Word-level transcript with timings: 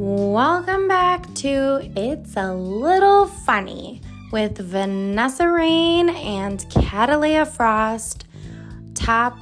Welcome 0.00 0.86
back 0.86 1.34
to 1.34 1.90
It's 1.96 2.36
a 2.36 2.54
Little 2.54 3.26
Funny 3.26 4.00
with 4.30 4.56
Vanessa 4.58 5.48
Rain 5.48 6.08
and 6.10 6.60
Cataleya 6.70 7.44
Frost. 7.44 8.24
Top 8.94 9.36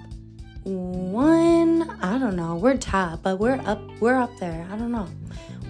one, 0.63 1.83
I 2.01 2.19
don't 2.19 2.37
know, 2.37 2.57
we're 2.57 2.79
top, 2.79 3.23
but 3.23 3.39
we're 3.39 3.61
up, 3.67 3.83
we're 4.01 4.17
up 4.17 4.35
there. 4.39 4.67
I 4.73 4.79
don't 4.79 4.93
know. 4.93 5.07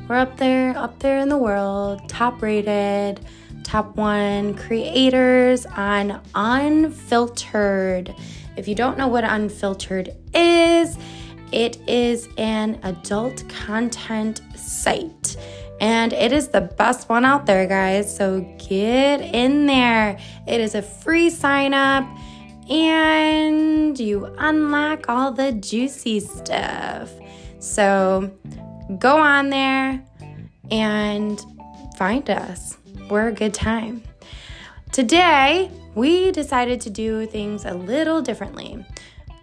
We're 0.06 0.18
up 0.18 0.36
there, 0.36 0.78
up 0.78 1.00
there 1.00 1.18
in 1.18 1.30
the 1.30 1.36
world, 1.36 2.08
top 2.08 2.40
rated, 2.40 3.26
top 3.64 3.96
one 3.96 4.54
creators 4.54 5.66
on 5.66 6.20
Unfiltrd. 6.32 8.16
If 8.56 8.68
you 8.68 8.76
don't 8.76 8.96
know 8.96 9.08
what 9.08 9.24
Unfiltrd 9.24 10.14
is, 10.32 10.96
it 11.52 11.78
is 11.88 12.28
an 12.36 12.80
adult 12.82 13.48
content 13.48 14.40
site. 14.56 15.36
And 15.80 16.12
it 16.12 16.32
is 16.32 16.48
the 16.48 16.62
best 16.62 17.08
one 17.08 17.24
out 17.24 17.46
there, 17.46 17.66
guys. 17.66 18.14
So 18.14 18.40
get 18.58 19.20
in 19.20 19.66
there. 19.66 20.18
It 20.46 20.60
is 20.60 20.74
a 20.74 20.82
free 20.82 21.30
sign 21.30 21.74
up 21.74 22.04
and 22.68 23.98
you 23.98 24.24
unlock 24.38 25.08
all 25.08 25.32
the 25.32 25.52
juicy 25.52 26.20
stuff. 26.20 27.10
So 27.58 28.30
go 28.98 29.18
on 29.18 29.50
there 29.50 30.02
and 30.70 31.44
find 31.96 32.28
us. 32.30 32.76
We're 33.08 33.28
a 33.28 33.32
good 33.32 33.54
time. 33.54 34.02
Today, 34.92 35.70
we 35.94 36.32
decided 36.32 36.80
to 36.82 36.90
do 36.90 37.26
things 37.26 37.64
a 37.64 37.74
little 37.74 38.20
differently. 38.22 38.84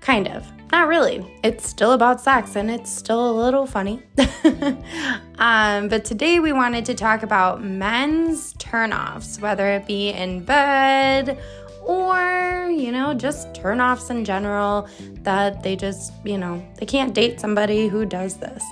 Kind 0.02 0.28
of. 0.28 0.46
Not 0.74 0.88
really. 0.88 1.24
It's 1.44 1.70
still 1.70 1.92
about 1.92 2.20
sex 2.20 2.56
and 2.56 2.72
it's 2.72 2.90
still 2.90 3.30
a 3.30 3.34
little 3.44 3.68
funny. 3.68 4.02
um, 5.38 5.88
but 5.88 6.04
today 6.04 6.40
we 6.40 6.52
wanted 6.52 6.84
to 6.86 6.96
talk 6.96 7.22
about 7.22 7.64
men's 7.64 8.56
turnoffs, 8.56 9.40
whether 9.40 9.68
it 9.68 9.86
be 9.86 10.10
in 10.10 10.44
bed 10.44 11.38
or, 11.84 12.72
you 12.72 12.92
know, 12.92 13.14
just 13.14 13.54
turnoffs 13.54 14.10
in 14.10 14.26
general 14.26 14.90
that 15.22 15.62
they 15.62 15.76
just, 15.76 16.12
you 16.24 16.40
know, 16.40 16.66
they 16.80 16.88
can't 16.88 17.14
date 17.14 17.40
somebody 17.40 17.88
who 17.88 18.04
does 18.04 18.38
this. 18.38 18.64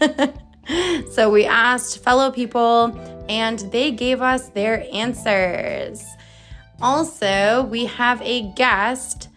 so 1.12 1.28
we 1.28 1.44
asked 1.44 2.02
fellow 2.02 2.30
people 2.30 2.98
and 3.28 3.58
they 3.70 3.90
gave 3.90 4.22
us 4.22 4.48
their 4.48 4.86
answers. 4.90 6.02
Also, 6.80 7.68
we 7.70 7.84
have 7.84 8.22
a 8.22 8.50
guest, 8.54 9.28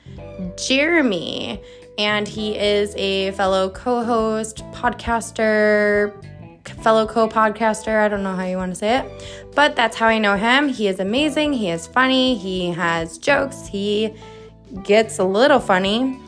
Jeremy 0.66 1.62
and 1.98 2.28
he 2.28 2.58
is 2.58 2.94
a 2.96 3.32
fellow 3.32 3.70
co 3.70 4.04
host, 4.04 4.58
podcaster, 4.72 6.14
fellow 6.84 7.06
co 7.06 7.28
podcaster. 7.28 8.00
I 8.00 8.08
don't 8.08 8.24
know 8.24 8.36
how 8.36 8.46
you 8.46 8.58
want 8.58 8.72
to 8.72 8.76
say 8.76 9.00
it, 9.00 9.52
but 9.56 9.76
that's 9.76 9.96
how 9.96 10.08
I 10.08 10.18
know 10.18 10.36
him. 10.36 10.70
He 10.70 10.88
is 10.88 11.00
amazing. 11.00 11.54
He 11.54 11.70
is 11.70 11.88
funny. 11.88 12.36
He 12.38 12.72
has 12.72 13.18
jokes. 13.18 13.68
He 13.68 14.14
gets 14.84 15.20
a 15.20 15.24
little 15.24 15.60
funny. 15.60 16.20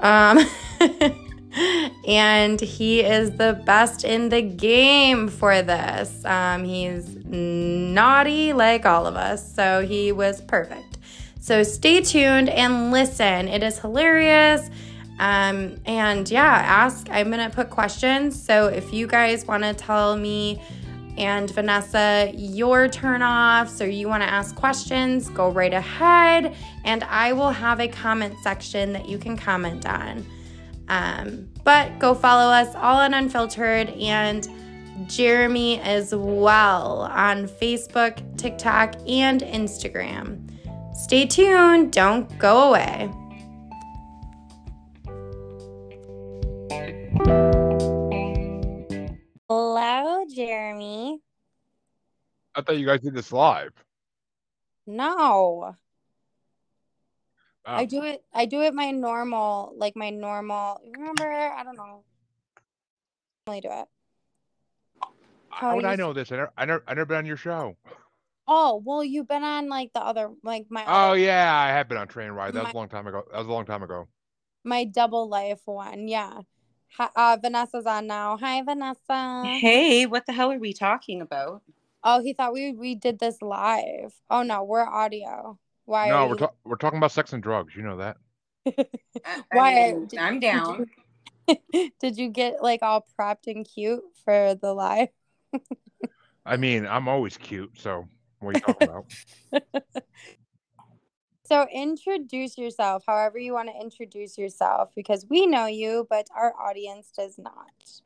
Um, 0.00 0.38
and 2.06 2.60
he 2.60 3.00
is 3.00 3.32
the 3.32 3.60
best 3.64 4.04
in 4.04 4.28
the 4.28 4.42
game 4.42 5.28
for 5.28 5.62
this. 5.62 6.24
Um, 6.24 6.64
he's 6.64 7.16
naughty 7.24 8.52
like 8.52 8.86
all 8.86 9.06
of 9.06 9.16
us, 9.16 9.54
so 9.54 9.84
he 9.86 10.12
was 10.12 10.40
perfect. 10.42 10.98
So 11.40 11.62
stay 11.62 12.02
tuned 12.02 12.48
and 12.48 12.92
listen. 12.92 13.48
It 13.48 13.62
is 13.62 13.78
hilarious. 13.78 14.70
Um, 15.18 15.76
and 15.84 16.30
yeah, 16.30 16.44
ask. 16.44 17.08
I'm 17.10 17.30
going 17.30 17.48
to 17.48 17.54
put 17.54 17.70
questions. 17.70 18.40
So 18.40 18.66
if 18.66 18.92
you 18.92 19.06
guys 19.06 19.46
want 19.46 19.64
to 19.64 19.74
tell 19.74 20.16
me 20.16 20.62
and 21.16 21.50
Vanessa 21.50 22.30
your 22.34 22.88
turnoffs 22.88 23.84
or 23.84 23.88
you 23.88 24.08
want 24.08 24.22
to 24.22 24.28
ask 24.30 24.54
questions, 24.54 25.28
go 25.30 25.50
right 25.50 25.74
ahead. 25.74 26.54
And 26.84 27.02
I 27.04 27.32
will 27.32 27.50
have 27.50 27.80
a 27.80 27.88
comment 27.88 28.34
section 28.42 28.92
that 28.92 29.08
you 29.08 29.18
can 29.18 29.36
comment 29.36 29.86
on. 29.86 30.24
Um, 30.88 31.48
but 31.64 31.98
go 31.98 32.14
follow 32.14 32.50
us 32.52 32.74
all 32.76 32.98
on 32.98 33.12
Unfiltrd 33.12 34.00
and 34.00 34.48
Jeremy 35.08 35.80
as 35.80 36.14
well 36.14 37.02
on 37.12 37.46
Facebook, 37.46 38.38
TikTok, 38.38 38.94
and 39.06 39.42
Instagram. 39.42 40.48
Stay 40.94 41.26
tuned. 41.26 41.92
Don't 41.92 42.36
go 42.38 42.68
away. 42.68 43.10
Hello, 49.48 50.24
Jeremy. 50.34 51.20
I 52.54 52.62
thought 52.62 52.78
you 52.78 52.86
guys 52.86 53.00
did 53.00 53.14
this 53.14 53.32
live. 53.32 53.72
No. 54.86 55.74
I 57.64 57.84
do 57.84 58.02
it 58.02 58.24
I 58.32 58.46
do 58.46 58.62
it 58.62 58.72
my 58.72 58.90
normal, 58.90 59.74
like 59.76 59.94
my 59.94 60.10
normal 60.10 60.80
remember, 60.96 61.30
I 61.30 61.62
don't 61.64 61.76
know. 61.76 62.02
I 63.46 63.60
do 63.60 63.68
it. 63.68 63.86
How, 65.50 65.70
How 65.70 65.76
would 65.76 65.84
I 65.84 65.96
know 65.96 66.12
this? 66.12 66.32
I 66.32 66.36
never, 66.36 66.52
I 66.56 66.64
never 66.64 66.84
I 66.86 66.94
never 66.94 67.06
been 67.06 67.18
on 67.18 67.26
your 67.26 67.36
show. 67.36 67.76
Oh, 68.46 68.82
well 68.84 69.04
you've 69.04 69.28
been 69.28 69.44
on 69.44 69.68
like 69.68 69.92
the 69.92 70.00
other 70.00 70.30
like 70.42 70.66
my 70.70 70.84
Oh 70.86 71.10
other, 71.10 71.18
yeah, 71.18 71.54
I 71.54 71.68
have 71.68 71.88
been 71.88 71.98
on 71.98 72.08
train 72.08 72.30
ride. 72.30 72.54
That 72.54 72.62
my, 72.62 72.68
was 72.68 72.74
a 72.74 72.76
long 72.76 72.88
time 72.88 73.06
ago. 73.06 73.24
That 73.30 73.38
was 73.38 73.46
a 73.46 73.52
long 73.52 73.66
time 73.66 73.82
ago. 73.82 74.08
My 74.64 74.84
double 74.84 75.28
life 75.28 75.60
one, 75.66 76.08
yeah. 76.08 76.40
Hi, 76.96 77.08
uh, 77.14 77.36
Vanessa's 77.40 77.86
on 77.86 78.06
now. 78.06 78.36
Hi, 78.38 78.62
Vanessa. 78.62 79.44
Hey, 79.60 80.06
what 80.06 80.26
the 80.26 80.32
hell 80.32 80.50
are 80.50 80.58
we 80.58 80.72
talking 80.72 81.20
about? 81.20 81.62
Oh, 82.02 82.22
he 82.22 82.32
thought 82.32 82.52
we 82.52 82.72
we 82.72 82.94
did 82.94 83.18
this 83.18 83.42
live. 83.42 84.14
Oh 84.30 84.42
no, 84.42 84.64
we're 84.64 84.84
audio. 84.84 85.58
Why? 85.84 86.08
No, 86.08 86.26
we're 86.26 86.36
ta- 86.36 86.52
we're 86.64 86.76
talking 86.76 86.98
about 86.98 87.12
sex 87.12 87.32
and 87.32 87.42
drugs. 87.42 87.74
You 87.76 87.82
know 87.82 87.98
that. 87.98 88.16
Why? 89.52 89.90
I 89.90 89.92
mean, 89.92 90.06
did, 90.06 90.18
I'm 90.18 90.40
down. 90.40 90.86
Did 91.46 91.58
you, 91.72 91.90
did 92.00 92.18
you 92.18 92.28
get 92.30 92.62
like 92.62 92.82
all 92.82 93.06
prepped 93.18 93.46
and 93.46 93.66
cute 93.66 94.02
for 94.24 94.54
the 94.54 94.72
live? 94.72 95.08
I 96.46 96.56
mean, 96.56 96.86
I'm 96.86 97.08
always 97.08 97.36
cute. 97.36 97.78
So 97.78 98.08
what 98.40 98.50
are 98.50 98.52
you 98.52 98.60
talking 98.60 98.88
about? 98.88 99.04
So 101.48 101.66
introduce 101.72 102.58
yourself 102.58 103.04
however 103.06 103.38
you 103.38 103.54
want 103.54 103.70
to 103.70 103.80
introduce 103.80 104.36
yourself 104.36 104.90
because 104.94 105.24
we 105.30 105.46
know 105.46 105.64
you, 105.64 106.06
but 106.10 106.26
our 106.36 106.52
audience 106.60 107.10
does 107.16 107.38
not. 107.38 108.02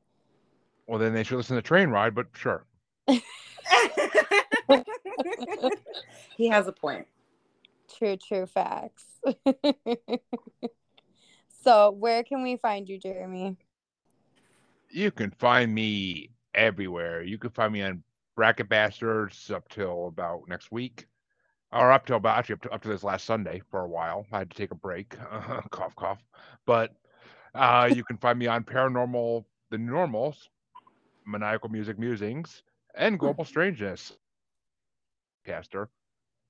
Well, 0.86 1.00
then 1.00 1.12
they 1.12 1.24
should 1.24 1.38
listen 1.38 1.56
to 1.56 1.62
Train 1.62 1.88
Ride, 1.88 2.14
but 2.14 2.28
sure. 2.34 2.66
he 6.36 6.48
has 6.50 6.68
a 6.68 6.72
point. 6.72 7.08
True, 7.98 8.16
true 8.16 8.46
facts. 8.46 9.06
so, 11.64 11.90
where 11.90 12.22
can 12.22 12.44
we 12.44 12.56
find 12.56 12.88
you, 12.88 12.96
Jeremy? 12.96 13.56
You 14.88 15.10
can 15.10 15.32
find 15.32 15.74
me 15.74 16.30
everywhere. 16.54 17.24
You 17.24 17.38
can 17.38 17.50
find 17.50 17.72
me 17.72 17.82
on 17.82 18.04
Bracket 18.36 18.68
Bastards 18.68 19.50
up 19.50 19.68
till 19.68 20.06
about 20.06 20.42
next 20.46 20.70
week 20.70 21.08
or 21.72 21.90
up 21.90 22.06
till 22.06 22.16
about 22.16 22.38
actually 22.38 22.54
up 22.54 22.62
to, 22.62 22.70
up 22.70 22.82
to 22.82 22.88
this 22.88 23.02
last 23.02 23.24
Sunday 23.24 23.62
for 23.70 23.80
a 23.80 23.88
while. 23.88 24.26
I 24.32 24.38
had 24.38 24.50
to 24.50 24.56
take 24.56 24.70
a 24.70 24.76
break, 24.76 25.16
cough, 25.70 25.96
cough. 25.96 26.22
But 26.66 26.92
uh, 27.54 27.90
you 27.92 28.04
can 28.04 28.18
find 28.18 28.38
me 28.38 28.46
on 28.46 28.64
Paranormal, 28.64 29.44
The 29.70 29.78
Normals, 29.78 30.50
Maniacal 31.26 31.70
Music 31.70 31.98
Musings, 31.98 32.62
and 32.94 33.18
Global 33.18 33.44
Strangeness, 33.44 34.12
caster, 35.46 35.88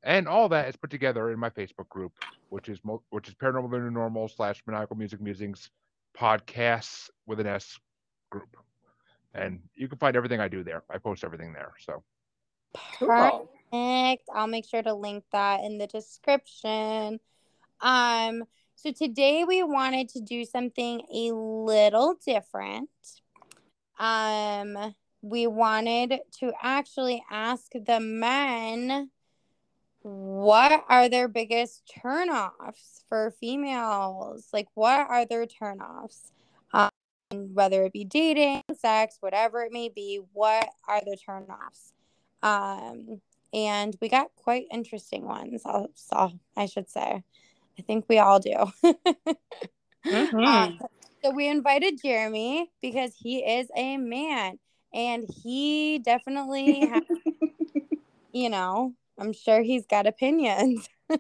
and 0.02 0.26
all 0.26 0.48
that 0.48 0.68
is 0.68 0.76
put 0.76 0.90
together 0.90 1.30
in 1.30 1.38
my 1.38 1.50
Facebook 1.50 1.88
group, 1.88 2.12
which 2.48 2.68
is 2.68 2.80
which 3.10 3.28
is 3.28 3.34
Paranormal 3.34 3.70
The 3.70 3.78
New 3.78 3.90
Normal 3.90 4.28
slash 4.28 4.62
Maniacal 4.66 4.96
Music 4.96 5.20
Musings 5.20 5.70
podcasts 6.18 7.10
with 7.26 7.38
an 7.38 7.46
S 7.46 7.78
group, 8.30 8.56
and 9.34 9.60
you 9.74 9.88
can 9.88 9.98
find 9.98 10.16
everything 10.16 10.40
I 10.40 10.48
do 10.48 10.64
there. 10.64 10.82
I 10.90 10.98
post 10.98 11.22
everything 11.22 11.52
there. 11.52 11.72
So. 11.78 12.02
Cool. 12.98 13.50
Perfect. 13.72 14.28
I'll 14.34 14.46
make 14.46 14.66
sure 14.66 14.82
to 14.82 14.92
link 14.92 15.24
that 15.32 15.60
in 15.64 15.78
the 15.78 15.86
description. 15.86 17.20
Um, 17.80 18.44
so 18.74 18.92
today 18.92 19.44
we 19.44 19.62
wanted 19.62 20.08
to 20.10 20.20
do 20.20 20.44
something 20.44 21.02
a 21.12 21.32
little 21.32 22.16
different. 22.24 22.90
Um, 23.98 24.94
we 25.22 25.46
wanted 25.46 26.20
to 26.40 26.52
actually 26.60 27.24
ask 27.30 27.72
the 27.72 28.00
men 28.00 29.10
what 30.02 30.84
are 30.88 31.08
their 31.08 31.28
biggest 31.28 31.90
turnoffs 32.04 33.04
for 33.08 33.30
females? 33.38 34.48
Like, 34.52 34.66
what 34.74 35.08
are 35.08 35.24
their 35.24 35.46
turnoffs? 35.46 36.32
Um, 36.72 36.90
whether 37.30 37.84
it 37.84 37.92
be 37.92 38.04
dating, 38.04 38.62
sex, 38.76 39.18
whatever 39.20 39.62
it 39.62 39.72
may 39.72 39.88
be, 39.88 40.20
what 40.32 40.68
are 40.88 41.00
the 41.00 41.16
turnoffs? 41.16 41.92
Um, 42.42 43.20
and 43.52 43.96
we 44.00 44.08
got 44.08 44.28
quite 44.36 44.66
interesting 44.70 45.24
ones. 45.24 45.62
I'll, 45.64 45.88
so 45.94 46.32
I 46.56 46.66
should 46.66 46.88
say, 46.88 47.22
I 47.78 47.82
think 47.82 48.06
we 48.08 48.18
all 48.18 48.40
do. 48.40 48.54
mm-hmm. 50.06 50.44
uh, 50.44 50.70
so 51.22 51.30
we 51.30 51.48
invited 51.48 52.00
Jeremy 52.02 52.70
because 52.80 53.14
he 53.16 53.38
is 53.38 53.68
a 53.76 53.96
man, 53.96 54.58
and 54.92 55.24
he 55.42 55.98
definitely 56.00 56.86
has, 56.86 57.02
you 58.32 58.50
know, 58.50 58.94
I'm 59.18 59.32
sure 59.32 59.62
he's 59.62 59.86
got 59.86 60.06
opinions. 60.06 60.88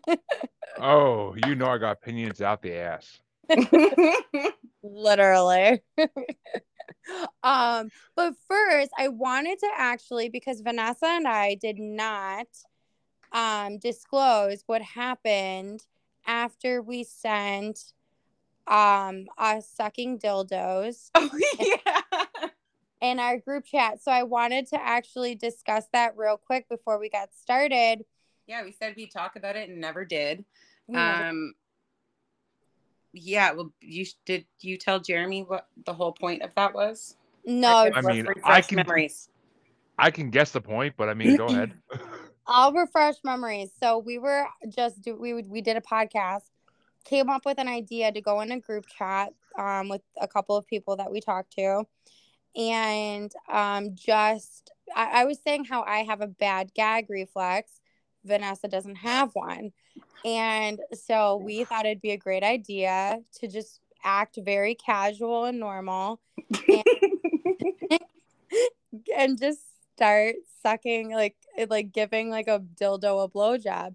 Oh, 0.80 1.34
you 1.46 1.54
know 1.54 1.66
I 1.66 1.76
got 1.76 1.92
opinions 1.92 2.40
out 2.40 2.62
the 2.62 2.74
ass. 2.74 3.20
Literally. 4.82 5.82
um, 7.42 7.90
but 8.16 8.34
first 8.48 8.90
I 8.98 9.08
wanted 9.08 9.58
to 9.60 9.68
actually 9.76 10.28
because 10.28 10.60
Vanessa 10.60 11.06
and 11.06 11.26
I 11.26 11.54
did 11.54 11.78
not 11.78 12.46
um 13.32 13.78
disclose 13.78 14.62
what 14.66 14.82
happened 14.82 15.86
after 16.26 16.82
we 16.82 17.02
sent 17.02 17.92
um 18.66 19.26
us 19.38 19.68
sucking 19.68 20.18
dildos 20.18 21.10
oh 21.14 21.30
yeah. 21.58 22.48
in 23.00 23.18
our 23.18 23.38
group 23.38 23.64
chat. 23.64 24.02
So 24.02 24.12
I 24.12 24.22
wanted 24.22 24.66
to 24.68 24.80
actually 24.80 25.34
discuss 25.34 25.86
that 25.92 26.16
real 26.16 26.36
quick 26.36 26.68
before 26.68 26.98
we 26.98 27.08
got 27.08 27.34
started. 27.34 28.04
Yeah, 28.46 28.64
we 28.64 28.72
said 28.72 28.94
we'd 28.96 29.10
talk 29.10 29.36
about 29.36 29.56
it 29.56 29.68
and 29.68 29.80
never 29.80 30.04
did. 30.04 30.44
We 30.86 30.96
Um 30.96 31.54
yeah, 33.12 33.52
well 33.52 33.72
you 33.80 34.06
did 34.24 34.46
you 34.60 34.76
tell 34.76 35.00
Jeremy 35.00 35.42
what 35.42 35.68
the 35.84 35.92
whole 35.92 36.12
point 36.12 36.42
of 36.42 36.50
that 36.56 36.74
was? 36.74 37.16
no, 37.44 37.90
I 37.94 38.00
mean, 38.02 38.26
I 38.44 38.60
can- 38.60 38.76
memories. 38.76 39.28
I 39.98 40.10
can 40.10 40.30
guess 40.30 40.52
the 40.52 40.60
point, 40.60 40.94
but 40.96 41.08
I 41.08 41.14
mean, 41.14 41.36
go 41.36 41.46
ahead. 41.46 41.74
I'll 42.46 42.72
refresh 42.72 43.16
memories. 43.22 43.70
So 43.80 43.98
we 43.98 44.18
were 44.18 44.46
just 44.68 45.02
do 45.02 45.16
we 45.16 45.34
we 45.34 45.60
did 45.60 45.76
a 45.76 45.80
podcast, 45.80 46.42
came 47.04 47.28
up 47.28 47.44
with 47.44 47.58
an 47.58 47.68
idea 47.68 48.10
to 48.10 48.20
go 48.20 48.40
in 48.40 48.50
a 48.52 48.60
group 48.60 48.86
chat 48.86 49.32
um 49.58 49.88
with 49.88 50.02
a 50.20 50.26
couple 50.26 50.56
of 50.56 50.66
people 50.66 50.96
that 50.96 51.10
we 51.12 51.20
talked 51.20 51.52
to, 51.58 51.84
and 52.56 53.30
um 53.50 53.94
just 53.94 54.72
I, 54.96 55.22
I 55.22 55.24
was 55.24 55.38
saying 55.42 55.66
how 55.66 55.82
I 55.82 55.98
have 55.98 56.20
a 56.20 56.26
bad 56.26 56.72
gag 56.74 57.10
reflex. 57.10 57.80
Vanessa 58.24 58.68
doesn't 58.68 58.96
have 58.96 59.30
one. 59.34 59.72
And 60.24 60.80
so 60.92 61.36
we 61.36 61.64
thought 61.64 61.84
it'd 61.86 62.00
be 62.00 62.12
a 62.12 62.16
great 62.16 62.44
idea 62.44 63.18
to 63.40 63.48
just 63.48 63.80
act 64.04 64.38
very 64.42 64.74
casual 64.74 65.44
and 65.44 65.58
normal 65.60 66.20
and 69.16 69.38
just 69.38 69.60
start 69.94 70.34
sucking 70.62 71.12
like 71.12 71.36
it- 71.56 71.70
like 71.70 71.92
giving 71.92 72.30
like 72.30 72.48
a 72.48 72.60
dildo 72.80 73.24
a 73.24 73.28
blowjob. 73.28 73.94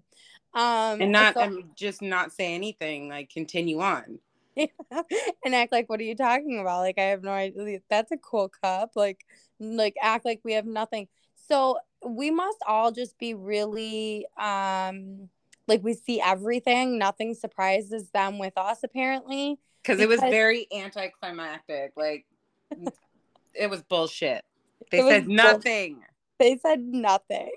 Um 0.54 1.02
and 1.02 1.12
not 1.12 1.34
so- 1.34 1.40
um, 1.42 1.70
just 1.74 2.02
not 2.02 2.32
say 2.32 2.54
anything, 2.54 3.08
like 3.08 3.30
continue 3.30 3.80
on. 3.80 4.18
and 4.56 5.54
act 5.54 5.72
like 5.72 5.88
what 5.88 6.00
are 6.00 6.04
you 6.04 6.16
talking 6.16 6.58
about? 6.58 6.80
Like 6.80 6.98
I 6.98 7.04
have 7.04 7.22
no 7.22 7.30
idea. 7.30 7.80
That's 7.88 8.10
a 8.12 8.16
cool 8.16 8.48
cup. 8.48 8.92
Like 8.96 9.24
like 9.60 9.94
act 10.02 10.24
like 10.24 10.40
we 10.44 10.54
have 10.54 10.66
nothing. 10.66 11.08
So 11.48 11.78
we 12.04 12.30
must 12.30 12.58
all 12.66 12.92
just 12.92 13.18
be 13.18 13.34
really 13.34 14.26
um 14.38 15.28
like 15.66 15.82
we 15.82 15.94
see 15.94 16.20
everything. 16.20 16.98
Nothing 16.98 17.34
surprises 17.34 18.10
them 18.10 18.38
with 18.38 18.56
us 18.56 18.80
apparently. 18.82 19.58
Because 19.82 20.00
it 20.00 20.08
was 20.08 20.20
very 20.20 20.66
anticlimactic. 20.72 21.92
Like 21.96 22.26
it 23.54 23.68
was 23.68 23.82
bullshit. 23.82 24.44
They 24.90 25.00
said 25.02 25.26
bull- 25.26 25.34
nothing. 25.34 26.02
They 26.38 26.56
said 26.56 26.80
nothing. 26.80 27.50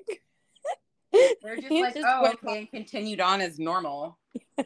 They're 1.42 1.56
just 1.62 1.72
like, 1.72 1.94
just 1.94 2.08
oh, 2.08 2.32
okay, 2.34 2.60
and 2.60 2.72
continued 2.72 3.22
on 3.22 3.42
as 3.42 3.60
normal. 3.60 4.18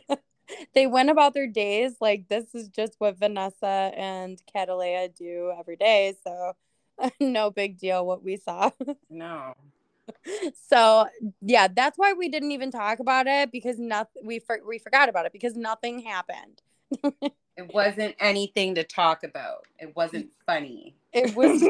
they 0.74 0.88
went 0.88 1.10
about 1.10 1.34
their 1.34 1.48
days 1.48 1.96
like 2.00 2.28
this 2.28 2.54
is 2.54 2.70
just 2.70 2.96
what 3.00 3.18
Vanessa 3.18 3.92
and 3.96 4.42
Cataleya 4.54 5.14
do 5.16 5.54
every 5.58 5.76
day. 5.76 6.16
So 6.24 6.54
no 7.20 7.52
big 7.52 7.78
deal 7.78 8.06
what 8.06 8.24
we 8.24 8.38
saw. 8.38 8.72
No. 9.10 9.54
so 10.70 11.08
yeah, 11.42 11.68
that's 11.68 11.98
why 11.98 12.14
we 12.14 12.30
didn't 12.30 12.52
even 12.52 12.70
talk 12.70 13.00
about 13.00 13.26
it 13.26 13.52
because 13.52 13.80
nothing 13.80 14.22
we 14.24 14.40
for, 14.40 14.60
we 14.68 14.78
forgot 14.78 15.10
about 15.10 15.26
it 15.26 15.34
because 15.34 15.56
nothing 15.56 16.00
happened. 16.00 16.62
It 17.58 17.74
wasn't 17.74 18.16
anything 18.20 18.76
to 18.76 18.84
talk 18.84 19.24
about. 19.24 19.66
It 19.80 19.96
wasn't 19.96 20.30
funny. 20.46 20.94
It 21.14 21.34
was 21.36 21.62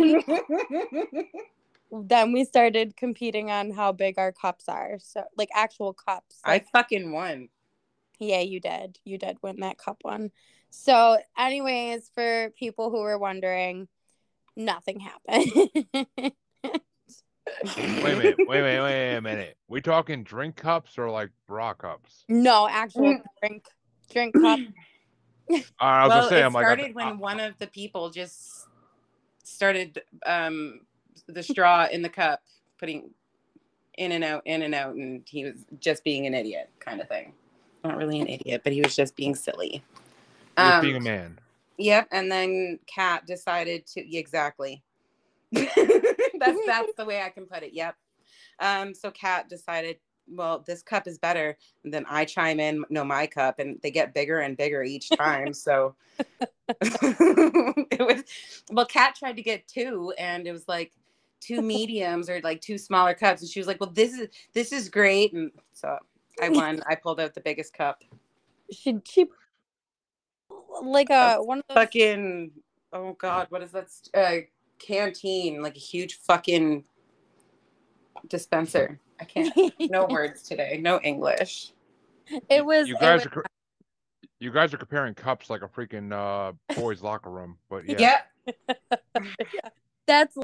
then 1.92 2.31
we 2.31 2.44
started 2.44 2.98
competing 2.98 3.51
on 3.51 3.72
how 3.72 3.92
big 3.92 4.18
our 4.18 4.31
cups 4.31 4.68
are. 4.68 4.98
So 5.00 5.24
like 5.38 5.50
actual 5.54 5.94
cups. 5.94 6.39
I 6.44 6.63
fucking 6.74 7.12
won. 7.12 7.50
yeah, 8.19 8.39
you 8.39 8.60
did. 8.60 8.98
You 9.04 9.18
did 9.18 9.38
win 9.44 9.60
that 9.60 9.77
cup 9.77 10.00
one. 10.01 10.31
So 10.72 11.18
anyways, 11.38 12.10
for 12.13 12.50
people 12.57 12.89
who 12.89 13.01
were 13.01 13.19
wondering, 13.19 13.88
nothing 14.56 15.00
happened. 15.00 15.52
wait 16.16 16.34
a 17.78 18.16
minute. 18.16 18.36
Wait, 18.48 18.62
wait, 18.62 18.80
wait 18.81 19.16
a 19.16 19.22
minute. 19.22 19.57
We 19.68 19.81
talking 19.81 20.24
drink 20.24 20.56
cups 20.56 20.98
or 20.98 21.10
like 21.10 21.30
bra 21.48 21.74
cups? 21.74 22.24
no, 22.30 22.68
actual 22.69 23.19
drink 23.42 23.66
drink 24.12 24.36
cup. 24.36 24.60
Uh, 25.50 25.57
I 25.80 26.06
was 26.06 26.10
well, 26.10 26.18
gonna 26.22 26.30
say, 26.30 26.42
it 26.42 26.46
I'm 26.46 26.54
like, 26.54 26.66
started 26.66 26.90
I- 26.90 26.94
when 26.94 27.19
one 27.19 27.40
of 27.40 27.57
the 27.60 27.68
people 27.68 28.10
just 28.10 28.68
started 29.44 30.02
um, 30.25 30.81
the 31.28 31.44
straw 31.44 31.88
in 31.92 32.01
the 32.01 32.10
cup, 32.10 32.42
putting 32.80 33.12
in 33.98 34.12
and 34.12 34.24
out, 34.24 34.42
in 34.46 34.62
and 34.62 34.75
out, 34.75 34.96
and 34.96 35.24
he 35.28 35.46
was 35.46 35.66
just 35.80 36.04
being 36.04 36.25
an 36.25 36.34
idiot, 36.34 36.69
kind 36.80 37.00
of 37.01 37.08
thing. 37.08 37.34
Not 37.84 37.98
really 37.98 38.19
an 38.19 38.28
idiot, 38.28 38.62
but 38.63 38.74
he 38.74 38.81
was 38.81 38.96
just 38.96 39.16
being 39.16 39.36
silly. 39.36 39.84
he 40.58 40.63
was 40.63 40.74
Um, 40.74 40.81
being 40.81 40.96
a 40.96 41.01
man. 41.01 41.40
Yep, 41.77 42.07
and 42.12 42.31
then 42.31 42.80
Kat 42.88 43.25
decided 43.25 43.86
to 43.88 44.16
exactly. 44.18 44.83
that's 45.51 46.60
that's 46.66 46.94
the 46.98 47.06
way 47.06 47.22
I 47.22 47.30
can 47.30 47.45
put 47.45 47.63
it. 47.63 47.74
Yep. 47.74 47.95
Um, 48.60 48.94
so 48.94 49.12
Kat 49.12 49.50
decided, 49.50 49.98
well, 50.27 50.63
this 50.66 50.81
cup 50.81 51.07
is 51.07 51.18
better. 51.18 51.57
And 51.83 51.94
then 51.94 52.06
I 52.10 52.25
chime 52.25 52.60
in, 52.60 52.86
no, 52.89 53.04
my 53.04 53.27
cup, 53.27 53.60
and 53.60 53.80
they 53.81 53.92
get 53.92 54.13
bigger 54.13 54.39
and 54.39 54.56
bigger 54.56 54.83
each 54.83 55.10
time. 55.10 55.54
so 55.54 55.95
it 56.81 58.00
was 58.00 58.24
well, 58.72 58.86
Kat 58.86 59.16
tried 59.16 59.36
to 59.36 59.44
get 59.44 59.68
two, 59.68 60.13
and 60.18 60.48
it 60.48 60.51
was 60.51 60.68
like 60.68 60.94
two 61.42 61.62
mediums 61.62 62.30
or 62.30 62.39
like 62.42 62.62
two 62.62 62.77
smaller 62.77 63.13
cups, 63.13 63.42
and 63.42 63.50
she 63.50 63.60
was 63.60 63.68
like, 63.68 63.80
well, 63.80 63.92
this 63.92 64.13
is 64.13 64.30
this 64.54 64.72
is 64.72 64.89
great, 64.89 65.33
and 65.33 65.51
so 65.74 65.98
I 66.42 66.50
won. 66.50 66.81
I 66.88 66.95
pulled 66.95 67.19
out 67.19 67.33
the 67.33 67.42
biggest 67.42 67.74
cup. 67.74 68.04
She 68.72 68.98
she 69.06 69.27
like 70.84 71.10
a 71.10 71.38
one 71.38 71.60
of 71.60 71.63
those 71.70 71.75
fucking 71.75 72.51
oh 72.94 73.13
god 73.13 73.48
what 73.50 73.62
is 73.62 73.72
that 73.72 73.89
st- 73.91 74.15
uh 74.15 74.46
canteen 74.79 75.62
like 75.62 75.75
a 75.75 75.79
huge 75.79 76.15
fucking 76.20 76.84
dispenser 78.27 79.00
i 79.20 79.24
can't 79.24 79.53
no 79.91 80.05
words 80.10 80.41
today 80.44 80.79
no 80.82 81.00
english 81.01 81.72
it 82.50 82.65
was 82.65 82.88
You 82.88 82.98
guys 83.00 83.25
was- 83.25 83.34
are. 83.38 83.44
You 84.41 84.51
guys 84.51 84.74
are 84.74 84.77
comparing 84.77 85.13
cups 85.13 85.50
like 85.50 85.62
a 85.62 85.67
freaking 85.67 86.12
uh, 86.12 86.51
boys' 86.75 87.01
locker 87.01 87.29
room, 87.32 87.58
but 87.70 87.88
yeah. 87.88 88.20
yep 88.67 88.77
that's 90.08 90.38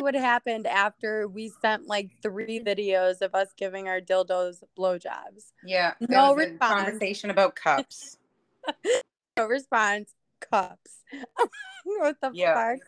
what 0.00 0.14
happened 0.14 0.66
after 0.66 1.28
we 1.28 1.52
sent 1.62 1.86
like 1.86 2.10
three 2.22 2.58
videos 2.60 3.22
of 3.22 3.34
us 3.36 3.48
giving 3.56 3.86
our 3.88 4.00
dildos 4.00 4.62
blowjobs. 4.76 5.52
yeah 5.64 5.94
No 6.00 6.34
response. 6.34 6.58
conversation 6.84 7.30
about 7.30 7.54
cups 7.54 8.18
No 9.36 9.46
response, 9.46 10.14
cups. 10.50 11.02
what 11.84 12.16
the 12.20 12.30
Yeah. 12.32 12.54
fuck? 12.76 12.80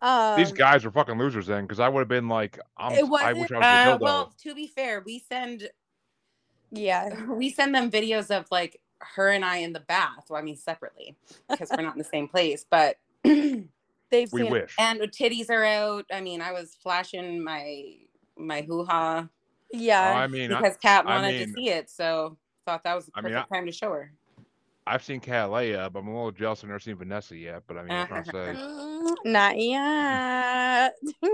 Um, 0.00 0.36
These 0.38 0.52
guys 0.52 0.84
are 0.84 0.90
fucking 0.90 1.18
losers 1.18 1.46
then, 1.46 1.62
because 1.64 1.78
I 1.80 1.88
would 1.88 2.00
have 2.00 2.08
been 2.08 2.28
like, 2.28 2.58
I'm, 2.76 2.92
It 2.92 3.06
wasn't- 3.06 3.38
wish 3.38 3.52
I 3.52 3.88
was 3.88 3.94
uh, 3.94 3.98
well 4.00 4.32
to 4.42 4.54
be 4.54 4.66
fair 4.66 5.00
we 5.04 5.18
send 5.20 5.68
yeah, 6.72 7.24
we 7.28 7.50
send 7.50 7.74
them 7.74 7.90
videos 7.90 8.30
of 8.30 8.46
like 8.50 8.80
her 9.16 9.28
and 9.30 9.44
i 9.44 9.56
in 9.56 9.72
the 9.72 9.80
bath 9.80 10.26
well 10.30 10.38
i 10.40 10.44
mean 10.44 10.54
separately 10.56 11.16
because 11.50 11.68
we're 11.76 11.82
not 11.82 11.92
in 11.94 11.98
the 11.98 12.04
same 12.04 12.28
place 12.28 12.64
but 12.70 12.98
they've 13.24 14.32
we 14.32 14.42
seen 14.42 14.48
wish. 14.52 14.76
and 14.78 15.00
titties 15.00 15.50
are 15.50 15.64
out 15.64 16.04
i 16.12 16.20
mean 16.20 16.40
i 16.40 16.52
was 16.52 16.76
flashing 16.80 17.42
my 17.42 17.96
my 18.36 18.62
hoo-ha 18.62 19.26
Yeah, 19.72 20.12
I 20.16 20.28
mean, 20.28 20.52
I, 20.52 20.60
because 20.62 20.76
Kat 20.76 21.04
I 21.06 21.16
wanted 21.16 21.36
mean- 21.36 21.48
to 21.48 21.52
see 21.54 21.68
it, 21.70 21.90
so 21.90 22.36
thought 22.64 22.84
that 22.84 22.94
was 22.94 23.06
the 23.06 23.12
I 23.16 23.22
perfect 23.22 23.50
mean, 23.50 23.58
time 23.60 23.66
to 23.66 23.72
show 23.72 23.90
her. 23.90 24.12
I've 24.86 25.02
seen 25.04 25.20
Cataleya, 25.20 25.92
but 25.92 26.00
I'm 26.00 26.08
a 26.08 26.14
little 26.14 26.32
jealous 26.32 26.62
I've 26.62 26.68
never 26.68 26.80
seen 26.80 26.96
Vanessa 26.96 27.36
yet. 27.36 27.62
But 27.66 27.78
I 27.78 27.82
mean, 27.82 27.92
I'm 27.92 28.06
trying 28.08 28.24
to 28.24 28.30
say, 28.30 28.54
Mm, 28.58 29.14
not 29.24 29.58
yet. 29.58 30.94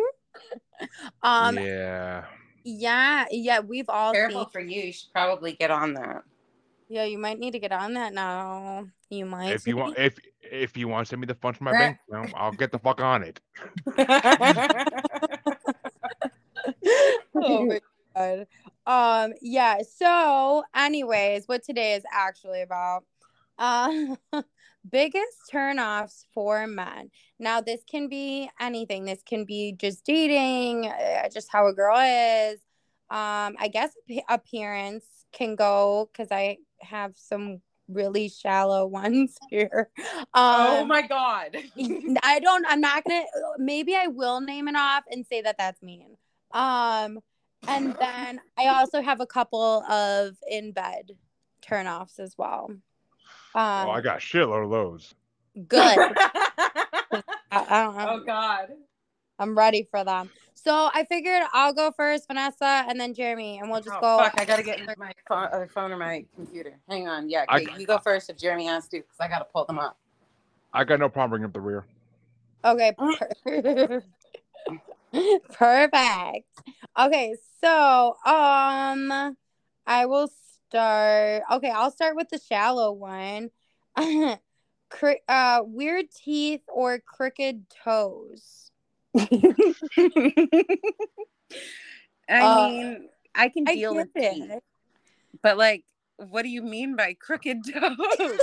um, 1.22 1.58
yeah. 1.58 2.24
yeah. 2.64 3.24
yeah, 3.30 3.60
We've 3.60 3.88
all 3.88 4.12
Careful 4.12 4.42
seen. 4.42 4.50
for 4.50 4.60
you. 4.60 4.82
You 4.82 4.92
should 4.92 5.12
probably 5.12 5.52
get 5.54 5.70
on 5.70 5.94
that. 5.94 6.22
Yeah, 6.90 7.04
you 7.04 7.18
might 7.18 7.38
need 7.38 7.52
to 7.52 7.58
get 7.58 7.72
on 7.72 7.94
that 7.94 8.14
now. 8.14 8.86
You 9.10 9.26
might. 9.26 9.52
If 9.52 9.66
you 9.66 9.76
want, 9.76 9.98
need- 9.98 10.04
if 10.04 10.18
if 10.42 10.76
you 10.76 10.88
want 10.88 11.06
to 11.06 11.10
send 11.10 11.20
me 11.20 11.26
the 11.26 11.34
funds 11.34 11.58
from 11.58 11.66
my 11.66 11.72
bank 11.72 11.98
account, 12.08 12.32
I'll 12.34 12.52
get 12.52 12.72
the 12.72 12.78
fuck 12.78 13.00
on 13.00 13.22
it. 13.22 13.40
oh 17.34 17.66
my 17.66 17.80
god. 18.16 18.46
Um. 18.86 19.34
Yeah. 19.42 19.78
So, 19.96 20.64
anyways, 20.74 21.46
what 21.46 21.62
today 21.62 21.94
is 21.94 22.04
actually 22.10 22.62
about? 22.62 23.04
Uh, 23.58 24.16
biggest 24.90 25.36
turnoffs 25.52 26.24
for 26.32 26.66
men. 26.66 27.10
Now, 27.38 27.60
this 27.60 27.82
can 27.90 28.08
be 28.08 28.50
anything. 28.60 29.04
This 29.04 29.22
can 29.22 29.44
be 29.44 29.74
just 29.76 30.04
dating, 30.04 30.86
uh, 30.86 31.28
just 31.28 31.48
how 31.50 31.66
a 31.66 31.72
girl 31.72 31.98
is. 31.98 32.60
Um, 33.10 33.56
I 33.58 33.68
guess 33.72 33.90
appearance 34.28 35.04
can 35.32 35.56
go 35.56 36.08
because 36.12 36.28
I 36.30 36.58
have 36.80 37.12
some 37.16 37.60
really 37.88 38.28
shallow 38.28 38.86
ones 39.00 39.36
here. 39.50 39.90
oh 40.34 40.82
Um, 40.82 40.88
my 40.88 41.02
god. 41.02 41.56
I 42.22 42.38
don't. 42.40 42.64
I'm 42.68 42.80
not 42.80 43.04
gonna. 43.04 43.24
Maybe 43.58 43.96
I 43.96 44.08
will 44.08 44.40
name 44.40 44.68
it 44.68 44.76
off 44.76 45.04
and 45.10 45.26
say 45.26 45.40
that 45.42 45.56
that's 45.58 45.82
mean. 45.82 46.16
Um, 46.52 47.20
and 47.66 47.94
then 47.98 48.40
I 48.58 48.66
also 48.68 49.00
have 49.02 49.20
a 49.20 49.26
couple 49.26 49.82
of 49.84 50.36
in 50.48 50.72
bed 50.72 51.12
turnoffs 51.62 52.18
as 52.20 52.34
well. 52.38 52.70
Um, 53.54 53.88
oh, 53.88 53.90
I 53.90 54.00
got 54.00 54.16
a 54.18 54.20
shitload 54.20 54.64
of 54.64 54.70
those. 54.70 55.14
good. 55.66 55.80
I, 57.10 57.22
I 57.50 57.82
don't 57.84 57.96
know. 57.96 58.08
oh 58.10 58.20
god. 58.24 58.68
I'm 59.38 59.56
ready 59.56 59.86
for 59.90 60.04
them. 60.04 60.30
So 60.54 60.90
I 60.92 61.04
figured 61.08 61.42
I'll 61.52 61.72
go 61.72 61.92
first, 61.96 62.26
Vanessa, 62.26 62.84
and 62.88 62.98
then 63.00 63.14
Jeremy, 63.14 63.58
and 63.58 63.70
we'll 63.70 63.80
just 63.80 63.96
Oh, 63.96 64.00
go. 64.00 64.18
Fuck, 64.18 64.34
I 64.36 64.44
gotta 64.44 64.64
get 64.64 64.80
my 64.98 65.12
phone, 65.28 65.48
other 65.52 65.68
phone 65.72 65.92
or 65.92 65.96
my 65.96 66.24
computer. 66.34 66.76
Hang 66.88 67.06
on. 67.08 67.30
Yeah, 67.30 67.44
I- 67.48 67.62
okay, 67.62 67.72
you 67.78 67.86
go 67.86 67.98
first 67.98 68.28
if 68.28 68.36
Jeremy 68.36 68.66
has 68.66 68.88
to, 68.88 68.98
because 68.98 69.16
I 69.20 69.28
gotta 69.28 69.44
pull 69.44 69.64
them 69.64 69.78
up. 69.78 69.96
I 70.72 70.84
got 70.84 70.98
no 70.98 71.08
problem 71.08 71.30
bringing 71.30 71.46
up 71.46 71.52
the 71.52 71.60
rear. 71.60 71.84
Okay. 72.64 72.92
per- 72.98 74.02
Perfect. 75.52 76.46
Okay, 76.98 77.34
so 77.62 78.16
um 78.26 79.36
I 79.86 80.06
will 80.06 80.28
start. 80.70 81.42
Okay, 81.52 81.70
I'll 81.70 81.90
start 81.90 82.16
with 82.16 82.28
the 82.30 82.38
shallow 82.38 82.92
one. 82.92 83.50
Cri- 84.90 85.20
uh 85.28 85.60
weird 85.64 86.06
teeth 86.10 86.62
or 86.68 86.98
crooked 87.00 87.64
toes. 87.84 88.70
I 89.18 89.26
Uh, 92.30 92.68
mean, 92.68 93.08
I 93.34 93.48
can 93.48 93.64
I 93.68 93.74
deal 93.74 93.94
with 93.94 94.08
get 94.14 94.34
teeth, 94.34 94.50
it. 94.50 94.62
but 95.42 95.56
like, 95.56 95.84
what 96.16 96.42
do 96.42 96.48
you 96.48 96.62
mean 96.62 96.96
by 96.96 97.14
crooked 97.14 97.58
toes? 97.72 98.40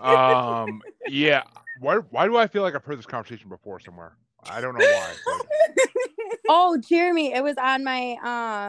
Um, 0.00 0.82
yeah. 1.08 1.42
Why? 1.78 1.96
Why 1.96 2.26
do 2.26 2.36
I 2.36 2.46
feel 2.46 2.62
like 2.62 2.74
I've 2.74 2.84
heard 2.84 2.98
this 2.98 3.06
conversation 3.06 3.48
before 3.48 3.80
somewhere? 3.80 4.16
I 4.48 4.60
don't 4.60 4.74
know 4.78 4.84
why. 4.84 5.12
but- 5.26 5.46
Oh, 6.52 6.76
Jeremy, 6.78 7.32
it 7.32 7.44
was 7.44 7.56
on 7.58 7.84
my 7.84 8.16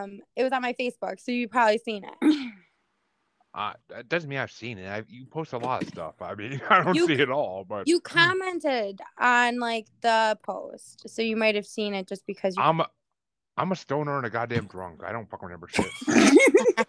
um 0.04 0.20
it 0.36 0.44
was 0.44 0.51
on 0.51 0.62
my 0.62 0.74
Facebook, 0.74 1.20
so 1.20 1.32
you've 1.32 1.50
probably 1.51 1.80
seen 1.80 2.04
it. 2.04 2.13
Uh, 3.53 3.74
that 3.89 4.08
doesn't 4.08 4.29
mean 4.29 4.39
I've 4.39 4.51
seen 4.51 4.77
it. 4.77 4.88
I, 4.88 5.03
you 5.10 5.25
post 5.25 5.51
a 5.51 5.58
lot 5.58 5.81
of 5.84 5.89
stuff. 5.89 6.15
I 6.22 6.36
mean, 6.36 6.62
I 6.70 6.84
don't 6.84 6.96
You- 6.96 7.08
see 7.08 7.13
it 7.13 7.29
all, 7.29 7.65
but 7.67 7.88
You 7.88 8.00
commented 8.00 9.01
on 9.20 9.60
like 9.60 9.88
the 10.01 10.38
post, 10.43 11.10
so 11.10 11.22
you 11.22 11.36
might 11.36 11.55
have 11.55 11.65
seen 11.65 11.93
it 11.93 12.08
just 12.08 12.25
because 12.25 12.55
you 12.55 12.63
I'm 12.63 12.79
a, 12.79 12.88
I'm 13.58 13.74
a 13.74 13.75
stoner 13.75 14.15
and 14.17 14.25
a 14.25 14.29
goddamn 14.29 14.67
drunk. 14.67 15.01
I 15.05 15.12
don't 15.12 15.29
fucking 15.29 15.48
remember 15.50 15.67
shit. 15.67 15.86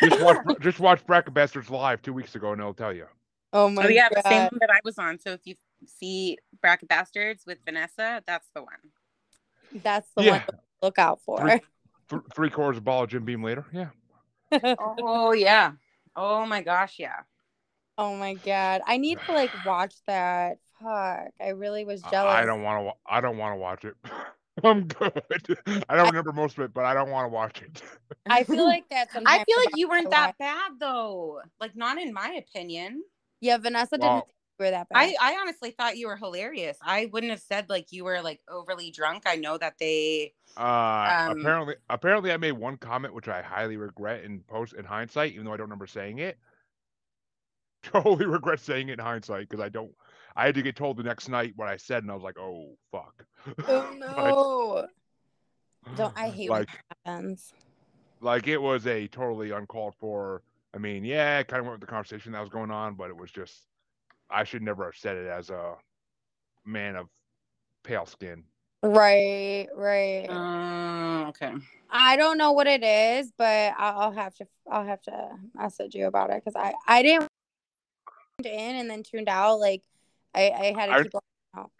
just 0.00 0.22
watch, 0.22 0.36
just 0.60 0.80
watch 0.80 1.06
Bracket 1.06 1.34
Bastards 1.34 1.70
live 1.70 2.02
two 2.02 2.12
weeks 2.12 2.34
ago, 2.34 2.52
and 2.52 2.60
it'll 2.60 2.74
tell 2.74 2.92
you. 2.92 3.06
Oh 3.52 3.68
my 3.68 3.84
oh 3.84 3.88
yeah, 3.88 4.08
the 4.10 4.22
same 4.22 4.42
one 4.44 4.58
that 4.60 4.70
I 4.70 4.80
was 4.82 4.98
on. 4.98 5.18
So 5.18 5.32
if 5.32 5.40
you 5.44 5.56
see 5.86 6.38
Bracket 6.62 6.88
Bastards 6.88 7.44
with 7.46 7.58
Vanessa, 7.66 8.22
that's 8.26 8.48
the 8.54 8.62
one. 8.62 8.72
That's 9.82 10.08
the 10.16 10.24
Yeah. 10.24 10.30
one 10.30 10.40
to 10.40 10.58
look 10.82 10.98
out 10.98 11.20
for. 11.20 11.40
Three- 11.40 11.60
Th- 12.08 12.22
three 12.34 12.50
quarters 12.50 12.78
of 12.78 12.84
ball 12.84 13.04
of 13.04 13.10
Jim 13.10 13.24
Beam 13.24 13.42
later. 13.42 13.64
Yeah. 13.72 13.88
Oh 14.78 15.32
yeah. 15.32 15.72
Oh 16.16 16.46
my 16.46 16.62
gosh, 16.62 16.98
yeah. 16.98 17.22
oh 17.98 18.16
my 18.16 18.34
god. 18.34 18.82
I 18.86 18.96
need 18.96 19.20
to 19.26 19.32
like 19.32 19.54
watch 19.64 19.94
that. 20.06 20.58
Fuck. 20.80 21.30
I 21.40 21.48
really 21.54 21.84
was 21.84 22.04
jealous. 22.04 22.32
I 22.32 22.44
don't 22.44 22.62
want 22.62 22.86
to. 22.86 22.92
I 23.12 23.20
don't 23.20 23.38
want 23.38 23.52
to 23.54 23.56
watch 23.56 23.84
it. 23.84 23.96
I'm 24.64 24.86
good. 24.86 25.22
I 25.88 25.96
don't 25.96 26.08
remember 26.08 26.32
most 26.32 26.58
of 26.58 26.64
it, 26.64 26.74
but 26.74 26.84
I 26.84 26.94
don't 26.94 27.10
want 27.10 27.24
to 27.24 27.28
watch 27.34 27.62
it. 27.62 27.82
I 28.28 28.44
feel 28.44 28.64
like 28.64 28.88
that 28.90 29.08
I 29.26 29.38
feel 29.44 29.56
like 29.58 29.74
you 29.74 29.88
weren't 29.88 30.10
that 30.10 30.28
life. 30.28 30.36
bad 30.38 30.72
though. 30.78 31.40
Like 31.60 31.76
not 31.76 31.98
in 31.98 32.12
my 32.12 32.30
opinion. 32.32 33.02
Yeah, 33.40 33.58
Vanessa 33.58 33.98
didn't 33.98 34.00
Well, 34.00 34.26
think 34.26 34.36
you 34.38 34.41
were 34.62 34.70
that 34.70 34.88
bad. 34.88 34.98
I, 34.98 35.14
I 35.20 35.36
honestly 35.40 35.70
thought 35.72 35.96
you 35.96 36.06
were 36.08 36.16
hilarious. 36.16 36.78
I 36.82 37.06
wouldn't 37.12 37.30
have 37.30 37.40
said 37.40 37.68
like 37.68 37.92
you 37.92 38.04
were 38.04 38.22
like 38.22 38.40
overly 38.48 38.90
drunk. 38.90 39.24
I 39.26 39.36
know 39.36 39.58
that 39.58 39.74
they 39.78 40.32
Uh, 40.56 41.28
Um, 41.30 41.40
apparently, 41.40 41.74
apparently, 41.90 42.32
I 42.32 42.36
made 42.36 42.52
one 42.52 42.76
comment 42.76 43.14
which 43.14 43.28
I 43.28 43.42
highly 43.42 43.76
regret 43.76 44.24
in 44.24 44.40
post 44.40 44.72
in 44.74 44.84
hindsight, 44.84 45.32
even 45.32 45.44
though 45.44 45.52
I 45.52 45.56
don't 45.56 45.66
remember 45.66 45.86
saying 45.86 46.18
it. 46.18 46.38
Totally 47.82 48.26
regret 48.26 48.60
saying 48.60 48.88
it 48.88 48.94
in 48.94 48.98
hindsight 49.00 49.48
because 49.48 49.62
I 49.62 49.68
don't. 49.68 49.92
I 50.36 50.46
had 50.46 50.54
to 50.54 50.62
get 50.62 50.76
told 50.76 50.96
the 50.96 51.02
next 51.02 51.28
night 51.28 51.52
what 51.56 51.68
I 51.68 51.76
said, 51.76 52.02
and 52.02 52.10
I 52.10 52.14
was 52.14 52.22
like, 52.22 52.38
"Oh 52.38 52.76
fuck." 52.90 53.26
oh 53.68 53.92
no. 53.98 54.86
Don't 55.96 56.12
I 56.16 56.28
hate 56.36 56.48
when 56.48 56.60
like 56.60 56.68
that 56.68 56.98
happens. 57.04 57.52
like 58.20 58.46
it 58.46 58.58
was 58.58 58.86
a 58.86 59.08
totally 59.08 59.50
uncalled 59.50 59.94
for. 59.98 60.42
I 60.74 60.78
mean, 60.78 61.04
yeah, 61.04 61.40
it 61.40 61.48
kind 61.48 61.60
of 61.60 61.66
went 61.66 61.80
with 61.80 61.86
the 61.88 61.92
conversation 61.92 62.32
that 62.32 62.40
was 62.40 62.48
going 62.48 62.70
on, 62.70 62.94
but 62.94 63.10
it 63.10 63.16
was 63.16 63.30
just 63.30 63.66
I 64.32 64.44
should 64.44 64.62
never 64.62 64.84
have 64.84 64.96
said 64.96 65.16
it 65.16 65.28
as 65.28 65.50
a 65.50 65.74
man 66.64 66.96
of 66.96 67.08
pale 67.82 68.06
skin. 68.06 68.44
Right, 68.82 69.68
right. 69.74 70.26
uh, 70.28 71.28
okay. 71.28 71.52
I 71.90 72.16
don't 72.16 72.38
know 72.38 72.52
what 72.52 72.66
it 72.66 72.82
is, 72.82 73.32
but 73.36 73.74
I'll, 73.78 74.00
I'll 74.00 74.12
have 74.12 74.34
to 74.36 74.46
I'll 74.70 74.84
have 74.84 75.02
to 75.02 75.28
message 75.54 75.94
you 75.94 76.06
about 76.06 76.30
it 76.30 76.42
because 76.44 76.56
I 76.56 76.72
I 76.88 77.02
didn't 77.02 77.28
tuned 78.42 78.54
in 78.54 78.76
and 78.76 78.90
then 78.90 79.02
tuned 79.02 79.28
out. 79.28 79.60
Like 79.60 79.82
I 80.34 80.50
I 80.50 80.64
had 80.80 80.86
to 80.86 80.92
I- 80.92 81.02
keep. 81.02 81.14
on- 81.14 81.70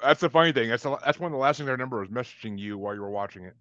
That's 0.00 0.20
the 0.20 0.30
funny 0.30 0.52
thing. 0.52 0.68
That's 0.70 0.82
the, 0.82 0.96
that's 1.04 1.20
one 1.20 1.30
of 1.30 1.32
the 1.32 1.38
last 1.38 1.58
things 1.58 1.68
I 1.68 1.72
remember 1.72 2.00
was 2.00 2.08
messaging 2.08 2.58
you 2.58 2.78
while 2.78 2.94
you 2.94 3.02
were 3.02 3.10
watching 3.10 3.44
it. 3.44 3.54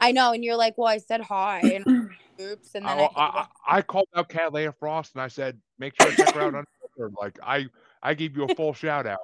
I 0.00 0.12
know, 0.12 0.32
and 0.32 0.44
you're 0.44 0.56
like, 0.56 0.76
well, 0.76 0.88
I 0.88 0.98
said 0.98 1.22
hi, 1.22 1.60
and 1.60 1.86
oops, 2.40 2.74
and 2.74 2.84
then 2.84 2.98
I, 2.98 3.02
I, 3.04 3.08
I, 3.16 3.40
I, 3.40 3.46
I 3.78 3.82
called 3.82 4.08
out 4.14 4.28
Cataleya 4.28 4.74
Frost 4.78 5.14
and 5.14 5.22
I 5.22 5.28
said, 5.28 5.58
make 5.78 5.94
sure 6.00 6.10
to 6.10 6.16
check 6.16 6.34
her 6.34 6.42
out 6.42 6.54
on 6.54 6.64
Like 6.98 7.38
I 7.42 7.66
I 8.02 8.14
gave 8.14 8.36
you 8.36 8.44
a 8.44 8.48
full 8.54 8.72
shout 8.72 9.06
out. 9.06 9.18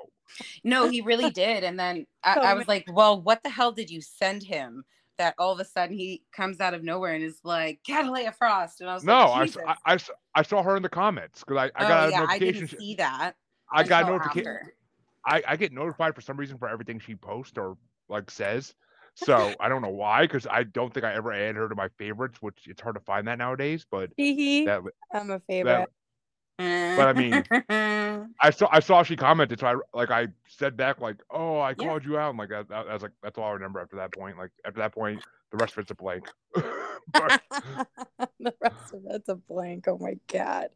No, 0.65 0.89
he 0.89 1.01
really 1.01 1.31
did. 1.31 1.65
And 1.65 1.79
then 1.79 2.07
I, 2.25 2.37
Oh, 2.37 2.41
I 2.41 2.55
was 2.55 2.69
like, 2.69 2.89
well, 2.93 3.21
what 3.21 3.43
the 3.43 3.51
hell 3.51 3.73
did 3.73 3.91
you 3.91 4.01
send 4.01 4.43
him? 4.43 4.85
That 5.19 5.35
all 5.39 5.53
of 5.53 5.61
a 5.61 5.65
sudden 5.65 5.97
he 5.97 6.23
comes 6.35 6.59
out 6.59 6.73
of 6.73 6.83
nowhere 6.83 7.15
and 7.15 7.23
is 7.23 7.39
like, 7.45 7.81
Cataleya 7.87 8.35
Frost. 8.35 8.81
And 8.81 8.89
I 8.89 8.95
was 8.95 9.05
like, 9.05 9.15
No, 9.15 9.31
like, 9.31 9.57
I. 9.87 9.93
I, 9.93 9.95
I 9.95 9.99
I 10.35 10.43
saw 10.43 10.63
her 10.63 10.77
in 10.77 10.83
the 10.83 10.89
comments 10.89 11.41
because 11.41 11.59
I, 11.59 11.65
I 11.81 11.85
oh, 11.85 11.89
got 11.89 12.09
a 12.09 12.11
yeah, 12.11 12.27
I 12.29 12.39
didn't 12.39 12.69
see 12.69 12.95
that. 12.95 13.35
I 13.71 13.83
got 13.83 14.07
notification. 14.07 14.57
I, 15.25 15.43
I 15.47 15.57
get 15.57 15.73
notified 15.73 16.15
for 16.15 16.21
some 16.21 16.37
reason 16.37 16.59
for 16.59 16.69
everything 16.69 16.99
she 16.99 17.15
posts 17.15 17.57
or 17.57 17.77
like 18.09 18.31
says. 18.31 18.75
So 19.15 19.55
I 19.61 19.69
don't 19.69 19.83
know 19.83 19.91
why 19.91 20.23
because 20.23 20.47
I 20.51 20.63
don't 20.63 20.93
think 20.93 21.05
I 21.05 21.15
ever 21.15 21.33
add 21.33 21.57
her 21.57 21.69
to 21.69 21.75
my 21.75 21.89
favorites, 21.99 22.41
which 22.41 22.67
it's 22.67 22.81
hard 22.81 22.95
to 22.95 23.01
find 23.03 23.29
that 23.29 23.39
nowadays. 23.39 23.85
But 23.91 24.11
Hee-hee. 24.17 24.65
that 24.65 24.81
I'm 25.13 25.31
a 25.31 25.41
favorite. 25.41 25.91
But 26.97 27.09
I 27.09 27.13
mean, 27.13 27.45
I 28.41 28.51
saw 28.51 28.69
I 28.71 28.81
saw 28.81 29.03
she 29.03 29.17
commented, 29.17 29.61
so 29.61 29.67
I 29.67 29.75
like 29.97 30.11
I 30.11 30.29
said 30.47 30.77
back 30.77 31.01
like, 31.01 31.17
"Oh, 31.31 31.61
I 31.61 31.71
Yeah. 31.71 31.87
called 31.87 32.05
you 32.05 32.19
out." 32.19 32.31
And 32.31 32.39
like 32.39 32.51
that, 32.51 32.69
that- 32.69 32.89
I 32.89 32.93
was 32.93 33.03
like, 33.03 33.13
"That's 33.23 33.39
all 33.39 33.45
I 33.45 33.53
remember." 33.53 33.81
After 33.81 33.97
that 33.97 34.13
point, 34.13 34.39
like 34.39 34.51
after 34.65 34.81
that 34.81 34.95
point, 34.95 35.23
the 35.51 35.57
rest 35.57 35.73
of 35.75 35.79
it's 35.79 35.91
a 35.91 35.95
blank. 35.95 36.25
but 36.55 37.41
the 38.41 38.55
rest 38.61 38.93
of 38.93 39.01
it's 39.11 39.29
a 39.29 39.37
blank. 39.37 39.87
Oh 39.89 39.99
my 39.99 40.19
god. 40.33 40.69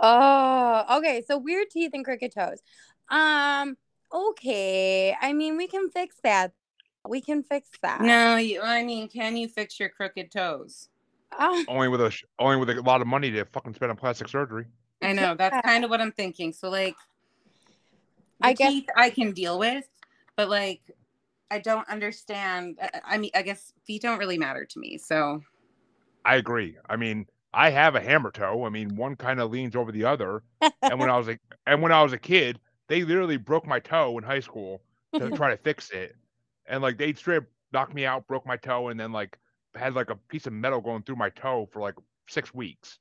Oh, 0.00 0.98
okay. 0.98 1.22
So 1.26 1.38
weird 1.38 1.70
teeth 1.70 1.90
and 1.94 2.04
crooked 2.04 2.32
toes. 2.34 2.60
Um. 3.08 3.76
Okay. 4.12 5.14
I 5.20 5.32
mean, 5.32 5.56
we 5.56 5.66
can 5.66 5.90
fix 5.90 6.16
that. 6.22 6.52
We 7.06 7.20
can 7.20 7.42
fix 7.42 7.70
that. 7.82 8.00
no, 8.02 8.36
you, 8.36 8.60
I 8.60 8.82
mean, 8.82 9.08
can 9.08 9.36
you 9.36 9.48
fix 9.48 9.78
your 9.80 9.88
crooked 9.88 10.30
toes? 10.30 10.88
Ah, 11.32 11.62
only 11.68 11.88
with 11.88 12.00
a 12.00 12.12
only 12.38 12.56
with 12.56 12.70
a 12.70 12.80
lot 12.82 13.00
of 13.00 13.06
money 13.06 13.30
to 13.30 13.44
fucking 13.46 13.74
spend 13.74 13.90
on 13.90 13.96
plastic 13.96 14.28
surgery. 14.28 14.66
I 15.02 15.12
know 15.12 15.34
that's 15.34 15.54
Yeah. 15.54 15.62
kind 15.62 15.84
of 15.84 15.90
what 15.90 16.00
I'm 16.00 16.12
thinking. 16.12 16.52
So 16.52 16.68
like, 16.70 16.96
I 18.40 18.50
I 18.50 18.52
guess- 18.52 18.72
teeth 18.72 18.86
I 18.96 19.10
can 19.10 19.32
deal 19.32 19.58
with, 19.58 19.88
but 20.36 20.48
like, 20.48 20.80
I 21.50 21.58
don't 21.60 21.88
understand. 21.88 22.78
I- 22.80 23.00
I 23.04 23.18
mean, 23.18 23.30
I 23.34 23.42
guess 23.42 23.72
feet 23.84 24.02
don't 24.02 24.18
really 24.18 24.38
matter 24.38 24.64
to 24.64 24.78
me. 24.78 24.98
So 24.98 25.42
I 26.24 26.36
agree. 26.36 26.76
I 26.88 26.96
mean, 26.96 27.26
I 27.54 27.70
have 27.70 27.94
a 27.94 28.00
hammer 28.00 28.30
toe. 28.30 28.64
I 28.64 28.68
mean, 28.68 28.96
one 28.96 29.16
kind 29.16 29.40
of 29.40 29.50
leans 29.50 29.74
over 29.74 29.90
the 29.92 30.04
other. 30.04 30.42
And 30.82 30.98
when 31.00 31.08
I 31.10 31.16
was 31.16 31.28
a 31.28 31.38
and 31.66 31.80
when 31.82 31.92
I 31.92 32.02
was 32.02 32.12
a 32.12 32.18
kid, 32.18 32.60
they 32.88 33.02
literally 33.02 33.36
broke 33.36 33.66
my 33.66 33.80
toe 33.80 34.18
in 34.18 34.24
high 34.24 34.40
school 34.40 34.82
to 35.14 35.30
try 35.36 35.50
to 35.50 35.56
fix 35.56 35.90
it. 35.90 36.14
And 36.66 36.82
like 36.82 36.98
they 36.98 37.12
straight 37.14 37.38
up 37.38 37.44
knocked 37.72 37.94
me 37.94 38.04
out, 38.06 38.26
broke 38.26 38.46
my 38.46 38.56
toe, 38.56 38.88
and 38.88 38.98
then 38.98 39.12
like 39.12 39.38
had 39.74 39.94
like 39.94 40.10
a 40.10 40.16
piece 40.16 40.46
of 40.46 40.52
metal 40.52 40.80
going 40.80 41.02
through 41.02 41.16
my 41.16 41.30
toe 41.30 41.68
for 41.72 41.80
like 41.80 41.94
six 42.28 42.52
weeks. 42.52 42.98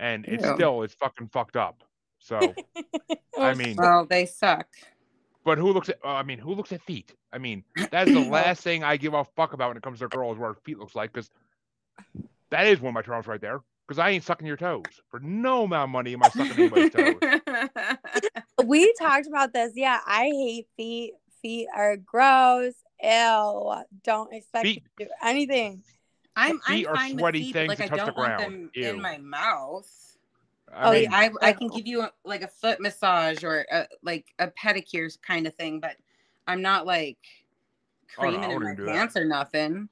And 0.00 0.26
it 0.26 0.40
Ew. 0.40 0.54
still 0.54 0.82
is 0.82 0.94
fucking 0.94 1.28
fucked 1.28 1.56
up. 1.56 1.84
So 2.18 2.38
I 3.38 3.54
mean, 3.54 3.76
well, 3.78 4.06
they 4.08 4.24
suck. 4.26 4.66
but 5.44 5.58
who 5.58 5.72
looks 5.72 5.88
at? 5.90 5.98
Uh, 6.04 6.08
I 6.08 6.22
mean, 6.22 6.38
who 6.38 6.54
looks 6.54 6.72
at 6.72 6.82
feet? 6.82 7.14
I 7.32 7.38
mean, 7.38 7.62
that 7.92 8.08
is 8.08 8.14
the 8.14 8.28
last 8.30 8.62
thing 8.62 8.82
I 8.82 8.96
give 8.96 9.14
a 9.14 9.24
fuck 9.36 9.52
about 9.52 9.68
when 9.68 9.76
it 9.76 9.82
comes 9.82 9.98
to 10.00 10.08
girls, 10.08 10.38
what 10.38 10.48
her 10.48 10.54
feet 10.64 10.78
looks 10.78 10.94
like, 10.96 11.12
because 11.12 11.30
that 12.50 12.66
is 12.66 12.80
one 12.80 12.88
of 12.90 12.94
my 12.94 13.02
turnoffs 13.02 13.26
right 13.26 13.40
there. 13.40 13.60
because 13.86 13.98
I 13.98 14.10
ain't 14.10 14.24
sucking 14.24 14.46
your 14.46 14.56
toes 14.56 14.84
for 15.10 15.20
no 15.20 15.64
amount 15.64 15.84
of 15.84 15.90
money. 15.90 16.14
Am 16.14 16.22
I 16.22 16.28
sucking 16.30 16.52
anybody's 16.52 16.90
toes? 16.90 17.16
we 18.64 18.92
talked 18.98 19.26
about 19.26 19.52
this. 19.52 19.72
Yeah, 19.76 20.00
I 20.06 20.24
hate 20.24 20.66
feet. 20.76 21.12
Feet 21.42 21.68
are 21.74 21.96
gross. 21.96 22.74
Ew. 23.02 23.74
Don't 24.04 24.32
expect 24.32 24.64
Feet- 24.66 24.82
to 24.98 25.04
do 25.04 25.10
anything. 25.22 25.82
I'm, 26.36 26.60
I'm 26.66 26.76
Feet 26.76 26.86
are 26.86 26.94
fine 26.96 27.18
sweaty 27.18 27.38
with 27.38 27.46
feet, 27.46 27.52
things 27.54 27.68
like 27.68 27.78
that 27.78 27.84
I 27.84 27.88
touch 27.88 27.98
the 27.98 28.04
don't 28.12 28.16
want 28.16 28.36
ground. 28.36 28.54
them 28.54 28.70
Ew. 28.74 28.88
in 28.90 29.02
my 29.02 29.18
mouth. 29.18 29.88
I 30.72 30.88
Oh, 30.88 30.92
mean, 30.92 31.02
yeah. 31.04 31.08
I, 31.12 31.30
I 31.42 31.52
can 31.52 31.68
give 31.68 31.86
you 31.86 32.02
a, 32.02 32.12
like 32.24 32.42
a 32.42 32.48
foot 32.48 32.80
massage 32.80 33.42
or 33.42 33.66
a, 33.70 33.86
like 34.02 34.26
a 34.38 34.48
pedicure 34.48 35.10
kind 35.22 35.46
of 35.46 35.54
thing, 35.54 35.80
but 35.80 35.96
I'm 36.46 36.62
not 36.62 36.86
like 36.86 37.18
Oh, 38.18 38.22
no, 38.24 38.30
creaming 38.30 38.50
in 38.50 38.62
my 38.62 38.70
even 38.72 38.76
do 38.76 38.84
that. 38.86 38.92
pants 38.94 39.16
or 39.16 39.24
nothing. 39.24 39.88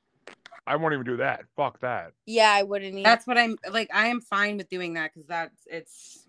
I 0.66 0.76
won't 0.76 0.92
even 0.92 1.06
do 1.06 1.16
that. 1.16 1.44
Fuck 1.56 1.80
that. 1.80 2.12
Yeah, 2.26 2.50
I 2.52 2.62
wouldn't 2.62 2.94
eat. 2.94 3.02
That's 3.04 3.26
what 3.26 3.38
I'm 3.38 3.56
like. 3.70 3.88
I 3.94 4.08
am 4.08 4.20
fine 4.20 4.56
with 4.58 4.68
doing 4.68 4.94
that 4.94 5.12
because 5.14 5.26
that's 5.26 5.66
it's. 5.66 6.26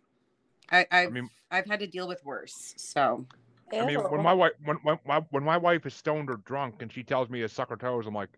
I 0.71 0.85
I've, 0.91 1.07
I 1.09 1.11
mean- 1.11 1.29
have 1.51 1.65
had 1.65 1.79
to 1.81 1.87
deal 1.87 2.07
with 2.07 2.23
worse. 2.23 2.73
So 2.77 3.25
I 3.73 3.85
mean, 3.85 3.97
when 3.99 4.23
my 4.23 4.33
wife 4.33 4.53
when, 4.63 4.77
when 4.83 4.97
my 5.05 5.21
when 5.31 5.43
my 5.43 5.57
wife 5.57 5.85
is 5.85 5.93
stoned 5.93 6.29
or 6.29 6.37
drunk 6.37 6.81
and 6.81 6.91
she 6.93 7.03
tells 7.03 7.29
me 7.29 7.41
to 7.41 7.49
suck 7.49 7.69
her 7.69 7.75
toes, 7.75 8.05
I'm 8.07 8.13
like 8.13 8.29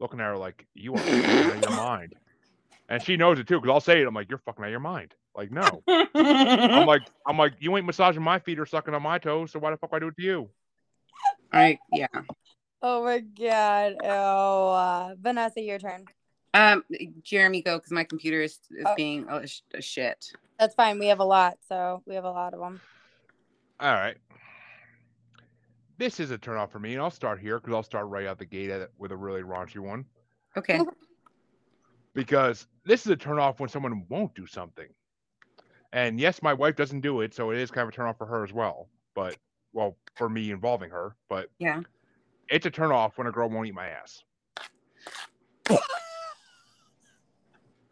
looking 0.00 0.20
at 0.20 0.24
her 0.26 0.36
like 0.36 0.66
you 0.74 0.94
are 0.94 0.98
fucking 0.98 1.24
out 1.24 1.54
of 1.56 1.60
your 1.62 1.70
mind, 1.76 2.14
and 2.88 3.02
she 3.02 3.16
knows 3.16 3.38
it 3.38 3.46
too 3.46 3.60
because 3.60 3.72
I'll 3.72 3.80
say 3.80 4.00
it. 4.00 4.06
I'm 4.06 4.14
like 4.14 4.28
you're 4.28 4.38
fucking 4.38 4.62
out 4.64 4.68
of 4.68 4.70
your 4.70 4.80
mind. 4.80 5.14
Like 5.34 5.50
no, 5.50 5.82
I'm 5.88 6.86
like 6.86 7.02
I'm 7.26 7.36
like 7.38 7.54
you 7.60 7.76
ain't 7.76 7.86
massaging 7.86 8.22
my 8.22 8.38
feet 8.38 8.58
or 8.58 8.66
sucking 8.66 8.94
on 8.94 9.02
my 9.02 9.18
toes, 9.18 9.52
so 9.52 9.58
why 9.58 9.70
the 9.70 9.76
fuck 9.76 9.92
would 9.92 10.02
I 10.02 10.06
do 10.06 10.08
it 10.08 10.16
to 10.16 10.22
you? 10.22 10.48
I 11.52 11.78
yeah. 11.92 12.06
Oh 12.82 13.04
my 13.04 13.18
god. 13.20 13.94
Oh, 14.04 14.68
Uh, 14.70 15.14
Vanessa, 15.20 15.60
your 15.60 15.78
turn. 15.78 16.04
Um, 16.54 16.84
Jeremy, 17.22 17.60
go 17.62 17.76
because 17.78 17.90
my 17.92 18.04
computer 18.04 18.40
is, 18.40 18.58
is 18.70 18.84
Oh. 18.86 18.94
being 18.96 19.26
a, 19.28 19.46
sh- 19.46 19.60
a 19.74 19.82
shit. 19.82 20.24
That's 20.58 20.74
fine. 20.74 20.98
We 20.98 21.06
have 21.08 21.20
a 21.20 21.24
lot, 21.24 21.58
so 21.68 22.02
we 22.06 22.14
have 22.14 22.24
a 22.24 22.30
lot 22.30 22.54
of 22.54 22.60
them. 22.60 22.80
All 23.80 23.92
right. 23.92 24.16
This 25.98 26.20
is 26.20 26.30
a 26.30 26.38
turnoff 26.38 26.70
for 26.70 26.78
me, 26.78 26.92
and 26.92 27.02
I'll 27.02 27.10
start 27.10 27.40
here 27.40 27.58
because 27.58 27.74
I'll 27.74 27.82
start 27.82 28.06
right 28.08 28.26
out 28.26 28.38
the 28.38 28.44
gate 28.44 28.70
at 28.70 28.80
it 28.82 28.90
with 28.98 29.12
a 29.12 29.16
really 29.16 29.42
raunchy 29.42 29.78
one. 29.78 30.04
Okay. 30.56 30.80
because 32.14 32.66
this 32.86 33.04
is 33.04 33.12
a 33.12 33.16
turnoff 33.16 33.58
when 33.60 33.68
someone 33.68 34.04
won't 34.08 34.34
do 34.34 34.46
something. 34.46 34.88
And 35.92 36.18
yes, 36.18 36.42
my 36.42 36.54
wife 36.54 36.76
doesn't 36.76 37.00
do 37.02 37.20
it, 37.20 37.34
so 37.34 37.50
it 37.50 37.58
is 37.58 37.70
kind 37.70 37.86
of 37.86 37.94
a 37.94 37.96
turnoff 37.96 38.16
for 38.18 38.26
her 38.26 38.42
as 38.44 38.52
well. 38.52 38.88
But 39.14 39.36
well, 39.72 39.96
for 40.14 40.28
me 40.28 40.50
involving 40.50 40.90
her, 40.90 41.14
but 41.28 41.50
Yeah. 41.58 41.82
it's 42.48 42.64
a 42.66 42.70
turnoff 42.70 43.12
when 43.16 43.26
a 43.26 43.32
girl 43.32 43.48
won't 43.50 43.66
eat 43.68 43.74
my 43.74 43.88
ass. 43.88 44.22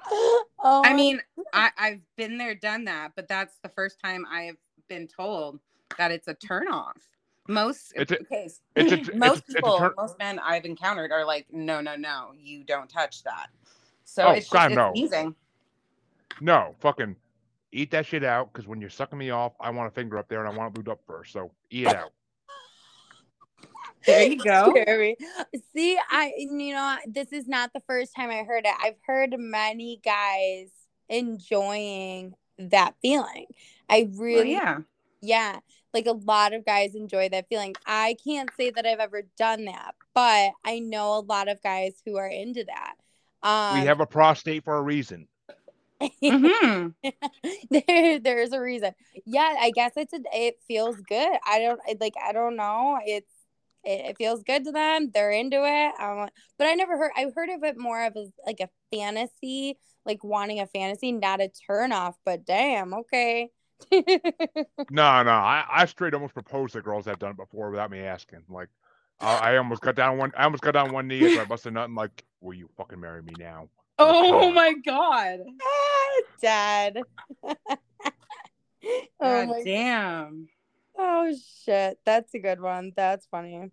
oh, 0.06 0.82
I 0.84 0.94
mean, 0.94 1.20
I, 1.52 1.70
I've 1.76 2.00
been 2.16 2.38
there, 2.38 2.54
done 2.54 2.84
that, 2.86 3.12
but 3.16 3.28
that's 3.28 3.58
the 3.62 3.68
first 3.68 4.00
time 4.02 4.24
I 4.30 4.42
have 4.42 4.56
been 4.88 5.06
told 5.06 5.60
that 5.98 6.10
it's 6.10 6.28
a 6.28 6.34
turn 6.34 6.68
off. 6.68 6.96
Most 7.48 7.92
It's 7.94 8.10
a- 8.12 8.20
okay, 8.22 8.44
it's 8.46 8.92
a- 8.92 8.94
it's- 8.94 9.10
most 9.14 9.44
it's 9.48 9.50
a 9.50 9.54
people, 9.54 9.78
turn- 9.78 9.92
most 9.96 10.18
men 10.18 10.38
I've 10.38 10.64
encountered 10.64 11.12
are 11.12 11.24
like, 11.24 11.46
no, 11.52 11.80
no, 11.80 11.96
no, 11.96 12.32
you 12.38 12.64
don't 12.64 12.88
touch 12.88 13.22
that. 13.24 13.48
So 14.04 14.28
Oh, 14.28 14.30
it's 14.32 14.46
just 14.46 14.52
God, 14.52 14.70
it's 14.72 14.76
no. 14.76 14.92
easing. 14.94 15.34
No, 16.40 16.74
fucking 16.80 17.16
eat 17.72 17.90
that 17.90 18.06
shit 18.06 18.24
out 18.24 18.52
because 18.52 18.66
when 18.66 18.80
you're 18.80 18.90
sucking 18.90 19.18
me 19.18 19.30
off, 19.30 19.52
I 19.60 19.70
want 19.70 19.88
a 19.88 19.90
finger 19.94 20.18
up 20.18 20.28
there 20.28 20.44
and 20.44 20.52
I 20.52 20.56
want 20.56 20.76
it 20.76 20.80
lubed 20.84 20.90
up 20.90 21.00
first. 21.06 21.32
So 21.32 21.50
eat 21.70 21.86
it 21.86 21.96
out. 21.96 22.12
There 24.06 24.22
you 24.22 24.36
go. 24.36 24.70
Scary. 24.76 25.16
See, 25.74 25.98
I 26.10 26.34
you 26.36 26.74
know 26.74 26.96
this 27.06 27.32
is 27.32 27.48
not 27.48 27.72
the 27.72 27.80
first 27.86 28.14
time 28.14 28.28
I 28.28 28.42
heard 28.42 28.66
it. 28.66 28.74
I've 28.82 28.98
heard 29.06 29.34
many 29.38 29.98
guys 30.04 30.68
enjoying 31.08 32.34
that 32.58 32.96
feeling. 33.00 33.46
I 33.88 34.10
Well, 34.12 34.22
really, 34.22 34.52
yeah. 34.52 34.80
yeah, 35.22 35.60
like 35.94 36.06
a 36.06 36.12
lot 36.12 36.52
of 36.52 36.64
guys 36.66 36.94
enjoy 36.94 37.28
that 37.30 37.46
feeling. 37.48 37.74
I 37.86 38.16
can't 38.24 38.50
say 38.58 38.70
that 38.70 38.86
I've 38.86 38.98
ever 38.98 39.22
done 39.38 39.64
that, 39.66 39.94
but 40.14 40.50
I 40.64 40.80
know 40.80 41.18
a 41.18 41.20
lot 41.20 41.48
of 41.48 41.62
guys 41.62 41.94
who 42.04 42.16
are 42.16 42.26
into 42.28 42.64
that. 42.64 42.94
Um, 43.42 43.74
we 43.80 43.86
have 43.86 44.00
a 44.00 44.06
prostate 44.06 44.64
for 44.64 44.76
a 44.76 44.82
reason. 44.82 45.28
hmm 46.22 46.88
there 47.70 48.18
there's 48.18 48.52
a 48.52 48.60
reason 48.60 48.92
yeah 49.24 49.54
i 49.60 49.70
guess 49.70 49.92
it's 49.96 50.12
a, 50.12 50.20
it 50.32 50.56
feels 50.66 50.96
good 51.08 51.38
i 51.46 51.58
don't 51.60 51.80
like 52.00 52.14
i 52.22 52.32
don't 52.32 52.56
know 52.56 52.98
it's 53.04 53.32
it, 53.84 54.10
it 54.10 54.16
feels 54.18 54.42
good 54.42 54.64
to 54.64 54.72
them 54.72 55.10
they're 55.14 55.30
into 55.30 55.62
it 55.64 56.00
um, 56.00 56.28
but 56.58 56.66
i 56.66 56.74
never 56.74 56.98
heard 56.98 57.12
i 57.16 57.26
heard 57.34 57.48
of 57.48 57.62
it 57.62 57.78
more 57.78 58.04
of 58.04 58.16
as 58.16 58.28
like 58.46 58.60
a 58.60 58.68
fantasy 58.94 59.78
like 60.04 60.22
wanting 60.24 60.60
a 60.60 60.66
fantasy 60.66 61.12
not 61.12 61.40
a 61.40 61.48
turn 61.66 61.92
off 61.92 62.16
but 62.24 62.44
damn 62.44 62.92
okay 62.92 63.50
No, 64.90 65.22
no, 65.22 65.30
I, 65.30 65.64
I 65.68 65.86
straight 65.86 66.14
almost 66.14 66.34
proposed 66.34 66.74
to 66.74 66.82
girls 66.82 67.06
that 67.06 67.12
have 67.12 67.18
done 67.18 67.30
it 67.30 67.36
before 67.36 67.70
without 67.70 67.90
me 67.90 68.00
asking. 68.00 68.42
Like, 68.48 68.68
I, 69.18 69.52
I 69.52 69.56
almost 69.56 69.80
got 69.80 69.94
down 69.94 70.18
one. 70.18 70.32
I 70.36 70.44
almost 70.44 70.62
got 70.62 70.72
down 70.72 70.92
one 70.92 71.08
knee 71.08 71.24
after 71.24 71.40
I 71.40 71.44
busted 71.44 71.72
a 71.72 71.74
nut 71.74 71.86
and 71.86 71.94
like, 71.94 72.24
will 72.40 72.54
you 72.54 72.68
fucking 72.76 73.00
marry 73.00 73.22
me 73.22 73.32
now? 73.38 73.68
Oh 73.98 74.52
my 74.52 74.74
god. 74.74 75.40
Ah, 75.62 76.20
dad 76.42 76.98
oh 77.44 77.56
God 79.20 79.48
my 79.48 79.62
damn. 79.64 80.48
Oh 80.98 81.34
shit, 81.64 81.98
that's 82.04 82.34
a 82.34 82.38
good 82.38 82.60
one. 82.60 82.92
That's 82.94 83.26
funny. 83.26 83.70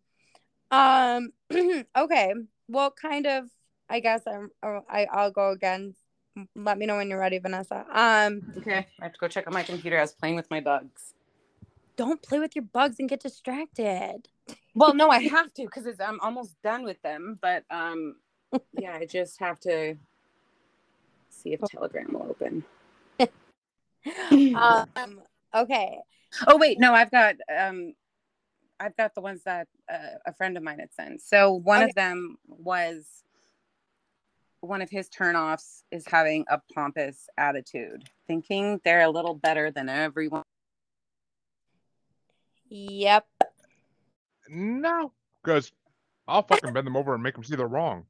Um 0.69 1.31
okay. 1.97 2.33
Well, 2.67 2.91
kind 2.91 3.27
of 3.27 3.45
I 3.89 3.99
guess 3.99 4.21
I'm 4.25 4.49
uh, 4.63 4.79
I 4.89 5.05
I'll 5.11 5.31
go 5.31 5.51
again. 5.51 5.95
Let 6.55 6.77
me 6.77 6.85
know 6.85 6.97
when 6.97 7.09
you're 7.09 7.19
ready, 7.19 7.39
Vanessa. 7.39 7.85
Um 7.91 8.41
Okay. 8.57 8.87
I 8.99 9.03
have 9.03 9.13
to 9.13 9.19
go 9.19 9.27
check 9.27 9.47
on 9.47 9.53
my 9.53 9.63
computer. 9.63 9.97
I 9.97 10.01
was 10.01 10.13
playing 10.13 10.35
with 10.35 10.49
my 10.49 10.61
bugs. 10.61 11.13
don't 11.97 12.21
play 12.21 12.39
with 12.39 12.55
your 12.55 12.63
bugs 12.65 12.97
and 12.99 13.09
get 13.09 13.21
distracted. 13.21 14.27
Well, 14.73 14.93
no, 14.93 15.09
I 15.09 15.19
have 15.19 15.53
to 15.55 15.63
because 15.63 15.85
I'm 15.99 16.19
almost 16.21 16.55
done 16.63 16.83
with 16.85 17.01
them. 17.01 17.37
But 17.41 17.65
um, 17.69 18.15
yeah, 18.79 18.93
I 18.93 19.05
just 19.05 19.37
have 19.41 19.59
to 19.61 19.97
see 21.29 21.51
if 21.53 21.59
Telegram 21.59 22.07
will 22.13 22.27
open. 22.29 22.63
um 24.55 25.21
okay. 25.53 25.97
Oh 26.47 26.57
wait, 26.57 26.79
no, 26.79 26.93
I've 26.93 27.11
got 27.11 27.35
um, 27.53 27.93
I've 28.79 28.95
got 28.95 29.13
the 29.13 29.21
ones 29.21 29.43
that 29.43 29.67
uh, 29.91 30.17
a 30.25 30.33
friend 30.33 30.55
of 30.55 30.63
mine 30.63 30.79
had 30.79 30.93
sent. 30.93 31.21
So 31.21 31.51
one 31.53 31.81
Okay. 31.81 31.89
of 31.89 31.95
them 31.95 32.37
was 32.47 33.23
one 34.61 34.81
of 34.81 34.89
his 34.89 35.09
turnoffs 35.09 35.83
is 35.91 36.05
having 36.07 36.45
a 36.49 36.59
pompous 36.73 37.27
attitude, 37.37 38.03
thinking 38.27 38.79
they're 38.83 39.01
a 39.01 39.09
little 39.09 39.33
better 39.33 39.71
than 39.71 39.89
everyone. 39.89 40.43
Yep. 42.69 43.25
No, 44.49 45.11
because 45.43 45.71
I'll 46.27 46.43
fucking 46.43 46.73
bend 46.73 46.87
them 46.87 46.95
over 46.95 47.13
and 47.13 47.23
make 47.23 47.33
them 47.33 47.43
see 47.43 47.55
they're 47.55 47.67
wrong. 47.67 48.05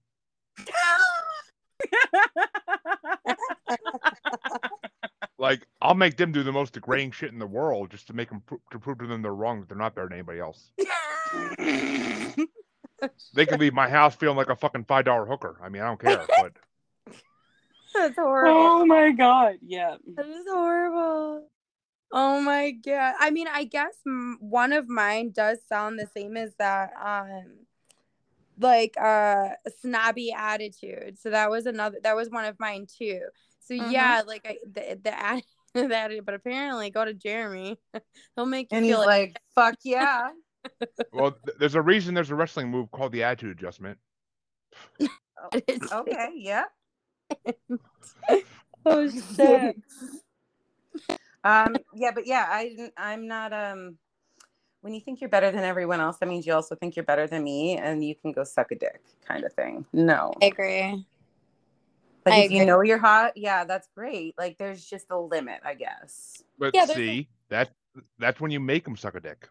Like, 5.42 5.66
I'll 5.82 5.96
make 5.96 6.18
them 6.18 6.32
do 6.32 6.44
the 6.44 6.52
most 6.52 6.74
degrading 6.74 7.12
shit 7.12 7.32
in 7.32 7.40
the 7.40 7.48
world 7.48 7.90
just 7.90 8.06
to 8.08 8.14
make 8.14 8.30
them 8.30 8.44
pro- 8.46 8.62
to 8.70 8.78
prove 8.78 9.00
to 9.00 9.08
them 9.08 9.24
they're 9.24 9.34
wrong 9.34 9.60
that 9.60 9.70
they're 9.70 9.78
not 9.78 9.96
better 9.96 10.08
than 10.08 10.20
anybody 10.20 10.40
else. 10.40 10.70
They 13.34 13.46
can 13.46 13.60
leave 13.60 13.74
my 13.74 13.90
house 13.90 14.16
feeling 14.16 14.38
like 14.38 14.50
a 14.50 14.56
fucking 14.56 14.86
five 14.86 15.06
dollar 15.06 15.26
hooker. 15.26 15.58
I 15.64 15.70
mean, 15.70 15.82
I 15.82 15.86
don't 15.88 16.00
care, 16.00 16.26
but 16.38 16.54
That's 17.96 18.16
horrible. 18.16 18.62
oh 18.62 18.86
my 18.86 19.12
god! 19.12 19.56
Yeah. 19.66 19.96
That 20.16 20.28
is 20.28 20.46
horrible. 20.50 21.48
Oh 22.12 22.42
my 22.42 22.72
god. 22.72 23.16
I 23.20 23.32
mean, 23.32 23.48
I 23.48 23.64
guess 23.64 23.96
m- 24.06 24.38
one 24.42 24.74
of 24.74 24.90
mine 24.90 25.32
does 25.32 25.60
sound 25.68 25.98
the 25.98 26.08
same 26.16 26.36
as 26.36 26.54
that. 26.60 26.92
Um, 27.02 27.66
like 28.60 28.96
uh, 29.00 29.50
snobby 29.82 30.34
attitude. 30.38 31.18
So 31.20 31.30
that 31.32 31.50
was 31.50 31.66
another. 31.66 31.98
That 32.04 32.16
was 32.16 32.30
one 32.30 32.46
of 32.46 32.60
mine 32.60 32.86
too. 32.86 33.22
So 33.62 33.74
Mhm. 33.74 33.92
yeah, 33.92 34.24
like 34.28 34.46
I, 34.46 34.58
the 34.66 35.00
the 35.02 35.12
atti- 35.12 35.44
the 35.90 35.96
attitude. 35.98 36.26
But 36.26 36.36
apparently, 36.36 36.90
go 36.90 37.06
to 37.06 37.14
Jeremy. 37.14 37.78
He'll 38.36 38.46
make 38.46 38.72
you 38.72 38.78
And 38.78 38.86
he's 38.86 38.94
feel 38.96 39.06
like, 39.06 39.40
"Fuck 39.56 39.76
yeah!" 39.84 40.30
Well, 41.13 41.32
th- 41.45 41.58
there's 41.60 41.76
a 41.76 41.82
reason 41.82 42.13
there's 42.13 42.32
a 42.32 42.36
wrestling 42.36 42.69
move 42.69 42.91
called 42.91 43.12
the 43.12 43.24
attitude 43.24 43.58
adjustment. 43.58 43.97
Okay. 45.54 46.30
Yeah. 46.36 46.65
oh 48.86 49.10
shit. 49.10 49.76
um. 51.43 51.76
Yeah, 51.95 52.12
but 52.13 52.28
yeah, 52.28 52.45
I 52.47 52.91
I'm 52.95 53.28
not 53.28 53.52
um. 53.54 53.97
When 54.82 54.93
you 54.93 55.00
think 55.02 55.19
you're 55.19 55.30
better 55.32 55.50
than 55.52 55.63
everyone 55.63 56.00
else, 56.00 56.17
that 56.17 56.30
means 56.30 56.45
you 56.45 56.54
also 56.54 56.76
think 56.76 56.95
you're 56.95 57.06
better 57.06 57.26
than 57.28 57.43
me, 57.43 57.78
and 57.78 58.04
you 58.04 58.13
can 58.15 58.32
go 58.32 58.43
suck 58.43 58.71
a 58.71 58.76
dick, 58.76 59.02
kind 59.28 59.43
of 59.43 59.54
thing. 59.54 59.86
No. 59.93 60.32
I 60.41 60.45
agree. 60.45 61.06
Like 62.26 62.36
I 62.36 62.38
if 62.41 62.52
you 62.52 62.65
know 62.65 62.82
you're 62.82 63.00
hot, 63.00 63.36
yeah, 63.36 63.63
that's 63.63 63.88
great. 63.95 64.36
Like 64.38 64.58
there's 64.60 64.86
just 64.86 65.08
a 65.10 65.17
limit, 65.17 65.62
I 65.65 65.74
guess. 65.74 66.43
But 66.60 66.76
Yeah, 66.76 66.86
there's 66.86 67.00
a- 67.00 67.02
see, 67.02 67.30
that 67.50 67.71
that's 68.19 68.39
when 68.39 68.52
you 68.52 68.60
make 68.60 68.84
them 68.84 68.95
suck 68.95 69.15
a 69.15 69.19
dick. 69.19 69.47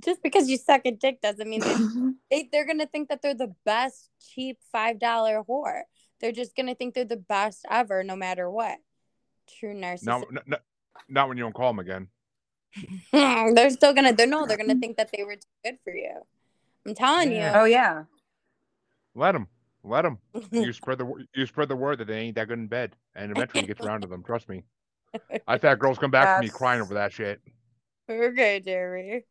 Just 0.00 0.22
because 0.22 0.48
you 0.48 0.56
suck 0.56 0.82
a 0.84 0.90
dick 0.90 1.20
doesn't 1.20 1.48
mean 1.48 1.60
that 1.60 2.14
they, 2.30 2.48
they're 2.50 2.66
gonna 2.66 2.86
think 2.86 3.08
that 3.08 3.22
they're 3.22 3.34
the 3.34 3.54
best 3.64 4.10
cheap 4.20 4.58
five 4.70 4.98
dollar 4.98 5.42
whore. 5.48 5.82
they're 6.20 6.32
just 6.32 6.56
gonna 6.56 6.74
think 6.74 6.94
they're 6.94 7.04
the 7.04 7.16
best 7.16 7.64
ever, 7.70 8.02
no 8.02 8.16
matter 8.16 8.50
what. 8.50 8.78
True 9.58 9.74
narcissist. 9.74 10.04
No, 10.04 10.24
no, 10.30 10.40
no, 10.46 10.56
not 11.08 11.28
when 11.28 11.36
you 11.36 11.44
don't 11.44 11.54
call 11.54 11.72
them 11.72 11.78
again. 11.78 12.08
they're 13.12 13.70
still 13.70 13.92
gonna. 13.92 14.12
They're 14.12 14.26
no. 14.26 14.46
They're 14.46 14.56
gonna 14.56 14.74
think 14.80 14.96
that 14.96 15.10
they 15.14 15.24
were 15.24 15.36
too 15.36 15.48
good 15.64 15.78
for 15.84 15.94
you. 15.94 16.14
I'm 16.86 16.94
telling 16.94 17.32
Yeah. 17.32 17.60
Oh 17.60 17.64
yeah. 17.64 18.04
Let 19.14 19.32
them. 19.32 19.48
Let 19.84 20.02
them. 20.02 20.18
you. 20.52 20.62
You 20.62 20.72
spread 20.72 20.98
the 20.98 21.26
you 21.34 21.46
spread 21.46 21.68
the 21.68 21.76
word 21.76 21.98
that 21.98 22.06
they 22.06 22.18
ain't 22.20 22.36
that 22.36 22.48
good 22.48 22.58
in 22.58 22.66
bed, 22.66 22.96
and 23.14 23.30
eventually 23.30 23.64
it 23.64 23.66
gets 23.66 23.80
around 23.80 24.02
to 24.02 24.06
them. 24.06 24.22
Trust 24.22 24.48
me. 24.48 24.64
I've 25.46 25.60
had 25.60 25.78
girls 25.78 25.98
come 25.98 26.10
back 26.10 26.36
to 26.36 26.40
me 26.40 26.48
crying 26.48 26.80
over 26.80 26.94
that 26.94 27.12
shit. 27.12 27.40
okay, 28.08 28.60
Jeremy. 28.60 29.24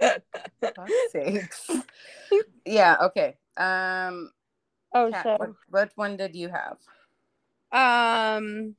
Fuck's 0.00 0.92
sakes. 1.12 1.70
yeah. 2.66 2.96
Okay. 3.02 3.36
Um. 3.56 4.30
Oh, 4.94 5.10
Kat, 5.10 5.22
so 5.24 5.36
what, 5.38 5.50
what 5.70 5.90
one 5.96 6.16
did 6.16 6.34
you 6.34 6.48
have? 6.48 6.78
um 7.72 8.76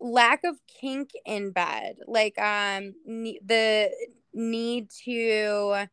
lack 0.00 0.42
of 0.44 0.56
kink 0.66 1.10
in 1.26 1.50
bed 1.50 1.98
like 2.06 2.38
um 2.38 2.94
ne- 3.04 3.38
the 3.44 3.90
need 4.32 4.88
to 4.88 5.86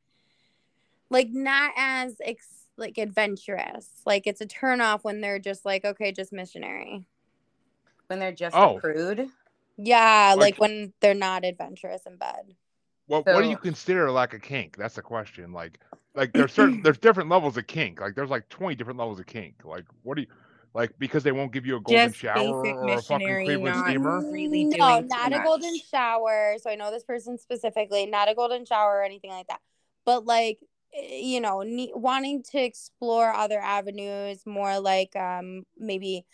like 1.10 1.28
not 1.32 1.74
as 1.76 2.16
ex- 2.24 2.68
like 2.78 2.98
adventurous 2.98 3.90
like 4.06 4.26
it's 4.26 4.40
a 4.40 4.46
turn 4.46 4.80
off 4.80 5.04
when 5.04 5.20
they're 5.20 5.40
just 5.40 5.66
like 5.66 5.84
okay 5.84 6.14
just 6.14 6.32
missionary 6.32 7.06
When 8.08 8.20
they're 8.20 8.32
just 8.32 8.56
Oh. 8.56 8.78
a 8.78 8.80
prude. 8.80 9.28
yeah 9.76 10.34
like, 10.38 10.54
Like- 10.54 10.62
when 10.62 10.94
they're 11.02 11.14
not 11.14 11.44
adventurous 11.44 12.04
in 12.06 12.16
bed 12.16 12.56
Well, 13.08 13.24
what 13.24 13.42
do 13.42 13.48
you 13.50 13.56
So- 13.56 13.62
consider 13.62 14.12
like 14.12 14.34
a 14.34 14.40
kink? 14.40 14.78
That's 14.78 14.96
the 14.96 15.02
question. 15.02 15.54
Like, 15.54 15.80
like 16.16 16.34
there's 16.34 16.52
certain 16.54 16.82
there's 16.84 16.98
different 16.98 17.30
levels 17.30 17.58
of 17.58 17.68
kink. 17.68 18.00
Like, 18.02 18.16
there's 18.16 18.30
like 18.30 18.48
20 18.50 18.76
different 18.76 19.00
levels 19.00 19.20
of 19.20 19.26
kink. 19.26 19.56
Like, 19.64 19.86
what 20.04 20.16
do 20.16 20.22
you 20.22 20.28
like? 20.74 20.92
Because 21.00 21.24
they 21.24 21.32
won't 21.32 21.52
give 21.54 21.66
you 21.66 21.78
a 21.78 21.80
golden 21.82 22.12
shower 22.12 22.38
or 22.40 22.62
a 22.64 22.74
fucking 22.74 22.86
missionary, 22.86 23.46
Cleveland 23.46 23.76
not- 23.78 23.86
steamer. 23.88 24.32
really 24.32 24.66
no 24.66 24.78
doing 24.78 25.02
too 25.04 25.08
not 25.08 25.34
a 25.34 25.40
golden 25.44 25.76
shower 25.90 26.56
so 26.62 26.70
i 26.70 26.76
know 26.76 26.92
this 26.92 27.04
person 27.04 27.38
specifically 27.38 28.06
not 28.06 28.30
a 28.30 28.36
golden 28.36 28.66
shower 28.66 28.98
or 28.98 29.04
anything 29.04 29.32
like 29.32 29.48
that 29.48 29.60
but 30.06 30.26
like 30.26 30.60
eh, 30.94 31.16
you 31.22 31.40
know 31.42 31.62
ne- 31.64 31.92
wanting 31.96 32.44
to 32.44 32.62
explore 32.62 33.32
other 33.34 33.60
avenues 33.60 34.46
more 34.46 34.80
like 34.80 35.16
um 35.16 35.64
maybe 35.78 36.26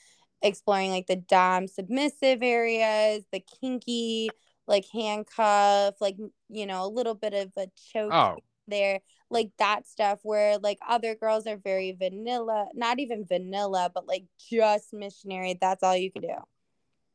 exploring 0.42 0.90
like 0.90 1.08
the 1.08 1.16
dom 1.16 1.68
submissive 1.68 2.42
areas 2.44 3.24
the 3.32 3.40
kinky 3.62 4.30
like 4.68 4.86
handcuff 4.94 5.96
like 6.02 6.18
you 6.50 6.66
know 6.66 6.86
a 6.86 6.88
little 6.88 7.16
bit 7.16 7.34
of 7.34 7.52
a 7.58 7.68
choke 7.92 8.14
Oh, 8.14 8.38
there 8.68 9.02
like 9.30 9.52
that 9.60 9.88
stuff 9.88 10.20
where 10.24 10.58
like 10.58 10.78
other 10.88 11.16
girls 11.16 11.48
are 11.48 11.58
very 11.58 11.92
vanilla 11.92 12.68
not 12.74 13.00
even 13.00 13.26
vanilla 13.26 13.92
but 13.94 14.08
like 14.08 14.24
just 14.50 14.94
missionary 14.94 15.58
that's 15.60 15.84
all 15.84 15.96
you 15.96 16.12
can 16.12 16.22
do 16.22 16.36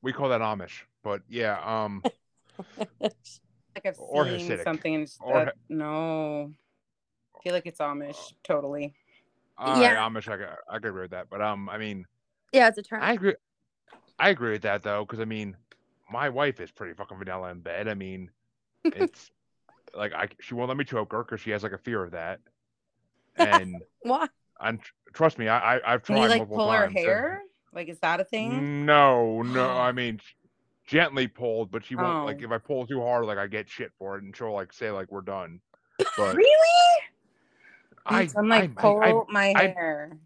we 0.03 0.13
call 0.13 0.29
that 0.29 0.41
Amish. 0.41 0.83
But 1.03 1.23
yeah, 1.29 1.59
um, 1.65 2.03
Like 3.01 3.13
I've 3.85 3.99
Or 3.99 4.25
seen 4.27 4.49
Hasidic. 4.49 4.65
something. 4.65 4.95
and 4.95 5.03
it's- 5.05 5.19
Or 5.21 5.53
no. 5.69 6.53
I 7.37 7.43
feel 7.43 7.53
like 7.53 7.67
it's 7.67 7.81
Amish. 7.81 8.33
Totally. 8.45 8.95
all 9.57 9.73
right, 9.75 9.83
Yeah. 9.83 9.97
Amish. 9.97 10.29
I 10.29 10.37
could, 10.37 10.49
I 10.69 10.75
could 10.75 10.85
agree 10.87 11.03
with 11.03 11.11
that. 11.13 11.29
But 11.31 11.41
um, 11.43 11.69
I 11.69 11.79
mean, 11.79 12.05
yeah 12.53 12.69
it's 12.69 12.79
a 12.79 12.83
term. 12.83 13.03
I 13.03 13.13
agree. 13.13 13.35
I 14.19 14.31
agree 14.31 14.53
with 14.53 14.63
that 14.63 14.83
though, 14.83 15.05
because 15.05 15.21
I 15.21 15.25
mean, 15.25 15.57
my 16.11 16.29
wife 16.29 16.61
is 16.61 16.71
pretty 16.71 16.95
fucking 16.95 17.19
vanilla 17.19 17.51
in 17.51 17.61
bed. 17.61 17.89
I 17.89 17.95
mean, 17.95 18.31
it's 18.85 19.31
like 19.95 20.13
I 20.13 20.29
she 20.41 20.55
won't 20.55 20.69
let 20.69 20.77
me 20.77 20.85
choke 20.85 21.13
her 21.13 21.23
because 21.25 21.41
she 21.41 21.51
has 21.51 21.63
like 21.63 21.73
a 21.73 21.79
fear 21.79 22.03
of 22.05 22.13
that. 22.13 22.41
And 23.39 23.77
what 24.03 24.31
and 24.61 24.81
trust 25.13 25.39
me, 25.39 25.47
I, 25.49 25.77
I 25.77 25.95
I've 25.95 26.03
Can 26.03 26.17
tried 26.17 26.25
you 26.25 26.29
like 26.41 26.49
pull 26.49 26.71
her 26.73 26.87
times. 26.87 26.97
and- 26.97 27.07
hair? 27.07 27.43
Like, 27.73 27.89
is 27.89 27.99
that 28.01 28.19
a 28.19 28.25
thing? 28.25 28.85
No, 28.87 29.43
no. 29.43 29.69
I 29.79 29.93
mean, 29.93 30.21
gently 30.87 31.29
pulled, 31.29 31.71
but 31.71 31.85
she 31.85 31.95
won't. 31.95 32.25
Like 32.27 32.39
Oh. 32.41 32.45
if 32.47 32.51
I 32.51 32.59
pull 32.59 32.87
too 32.87 33.01
hard, 33.01 33.27
like 33.27 33.39
I 33.39 33.47
get 33.47 33.69
shit 33.69 33.93
for 33.99 34.17
it, 34.17 34.25
and 34.25 34.35
she'll 34.37 34.53
like 34.55 34.73
say 34.73 34.91
like 34.91 35.13
we're 35.13 35.21
done. 35.21 35.61
But 36.17 36.35
Really? 36.35 37.03
I 38.07 38.27
I'm 38.37 38.49
like, 38.49 38.65
I, 38.65 38.67
pull 38.81 39.01
I, 39.29 39.33
my 39.33 39.53
I- 39.55 39.67
hair. 39.69 40.19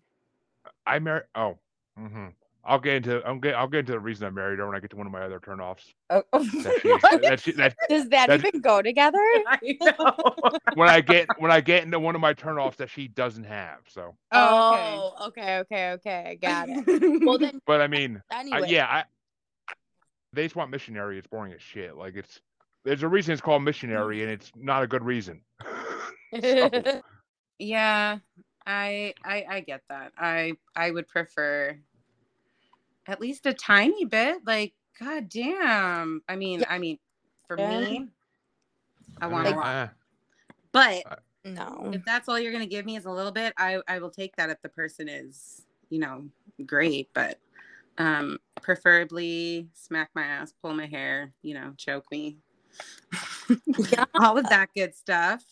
I, 0.86 0.94
I 0.94 0.98
married. 1.00 1.24
Oh, 1.34 1.58
hmm 1.98 2.28
I'll 2.64 2.78
get 2.78 2.94
into. 2.94 3.20
I'll 3.26 3.38
get. 3.38 3.54
I'll 3.54 3.66
get 3.66 3.80
into 3.80 3.92
the 3.92 3.98
reason 4.00 4.26
I 4.26 4.30
married 4.30 4.58
her 4.60 4.66
when 4.66 4.76
I 4.76 4.80
get 4.80 4.90
to 4.90 4.96
one 4.96 5.06
of 5.06 5.12
my 5.12 5.22
other 5.22 5.40
turnoffs. 5.40 5.94
Oh, 6.10 6.22
That 6.32 6.78
she, 6.80 7.18
that 7.28 7.40
she, 7.40 7.52
that 7.56 7.74
Does 7.88 8.08
that 8.10 8.28
That's- 8.28 8.44
even 8.46 8.60
go 8.60 8.80
together? 8.82 9.18
I 9.46 9.58
know. 9.80 10.58
when 10.74 10.88
I 10.88 11.00
get 11.00 11.26
when 11.38 11.50
I 11.50 11.60
get 11.60 11.82
into 11.82 11.98
one 11.98 12.14
of 12.14 12.20
my 12.20 12.34
turnoffs 12.34 12.76
that 12.76 12.88
she 12.88 13.08
doesn't 13.08 13.44
have. 13.44 13.78
So, 13.88 14.14
oh, 14.30 15.14
okay, 15.28 15.56
oh, 15.56 15.60
okay, 15.60 15.90
okay. 15.92 16.24
I 16.30 16.34
got 16.36 16.68
it. 16.70 17.22
Well 17.26 17.38
then, 17.38 17.60
but 17.66 17.80
I 17.80 17.88
mean, 17.88 18.22
anyway. 18.32 18.62
I, 18.62 18.66
yeah, 18.66 18.86
I. 18.86 19.04
They 20.32 20.44
just 20.44 20.54
want 20.56 20.70
missionary. 20.70 21.18
It's 21.18 21.26
boring 21.26 21.52
as 21.52 21.62
shit. 21.62 21.96
Like 21.96 22.14
it's. 22.16 22.40
There's 22.84 23.02
a 23.02 23.08
reason 23.08 23.32
it's 23.32 23.42
called 23.42 23.62
missionary, 23.62 24.22
and 24.22 24.30
it's 24.30 24.50
not 24.56 24.82
a 24.82 24.86
good 24.86 25.04
reason. 25.04 25.40
So- 26.40 27.02
yeah, 27.58 28.18
I, 28.66 29.14
I 29.24 29.44
I 29.48 29.60
get 29.60 29.82
that. 29.88 30.12
I 30.18 30.52
I 30.74 30.90
would 30.90 31.06
prefer 31.08 31.78
at 33.06 33.20
least 33.20 33.46
a 33.46 33.54
tiny 33.54 34.04
bit. 34.04 34.38
Like, 34.46 34.74
god 34.98 35.28
damn. 35.28 36.22
I 36.28 36.36
mean, 36.36 36.60
Yeah. 36.60 36.66
I 36.70 36.78
mean, 36.78 36.98
for 37.48 37.58
Yeah. 37.58 37.80
me, 37.80 38.08
I 39.20 39.26
want 39.26 39.48
a 39.48 39.50
Uh, 39.50 39.56
lot. 39.56 39.66
uh, 39.66 39.88
But 40.72 41.26
no. 41.44 41.90
if 41.92 42.04
that's 42.04 42.28
all 42.28 42.38
you're 42.38 42.52
gonna 42.52 42.66
give 42.66 42.86
me 42.86 42.96
is 42.96 43.04
a 43.04 43.10
little 43.10 43.32
bit, 43.32 43.52
I 43.56 43.80
I 43.88 43.98
will 43.98 44.10
take 44.10 44.36
that 44.36 44.50
if 44.50 44.60
the 44.62 44.68
person 44.68 45.08
is, 45.08 45.66
you 45.90 45.98
know, 45.98 46.28
great. 46.64 47.10
But 47.14 47.38
um, 47.98 48.38
preferably 48.62 49.68
smack 49.74 50.10
my 50.14 50.22
ass, 50.24 50.52
pull 50.62 50.72
my 50.72 50.86
hair, 50.86 51.32
you 51.42 51.54
know, 51.54 51.74
choke 51.76 52.10
me. 52.10 52.38
Yeah. 53.90 54.06
all 54.14 54.38
of 54.38 54.48
that 54.48 54.70
good 54.74 54.94
stuff. 54.94 55.44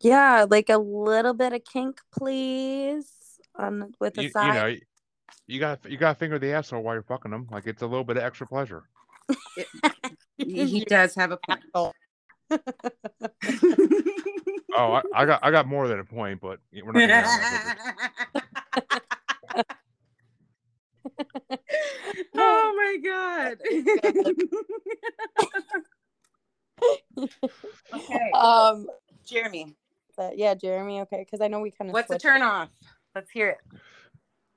Yeah, 0.00 0.46
like 0.48 0.68
a 0.70 0.78
little 0.78 1.34
bit 1.34 1.52
of 1.52 1.64
kink, 1.64 2.00
please. 2.12 3.10
On 3.56 3.94
with 4.00 4.18
a 4.18 4.22
you, 4.22 4.26
you 4.28 4.32
side. 4.32 4.54
know, 4.54 4.76
you 5.46 5.60
got 5.60 5.84
you 5.88 5.96
got 5.96 6.14
to 6.14 6.18
finger 6.18 6.38
the 6.38 6.52
asshole 6.52 6.82
while 6.82 6.94
you're 6.94 7.02
fucking 7.02 7.30
them. 7.30 7.48
Like 7.50 7.66
it's 7.66 7.82
a 7.82 7.86
little 7.86 8.04
bit 8.04 8.16
of 8.16 8.22
extra 8.22 8.46
pleasure. 8.46 8.84
He 10.36 10.66
he 10.66 10.84
does 10.88 11.14
have 11.14 11.30
a 11.32 11.38
point. 11.46 11.62
Oh, 14.76 14.92
I, 14.94 15.02
I 15.14 15.24
got 15.24 15.38
I 15.44 15.52
got 15.52 15.68
more 15.68 15.86
than 15.86 16.00
a 16.00 16.04
point, 16.04 16.40
but 16.40 16.58
we're 16.72 16.90
not. 16.90 16.94
Gonna 16.94 17.06
get 17.06 17.24
on 17.24 17.40
that 17.40 17.78
subject. 19.54 19.72
oh 22.34 22.74
my 22.76 22.96
god. 23.04 23.58
okay, 27.94 28.30
um. 28.34 28.88
Jeremy, 29.24 29.76
but 30.16 30.36
yeah, 30.36 30.54
Jeremy. 30.54 31.02
Okay, 31.02 31.20
because 31.20 31.40
I 31.40 31.46
know 31.46 31.60
we 31.60 31.70
kind 31.70 31.88
of. 31.88 31.94
what's 31.94 32.08
the 32.08 32.18
turn 32.18 32.42
off? 32.42 32.70
Let's 33.14 33.30
hear 33.30 33.50
it. 33.50 33.58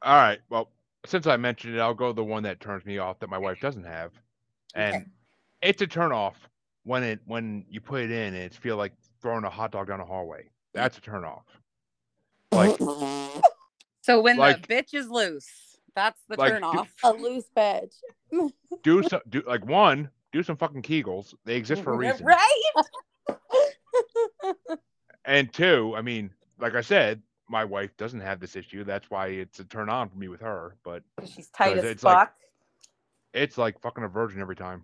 All 0.02 0.16
right. 0.16 0.40
Well, 0.50 0.70
since 1.06 1.28
I 1.28 1.38
mentioned 1.38 1.76
it, 1.76 1.80
I'll 1.80 1.94
go 1.94 2.12
the 2.14 2.24
one 2.24 2.44
that 2.44 2.60
turns 2.60 2.86
me 2.86 2.98
off 2.98 3.20
that 3.20 3.30
my 3.30 3.38
wife 3.38 3.60
doesn't 3.60 3.84
have, 3.86 4.12
and 4.76 4.96
Okay. 4.96 5.06
it's 5.62 5.82
a 5.82 5.88
turn 5.88 6.12
off 6.12 6.36
when 6.84 7.04
it 7.04 7.20
when 7.26 7.66
you 7.70 7.82
put 7.82 8.02
it 8.02 8.12
in 8.12 8.34
and 8.34 8.44
it 8.44 8.54
feel 8.54 8.78
like 8.78 8.94
throwing 9.22 9.44
a 9.44 9.50
hot 9.50 9.72
dog 9.72 9.88
down 9.88 10.00
a 10.00 10.06
hallway. 10.06 10.50
That's 10.74 10.98
a 10.98 11.02
turn 11.02 11.24
off. 11.26 11.46
Like 12.52 12.78
So 14.02 14.22
when 14.22 14.38
Like- 14.38 14.66
the 14.68 14.74
bitch 14.76 14.94
is 14.94 15.10
loose, 15.10 15.78
that's 15.96 16.22
the 16.30 16.38
Like, 16.38 16.52
turn 16.52 16.62
do- 16.62 16.68
off. 16.68 16.94
a 17.04 17.12
loose 17.12 17.50
bitch. 17.56 17.94
do 18.84 19.04
some 19.04 19.22
do 19.30 19.42
like 19.48 19.66
one 19.66 20.10
do 20.32 20.44
some 20.44 20.56
fucking 20.58 20.82
Kegels. 20.82 21.34
They 21.46 21.56
exist 21.56 21.82
for 21.84 21.94
a 21.94 21.98
reason. 21.98 22.26
Right? 22.26 22.64
And 25.26 25.52
two, 25.52 25.94
I 25.96 26.02
mean, 26.02 26.32
like 26.60 26.76
I 26.76 26.82
said, 26.82 27.22
my 27.50 27.66
wife 27.66 27.96
doesn't 27.98 28.20
have 28.22 28.40
this 28.40 28.56
issue. 28.56 28.84
That's 28.84 29.10
why 29.10 29.28
it's 29.28 29.60
a 29.60 29.64
turn 29.64 29.90
on 29.90 30.10
for 30.10 30.18
me 30.18 30.28
with 30.28 30.42
her. 30.42 30.76
But 30.84 31.04
She's 31.26 31.50
tight 31.50 31.78
as 31.78 31.84
it's 31.84 32.04
like- 32.04 32.28
fuck. 32.28 32.34
it's 33.34 33.58
like 33.58 33.80
fucking 33.82 34.04
a 34.04 34.08
virgin 34.08 34.42
every 34.42 34.56
time. 34.56 34.84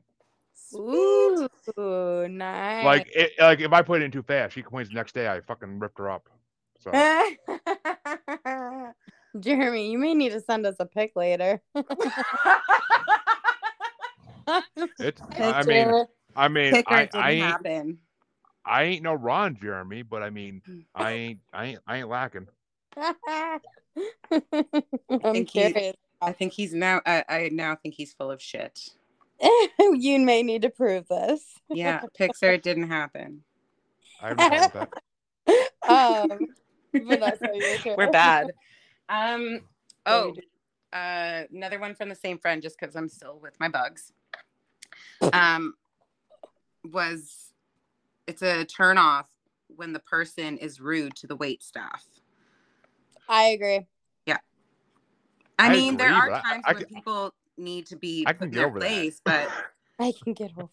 Ooh, 0.76 1.47
nice. 2.30 2.86
Like 2.86 3.08
it, 3.13 3.32
like 3.39 3.60
if 3.60 3.71
I 3.73 3.82
put 3.84 4.02
it 4.02 4.06
in 4.06 4.12
too 4.12 4.23
fast, 4.23 4.56
she 4.56 4.63
complains 4.63 4.89
the 4.89 4.95
next 4.95 5.13
day 5.13 5.28
I 5.28 5.41
fucking 5.41 5.80
ripped 5.80 5.99
her 5.99 6.10
up. 6.10 6.30
So 6.80 6.91
Jeremy, 9.39 9.91
you 9.91 9.97
may 9.97 10.13
need 10.13 10.32
to 10.32 10.41
send 10.41 10.65
us 10.65 10.76
a 10.80 10.86
pic 10.86 11.15
later. 11.15 11.62
it's 14.99 15.21
I 15.39 15.63
mean 15.63 16.06
I 16.36 16.47
mean 16.47 16.84
I, 16.88 17.10
I 17.13 17.32
ain't 17.32 17.43
happen. 17.43 17.97
I 18.65 18.84
ain't 18.84 19.04
no 19.04 19.13
Ron 19.13 19.58
Jeremy, 19.62 20.04
but 20.04 20.23
I 20.23 20.30
mean 20.30 20.62
I 20.95 21.12
ain't 21.12 21.39
I 21.52 21.65
ain't 21.65 21.80
I 21.88 21.97
ain't 21.97 22.10
lacking. 22.10 22.47
I'm 22.97 23.60
think 25.34 25.49
he- 25.52 25.93
I 26.21 26.32
think 26.32 26.54
he's 26.54 26.73
now. 26.73 27.02
I, 27.06 27.26
I 27.28 27.49
now 27.52 27.76
think 27.76 27.95
he's 27.95 28.13
full 28.13 28.32
of 28.32 28.41
shit. 28.41 28.89
you 29.80 30.19
may 30.19 30.41
need 30.41 30.62
to 30.62 30.69
prove 30.69 31.08
this. 31.10 31.43
Yeah, 31.69 32.02
Pixar 32.19 32.62
didn't 32.62 32.89
happen. 32.89 33.43
I 34.21 34.30
have 34.30 34.38
no 34.38 34.47
problem 34.47 34.62
with 34.63 34.73
that. 34.73 34.89
Um, 35.86 36.47
Vanessa, 36.93 37.49
your 37.54 37.78
turn. 37.80 37.95
We're 37.97 38.10
bad. 38.10 38.52
Um. 39.10 39.60
Oh, 40.06 40.34
uh, 40.93 41.43
another 41.52 41.78
one 41.78 41.93
from 41.93 42.08
the 42.08 42.15
same 42.15 42.38
friend, 42.38 42.62
just 42.62 42.80
because 42.80 42.95
I'm 42.95 43.10
still 43.10 43.38
with 43.41 43.60
my 43.60 43.67
bugs. 43.67 44.13
Um, 45.34 45.73
was 46.86 47.53
it's 48.27 48.41
a 48.41 48.65
turn 48.65 48.97
off 48.97 49.29
when 49.67 49.93
the 49.93 49.99
person 49.99 50.57
is 50.57 50.79
rude 50.79 51.15
to 51.17 51.27
the 51.27 51.36
wait 51.36 51.63
staff. 51.63 52.05
I 53.27 53.43
agree. 53.45 53.88
I, 55.59 55.67
I 55.67 55.71
mean, 55.71 55.97
there 55.97 56.12
are 56.12 56.29
but 56.31 56.43
I- 56.45 56.49
times 56.51 56.63
I 56.65 56.73
when 56.73 56.83
can- 56.86 56.95
people 56.95 57.33
need 57.57 57.86
to 57.88 57.95
be 57.95 58.23
I 58.27 58.33
can 58.33 58.45
in 58.45 58.49
get 58.49 58.57
their 58.59 58.67
over 58.67 58.79
that. 58.79 58.88
place, 58.88 59.21
but 59.23 59.47
I 59.99 60.12
can 60.23 60.33
get 60.33 60.51
over. 60.57 60.67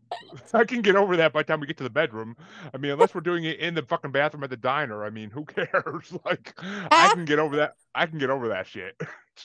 I 0.54 0.64
can 0.64 0.80
get 0.80 0.96
over 0.96 1.16
that 1.18 1.34
by 1.34 1.40
the 1.40 1.44
time 1.44 1.60
we 1.60 1.66
get 1.66 1.76
to 1.78 1.84
the 1.84 1.90
bedroom. 1.90 2.36
I 2.72 2.78
mean, 2.78 2.92
unless 2.92 3.14
we're 3.14 3.20
doing 3.20 3.44
it 3.44 3.58
in 3.60 3.74
the 3.74 3.82
fucking 3.82 4.10
bathroom 4.10 4.42
at 4.44 4.48
the 4.50 4.56
diner. 4.56 5.04
I 5.04 5.10
mean, 5.10 5.30
who 5.30 5.44
cares? 5.46 6.14
Like, 6.24 6.54
I 6.62 7.10
can 7.14 7.26
get 7.26 7.38
over 7.38 7.56
that. 7.56 7.74
I 7.94 8.06
can 8.06 8.18
get 8.18 8.30
over 8.30 8.48
that 8.48 8.66
shit. 8.66 8.98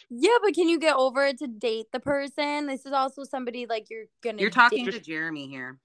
Yeah, 0.09 0.37
but 0.41 0.53
can 0.53 0.69
you 0.69 0.79
get 0.79 0.95
over 0.95 1.25
it 1.25 1.37
to 1.39 1.47
date 1.47 1.87
the 1.91 1.99
person? 1.99 2.67
This 2.67 2.85
is 2.85 2.93
also 2.93 3.23
somebody 3.25 3.65
like 3.65 3.89
you're 3.89 4.05
gonna. 4.23 4.41
you're 4.41 4.49
talking 4.49 4.85
date- 4.85 4.93
to 4.93 4.99
Jeremy 5.01 5.47
here. 5.49 5.79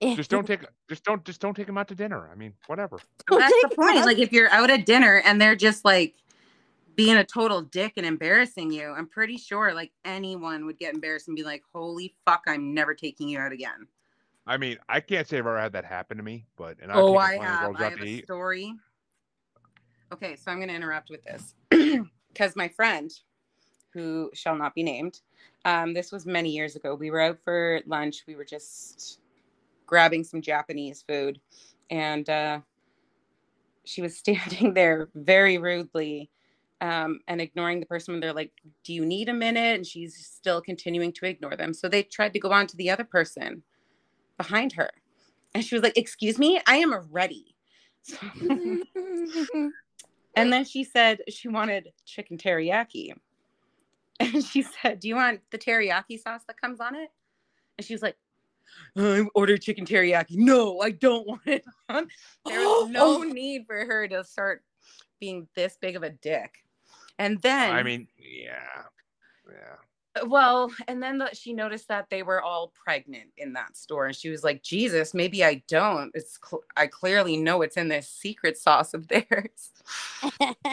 Just 0.00 0.30
don't 0.30 0.46
take. 0.46 0.60
Just 0.88 1.04
don't. 1.04 1.24
Just 1.24 1.40
don't 1.40 1.54
take 1.54 1.68
him 1.68 1.78
out 1.78 1.88
to 1.88 1.94
dinner. 1.94 2.28
I 2.30 2.34
mean, 2.34 2.52
whatever. 2.66 2.98
Don't 3.26 3.38
That's 3.40 3.54
the 3.62 3.74
point. 3.74 3.94
that. 3.94 4.06
Like 4.06 4.18
if 4.18 4.32
you're 4.32 4.50
out 4.50 4.70
at 4.70 4.84
dinner 4.86 5.22
and 5.24 5.40
they're 5.40 5.56
just 5.56 5.84
like 5.84 6.14
being 6.94 7.16
a 7.16 7.24
total 7.24 7.62
dick 7.62 7.94
and 7.96 8.04
embarrassing 8.04 8.70
you, 8.72 8.90
I'm 8.90 9.08
pretty 9.08 9.36
sure 9.38 9.72
like 9.72 9.92
anyone 10.04 10.66
would 10.66 10.78
get 10.78 10.94
embarrassed 10.94 11.28
and 11.28 11.36
be 11.36 11.42
like, 11.42 11.62
"Holy 11.72 12.14
fuck, 12.26 12.42
I'm 12.46 12.74
never 12.74 12.94
taking 12.94 13.28
you 13.28 13.38
out 13.38 13.52
again." 13.52 13.86
I 14.46 14.58
mean, 14.58 14.78
I 14.88 15.00
can't 15.00 15.26
say 15.26 15.38
I've 15.38 15.46
ever 15.46 15.58
had 15.58 15.72
that 15.72 15.84
happen 15.84 16.18
to 16.18 16.22
me, 16.22 16.44
but 16.56 16.76
and 16.82 16.92
oh, 16.92 17.16
I've 17.16 17.24
I 17.24 17.32
taken 17.32 17.38
plenty 17.38 17.44
have. 17.46 17.62
I 17.62 17.84
out 17.84 17.90
have 17.92 18.00
to 18.00 18.04
a 18.04 18.08
eat. 18.08 18.24
story. 18.24 18.74
Okay, 20.12 20.36
so 20.36 20.50
I'm 20.50 20.58
going 20.58 20.68
to 20.68 20.74
interrupt 20.74 21.10
with 21.10 21.24
this 21.24 21.54
because 22.32 22.54
my 22.54 22.68
friend, 22.68 23.10
who 23.92 24.30
shall 24.34 24.54
not 24.54 24.74
be 24.74 24.82
named, 24.82 25.20
um, 25.64 25.94
this 25.94 26.12
was 26.12 26.26
many 26.26 26.50
years 26.50 26.76
ago. 26.76 26.94
We 26.94 27.10
were 27.10 27.20
out 27.20 27.38
for 27.42 27.80
lunch. 27.86 28.24
We 28.26 28.36
were 28.36 28.44
just 28.44 29.20
grabbing 29.86 30.24
some 30.24 30.42
Japanese 30.42 31.02
food, 31.06 31.40
and 31.90 32.28
uh, 32.28 32.60
she 33.84 34.02
was 34.02 34.16
standing 34.18 34.74
there 34.74 35.08
very 35.14 35.58
rudely 35.58 36.30
um, 36.80 37.20
and 37.28 37.40
ignoring 37.40 37.80
the 37.80 37.86
person 37.86 38.14
when 38.14 38.20
they're 38.20 38.32
like, 38.32 38.52
"Do 38.84 38.92
you 38.92 39.04
need 39.04 39.28
a 39.28 39.34
minute?" 39.34 39.76
And 39.76 39.86
she's 39.86 40.16
still 40.16 40.60
continuing 40.60 41.12
to 41.12 41.26
ignore 41.26 41.56
them. 41.56 41.72
So 41.74 41.88
they 41.88 42.02
tried 42.02 42.32
to 42.34 42.40
go 42.40 42.52
on 42.52 42.66
to 42.68 42.76
the 42.76 42.90
other 42.90 43.04
person 43.04 43.62
behind 44.36 44.72
her, 44.74 44.90
and 45.54 45.64
she 45.64 45.74
was 45.74 45.82
like, 45.82 45.96
"Excuse 45.96 46.38
me, 46.38 46.60
I 46.66 46.76
am 46.76 46.94
ready." 47.10 47.50
So- 48.06 48.18
and 50.36 50.52
then 50.52 50.64
she 50.66 50.84
said 50.84 51.20
she 51.28 51.48
wanted 51.48 51.92
chicken 52.04 52.36
teriyaki. 52.36 53.14
And 54.20 54.44
she 54.44 54.62
said, 54.62 55.00
Do 55.00 55.08
you 55.08 55.16
want 55.16 55.40
the 55.50 55.58
teriyaki 55.58 56.20
sauce 56.20 56.42
that 56.46 56.60
comes 56.60 56.80
on 56.80 56.94
it? 56.94 57.08
And 57.78 57.84
she 57.86 57.94
was 57.94 58.02
like, 58.02 58.16
Uh, 58.96 59.22
I 59.22 59.26
ordered 59.34 59.62
chicken 59.62 59.84
teriyaki. 59.86 60.36
No, 60.36 60.80
I 60.80 60.90
don't 60.90 61.26
want 61.26 61.42
it 61.46 61.64
on. 61.88 62.08
There 62.46 62.60
was 62.60 62.88
no 62.90 63.18
Oh. 63.18 63.22
need 63.22 63.66
for 63.66 63.84
her 63.84 64.06
to 64.08 64.22
start 64.24 64.62
being 65.20 65.48
this 65.54 65.76
big 65.80 65.96
of 65.96 66.02
a 66.02 66.10
dick. 66.10 66.64
And 67.18 67.40
then 67.42 67.72
I 67.72 67.82
mean, 67.84 68.08
yeah, 68.18 68.82
yeah. 69.48 70.24
well, 70.26 70.72
and 70.88 71.00
then 71.00 71.18
the, 71.18 71.30
she 71.32 71.52
noticed 71.52 71.86
that 71.88 72.06
they 72.10 72.24
were 72.24 72.42
all 72.42 72.72
pregnant 72.84 73.30
in 73.36 73.52
that 73.52 73.76
store, 73.76 74.06
and 74.06 74.16
she 74.16 74.30
was 74.30 74.42
like, 74.42 74.64
"Jesus, 74.64 75.14
maybe 75.14 75.44
I 75.44 75.62
don't. 75.68 76.10
It's 76.14 76.38
cl- 76.44 76.64
I 76.76 76.88
clearly 76.88 77.36
know 77.36 77.62
it's 77.62 77.76
in 77.76 77.86
this 77.88 78.08
secret 78.08 78.58
sauce 78.58 78.94
of 78.94 79.06
theirs." 79.08 79.70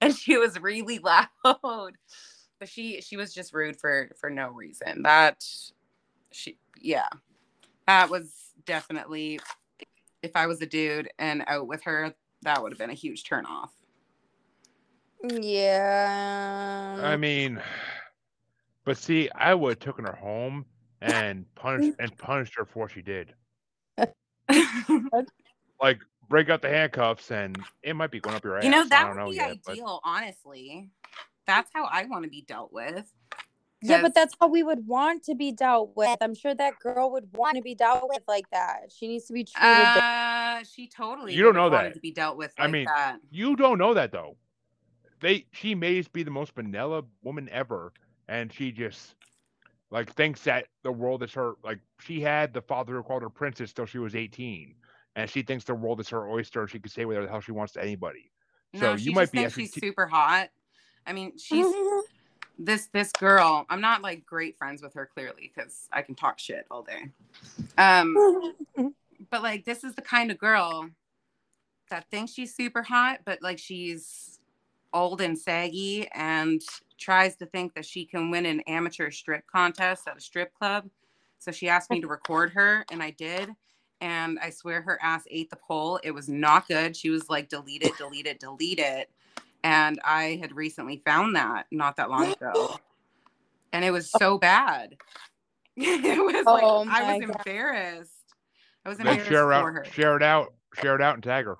and 0.00 0.14
she 0.16 0.36
was 0.38 0.58
really 0.60 0.98
loud, 0.98 1.26
but 2.58 2.68
she 2.68 3.00
she 3.00 3.16
was 3.16 3.32
just 3.32 3.54
rude 3.54 3.76
for 3.78 4.10
for 4.18 4.28
no 4.30 4.48
reason. 4.48 5.02
That 5.02 5.44
she 6.32 6.58
yeah, 6.80 7.08
that 7.86 8.10
was 8.10 8.32
definitely 8.66 9.40
if 10.22 10.32
I 10.34 10.46
was 10.46 10.60
a 10.62 10.66
dude 10.66 11.08
and 11.18 11.42
out 11.46 11.66
with 11.66 11.82
her, 11.84 12.14
that 12.42 12.62
would 12.62 12.72
have 12.72 12.78
been 12.78 12.90
a 12.90 12.94
huge 12.94 13.24
turn 13.24 13.46
off. 13.46 13.72
yeah. 15.22 16.98
I 17.02 17.16
mean, 17.16 17.60
but 18.84 18.96
see, 18.96 19.28
I 19.34 19.54
would 19.54 19.70
have 19.70 19.78
taken 19.94 20.04
her 20.06 20.14
home 20.16 20.64
and 21.00 21.44
punished 21.54 21.96
and 22.00 22.16
punished 22.18 22.54
her 22.56 22.64
for 22.64 22.80
what 22.80 22.92
she 22.92 23.02
did. 23.02 23.34
Like 25.82 26.00
break 26.28 26.50
out 26.50 26.60
the 26.60 26.68
handcuffs, 26.68 27.30
and 27.30 27.58
it 27.82 27.96
might 27.96 28.10
be 28.10 28.20
going 28.20 28.36
up 28.36 28.44
your 28.44 28.58
ass. 28.58 28.64
You 28.64 28.70
know, 28.70 28.82
I 28.82 28.88
that 28.88 29.00
don't 29.04 29.08
would 29.10 29.16
know 29.24 29.30
be 29.30 29.36
yet, 29.36 29.56
but- 29.64 29.72
ideal, 29.72 30.00
honestly. 30.04 30.90
That's 31.46 31.70
how 31.72 31.86
I 31.86 32.04
want 32.04 32.24
to 32.24 32.30
be 32.30 32.42
dealt 32.42 32.70
with. 32.72 33.10
Yeah, 33.82 34.02
but 34.02 34.14
that's 34.14 34.34
how 34.40 34.48
we 34.48 34.62
would 34.62 34.86
want 34.86 35.22
to 35.24 35.34
be 35.34 35.52
dealt 35.52 35.96
with. 35.96 36.18
I'm 36.20 36.34
sure 36.34 36.54
that 36.54 36.78
girl 36.80 37.10
would 37.12 37.28
want 37.32 37.56
to 37.56 37.62
be 37.62 37.74
dealt 37.74 38.08
with 38.08 38.22
like 38.28 38.48
that. 38.50 38.92
She 38.94 39.08
needs 39.08 39.26
to 39.26 39.32
be 39.32 39.44
treated. 39.44 39.68
different. 39.68 39.96
Uh, 39.96 40.64
she 40.64 40.86
totally. 40.86 41.34
You 41.34 41.42
don't 41.42 41.54
would've 41.54 41.70
know 41.70 41.76
wanted 41.76 41.90
that. 41.90 41.94
to 41.94 42.00
be 42.00 42.12
dealt 42.12 42.36
with. 42.36 42.52
I 42.58 42.66
mean, 42.66 42.84
that. 42.84 43.18
You 43.30 43.56
don't 43.56 43.78
know 43.78 43.94
that 43.94 44.12
though. 44.12 44.36
They 45.20 45.46
she 45.52 45.74
may 45.74 45.96
just 45.96 46.12
be 46.12 46.22
the 46.22 46.30
most 46.30 46.54
vanilla 46.54 47.02
woman 47.22 47.48
ever, 47.50 47.92
and 48.28 48.52
she 48.52 48.70
just 48.70 49.14
like 49.90 50.12
thinks 50.12 50.42
that 50.44 50.66
the 50.82 50.92
world 50.92 51.22
is 51.22 51.32
her. 51.34 51.54
Like 51.64 51.78
she 52.00 52.20
had 52.20 52.52
the 52.52 52.62
father 52.62 52.94
who 52.94 53.02
called 53.02 53.22
her 53.22 53.30
princess 53.30 53.72
till 53.72 53.86
she 53.86 53.98
was 53.98 54.14
eighteen, 54.14 54.74
and 55.16 55.28
she 55.28 55.42
thinks 55.42 55.64
the 55.64 55.74
world 55.74 56.00
is 56.00 56.08
her 56.10 56.28
oyster. 56.28 56.66
She 56.68 56.78
can 56.78 56.90
say 56.90 57.04
whatever 57.04 57.26
the 57.26 57.32
hell 57.32 57.40
she 57.40 57.52
wants 57.52 57.72
to 57.74 57.82
anybody. 57.82 58.30
No, 58.74 58.80
so 58.80 58.96
she 58.96 59.04
you 59.04 59.12
might 59.12 59.22
just 59.22 59.32
be 59.32 59.38
thinks 59.38 59.54
she's 59.54 59.74
super 59.74 60.06
hot. 60.06 60.50
I 61.06 61.12
mean, 61.12 61.32
she's 61.38 61.66
this 62.60 62.88
this 62.92 63.10
girl. 63.12 63.64
I'm 63.68 63.80
not 63.80 64.02
like 64.02 64.26
great 64.26 64.56
friends 64.56 64.82
with 64.82 64.94
her 64.94 65.06
clearly 65.12 65.50
because 65.54 65.88
I 65.92 66.02
can 66.02 66.14
talk 66.14 66.38
shit 66.38 66.66
all 66.70 66.82
day. 66.82 67.08
Um, 67.78 68.54
but 69.30 69.42
like 69.42 69.64
this 69.64 69.82
is 69.82 69.94
the 69.94 70.02
kind 70.02 70.30
of 70.30 70.38
girl 70.38 70.88
that 71.90 72.08
thinks 72.10 72.32
she's 72.32 72.54
super 72.54 72.82
hot, 72.82 73.20
but 73.24 73.42
like 73.42 73.58
she's 73.58 74.38
old 74.92 75.20
and 75.20 75.38
saggy 75.38 76.08
and 76.12 76.60
tries 76.98 77.36
to 77.36 77.46
think 77.46 77.74
that 77.74 77.86
she 77.86 78.04
can 78.04 78.30
win 78.30 78.44
an 78.46 78.60
amateur 78.66 79.10
strip 79.10 79.46
contest 79.46 80.06
at 80.06 80.16
a 80.16 80.20
strip 80.20 80.52
club. 80.54 80.88
So 81.38 81.50
she 81.50 81.68
asked 81.68 81.90
me 81.90 82.00
to 82.02 82.06
record 82.06 82.50
her, 82.50 82.84
and 82.92 83.02
I 83.02 83.10
did. 83.10 83.50
And 84.02 84.38
I 84.40 84.50
swear 84.50 84.82
her 84.82 84.98
ass 85.02 85.24
ate 85.30 85.50
the 85.50 85.56
pole. 85.56 86.00
It 86.02 86.10
was 86.10 86.28
not 86.28 86.68
good. 86.68 86.96
She 86.96 87.10
was 87.10 87.28
like, 87.30 87.48
delete 87.48 87.82
it, 87.82 87.96
delete 87.96 88.26
it, 88.26 88.40
delete 88.40 88.78
it. 88.78 89.10
And 89.62 90.00
I 90.04 90.38
had 90.40 90.52
recently 90.56 91.02
found 91.04 91.36
that 91.36 91.66
not 91.70 91.96
that 91.96 92.10
long 92.10 92.32
ago. 92.32 92.78
And 93.72 93.84
it 93.84 93.92
was 93.92 94.10
so 94.10 94.36
bad. 94.36 94.96
it 95.76 96.18
was 96.20 96.44
like, 96.44 96.62
Oh 96.64 96.84
I 96.90 97.18
was 97.18 97.24
God. 97.24 97.36
embarrassed. 97.36 98.34
I 98.84 98.88
was 98.88 98.98
embarrassed 98.98 99.28
share 99.28 99.44
for 99.44 99.52
out, 99.52 99.64
her. 99.72 99.84
share 99.92 100.16
it 100.16 100.24
out, 100.24 100.54
share 100.82 100.96
it 100.96 101.00
out, 101.00 101.14
and 101.14 101.22
tag 101.22 101.44
her. 101.44 101.56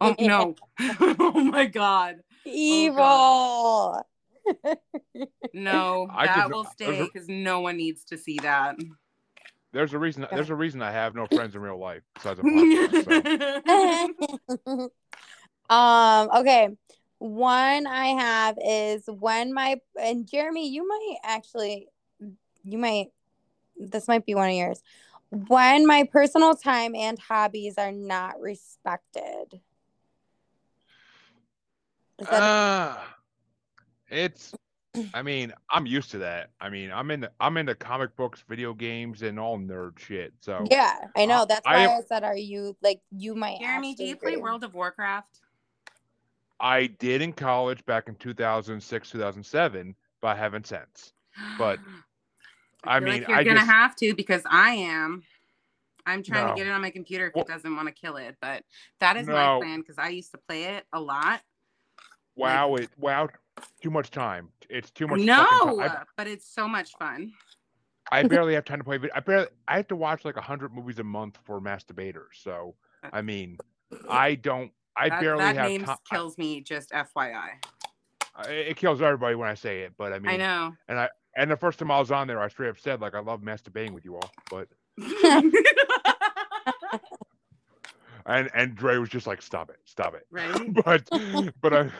Oh 0.00 0.16
no! 0.20 0.56
oh 0.80 1.44
my 1.44 1.66
god! 1.66 2.16
Evil. 2.44 4.04
No, 5.54 6.08
I 6.10 6.26
that 6.26 6.42
could- 6.46 6.52
will 6.52 6.64
stay 6.64 7.02
because 7.04 7.28
no 7.28 7.60
one 7.60 7.76
needs 7.76 8.02
to 8.06 8.18
see 8.18 8.38
that. 8.38 8.74
There's 9.72 9.92
a 9.94 9.98
reason. 10.00 10.26
There's 10.32 10.50
a 10.50 10.56
reason 10.56 10.82
I 10.82 10.90
have 10.90 11.14
no 11.14 11.26
friends 11.28 11.54
in 11.54 11.60
real 11.60 11.78
life 11.78 12.02
besides 12.16 12.40
a 12.40 12.42
podcast. 12.42 13.70
So. 14.66 14.90
um. 15.72 16.28
Okay. 16.40 16.70
One 17.20 17.86
I 17.86 18.06
have 18.06 18.56
is 18.64 19.04
when 19.06 19.52
my 19.52 19.78
and 20.00 20.26
Jeremy, 20.26 20.70
you 20.70 20.88
might 20.88 21.16
actually, 21.22 21.88
you 22.64 22.78
might. 22.78 23.08
This 23.78 24.08
might 24.08 24.24
be 24.24 24.34
one 24.34 24.48
of 24.48 24.54
yours. 24.56 24.82
When 25.30 25.86
my 25.86 26.08
personal 26.10 26.54
time 26.56 26.94
and 26.94 27.18
hobbies 27.18 27.76
are 27.76 27.92
not 27.92 28.40
respected. 28.40 29.60
Is 32.18 32.26
that 32.28 32.42
Uh, 32.42 33.04
it's. 34.08 34.54
I 35.14 35.20
mean, 35.22 35.52
I'm 35.68 35.84
used 35.84 36.10
to 36.12 36.18
that. 36.18 36.50
I 36.58 36.70
mean, 36.70 36.90
I'm 36.90 37.10
in. 37.10 37.20
The, 37.20 37.32
I'm 37.38 37.58
into 37.58 37.74
comic 37.74 38.16
books, 38.16 38.42
video 38.48 38.72
games, 38.72 39.20
and 39.20 39.38
all 39.38 39.58
nerd 39.58 39.98
shit. 39.98 40.32
So 40.40 40.66
yeah, 40.70 41.00
I 41.14 41.26
know. 41.26 41.42
I- 41.42 41.44
That's 41.44 41.66
I 41.66 41.74
why 41.74 41.82
am- 41.82 41.90
I 41.90 42.00
said, 42.08 42.24
"Are 42.24 42.36
you 42.36 42.78
like 42.80 43.02
you 43.10 43.34
might?" 43.34 43.58
Jeremy, 43.60 43.88
do 43.94 44.04
actually 44.04 44.08
you 44.08 44.16
play 44.16 44.32
agree. 44.32 44.42
World 44.42 44.64
of 44.64 44.72
Warcraft? 44.72 45.38
I 46.60 46.86
did 46.88 47.22
in 47.22 47.32
college 47.32 47.84
back 47.86 48.08
in 48.08 48.14
2006, 48.16 49.10
2007, 49.10 49.94
but 50.20 50.28
I 50.28 50.34
haven't 50.36 50.66
since. 50.66 51.12
But, 51.58 51.78
I, 52.84 52.96
I 52.96 53.00
mean, 53.00 53.08
like 53.14 53.28
you're 53.28 53.36
I 53.38 53.44
gonna 53.44 53.60
just- 53.60 53.70
have 53.70 53.96
to 53.96 54.14
because 54.14 54.42
I 54.48 54.70
am. 54.72 55.22
I'm 56.06 56.22
trying 56.22 56.46
No. 56.46 56.52
to 56.54 56.56
get 56.56 56.66
it 56.66 56.70
on 56.70 56.80
my 56.80 56.90
computer 56.90 57.26
if 57.28 57.34
Well- 57.34 57.44
it 57.44 57.48
doesn't 57.48 57.74
want 57.76 57.88
to 57.88 57.94
kill 57.94 58.16
it, 58.16 58.36
but 58.40 58.64
that 59.00 59.16
is 59.16 59.26
my 59.26 59.58
plan 59.58 59.80
because 59.80 59.98
I 59.98 60.08
used 60.08 60.32
to 60.32 60.38
play 60.38 60.64
it 60.64 60.86
a 60.92 61.00
lot. 61.00 61.42
Wow, 62.36 62.76
it 62.76 62.88
wow, 62.96 63.28
too 63.82 63.90
much 63.90 64.10
time. 64.10 64.48
It's 64.70 64.90
too 64.90 65.06
much. 65.06 65.20
No, 65.20 65.44
I, 65.80 66.04
but 66.16 66.26
it's 66.26 66.46
so 66.46 66.66
much 66.66 66.92
fun. 66.98 67.32
I 68.10 68.22
barely 68.22 68.54
have 68.54 68.64
time 68.64 68.78
to 68.78 68.84
play. 68.84 68.96
vid- 68.96 69.10
I 69.14 69.20
barely. 69.20 69.48
I 69.68 69.76
have 69.76 69.88
to 69.88 69.96
watch 69.96 70.24
like 70.24 70.36
hundred 70.36 70.72
movies 70.72 70.98
a 71.00 71.04
month 71.04 71.38
for 71.44 71.60
masturbators. 71.60 72.34
So 72.42 72.76
uh 73.04 73.10
I 73.12 73.20
mean, 73.22 73.58
I 74.08 74.36
don't. 74.36 74.72
I 75.00 75.08
that 75.08 75.20
barely 75.20 75.44
that 75.44 75.56
have 75.56 75.68
name 75.68 75.84
time. 75.84 75.96
kills 76.10 76.36
me. 76.36 76.60
Just 76.60 76.90
FYI. 76.90 77.52
It 78.48 78.76
kills 78.76 79.00
everybody 79.02 79.34
when 79.34 79.48
I 79.48 79.54
say 79.54 79.80
it, 79.80 79.92
but 79.96 80.12
I 80.12 80.18
mean, 80.18 80.30
I 80.30 80.36
know. 80.36 80.74
and 80.88 80.98
I 80.98 81.08
and 81.36 81.50
the 81.50 81.56
first 81.56 81.78
time 81.78 81.90
I 81.90 81.98
was 81.98 82.10
on 82.10 82.26
there, 82.26 82.40
I 82.40 82.48
straight 82.48 82.68
up 82.68 82.78
said 82.78 83.00
like 83.00 83.14
I 83.14 83.20
love 83.20 83.40
masturbating 83.40 83.92
with 83.92 84.04
you 84.04 84.16
all, 84.16 84.30
but 84.50 84.68
and 88.26 88.50
and 88.54 88.74
Dre 88.74 88.98
was 88.98 89.08
just 89.08 89.26
like, 89.26 89.40
stop 89.42 89.70
it, 89.70 89.78
stop 89.84 90.14
it. 90.14 90.26
right? 90.30 90.74
but 90.84 91.08
but 91.60 91.72
I 91.74 91.90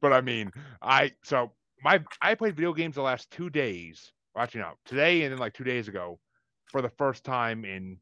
but 0.00 0.12
I 0.12 0.20
mean 0.20 0.52
I 0.82 1.12
so 1.22 1.52
my 1.82 2.00
I 2.20 2.34
played 2.34 2.56
video 2.56 2.72
games 2.72 2.94
the 2.96 3.02
last 3.02 3.30
two 3.30 3.48
days. 3.50 4.12
Actually, 4.36 4.62
no, 4.62 4.72
today 4.84 5.22
and 5.22 5.32
then 5.32 5.38
like 5.38 5.54
two 5.54 5.64
days 5.64 5.88
ago, 5.88 6.18
for 6.66 6.82
the 6.82 6.90
first 6.90 7.24
time 7.24 7.64
in 7.64 7.98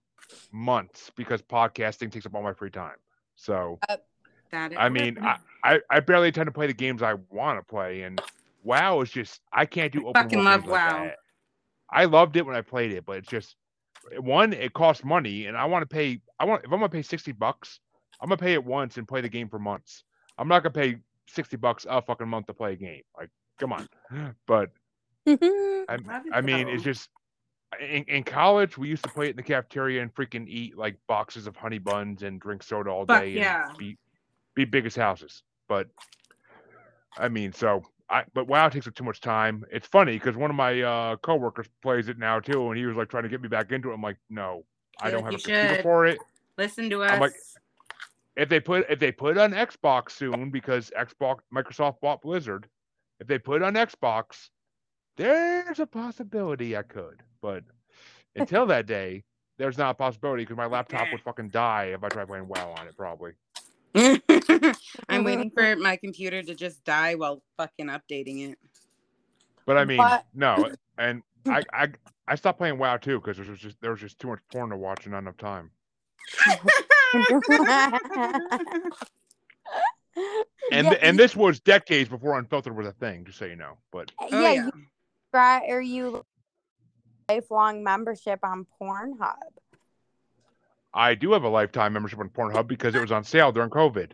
months 0.51 1.11
because 1.17 1.43
podcasting 1.43 2.11
takes 2.11 2.27
up 2.27 2.35
all 2.35 2.43
my 2.43 2.55
free 2.55 2.71
time. 2.71 2.97
So 3.35 3.79
uh, 3.89 3.97
That 4.53 4.73
is 4.73 4.79
I 4.79 4.89
mean, 4.89 5.19
I, 5.21 5.39
I 5.65 5.81
I 5.91 6.01
barely 6.01 6.31
tend 6.31 6.47
to 6.47 6.53
play 6.53 6.67
the 6.67 6.75
games 6.75 7.03
I 7.03 7.15
want 7.31 7.59
to 7.59 7.65
play, 7.65 8.03
and 8.03 8.21
WoW 8.63 9.01
is 9.01 9.11
just 9.11 9.41
I 9.53 9.67
can't 9.67 9.93
do 9.93 10.07
open 10.07 10.23
fucking 10.23 10.39
world 10.39 10.47
love 10.47 10.61
games 10.61 10.73
like 10.73 11.03
that. 11.09 11.17
I 11.91 12.05
loved 12.05 12.37
it 12.37 12.47
when 12.47 12.55
I 12.55 12.61
played 12.61 12.93
it, 12.93 13.05
but 13.05 13.17
it's 13.17 13.29
just 13.29 13.57
one, 14.19 14.53
it 14.53 14.73
costs 14.73 15.05
money, 15.05 15.47
and 15.47 15.57
I 15.57 15.65
want 15.65 15.83
to 15.83 15.87
pay. 15.87 16.21
I 16.39 16.45
want 16.45 16.65
if 16.65 16.73
I'm 16.73 16.79
gonna 16.79 16.89
pay 16.89 17.03
sixty 17.03 17.33
bucks, 17.33 17.81
I'm 18.21 18.29
gonna 18.29 18.37
pay 18.37 18.53
it 18.53 18.65
once 18.65 18.99
and 18.99 19.09
play 19.09 19.21
the 19.21 19.29
game 19.29 19.49
for 19.49 19.59
months. 19.59 20.05
I'm 20.39 20.49
not 20.49 20.63
gonna 20.63 20.73
pay 20.73 20.97
sixty 21.29 21.57
bucks 21.57 21.87
a 21.89 22.03
fucking 22.03 22.29
month 22.29 22.47
to 22.47 22.55
play 22.55 22.75
a 22.75 22.77
game. 22.77 23.03
Like, 23.17 23.31
come 23.59 23.73
on. 23.73 23.89
But 24.47 24.71
I, 25.27 25.99
I 26.33 26.41
mean, 26.41 26.69
it's 26.69 26.83
just 26.83 27.09
in, 27.81 28.05
in 28.05 28.25
college 28.25 28.77
we 28.77 28.89
used 28.89 29.05
to 29.05 29.11
play 29.11 29.27
it 29.27 29.31
in 29.31 29.37
the 29.37 29.43
cafeteria 29.43 30.03
and 30.03 30.15
freaking 30.15 30.47
eat 30.49 30.77
like 30.77 30.97
boxes 31.09 31.47
of 31.47 31.57
honey 31.57 31.79
buns 31.79 32.23
and 32.23 32.41
drink 32.41 32.63
soda 32.63 32.91
all 32.91 33.07
day 33.07 33.31
yeah. 33.31 33.69
and 33.69 33.79
be 33.79 33.97
be 34.55 34.65
big 34.65 34.87
as 34.87 34.97
houses. 34.97 35.43
But 35.69 35.89
I 37.19 37.29
mean, 37.29 37.53
so 37.53 37.83
I 38.11 38.25
but 38.35 38.47
WoW 38.49 38.69
takes 38.69 38.87
up 38.87 38.95
too 38.95 39.05
much 39.05 39.21
time. 39.21 39.65
It's 39.71 39.87
funny 39.87 40.13
because 40.19 40.37
one 40.37 40.51
of 40.51 40.57
my 40.57 40.81
uh 40.83 41.17
coworkers 41.17 41.67
plays 41.83 42.09
it 42.09 42.19
now 42.19 42.41
too, 42.41 42.69
and 42.69 42.79
he 42.79 42.87
was 42.87 42.97
like 42.97 43.09
trying 43.09 43.23
to 43.25 43.29
get 43.29 43.41
me 43.41 43.49
back 43.49 43.73
into 43.73 43.91
it. 43.91 43.95
I'm 43.95 44.03
like, 44.03 44.19
no, 44.31 44.65
I 45.01 45.11
don't 45.11 45.25
have 45.25 45.35
a 45.35 45.39
computer 45.39 45.75
should. 45.77 45.83
for 45.83 46.07
it. 46.07 46.19
Listen 46.59 46.91
to 46.91 47.03
us. 47.03 47.11
I'm 47.11 47.21
like- 47.21 47.35
If 48.37 48.49
they 48.49 48.61
put 48.61 48.87
if 48.91 48.99
they 48.99 49.13
put 49.13 49.37
it 49.37 49.41
on 49.41 49.53
Xbox 49.53 50.13
soon 50.13 50.51
because 50.51 50.91
Xbox 50.99 51.39
Microsoft 51.55 52.01
bought 52.01 52.23
Blizzard, 52.23 52.69
if 53.21 53.27
they 53.27 53.39
put 53.39 53.63
it 53.63 53.65
on 53.65 53.75
Xbox, 53.75 54.49
there's 55.17 55.79
a 55.81 55.87
possibility 55.87 56.77
I 56.77 56.83
could. 56.83 57.23
But 57.43 57.65
until 58.37 58.65
that 58.67 58.87
day, 58.87 59.25
there's 59.59 59.77
not 59.77 59.91
a 59.91 59.95
possibility 59.95 60.43
because 60.45 60.57
my 60.57 60.67
laptop 60.77 61.09
would 61.13 61.21
fucking 61.23 61.51
die 61.51 61.93
if 61.95 62.03
I 62.05 62.09
tried 62.09 62.29
playing 62.29 62.49
WoW 62.49 62.75
on 62.79 62.87
it. 62.89 62.97
Probably. 62.97 63.33
I'm 65.09 65.25
waiting 65.25 65.51
for 65.57 65.77
my 65.77 65.97
computer 65.97 66.43
to 66.43 66.55
just 66.55 66.85
die 66.85 67.15
while 67.15 67.43
fucking 67.57 67.87
updating 67.87 68.51
it. 68.51 68.59
But 69.67 69.77
I 69.79 69.85
mean, 69.85 69.99
But- 69.99 70.25
no, 70.35 70.71
and 70.99 71.23
I 71.47 71.63
I 71.73 71.89
I 72.29 72.35
stopped 72.35 72.59
playing 72.59 72.79
WoW 72.79 72.97
too 72.97 73.21
because 73.21 73.37
there 73.37 73.47
was 73.51 73.61
just 73.61 73.81
there 73.81 73.91
was 73.91 74.01
just 74.01 74.19
too 74.19 74.29
much 74.29 74.41
porn 74.51 74.71
to 74.71 74.77
watch 74.77 75.05
and 75.05 75.13
not 75.13 75.19
enough 75.21 75.37
time. 75.37 75.71
And 80.71 80.87
yeah, 80.87 80.93
and 81.01 81.19
this 81.19 81.35
was 81.35 81.61
decades 81.61 82.09
before 82.09 82.41
Unfiltrd 82.41 82.75
was 82.75 82.87
a 82.87 82.93
thing, 82.93 83.25
just 83.25 83.39
so 83.39 83.47
you 83.47 83.57
know. 83.57 83.79
But 83.91 84.13
Oh, 84.21 84.29
yeah, 84.31 84.53
yeah. 84.53 84.65
you 84.67 84.73
try 85.33 85.67
or 85.69 85.81
you 85.81 86.25
lifelong 87.29 87.83
membership 87.83 88.41
on 88.43 88.67
Pornhub. 88.81 89.35
I 90.95 91.15
do 91.15 91.33
have 91.33 91.45
a 91.45 91.49
lifetime 91.49 91.95
membership 91.95 92.19
on 92.19 92.29
Pornhub 92.29 92.67
because 92.69 92.95
it 92.95 93.01
was 93.01 93.13
on 93.13 93.25
sale 93.25 93.53
during 93.53 93.71
COVID. 93.71 94.13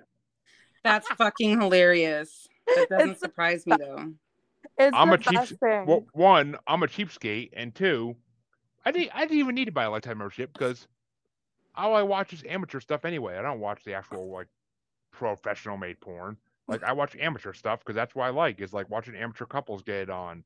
That's 0.84 1.08
fucking 1.08 1.60
hilarious. 1.60 2.48
That 2.74 2.88
doesn't 2.90 3.08
It's- 3.10 3.20
surprise 3.20 3.66
me 3.66 3.76
though. 3.78 4.12
It's 4.78 4.96
I'm 4.96 5.08
the 5.08 5.14
a 5.14 5.18
cheap- 5.18 5.58
thing. 5.60 5.86
Well, 5.86 6.06
one, 6.12 6.56
I'm 6.66 6.82
a 6.82 6.86
cheapskate, 6.86 7.50
and 7.54 7.74
two, 7.74 8.14
I 8.84 8.90
didn't 8.92 9.10
I 9.14 9.20
didn't 9.22 9.38
even 9.38 9.54
need 9.54 9.64
to 9.66 9.72
buy 9.72 9.84
a 9.84 9.90
lifetime 9.90 10.18
membership 10.18 10.52
because 10.52 10.86
all 11.74 11.94
I 11.94 12.02
watch 12.02 12.32
is 12.32 12.44
amateur 12.48 12.80
stuff 12.80 13.04
anyway. 13.04 13.36
I 13.36 13.42
don't 13.42 13.60
watch 13.60 13.82
the 13.84 13.94
actual 13.94 14.30
like 14.30 14.46
professional 15.12 15.76
made 15.76 16.00
porn. 16.00 16.36
Like 16.66 16.82
I 16.82 16.92
watch 16.92 17.16
amateur 17.18 17.52
stuff 17.52 17.80
because 17.80 17.94
that's 17.96 18.14
what 18.14 18.24
I 18.24 18.30
like 18.30 18.60
is 18.60 18.72
like 18.72 18.88
watching 18.90 19.16
amateur 19.16 19.46
couples 19.46 19.82
get 19.82 19.96
it 19.96 20.10
on. 20.10 20.44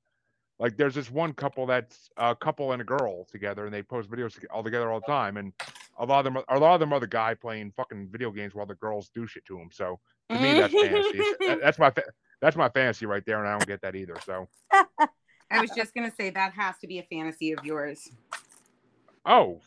Like 0.59 0.77
there's 0.77 0.95
this 0.95 1.11
one 1.11 1.33
couple 1.33 1.67
that's 1.67 2.09
a 2.17 2.37
couple 2.37 2.73
and 2.73 2.81
a 2.81 2.85
girl 2.85 3.25
together, 3.25 3.65
and 3.65 3.75
they 3.75 3.83
post 3.83 4.09
videos 4.11 4.39
all 4.51 4.63
together 4.63 4.91
all 4.91 5.01
the 5.01 5.07
time. 5.07 5.37
And 5.37 5.53
a 5.99 6.07
lot 6.07 6.21
of 6.21 6.25
them, 6.25 6.37
are- 6.37 6.57
a 6.57 6.59
lot 6.61 6.75
of 6.75 6.81
them 6.81 6.93
are 6.93 7.01
the 7.01 7.07
guy 7.07 7.35
playing 7.35 7.73
fucking 7.77 8.09
video 8.11 8.31
games 8.31 8.55
while 8.55 8.67
the 8.67 8.77
girls 8.77 9.11
do 9.13 9.27
shit 9.27 9.45
to 9.47 9.59
him. 9.59 9.71
So 9.73 9.99
to 10.37 10.43
me, 10.43 10.61
that's 10.61 10.73
fantasy. 10.75 11.19
That- 11.47 11.61
that's 11.63 11.79
my 11.79 11.91
fa- 11.91 12.13
that's 12.41 12.57
my 12.57 12.69
fantasy 12.71 13.07
right 13.07 13.23
there, 13.27 13.39
and 13.39 13.49
I 13.49 13.53
don't 13.53 13.67
get 13.67 13.81
that 13.83 13.95
either. 13.95 14.17
So 14.25 14.49
I 15.51 15.61
was 15.61 15.71
just 15.71 15.95
gonna 15.95 16.11
say 16.11 16.31
that 16.31 16.53
has 16.55 16.77
to 16.81 16.87
be 16.87 16.99
a 16.99 17.03
fantasy 17.05 17.53
of 17.53 17.65
yours. 17.65 18.09
Oh, 19.25 19.61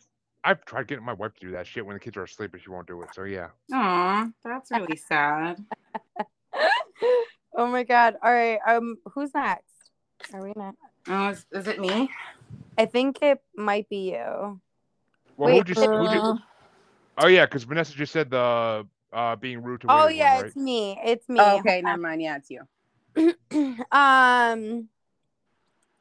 I've 0.44 0.64
tried 0.66 0.88
getting 0.88 1.06
my 1.06 1.14
wife 1.14 1.34
to 1.36 1.40
do 1.40 1.52
that 1.54 1.66
shit 1.68 1.86
when 1.86 1.96
the 1.96 2.00
kids 2.00 2.18
are 2.18 2.24
asleep, 2.24 2.52
but 2.52 2.62
she 2.62 2.70
won't 2.70 2.88
do 2.88 3.02
it. 3.02 3.10
So 3.14 3.24
yeah. 3.24 3.48
Aw, 3.74 4.28
that's 4.44 4.72
really 4.72 4.98
sad. 5.08 5.64
oh 7.58 7.68
my 7.68 7.84
god. 7.84 8.16
All 8.24 8.32
right. 8.34 8.60
Um 8.68 8.98
who's 9.14 9.34
next? 9.34 9.64
Are 10.34 10.42
we 10.44 10.54
next? 10.56 10.78
Oh, 11.08 11.30
is, 11.30 11.46
is 11.52 11.68
it 11.68 11.80
me? 11.80 12.10
I 12.78 12.86
think 12.86 13.20
it 13.22 13.40
might 13.56 13.88
be 13.90 14.12
you. 14.12 14.60
Well, 15.38 15.50
Wait, 15.50 15.58
who'd 15.68 15.70
you, 15.70 15.76
who'd 15.76 16.12
you, 16.12 16.20
uh, 16.20 16.36
Oh 17.18 17.28
yeah, 17.28 17.46
because 17.46 17.64
Vanessa 17.64 17.94
just 17.94 18.12
said 18.12 18.30
the 18.30 18.86
uh 19.16 19.36
being 19.36 19.64
rude 19.64 19.82
to. 19.82 19.88
Oh 19.90 20.08
yeah, 20.08 20.34
one, 20.34 20.44
right? 20.44 20.48
it's 20.48 20.56
me. 20.56 21.00
It's 21.04 21.30
me. 21.30 21.40
Oh, 21.40 21.58
okay, 21.60 21.82
never 21.82 21.98
mind. 22.02 22.22
Yeah, 22.22 22.38
it's 22.38 22.52
you. 22.52 22.62
um 23.92 24.90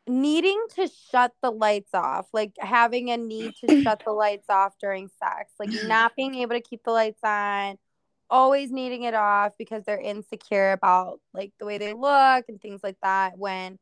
needing 0.06 0.62
to 0.74 0.86
shut 1.10 1.32
the 1.42 1.50
lights 1.50 1.94
off 1.94 2.26
like 2.34 2.52
having 2.58 3.10
a 3.10 3.16
need 3.16 3.54
to 3.56 3.82
shut 3.82 4.02
the 4.04 4.12
lights 4.12 4.50
off 4.50 4.74
during 4.78 5.08
sex 5.18 5.52
like 5.58 5.70
not 5.88 6.14
being 6.14 6.34
able 6.34 6.54
to 6.54 6.60
keep 6.60 6.82
the 6.84 6.90
lights 6.90 7.20
on 7.24 7.78
always 8.28 8.70
needing 8.70 9.04
it 9.04 9.14
off 9.14 9.52
because 9.58 9.82
they're 9.84 9.98
insecure 9.98 10.72
about 10.72 11.20
like 11.32 11.52
the 11.58 11.64
way 11.64 11.78
they 11.78 11.94
look 11.94 12.44
and 12.48 12.60
things 12.60 12.82
like 12.82 12.98
that 13.02 13.38
when 13.38 13.78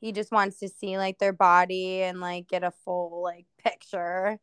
he 0.00 0.12
just 0.12 0.32
wants 0.32 0.58
to 0.60 0.68
see 0.68 0.96
like 0.96 1.18
their 1.18 1.32
body 1.32 2.02
and 2.02 2.20
like 2.20 2.48
get 2.48 2.64
a 2.64 2.72
full 2.84 3.22
like 3.22 3.46
picture 3.62 4.38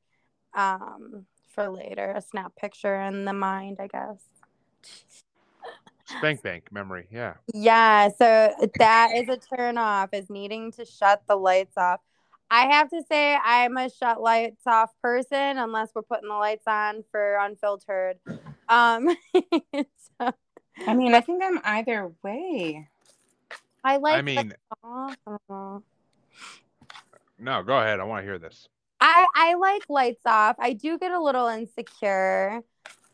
um 0.53 1.25
for 1.57 1.69
later 1.69 2.13
a 2.15 2.21
snap 2.21 2.55
picture 2.55 3.01
in 3.01 3.25
the 3.25 3.33
mind 3.33 3.77
i 3.79 3.87
guess 3.87 4.19
Spank 6.07 6.41
bank 6.41 6.71
memory. 6.71 7.07
Yeah. 7.11 7.33
Yeah, 7.53 8.09
so 8.09 8.53
that 8.79 9.11
is 9.15 9.27
a 9.27 9.37
turn 9.37 9.77
off 9.77 10.09
is 10.13 10.29
needing 10.29 10.71
to 10.73 10.85
shut 10.85 11.23
the 11.27 11.35
lights 11.35 11.75
off. 11.75 11.99
I 12.49 12.67
have 12.67 12.89
to 12.91 13.03
say 13.09 13.35
I'm 13.35 13.75
a 13.75 13.89
shut 13.89 14.21
lights 14.21 14.65
off 14.65 14.91
person 15.01 15.57
unless 15.57 15.89
we're 15.93 16.03
putting 16.03 16.29
the 16.29 16.35
lights 16.35 16.63
on 16.65 17.03
for 17.11 17.37
Unfiltrd. 17.41 18.13
Um 18.69 19.09
so 19.73 20.31
I 20.87 20.93
mean, 20.93 21.13
I 21.13 21.19
think 21.19 21.43
I'm 21.43 21.59
either 21.63 22.11
way. 22.23 22.87
I 23.83 23.97
like 23.97 24.19
I 24.19 24.21
mean, 24.21 24.35
lights 24.37 24.55
off. 24.83 25.81
no. 27.37 27.63
Go 27.63 27.77
ahead. 27.79 27.99
I 27.99 28.03
want 28.05 28.21
to 28.21 28.25
hear 28.25 28.39
this. 28.39 28.69
I 28.99 29.25
I 29.35 29.53
like 29.55 29.83
lights 29.89 30.25
off. 30.25 30.55
I 30.59 30.73
do 30.73 30.97
get 30.97 31.11
a 31.11 31.19
little 31.21 31.47
insecure. 31.47 32.61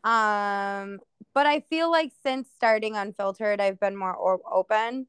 Um 0.04 1.00
but 1.34 1.46
I 1.48 1.62
feel 1.70 1.90
like 1.92 2.12
since 2.24 2.50
starting 2.56 2.94
Unfiltrd 2.94 3.60
I've 3.60 3.80
been 3.80 3.96
more 3.98 4.16
o- 4.18 4.42
open 4.52 5.08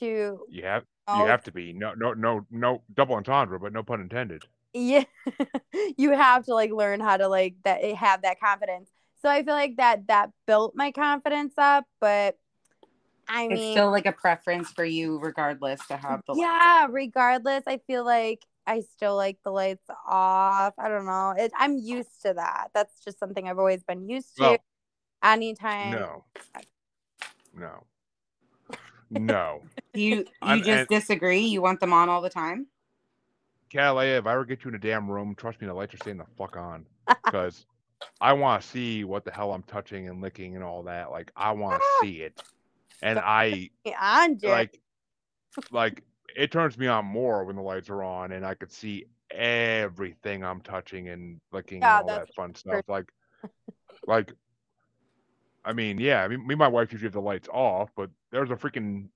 to 0.00 0.40
You 0.50 0.62
have 0.64 0.84
you 1.14 1.26
have 1.26 1.42
to 1.44 1.52
be 1.52 1.72
no 1.72 1.92
no 1.94 2.12
no 2.12 2.46
no 2.50 2.82
double 2.94 3.16
entendre, 3.16 3.58
but 3.58 3.72
no 3.72 3.82
pun 3.82 4.00
intended. 4.00 4.42
yeah 4.72 5.04
you 5.96 6.10
have 6.12 6.44
to 6.46 6.54
like 6.54 6.72
learn 6.72 7.00
how 7.00 7.16
to 7.16 7.28
like 7.28 7.54
that 7.64 7.82
have 7.94 8.22
that 8.22 8.40
confidence 8.40 8.90
so 9.22 9.28
i 9.28 9.42
feel 9.42 9.54
like 9.54 9.76
that 9.76 10.06
that 10.08 10.30
built 10.46 10.74
my 10.74 10.90
confidence 10.90 11.54
up 11.58 11.84
but 12.00 12.36
i 13.28 13.46
mean, 13.46 13.56
It's 13.56 13.70
still 13.70 13.90
like 13.90 14.06
a 14.06 14.12
preference 14.12 14.70
for 14.72 14.84
you, 14.84 15.18
regardless 15.18 15.86
to 15.86 15.96
have 15.96 16.22
the. 16.26 16.34
yeah 16.36 16.86
regardless 16.90 17.62
i 17.66 17.78
feel 17.86 18.04
like 18.04 18.44
i 18.66 18.80
still 18.80 19.16
like 19.16 19.38
the 19.44 19.50
lights 19.50 19.84
off 20.08 20.74
i 20.78 20.88
don't 20.88 21.06
know 21.06 21.34
it, 21.36 21.52
i'm 21.58 21.76
used 21.76 22.22
to 22.22 22.32
that 22.34 22.68
that's 22.74 23.02
just 23.04 23.18
something 23.18 23.48
i've 23.48 23.58
always 23.58 23.82
been 23.84 24.08
used 24.08 24.36
to 24.36 24.42
Well, 24.42 24.58
anytime 25.22 25.90
No. 25.92 26.24
No. 27.56 27.84
No. 29.10 29.62
You 29.92 30.16
you 30.16 30.24
I'm- 30.42 30.58
just 30.58 30.68
and- 30.68 30.88
disagree. 30.88 31.40
You 31.40 31.62
want 31.62 31.78
them 31.80 31.92
on 31.92 32.08
all 32.08 32.20
the 32.20 32.30
time. 32.30 32.66
Calais, 33.70 34.16
if 34.16 34.26
I 34.26 34.32
ever 34.32 34.44
get 34.44 34.64
you 34.64 34.70
in 34.70 34.74
a 34.74 34.78
damn 34.78 35.08
room, 35.10 35.34
trust 35.36 35.60
me, 35.60 35.66
the 35.66 35.74
lights 35.74 35.94
are 35.94 35.98
staying 35.98 36.16
the 36.18 36.26
fuck 36.36 36.56
on. 36.56 36.86
Because 37.24 37.66
I 38.20 38.32
want 38.32 38.62
to 38.62 38.68
see 38.68 39.04
what 39.04 39.24
the 39.24 39.30
hell 39.30 39.52
I'm 39.52 39.62
touching 39.64 40.08
and 40.08 40.20
licking 40.20 40.56
and 40.56 40.64
all 40.64 40.82
that. 40.84 41.10
Like 41.12 41.30
I 41.36 41.52
want 41.52 41.80
to 41.80 41.86
ah! 41.86 41.98
see 42.02 42.22
it. 42.22 42.42
And 43.02 43.18
I 43.18 43.70
on 44.00 44.38
Jerry. 44.38 44.52
like 44.52 44.80
like 45.70 46.02
it 46.34 46.50
turns 46.52 46.76
me 46.78 46.86
on 46.86 47.04
more 47.04 47.44
when 47.44 47.56
the 47.56 47.62
lights 47.62 47.90
are 47.90 48.02
on 48.02 48.32
and 48.32 48.44
I 48.44 48.54
could 48.54 48.72
see 48.72 49.06
everything 49.30 50.44
I'm 50.44 50.60
touching 50.60 51.08
and 51.08 51.40
licking 51.52 51.80
Yeah, 51.80 52.00
and 52.00 52.10
all 52.10 52.16
that 52.18 52.34
fun 52.34 52.54
stuff. 52.54 52.82
Like 52.88 53.10
like 54.06 54.32
I 55.64 55.72
mean, 55.72 55.98
yeah, 55.98 56.22
I 56.22 56.28
mean 56.28 56.46
me 56.46 56.52
and 56.54 56.58
my 56.58 56.68
wife 56.68 56.92
usually 56.92 57.06
have 57.06 57.12
the 57.14 57.20
lights 57.20 57.48
off, 57.52 57.90
but 57.96 58.10
there's 58.30 58.50
a 58.50 58.56
freaking 58.56 59.08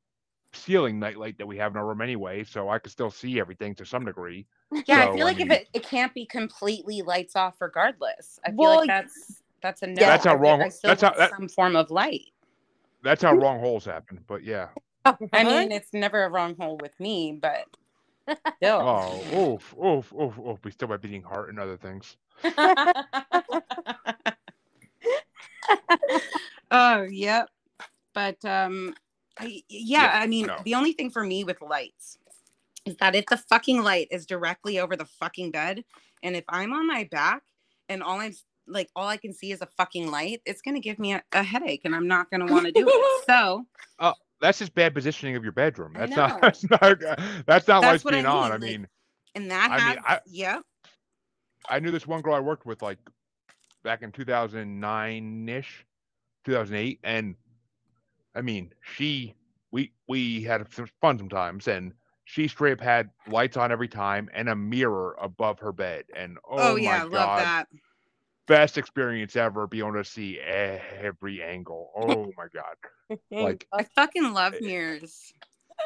ceiling 0.54 0.98
nightlight 0.98 1.36
that 1.38 1.46
we 1.46 1.58
have 1.58 1.72
in 1.72 1.76
our 1.78 1.86
room 1.86 2.00
anyway, 2.00 2.42
so 2.42 2.68
I 2.70 2.78
can 2.78 2.90
still 2.90 3.10
see 3.10 3.38
everything 3.38 3.74
to 3.76 3.84
some 3.84 4.04
degree. 4.06 4.46
Yeah, 4.86 5.04
So, 5.04 5.12
I 5.12 5.16
feel 5.16 5.26
I 5.26 5.30
like 5.30 5.36
mean- 5.38 5.50
if 5.50 5.58
it, 5.60 5.68
it 5.74 5.82
can't 5.82 6.12
be 6.14 6.24
completely 6.24 7.02
lights 7.02 7.36
off 7.36 7.56
regardless. 7.60 8.38
I 8.44 8.48
feel 8.50 8.56
Well, 8.58 8.76
like 8.78 8.88
that's 8.88 9.42
that's 9.62 9.82
a 9.82 9.88
no. 9.88 9.94
That's 9.96 10.24
how 10.24 10.36
wrong- 10.36 10.60
that's 10.82 11.02
how- 11.02 11.12
that- 11.12 11.30
some 11.30 11.48
form 11.48 11.76
of 11.76 11.90
light. 11.90 12.22
That's 13.02 13.22
how 13.22 13.34
hmm. 13.34 13.40
wrong 13.40 13.60
holes 13.60 13.84
happen. 13.84 14.24
But 14.26 14.42
yeah. 14.42 14.68
I 15.32 15.44
mean, 15.44 15.72
it's 15.72 15.92
never 15.92 16.24
a 16.24 16.30
wrong 16.30 16.56
hole 16.59 16.78
with 16.78 16.98
me, 17.00 17.38
but 17.40 17.64
still. 18.56 18.80
Oh, 18.80 19.54
oof, 19.54 19.74
oof, 19.82 20.12
oof, 20.12 20.38
oof. 20.38 20.59
We 20.64 20.70
still 20.70 20.88
have 20.88 21.00
beating 21.02 21.22
heart 21.22 21.48
and 21.50 21.59
other 21.59 21.76
things. 21.76 22.16
oh, 26.70 27.02
yep. 27.02 27.48
But 28.14 28.44
um 28.44 28.94
I, 29.38 29.62
yeah, 29.68 30.04
Yeah, 30.04 30.20
I 30.20 30.26
mean, 30.26 30.46
no. 30.46 30.59
the 30.64 30.74
only 30.74 30.92
thing 30.92 31.11
for 31.11 31.24
me 31.24 31.44
with 31.44 31.61
lights 31.62 32.18
is 32.84 32.96
that 32.96 33.14
if 33.14 33.26
the 33.26 33.36
fucking 33.36 33.82
light 33.82 34.09
is 34.11 34.26
directly 34.26 34.80
over 34.80 34.96
the 34.96 35.04
fucking 35.04 35.50
bed 35.52 35.84
and 36.22 36.34
if 36.36 36.44
I'm 36.48 36.72
on 36.72 36.86
my 36.86 37.04
back 37.04 37.42
and 37.88 38.02
all 38.02 38.20
I'm 38.20 38.34
like 38.66 38.90
all 38.94 39.06
I 39.06 39.16
can 39.16 39.32
see 39.32 39.52
is 39.52 39.62
a 39.62 39.66
fucking 39.78 40.11
light, 40.11 40.42
it's 40.44 40.62
going 40.62 40.74
to 40.74 40.80
give 40.80 40.98
me 40.98 41.14
a, 41.14 41.22
a 41.32 41.42
headache 41.42 41.82
and 41.84 41.94
I'm 41.94 42.09
not 42.09 42.30
going 42.30 42.40
to 42.46 42.52
want 42.52 42.66
to 42.66 42.72
do 42.72 42.88
it. 42.88 43.09
So, 43.26 43.66
That's 44.41 44.59
just 44.59 44.74
bad 44.74 44.95
positioning 44.95 45.36
of 45.36 45.43
your 45.43 45.53
bedroom. 45.53 45.95
That's 45.95 46.14
not. 46.16 46.41
That's 46.41 46.68
not. 46.70 47.01
That's 47.47 47.68
not 47.68 47.80
That's 47.80 47.84
lights 47.84 48.05
what 48.05 48.14
I 48.14 48.22
being 48.22 48.26
on. 48.26 48.53
I 48.53 48.59
mean, 48.59 48.86
and 49.34 49.51
that 49.51 49.70
I 49.70 49.78
has 49.78 49.97
mean, 49.97 49.99
I- 50.07 50.20
yep. 50.26 50.62
I 51.68 51.78
knew 51.80 51.91
this 51.91 52.07
one 52.07 52.22
girl 52.22 52.34
I 52.34 52.41
worked 52.41 52.66
with 52.66 52.82
like 52.82 52.99
back 53.82 54.03
in 54.03 54.12
2009 54.12 55.49
ish, 55.49 55.86
2008, 56.45 57.01
and 57.05 57.34
I 58.34 58.43
mean, 58.43 58.72
she 58.82 59.34
we 59.70 59.93
we 60.09 60.43
had 60.43 60.72
some 60.72 60.86
fun 61.01 61.18
sometimes, 61.18 61.68
and 61.68 61.93
she 62.24 62.49
straight 62.49 62.72
up 62.72 62.80
had 62.80 63.11
lights 63.26 63.57
on 63.57 63.72
every 63.72 63.89
time 63.89 64.28
and 64.32 64.49
a 64.49 64.55
mirror 64.57 65.16
above 65.20 65.59
her 65.61 65.72
bed, 65.72 66.05
and 66.14 66.39
oh, 66.49 66.72
Oh, 66.72 66.76
yeah, 66.76 66.99
my 66.99 67.03
love 67.05 67.11
god, 67.11 67.39
that. 67.39 67.68
Best 68.49 68.78
experience 68.78 69.36
ever, 69.36 69.66
being 69.66 69.84
able 69.84 69.94
to 69.94 70.05
see 70.05 70.40
every 70.40 71.42
angle. 71.42 71.92
Oh 71.96 72.32
my 72.36 72.46
god, 72.53 73.18
like 73.30 73.66
I 73.72 73.84
fucking 73.94 74.32
love 74.32 74.55
eh, 74.55 74.59
mirrors. 74.61 75.32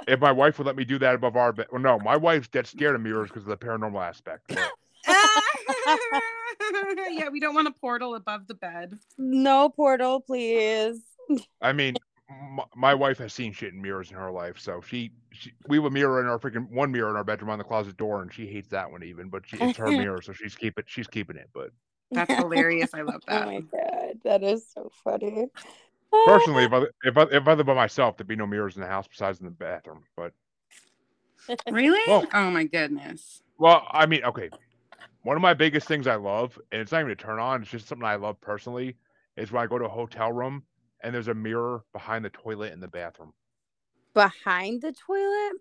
if 0.09 0.21
my 0.21 0.33
wife 0.33 0.59
would 0.59 0.67
let 0.67 0.77
me 0.77 0.85
do 0.85 0.99
that 1.01 1.15
above 1.15 1.37
our 1.37 1.53
bed, 1.53 1.67
well, 1.71 1.83
no, 1.83 1.99
my 1.99 2.17
wife's 2.17 2.49
dead 2.49 2.67
scared 2.67 2.95
of 2.95 3.03
mirrors 3.03 3.29
because 3.29 3.43
of 3.43 3.49
the 3.49 3.57
paranormal 3.57 4.03
aspect. 4.03 4.49
but- 4.49 4.73
yeah, 7.11 7.29
we 7.31 7.41
don't 7.41 7.55
want 7.55 7.69
a 7.69 7.73
portal 7.73 8.15
above 8.15 8.47
the 8.47 8.55
bed. 8.55 8.99
no 9.19 9.69
portal, 9.69 10.21
please. 10.21 11.01
I 11.61 11.73
mean, 11.73 11.97
my, 12.51 12.65
my 12.75 12.95
wife 12.95 13.19
has 13.19 13.33
seen 13.33 13.53
shit 13.53 13.73
in 13.73 13.83
mirrors 13.83 14.11
in 14.11 14.17
her 14.17 14.31
life, 14.31 14.59
so 14.59 14.81
she, 14.81 15.13
she 15.33 15.53
we 15.69 15.77
have 15.77 15.85
a 15.85 15.91
mirror 15.91 16.21
in 16.21 16.27
our 16.27 16.39
freaking 16.39 16.71
one 16.71 16.93
mirror 16.93 17.11
in 17.11 17.17
our 17.17 17.25
bedroom 17.25 17.51
on 17.51 17.59
the 17.59 17.65
closet 17.65 17.97
door, 17.97 18.23
and 18.23 18.33
she 18.33 18.47
hates 18.47 18.69
that 18.69 18.91
one 18.91 19.03
even. 19.03 19.29
But 19.29 19.43
she, 19.47 19.57
it's 19.57 19.79
her 19.79 19.91
mirror, 19.91 20.21
so 20.23 20.33
she's 20.33 20.55
keep 20.55 20.79
it. 20.79 20.85
She's 20.89 21.07
keeping 21.07 21.37
it. 21.37 21.51
But 21.55 21.71
That's 22.13 22.33
hilarious. 22.33 22.91
I 22.95 23.03
love 23.03 23.23
Oh 23.29 23.33
that. 23.35 23.47
my 23.47 23.61
god, 23.61 24.21
that 24.25 24.43
is 24.43 24.67
so 24.73 24.91
funny. 25.03 25.47
personally, 26.27 26.65
if 26.65 26.73
I 26.73 26.83
if 27.05 27.17
I 27.19 27.23
if 27.23 27.49
I 27.49 27.55
live 27.55 27.67
by 27.67 27.75
myself, 27.75 28.17
there'd 28.17 28.27
be 28.29 28.37
no 28.37 28.47
mirrors 28.47 28.77
in 28.77 28.83
the 28.83 28.89
house 28.89 29.07
besides 29.09 29.41
in 29.41 29.45
the 29.47 29.51
bathroom. 29.51 30.05
But 30.17 30.33
Really? 31.71 32.01
Well- 32.07 32.27
oh 32.33 32.51
my 32.51 32.65
goodness. 32.65 33.43
well, 33.59 33.87
I 33.91 34.07
mean, 34.07 34.25
okay, 34.25 34.51
one 35.23 35.37
of 35.37 35.43
my 35.43 35.55
biggest 35.55 35.89
things 35.89 36.07
I 36.07 36.17
love, 36.17 36.59
and 36.71 36.81
it's 36.81 36.93
not 36.93 37.01
even 37.01 37.11
a 37.13 37.17
turn 37.17 37.39
on, 37.39 37.63
it's 37.63 37.71
just 37.71 37.89
something 37.89 38.07
I 38.07 38.17
love 38.17 38.41
personally, 38.41 38.97
is 39.37 39.51
when 39.51 39.63
I 39.63 39.67
go 39.67 39.79
to 39.79 39.87
a 39.87 39.89
hotel 39.89 40.33
room 40.33 40.63
and 41.03 41.15
there's 41.15 41.29
a 41.29 41.35
mirror 41.35 41.85
behind 41.93 42.25
the 42.25 42.31
toilet 42.31 42.73
in 42.73 42.81
the 42.81 42.89
bathroom. 42.89 43.33
Behind 44.15 44.81
the 44.83 44.93
toilet? 44.93 45.53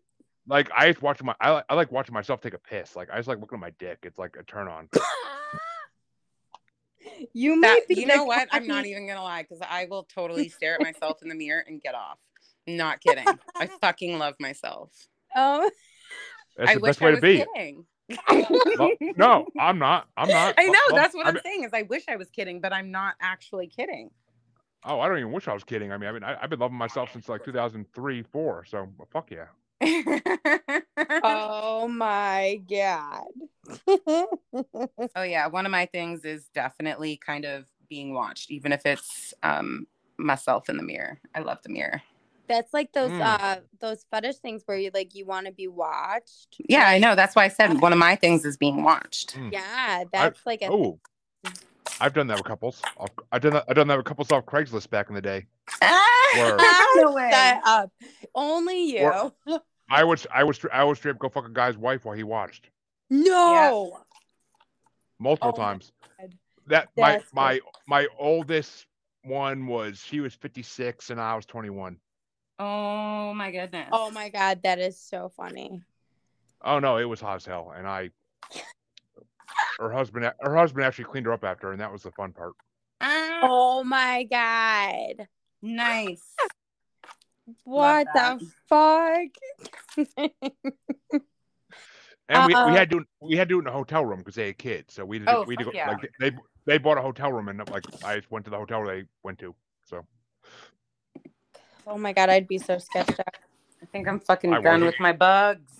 Like 0.47 0.69
I 0.75 0.89
just 0.89 1.01
watching 1.01 1.25
my, 1.27 1.35
I, 1.39 1.51
like- 1.51 1.65
I 1.69 1.73
like 1.75 1.91
watching 1.91 2.13
myself 2.13 2.41
take 2.41 2.53
a 2.53 2.59
piss. 2.59 2.95
Like 2.95 3.09
I 3.11 3.17
just 3.17 3.27
like 3.27 3.39
looking 3.39 3.57
at 3.57 3.61
my 3.61 3.71
dick. 3.79 3.99
It's 4.03 4.17
like 4.19 4.35
a 4.39 4.43
turn 4.43 4.67
on. 4.67 4.89
you 7.33 7.59
may 7.59 7.67
That, 7.79 7.87
be 7.87 7.95
you 7.99 8.05
know 8.05 8.23
what? 8.25 8.47
I'm 8.51 8.67
not 8.67 8.85
even 8.85 9.07
gonna 9.07 9.23
lie, 9.23 9.41
because 9.43 9.59
I 9.67 9.87
will 9.89 10.03
totally 10.03 10.49
stare 10.57 10.75
at 10.75 10.81
myself 10.81 11.21
in 11.21 11.29
the 11.29 11.35
mirror 11.35 11.63
and 11.65 11.81
get 11.81 11.95
off. 11.95 12.17
Not 12.67 13.01
kidding. 13.01 13.25
I 13.55 13.67
fucking 13.81 14.19
love 14.19 14.35
myself. 14.39 14.91
Um, 15.35 15.69
That's 16.57 16.71
I 16.71 16.73
the 16.75 16.79
best 16.81 17.01
way 17.01 17.15
to 17.15 17.21
be. 17.21 17.45
kidding. 17.55 17.85
Well, 18.29 18.91
no, 19.15 19.47
I'm 19.57 19.79
not. 19.79 20.07
I'm 20.17 20.27
not. 20.27 20.55
I 20.59 20.65
know 20.65 20.79
Well, 20.91 21.01
that's 21.01 21.15
what 21.15 21.25
I 21.25 21.29
I'm 21.29 21.35
mean- 21.35 21.43
saying. 21.45 21.63
Is 21.63 21.71
I 21.73 21.83
wish 21.83 22.03
I 22.09 22.17
was 22.17 22.29
kidding, 22.29 22.59
but 22.59 22.73
I'm 22.73 22.91
not 22.91 23.15
actually 23.21 23.67
kidding. 23.67 24.11
Oh, 24.83 24.99
I 24.99 25.07
don't 25.07 25.19
even 25.19 25.31
wish 25.31 25.47
I 25.47 25.53
was 25.53 25.63
kidding. 25.63 25.91
I 25.91 25.97
mean, 25.97 26.09
I 26.09 26.11
mean, 26.11 26.23
I, 26.23 26.35
I've 26.41 26.49
been 26.49 26.59
loving 26.59 26.77
myself 26.77 27.13
since 27.13 27.29
like 27.29 27.45
2003, 27.45 28.23
four. 28.23 28.65
So 28.65 28.87
well, 28.97 29.07
fuck 29.11 29.31
yeah. 29.31 29.45
Oh 31.23 31.87
my 31.87 32.61
god. 32.69 33.25
Oh 35.15 35.23
yeah, 35.23 35.47
one 35.47 35.65
of 35.65 35.71
my 35.71 35.85
things 35.85 36.23
is 36.25 36.47
definitely 36.53 37.17
kind 37.17 37.45
of 37.45 37.65
being 37.89 38.13
watched, 38.13 38.51
even 38.51 38.71
if 38.71 38.85
it's 38.85 39.33
um 39.43 39.87
myself 40.17 40.69
in 40.69 40.77
the 40.77 40.83
mirror. 40.83 41.19
I 41.35 41.39
love 41.39 41.59
the 41.63 41.69
mirror. 41.69 42.01
That's 42.47 42.73
like 42.73 42.91
those 42.93 43.11
Mm. 43.11 43.21
uh 43.21 43.57
those 43.79 44.05
fetish 44.11 44.37
things 44.37 44.63
where 44.65 44.77
you 44.77 44.91
like 44.93 45.15
you 45.15 45.25
want 45.25 45.45
to 45.47 45.51
be 45.51 45.67
watched. 45.67 46.57
Yeah, 46.67 46.87
I 46.87 46.97
know. 46.99 47.15
That's 47.15 47.35
why 47.35 47.45
I 47.45 47.47
said 47.47 47.81
one 47.81 47.93
of 47.93 47.99
my 47.99 48.15
things 48.15 48.45
is 48.45 48.57
being 48.57 48.83
watched. 48.83 49.35
Mm. 49.35 49.53
Yeah, 49.53 50.03
that's 50.11 50.39
like 50.45 50.61
a 50.61 50.69
Oh, 50.69 50.99
I've 51.99 52.13
done 52.13 52.27
that 52.27 52.37
with 52.37 52.45
couples. 52.45 52.81
Off- 52.97 53.09
I've 53.31 53.41
done 53.41 53.53
that. 53.53 53.65
I've 53.67 53.75
done 53.75 53.87
that 53.87 53.97
with 53.97 54.05
couples 54.05 54.31
off 54.31 54.45
Craigslist 54.45 54.89
back 54.89 55.09
in 55.09 55.15
the 55.15 55.21
day. 55.21 55.45
Word. 56.37 56.61
no 56.95 57.11
way. 57.13 57.29
Shut 57.31 57.61
up. 57.65 57.91
Only 58.35 58.97
you. 58.97 59.05
Or- 59.05 59.33
I 59.91 60.03
was, 60.03 60.25
I 60.33 60.43
was, 60.43 60.59
I 60.71 60.83
was 60.83 60.97
straight 60.97 61.11
up 61.11 61.19
go 61.19 61.29
fuck 61.29 61.45
a 61.45 61.49
guy's 61.49 61.77
wife 61.77 62.05
while 62.05 62.15
he 62.15 62.23
watched 62.23 62.69
no. 63.09 63.99
multiple 65.19 65.51
Oh 65.53 65.57
times. 65.57 65.91
God. 66.19 66.33
That 66.67 66.89
my 66.95 67.11
That's 67.13 67.33
my 67.33 67.59
my 67.87 68.07
oldest 68.17 68.85
one 69.23 69.67
was 69.67 69.99
she 69.99 70.19
was 70.21 70.33
56 70.33 71.09
and 71.09 71.19
I 71.19 71.35
was 71.35 71.45
21. 71.45 71.97
Oh 72.59 73.33
my 73.33 73.51
goodness. 73.51 73.89
Oh 73.91 74.11
my 74.11 74.29
god, 74.29 74.61
that 74.63 74.79
is 74.79 74.97
so 74.99 75.29
funny. 75.35 75.81
Oh 76.63 76.79
no, 76.79 76.97
it 76.97 77.05
was 77.05 77.19
hot 77.19 77.35
as 77.37 77.45
hell, 77.45 77.73
and 77.75 77.87
I. 77.87 78.11
Her 79.79 79.91
husband, 79.91 80.31
her 80.39 80.55
husband 80.55 80.85
actually 80.85 81.05
cleaned 81.05 81.25
her 81.25 81.33
up 81.33 81.43
after, 81.43 81.71
and 81.71 81.81
that 81.81 81.91
was 81.91 82.03
the 82.03 82.11
fun 82.11 82.33
part. 82.33 82.53
Ah, 83.01 83.39
Oh 83.43 83.83
my 83.83 84.23
god. 84.23 85.27
nice. 85.61 86.21
What 87.63 88.07
the 88.13 88.39
fuck? 88.69 89.27
And 92.29 92.47
we, 92.47 92.53
Uh, 92.53 92.69
we 92.69 92.73
had 92.77 92.89
to 92.91 92.99
do 92.99 93.05
we 93.19 93.35
had 93.35 93.49
to 93.49 93.55
do 93.55 93.59
it 93.59 93.63
in 93.63 93.67
a 93.67 93.71
hotel 93.73 94.05
room 94.05 94.19
because 94.19 94.35
they 94.35 94.47
had 94.47 94.57
kids, 94.57 94.93
so 94.93 95.03
we 95.03 95.19
did, 95.19 95.27
Oh, 95.27 95.43
we 95.43 95.55
did 95.57 95.65
fuck 95.65 95.73
go, 95.73 95.77
yeah. 95.77 95.89
like 95.89 96.11
they 96.19 96.31
they 96.65 96.77
bought 96.77 96.97
a 96.97 97.01
hotel 97.01 97.31
room 97.31 97.49
and 97.49 97.59
like 97.69 97.83
I 98.05 98.21
went 98.29 98.45
to 98.45 98.51
the 98.51 98.57
hotel 98.57 98.85
they 98.85 99.03
went 99.23 99.39
to. 99.39 99.53
So 99.85 100.05
oh 101.87 101.97
my 101.97 102.13
god, 102.13 102.29
I'd 102.29 102.47
be 102.47 102.57
so 102.57 102.77
sketched 102.77 103.19
out. 103.19 103.35
I 103.81 103.85
think 103.91 104.07
I'm 104.07 104.19
fucking 104.21 104.53
I 104.53 104.61
done 104.61 104.81
wasn't. 104.81 104.85
with 104.85 104.99
my 105.01 105.11
bugs. 105.11 105.73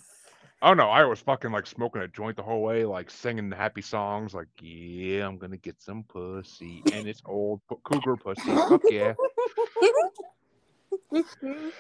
oh 0.62 0.74
no, 0.74 0.89
I 0.89 1.05
was 1.05 1.22
fucking 1.22 1.51
like 1.51 1.68
smoking 1.68 2.01
a 2.01 2.07
joint 2.09 2.36
the 2.36 2.43
whole 2.43 2.64
way, 2.64 2.84
like 2.84 3.09
singing 3.12 3.49
happy 3.51 3.82
songs, 3.82 4.34
like 4.34 4.49
yeah, 4.59 5.26
I'm 5.28 5.38
gonna 5.38 5.55
get 5.57 5.82
some 5.82 6.03
pussy, 6.03 6.84
and 6.91 7.07
it's 7.07 7.22
old 7.24 7.62
pu- 7.70 7.80
cougar 7.86 8.18
pussy. 8.18 8.41
Fuck 8.51 8.82
yeah. 8.89 9.14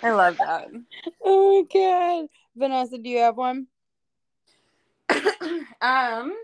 I 0.03 0.11
love 0.11 0.37
that. 0.37 0.67
oh 1.23 1.61
my 1.61 1.67
god. 1.73 2.29
Vanessa, 2.55 2.97
do 2.97 3.09
you 3.09 3.19
have 3.19 3.37
one? 3.37 3.67
um, 5.81 6.35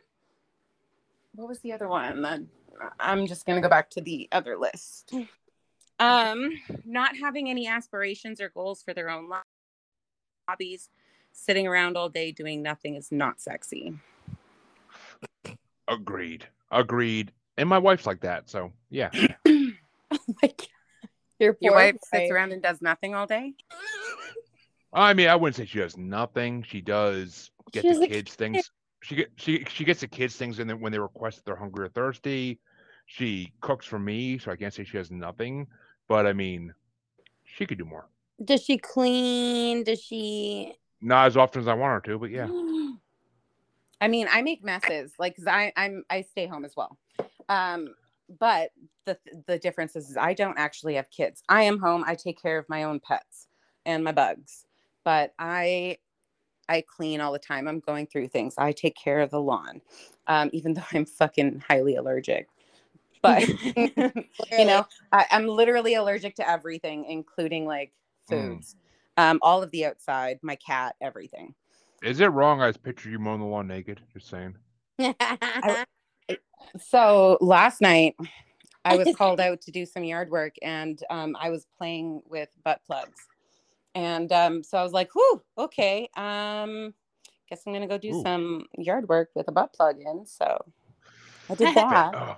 what 1.36 1.48
was 1.48 1.60
the 1.60 1.74
other 1.74 1.88
one? 1.88 2.22
That 2.22 2.42
I'm 3.00 3.28
just 3.28 3.46
gonna 3.46 3.62
go 3.62 3.70
back 3.70 3.90
to 3.92 4.02
the 4.02 4.28
other 4.32 4.58
list. 4.58 5.14
Um, 6.00 6.52
not 6.86 7.18
having 7.18 7.50
any 7.50 7.68
aspirations 7.68 8.40
or 8.40 8.50
goals 8.50 8.84
for 8.84 8.94
their 8.94 9.10
own 9.10 9.32
li- 9.32 9.38
hobbies, 10.48 10.90
sitting 11.32 11.66
around 11.66 11.98
all 11.98 12.08
day 12.08 12.32
doing 12.32 12.62
nothing 12.62 12.94
is 12.94 13.12
not 13.12 13.42
sexy. 13.42 13.98
Agreed. 15.88 16.46
Agreed. 16.72 17.32
And 17.58 17.68
my 17.68 17.80
wife's 17.80 18.06
like 18.06 18.22
that, 18.22 18.48
so 18.48 18.72
yeah. 18.92 19.10
Oh 20.10 20.20
my 20.42 20.48
god. 20.48 20.77
Your, 21.40 21.58
Your 21.60 21.72
poor 21.72 21.80
wife 21.80 21.96
sits 22.04 22.32
around 22.32 22.52
and 22.52 22.62
does 22.62 22.82
nothing 22.82 23.16
all 23.16 23.28
day. 23.28 23.54
I 24.94 25.14
mean, 25.14 25.28
I 25.28 25.36
wouldn't 25.36 25.56
say 25.56 25.66
she 25.66 25.80
does 25.80 25.98
nothing. 25.98 26.64
She 26.64 26.82
does 26.82 27.52
get 27.72 27.84
She's 27.84 28.00
the 28.00 28.06
a 28.06 28.08
kids 28.08 28.34
things. 28.34 28.72
She 29.04 29.16
get 29.16 29.32
she 29.36 29.64
she 29.70 29.84
gets 29.84 30.02
the 30.02 30.08
kids 30.08 30.36
things 30.36 30.60
and 30.60 30.70
then 30.70 30.80
when 30.80 30.92
they 30.92 31.00
request 31.00 31.38
that 31.38 31.46
they're 31.46 31.56
hungry 31.56 31.86
or 31.86 31.90
thirsty. 31.90 32.60
She 33.06 33.54
cooks 33.62 33.86
for 33.86 34.00
me, 34.00 34.38
so 34.38 34.52
I 34.52 34.56
can't 34.56 34.74
say 34.74 34.84
she 34.84 34.98
has 34.98 35.12
nothing. 35.12 35.68
But 36.08 36.26
I 36.26 36.34
mean, 36.34 36.74
she 37.44 37.66
could 37.66 37.78
do 37.78 37.86
more. 37.86 38.10
Does 38.44 38.64
she 38.64 38.78
clean? 38.78 39.84
Does 39.84 40.02
she 40.02 40.74
Not 41.02 41.28
as 41.28 41.38
often 41.38 41.62
as 41.62 41.68
I 41.68 41.74
want 41.74 41.94
her 41.94 42.12
to, 42.12 42.20
but 42.20 42.32
yeah. 42.32 42.48
I 44.02 44.08
mean, 44.08 44.28
I 44.30 44.44
make 44.44 44.64
messes, 44.64 45.14
like, 45.18 45.36
cause 45.36 45.48
I 45.48 45.74
I'm 45.76 46.04
I 46.10 46.22
stay 46.22 46.48
home 46.48 46.66
as 46.66 46.76
well. 46.76 46.98
Um, 47.50 47.96
but 48.40 48.72
the 49.06 49.18
the 49.48 49.58
difference 49.60 49.96
is, 49.96 50.10
is 50.12 50.18
I 50.18 50.34
don't 50.34 50.58
actually 50.58 50.96
have 50.96 51.10
kids. 51.10 51.44
I 51.50 51.64
am 51.64 51.80
home. 51.80 52.04
I 52.06 52.16
take 52.16 52.42
care 52.42 52.58
of 52.58 52.68
my 52.70 52.84
own 52.84 53.00
pets 53.00 53.48
and 53.86 54.04
my 54.04 54.12
bugs. 54.12 54.66
but 55.06 55.34
I 55.40 55.98
I 56.70 56.82
clean 56.82 57.22
all 57.22 57.32
the 57.34 57.40
time. 57.40 57.68
I'm 57.68 57.80
going 57.80 58.08
through 58.08 58.28
things. 58.30 58.56
I 58.58 58.72
take 58.74 58.96
care 58.96 59.22
of 59.22 59.32
the 59.32 59.42
lawn, 59.42 59.82
um, 60.28 60.50
even 60.54 60.74
though 60.74 60.84
I'm 60.94 61.06
fucking 61.06 61.64
highly 61.68 61.96
allergic. 61.96 62.48
But 63.22 63.44
you 63.76 64.66
know, 64.66 64.86
I, 65.12 65.26
I'm 65.32 65.48
literally 65.48 65.96
allergic 65.96 66.36
to 66.36 66.50
everything, 66.50 67.06
including 67.06 67.66
like 67.66 67.94
Hmm. 68.30 68.60
foods, 68.60 68.76
um, 69.18 69.40
all 69.42 69.64
of 69.64 69.72
the 69.72 69.86
outside, 69.86 70.40
my 70.42 70.56
cat, 70.58 70.96
everything. 71.02 71.56
Is 72.02 72.20
it 72.22 72.28
wrong? 72.28 72.60
I 72.62 72.72
picture 72.72 73.10
you 73.10 73.20
mowing 73.20 73.40
the 73.40 73.46
lawn 73.46 73.68
naked. 73.68 74.02
Just 74.12 74.28
saying. 74.30 74.58
So 76.80 77.38
last 77.42 77.82
night, 77.82 78.16
I 78.86 78.96
was 78.96 79.08
called 79.16 79.40
out 79.40 79.62
to 79.62 79.72
do 79.72 79.86
some 79.86 80.04
yard 80.04 80.30
work, 80.30 80.56
and 80.62 81.02
um, 81.10 81.36
I 81.40 81.50
was 81.50 81.68
playing 81.78 82.22
with 82.26 82.50
butt 82.64 82.82
plugs, 82.86 83.28
and 83.96 84.32
um, 84.32 84.64
so 84.64 84.78
I 84.78 84.84
was 84.84 84.94
like, 84.94 85.14
"Whew, 85.14 85.42
okay. 85.58 86.10
Um, 86.16 86.94
guess 87.50 87.64
I'm 87.66 87.74
gonna 87.74 87.88
go 87.88 87.98
do 87.98 88.14
Ooh. 88.14 88.22
some 88.22 88.66
yard 88.78 89.10
work 89.10 89.30
with 89.36 89.48
a 89.48 89.52
butt 89.52 89.74
plug 89.74 89.98
in." 90.00 90.26
So 90.26 90.64
I 91.50 91.56
did 91.56 91.76
that. 91.76 92.16
Oh, 92.16 92.36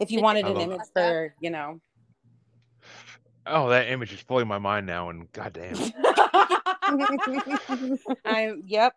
if 0.00 0.10
you 0.10 0.20
wanted 0.20 0.46
I 0.46 0.50
an 0.50 0.56
image 0.60 0.80
that. 0.80 0.92
for, 0.94 1.34
you 1.40 1.50
know. 1.50 1.80
oh, 3.46 3.68
that 3.68 3.88
image 3.88 4.12
is 4.12 4.20
fully 4.20 4.42
in 4.42 4.48
my 4.48 4.58
mind 4.58 4.86
now, 4.86 5.10
and 5.10 5.30
goddamn. 5.32 5.76
I 8.24 8.52
yep. 8.64 8.94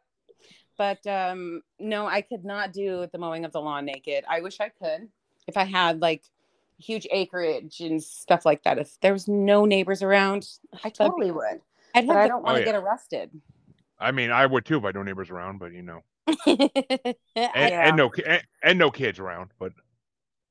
But 0.78 1.06
um 1.08 1.62
no, 1.80 2.06
I 2.08 2.22
could 2.22 2.44
not 2.46 2.74
do 2.74 3.08
the 3.12 3.18
mowing 3.18 3.46
of 3.46 3.52
the 3.52 3.62
lawn 3.62 3.86
naked. 3.86 4.24
I 4.30 4.42
wish 4.42 4.60
I 4.60 4.70
could. 4.70 5.08
If 5.48 5.58
I 5.58 5.64
had 5.64 6.02
like 6.02 6.24
huge 6.78 7.08
acreage 7.12 7.80
and 7.80 8.04
stuff 8.04 8.46
like 8.46 8.64
that. 8.64 8.78
If 8.78 9.00
there 9.00 9.14
was 9.14 9.28
no 9.30 9.64
neighbors 9.66 10.02
around, 10.04 10.48
I 10.74 10.78
That'd 10.90 10.94
be- 10.94 10.98
totally 10.98 11.32
would. 11.32 11.62
I'd 11.94 12.08
But 12.08 12.18
I 12.18 12.28
don't 12.28 12.44
want 12.44 12.56
to 12.58 12.64
Oh, 12.64 12.66
yeah. 12.66 12.72
get 12.74 12.76
arrested. 12.76 13.30
I 13.98 14.12
mean, 14.12 14.30
I 14.32 14.46
would 14.46 14.66
too 14.66 14.78
if 14.78 14.84
I 14.84 14.88
had 14.88 14.96
no 14.96 15.04
neighbors 15.04 15.30
around, 15.30 15.60
but 15.60 15.72
you 15.72 15.82
know, 15.84 16.04
and, 16.46 16.70
Yeah. 17.36 17.88
and 17.88 17.96
no 17.96 18.12
and, 18.28 18.44
and 18.62 18.78
no 18.78 18.92
kids 18.92 19.20
around, 19.20 19.52
but 19.58 19.72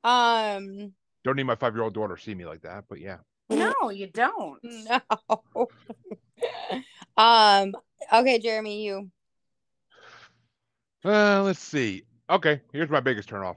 um. 0.02 0.94
don't 1.24 1.36
need 1.36 1.42
my 1.44 1.54
five 1.56 1.74
year 1.74 1.82
old 1.84 1.92
daughter 1.92 2.16
to 2.16 2.22
see 2.22 2.34
me 2.34 2.46
like 2.46 2.62
that. 2.62 2.84
But 2.88 3.00
yeah, 3.00 3.18
No, 3.50 3.74
you 3.92 4.06
don't. 4.06 4.58
No. 4.88 5.68
um. 7.16 7.74
Okay, 8.12 8.38
Jeremy, 8.38 8.84
you. 8.84 9.10
Uh, 11.04 11.42
let's 11.42 11.60
see. 11.60 12.04
Okay, 12.30 12.60
here's 12.72 12.88
my 12.90 13.00
biggest 13.00 13.28
turnoff. 13.28 13.56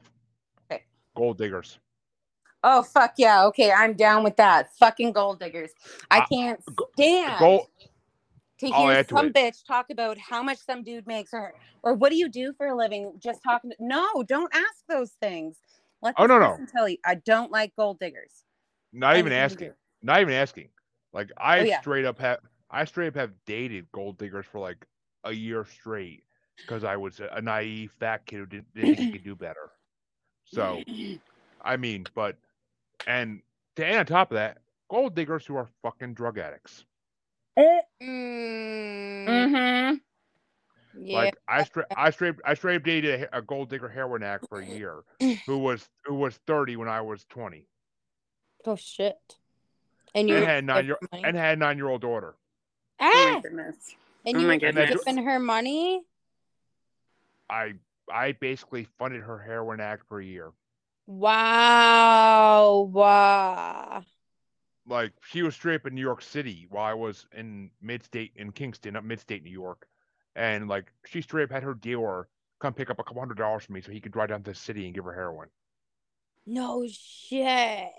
Okay. 0.71 0.83
Gold 1.15 1.37
diggers. 1.37 1.79
Oh 2.63 2.83
fuck 2.83 3.13
yeah. 3.17 3.45
Okay, 3.45 3.71
I'm 3.71 3.93
down 3.93 4.23
with 4.23 4.35
that. 4.37 4.73
Fucking 4.77 5.11
gold 5.13 5.39
diggers. 5.39 5.71
I 6.11 6.19
Uh, 6.19 6.25
can't 6.25 6.75
go- 6.75 6.89
stand 6.93 7.39
Gold. 7.39 7.67
to 8.59 8.67
hear 8.67 8.91
add 8.91 9.07
to 9.09 9.15
some 9.15 9.31
bitch 9.31 9.65
talk 9.65 9.85
about 9.91 10.17
how 10.17 10.41
much 10.43 10.57
some 10.57 10.83
dude 10.83 11.05
makes 11.07 11.33
or 11.33 11.53
or 11.83 11.93
what 11.93 12.09
do 12.09 12.15
you 12.17 12.27
do 12.27 12.51
for 12.53 12.67
a 12.67 12.75
living 12.75 13.13
just 13.19 13.41
talking 13.43 13.71
no 13.79 14.23
don't 14.27 14.53
ask 14.55 14.83
those 14.89 15.11
things 15.21 15.57
let 16.01 16.15
Oh, 16.17 16.25
no, 16.25 16.39
no. 16.39 16.57
tell 16.75 16.89
you 16.89 16.97
i 17.05 17.13
don't 17.15 17.51
like 17.51 17.75
gold 17.75 17.99
diggers 17.99 18.43
Not 18.91 19.17
even 19.17 19.31
Anything 19.31 19.43
asking. 19.67 19.73
Not 20.01 20.21
even 20.21 20.33
asking. 20.33 20.69
Like 21.13 21.31
I 21.37 21.59
Oh, 21.59 21.63
yeah. 21.63 21.81
straight 21.81 22.05
up 22.05 22.19
have 22.19 22.39
I 22.71 22.83
straight 22.85 23.07
up 23.09 23.15
have 23.15 23.31
dated 23.45 23.85
gold 23.91 24.17
diggers 24.17 24.45
for 24.47 24.59
like 24.59 24.83
a 25.23 25.31
year 25.31 25.63
straight 25.65 26.23
because 26.57 26.83
I 26.83 26.95
was 26.95 27.19
a, 27.19 27.27
a 27.33 27.41
naive 27.41 27.91
fat 27.99 28.25
kid 28.25 28.39
who 28.39 28.45
didn't, 28.45 28.73
didn't 28.73 28.95
think 28.95 28.99
he 28.99 29.11
could 29.11 29.23
do 29.23 29.35
better. 29.35 29.69
So 30.45 30.81
I 31.61 31.77
mean, 31.77 32.05
but 32.15 32.35
and 33.05 33.41
to 33.75 33.85
and 33.85 33.97
on 33.97 34.05
top 34.05 34.31
of 34.31 34.35
that, 34.35 34.59
gold 34.89 35.15
diggers 35.15 35.45
who 35.45 35.55
are 35.55 35.67
fucking 35.81 36.13
drug 36.13 36.37
addicts. 36.37 36.85
Mm, 37.57 37.81
mm-hmm. 39.27 39.95
yeah. 41.03 41.17
Like 41.17 41.35
I 41.47 41.63
straight 41.63 41.87
I 41.95 42.09
straight 42.11 42.35
I 42.45 42.53
straight 42.53 42.77
up 42.77 42.83
dated 42.83 43.23
a, 43.23 43.37
a 43.39 43.41
gold 43.41 43.69
digger 43.69 43.89
heroin 43.89 44.23
addict 44.23 44.47
for 44.49 44.59
a 44.59 44.65
year 44.65 45.01
who 45.45 45.57
was 45.57 45.87
who 46.05 46.15
was 46.15 46.37
thirty 46.47 46.75
when 46.75 46.87
I 46.87 47.01
was 47.01 47.25
twenty. 47.25 47.67
Oh 48.65 48.75
shit. 48.75 49.17
And 50.15 50.29
you 50.29 50.37
and 50.37 50.45
had 50.45 50.65
nine 50.65 50.85
year 50.85 50.97
money. 51.11 51.23
and 51.25 51.35
had 51.35 51.59
nine 51.59 51.77
year 51.77 51.89
old 51.89 52.01
daughter. 52.01 52.35
ah, 52.99 53.39
goodness 53.43 53.95
and 54.27 54.37
oh 54.37 54.39
you 54.41 54.47
my 54.47 54.53
were 54.55 54.59
goodness. 54.59 55.03
giving 55.05 55.23
her 55.23 55.39
money. 55.39 56.03
I 57.49 57.73
I 58.11 58.33
basically 58.33 58.87
funded 58.97 59.21
her 59.23 59.37
heroin 59.37 59.79
act 59.79 60.03
for 60.07 60.19
a 60.19 60.25
year. 60.25 60.51
Wow. 61.07 62.89
Wow. 62.91 64.03
like 64.87 65.11
she 65.29 65.41
was 65.41 65.53
straight 65.55 65.75
up 65.81 65.87
in 65.87 65.95
New 65.95 66.01
York 66.01 66.21
City 66.21 66.67
while 66.69 66.85
I 66.85 66.93
was 66.93 67.25
in 67.35 67.71
mid 67.81 68.03
state 68.03 68.31
in 68.35 68.51
Kingston, 68.51 68.95
up 68.95 69.03
mid 69.03 69.19
state 69.19 69.43
New 69.43 69.51
York. 69.51 69.87
And 70.35 70.67
like 70.67 70.91
she 71.05 71.21
straight 71.21 71.43
up 71.43 71.51
had 71.51 71.63
her 71.63 71.73
dealer 71.73 72.27
come 72.59 72.73
pick 72.73 72.89
up 72.89 72.99
a 72.99 73.03
couple 73.03 73.21
hundred 73.21 73.37
dollars 73.37 73.63
from 73.65 73.75
me 73.75 73.81
so 73.81 73.91
he 73.91 73.99
could 74.01 74.11
drive 74.11 74.29
down 74.29 74.43
to 74.43 74.51
the 74.51 74.55
city 74.55 74.85
and 74.85 74.93
give 74.95 75.05
her 75.05 75.13
heroin. 75.13 75.47
No 76.45 76.87
shit. 76.89 77.89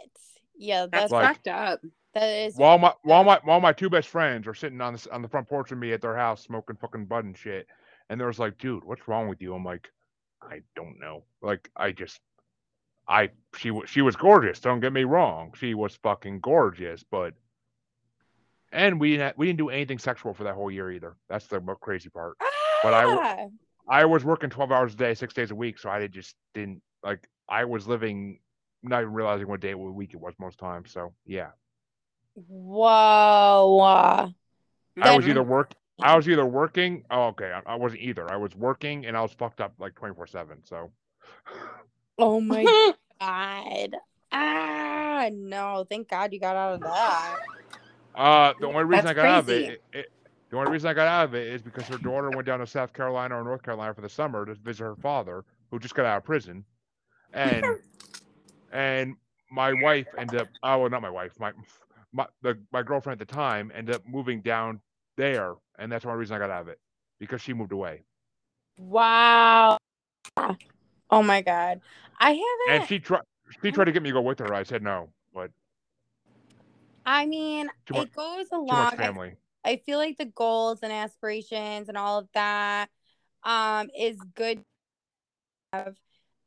Yeah, 0.56 0.86
that's 0.86 1.10
that's 1.10 1.12
Like- 1.12 1.26
fucked 1.26 1.48
up 1.48 1.80
that 2.14 2.28
is. 2.46 2.56
While 2.56 2.78
my 2.78 2.92
while 3.02 3.24
my 3.24 3.38
while 3.44 3.60
my 3.60 3.72
two 3.72 3.90
best 3.90 4.08
friends 4.08 4.46
are 4.46 4.54
sitting 4.54 4.80
on 4.80 4.92
this 4.94 5.06
on 5.06 5.22
the 5.22 5.28
front 5.28 5.48
porch 5.48 5.70
with 5.70 5.78
me 5.78 5.92
at 5.92 6.00
their 6.00 6.16
house 6.16 6.42
smoking 6.42 6.76
fucking 6.76 7.04
bud 7.06 7.24
and 7.24 7.36
shit. 7.36 7.66
And 8.10 8.18
there 8.18 8.26
was 8.26 8.38
like, 8.38 8.58
dude, 8.58 8.84
what's 8.84 9.06
wrong 9.06 9.28
with 9.28 9.42
you? 9.42 9.54
I'm 9.54 9.64
like, 9.64 9.88
I 10.42 10.60
don't 10.76 10.98
know. 11.00 11.24
Like 11.42 11.70
I 11.76 11.92
just 11.92 12.20
I 13.06 13.30
she 13.56 13.70
was 13.70 13.88
she 13.88 14.02
was 14.02 14.16
gorgeous, 14.16 14.60
don't 14.60 14.80
get 14.80 14.92
me 14.92 15.04
wrong. 15.04 15.52
She 15.58 15.74
was 15.74 15.96
fucking 16.02 16.40
gorgeous, 16.40 17.04
but 17.10 17.34
and 18.72 19.00
we 19.00 19.12
didn't 19.12 19.38
we 19.38 19.46
didn't 19.46 19.58
do 19.58 19.70
anything 19.70 19.98
sexual 19.98 20.34
for 20.34 20.44
that 20.44 20.54
whole 20.54 20.70
year 20.70 20.90
either. 20.90 21.16
That's 21.28 21.46
the 21.46 21.60
crazy 21.80 22.10
part. 22.10 22.36
but 22.82 22.94
I 22.94 23.04
Ah! 23.04 23.46
I 23.88 24.04
was 24.04 24.22
working 24.24 24.50
12 24.50 24.70
hours 24.70 24.92
a 24.92 24.96
day, 24.96 25.14
six 25.14 25.32
days 25.32 25.50
a 25.50 25.54
week, 25.54 25.78
so 25.78 25.88
I 25.88 26.06
just 26.06 26.36
didn't 26.54 26.82
like. 27.02 27.26
I 27.48 27.64
was 27.64 27.88
living, 27.88 28.40
not 28.82 29.00
even 29.00 29.14
realizing 29.14 29.48
what 29.48 29.60
day 29.60 29.72
of 29.72 29.78
the 29.78 29.84
week 29.90 30.12
it 30.12 30.20
was 30.20 30.34
most 30.38 30.58
times. 30.58 30.92
So 30.92 31.14
yeah, 31.24 31.48
Whoa. 32.34 33.78
I 35.00 35.16
was 35.16 35.26
either 35.26 35.42
work. 35.42 35.72
I 36.00 36.16
was 36.16 36.28
either 36.28 36.46
working. 36.46 37.04
Oh, 37.10 37.28
okay. 37.28 37.52
I, 37.52 37.72
I 37.72 37.74
wasn't 37.76 38.02
either. 38.02 38.30
I 38.30 38.36
was 38.36 38.54
working 38.54 39.06
and 39.06 39.16
I 39.16 39.22
was 39.22 39.32
fucked 39.32 39.60
up 39.60 39.74
like 39.78 39.94
24 39.94 40.26
seven. 40.26 40.58
So 40.64 40.90
Oh 42.18 42.40
my 42.40 42.64
god. 43.20 43.96
Ah 44.32 45.28
no, 45.32 45.86
thank 45.88 46.08
God 46.08 46.32
you 46.32 46.40
got 46.40 46.56
out 46.56 46.74
of 46.74 46.80
that. 46.80 47.36
uh, 48.14 48.52
the 48.60 48.66
only 48.66 48.84
reason 48.84 49.06
That's 49.06 49.18
I 49.18 49.22
got 49.22 49.26
out 49.26 49.38
of 49.40 49.50
crazy. 49.50 49.64
it, 49.66 49.82
it, 49.92 50.12
the 50.50 50.56
only 50.56 50.70
reason 50.70 50.88
I 50.88 50.94
got 50.94 51.08
out 51.08 51.24
of 51.26 51.34
it 51.34 51.46
is 51.48 51.62
because 51.62 51.86
her 51.88 51.98
daughter 51.98 52.30
went 52.30 52.46
down 52.46 52.60
to 52.60 52.66
South 52.66 52.92
Carolina 52.92 53.38
or 53.38 53.44
North 53.44 53.62
Carolina 53.62 53.92
for 53.94 54.00
the 54.00 54.08
summer 54.08 54.46
to 54.46 54.54
visit 54.54 54.84
her 54.84 54.96
father, 54.96 55.44
who 55.70 55.78
just 55.78 55.94
got 55.94 56.06
out 56.06 56.18
of 56.18 56.24
prison, 56.24 56.64
and 57.32 57.64
and 58.72 59.16
my 59.50 59.72
wife 59.82 60.06
ended 60.18 60.40
up. 60.40 60.48
Oh, 60.62 60.78
well, 60.78 60.90
not 60.90 61.02
my 61.02 61.10
wife. 61.10 61.32
My 61.38 61.52
my 62.12 62.26
the, 62.42 62.58
my 62.72 62.82
girlfriend 62.82 63.20
at 63.20 63.28
the 63.28 63.34
time 63.34 63.70
ended 63.74 63.94
up 63.94 64.02
moving 64.06 64.40
down 64.40 64.80
there, 65.18 65.56
and 65.78 65.92
that's 65.92 66.06
only 66.06 66.18
reason 66.18 66.36
I 66.36 66.40
got 66.40 66.50
out 66.50 66.62
of 66.62 66.68
it 66.68 66.80
because 67.20 67.42
she 67.42 67.52
moved 67.54 67.72
away, 67.72 68.04
Wow. 68.78 69.78
Oh 71.10 71.22
my 71.22 71.42
god. 71.42 71.80
I 72.20 72.32
haven't 72.32 72.82
and 72.82 72.88
she 72.88 72.98
tried 72.98 73.22
she 73.62 73.72
tried 73.72 73.86
to 73.86 73.92
get 73.92 74.02
me 74.02 74.10
to 74.10 74.14
go 74.14 74.22
with 74.22 74.40
her. 74.40 74.54
I 74.54 74.62
said 74.62 74.82
no, 74.82 75.10
but 75.34 75.50
I 77.06 77.26
mean, 77.26 77.70
much- 77.90 78.08
it 78.08 78.12
goes 78.14 78.50
too 78.50 78.56
much 78.56 78.68
along. 78.68 78.92
I, 78.92 78.96
family. 78.96 79.36
I 79.64 79.76
feel 79.76 79.98
like 79.98 80.18
the 80.18 80.26
goals 80.26 80.80
and 80.82 80.92
aspirations 80.92 81.88
and 81.88 81.98
all 81.98 82.18
of 82.18 82.28
that 82.34 82.90
um 83.44 83.88
is 83.98 84.18
good 84.34 84.58
to 84.58 84.64
have 85.72 85.96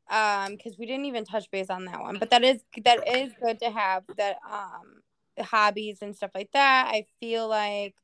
um 0.09 0.55
because 0.57 0.77
we 0.77 0.85
didn't 0.85 1.05
even 1.05 1.25
touch 1.25 1.49
base 1.51 1.69
on 1.69 1.85
that 1.85 2.01
one 2.01 2.19
but 2.19 2.29
that 2.31 2.43
is 2.43 2.63
that 2.83 3.07
is 3.07 3.33
good 3.41 3.59
to 3.59 3.71
have 3.71 4.03
that 4.17 4.37
um 4.49 5.01
hobbies 5.39 5.99
and 6.01 6.15
stuff 6.15 6.31
like 6.35 6.51
that 6.51 6.87
i 6.89 7.05
feel 7.21 7.47
like 7.47 7.95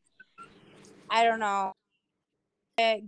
i 1.09 1.23
don't 1.23 1.39
know 1.39 1.73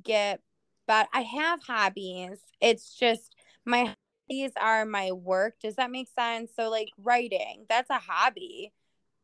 get- 0.04 0.42
but 0.88 1.08
i 1.14 1.22
have 1.22 1.62
hobbies 1.64 2.40
it's 2.62 2.96
just 2.96 3.36
my 3.66 3.96
hobbies 4.30 4.52
are 4.60 4.86
my 4.86 5.12
work 5.12 5.56
does 5.62 5.76
that 5.76 5.92
make 5.92 6.08
sense 6.10 6.52
so 6.56 6.70
like 6.70 6.90
writing 6.98 7.66
that's 7.70 7.90
a 7.90 8.00
hobby 8.00 8.72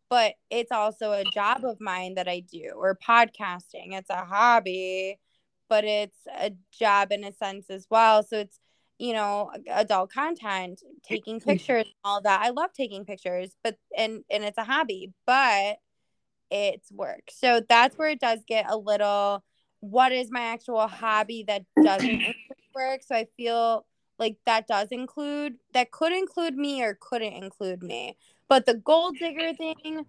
but 0.09 0.36
it's 0.49 0.71
also 0.71 1.11
a 1.11 1.23
job 1.26 1.65
of 1.65 1.82
mine 1.82 2.15
that 2.15 2.28
I 2.28 2.39
do, 2.41 2.73
or 2.76 2.95
podcasting. 2.95 3.93
It's 3.93 4.09
a 4.09 4.23
hobby, 4.26 5.19
but 5.69 5.84
it's 5.84 6.19
a 6.39 6.51
job 6.71 7.11
in 7.11 7.23
a 7.23 7.34
sense 7.34 7.69
as 7.69 7.88
well. 7.89 8.23
So 8.23 8.38
it's, 8.39 8.59
you 8.99 9.13
know, 9.13 9.51
adult 9.69 10.11
content, 10.11 10.82
taking 11.03 11.39
pictures, 11.39 11.86
all 12.03 12.21
that. 12.21 12.41
I 12.41 12.49
love 12.51 12.71
taking 12.73 13.05
pictures, 13.05 13.55
but 13.63 13.78
and 13.97 14.23
and 14.30 14.43
it's 14.43 14.57
a 14.57 14.63
hobby, 14.63 15.11
but 15.26 15.78
it's 16.49 16.91
work. 16.91 17.29
So 17.31 17.61
that's 17.67 17.97
where 17.97 18.09
it 18.09 18.19
does 18.19 18.39
get 18.47 18.69
a 18.69 18.77
little 18.77 19.43
what 19.79 20.11
is 20.11 20.31
my 20.31 20.41
actual 20.41 20.87
hobby 20.87 21.43
that 21.47 21.63
doesn't 21.83 22.35
work? 22.75 23.01
So 23.03 23.15
I 23.15 23.27
feel 23.37 23.85
like 24.17 24.37
that 24.45 24.67
does 24.67 24.87
include 24.91 25.55
that 25.73 25.91
could 25.91 26.11
include 26.13 26.55
me 26.55 26.81
or 26.83 26.97
couldn't 26.99 27.33
include 27.33 27.83
me. 27.83 28.17
But 28.47 28.65
the 28.65 28.75
gold 28.75 29.17
digger 29.19 29.53
thing, 29.53 30.05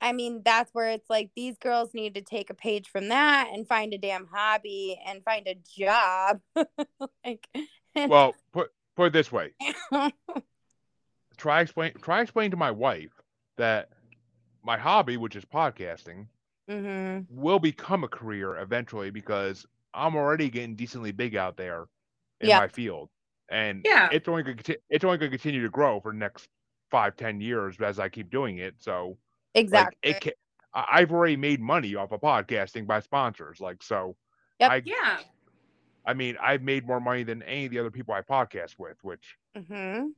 I 0.00 0.12
mean, 0.12 0.42
that's 0.44 0.72
where 0.72 0.90
it's 0.90 1.08
like 1.10 1.30
these 1.36 1.58
girls 1.58 1.94
need 1.94 2.14
to 2.14 2.22
take 2.22 2.50
a 2.50 2.54
page 2.54 2.88
from 2.88 3.08
that 3.08 3.50
and 3.52 3.66
find 3.66 3.92
a 3.92 3.98
damn 3.98 4.26
hobby 4.26 4.98
and 5.06 5.22
find 5.24 5.46
a 5.46 5.56
job. 5.76 6.40
like, 7.24 7.48
Well, 8.08 8.34
put 8.52 8.70
put 8.96 9.06
it 9.06 9.12
this 9.12 9.30
way. 9.30 9.52
Try 11.36 11.60
explain 11.62 11.92
try 12.00 12.20
explain 12.20 12.50
to 12.52 12.56
my 12.56 12.70
wife 12.70 13.10
that 13.56 13.90
my 14.64 14.78
hobby, 14.78 15.16
which 15.16 15.36
is 15.36 15.44
podcasting, 15.44 16.28
hmm 16.68 17.26
will 17.28 17.58
become 17.58 18.04
a 18.04 18.08
career 18.08 18.56
eventually 18.56 19.10
because 19.10 19.66
I'm 19.94 20.16
already 20.16 20.50
getting 20.50 20.76
decently 20.76 21.12
big 21.12 21.36
out 21.36 21.56
there 21.56 21.86
in 22.40 22.50
Yeah. 22.50 22.54
my 22.54 22.68
field, 22.68 23.10
and 23.50 23.84
Yeah. 23.84 24.10
it's 24.10 24.28
only 24.28 24.42
going 24.42 24.58
to 24.58 24.78
it's 24.90 25.04
only 25.04 25.18
going 25.18 25.30
to 25.30 25.38
continue 25.38 25.62
to 25.62 25.70
grow 25.70 26.00
for 26.00 26.12
the 26.12 26.18
next 26.18 26.48
five 26.90 27.16
ten 27.16 27.40
years 27.40 27.80
as 27.80 27.98
I 27.98 28.08
keep 28.08 28.30
doing 28.30 28.58
it. 28.58 28.74
So 28.80 29.18
exactly. 29.54 29.72
like 29.72 29.96
it 30.02 30.20
can, 30.20 30.32
I've 30.74 31.12
already 31.12 31.36
made 31.36 31.60
money 31.60 31.94
off 31.94 32.12
of 32.12 32.20
podcasting 32.20 32.86
by 32.86 33.00
sponsors. 33.00 33.60
Like 33.60 33.82
so, 33.82 34.16
Yep. 34.60 34.66
I 34.66 34.82
Yeah. 34.84 35.18
I 36.06 36.14
mean 36.14 36.36
I've 36.40 36.62
made 36.62 36.86
more 36.86 37.00
money 37.00 37.22
than 37.24 37.42
any 37.42 37.66
of 37.66 37.72
the 37.72 37.78
other 37.78 37.90
people 37.90 38.14
I 38.14 38.22
podcast 38.22 38.78
with, 38.78 39.02
which 39.02 39.36
hmm 39.54 40.12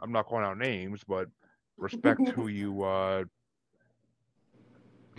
I'm 0.00 0.12
not 0.12 0.26
calling 0.26 0.44
out 0.44 0.58
names, 0.58 1.04
but 1.04 1.28
respect 1.76 2.28
who 2.30 2.48
you 2.48 2.82
uh 2.82 3.24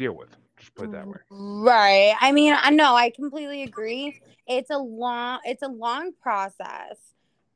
deal 0.01 0.13
with. 0.13 0.35
Just 0.57 0.75
put 0.75 0.85
it 0.85 0.91
that 0.91 1.05
mm, 1.05 1.13
way. 1.13 1.19
Right. 1.29 2.15
I 2.19 2.31
mean, 2.31 2.55
I 2.57 2.69
know 2.69 2.95
I 2.95 3.09
completely 3.09 3.63
agree. 3.63 4.21
It's 4.47 4.69
a 4.69 4.77
long 4.77 5.39
it's 5.43 5.63
a 5.63 5.67
long 5.67 6.11
process. 6.21 6.97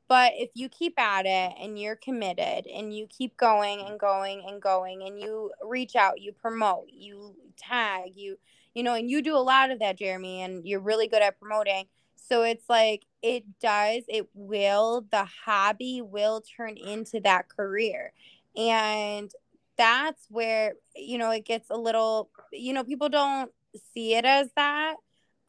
But 0.08 0.34
if 0.36 0.52
you 0.54 0.70
keep 0.70 1.00
at 1.00 1.26
it 1.26 1.54
and 1.60 1.80
you're 1.80 1.96
committed 1.96 2.68
and 2.68 2.96
you 2.96 3.08
keep 3.08 3.36
going 3.38 3.82
and 3.82 4.00
going 4.00 4.44
and 4.48 4.62
going 4.62 5.02
and 5.02 5.20
you 5.20 5.52
reach 5.64 5.96
out, 5.96 6.22
you 6.22 6.32
promote, 6.32 6.86
you 6.92 7.36
tag, 7.58 8.12
you 8.16 8.38
you 8.76 8.84
know, 8.84 8.94
and 8.94 9.10
you 9.10 9.22
do 9.22 9.36
a 9.36 9.40
lot 9.40 9.72
of 9.72 9.80
that, 9.80 9.98
Jeremy, 9.98 10.42
and 10.42 10.68
you're 10.68 10.82
really 10.82 11.08
good 11.08 11.22
at 11.22 11.40
promoting. 11.40 11.86
So 12.16 12.44
it's 12.44 12.68
like 12.70 13.06
it 13.22 13.46
does, 13.62 14.04
it 14.08 14.28
will, 14.34 15.06
the 15.12 15.26
hobby 15.46 16.02
will 16.02 16.42
turn 16.42 16.76
into 16.76 17.20
that 17.22 17.48
career. 17.50 18.12
And 18.58 19.32
that's 19.78 20.26
where, 20.30 20.74
you 20.96 21.18
know, 21.18 21.32
it 21.32 21.46
gets 21.46 21.70
a 21.70 21.78
little, 21.78 22.30
you 22.52 22.74
know, 22.74 22.84
people 22.84 23.10
don't 23.10 23.52
see 23.94 24.16
it 24.16 24.26
as 24.26 24.50
that. 24.56 24.96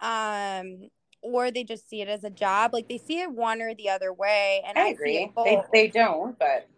Um, 0.01 0.89
or 1.23 1.51
they 1.51 1.65
just 1.65 1.89
see 1.89 2.03
it 2.03 2.09
as 2.09 2.25
a 2.25 2.31
job. 2.31 2.73
Like 2.73 2.89
they 2.89 2.99
see 2.99 3.21
it 3.21 3.33
one 3.33 3.61
or 3.61 3.75
the 3.75 3.91
other 3.91 4.13
way. 4.13 4.63
And 4.67 4.79
I, 4.79 4.83
I 4.83 4.89
agree. 4.89 5.31
They, 5.45 5.63
they 5.73 5.89
don't, 5.89 6.39
but 6.39 6.69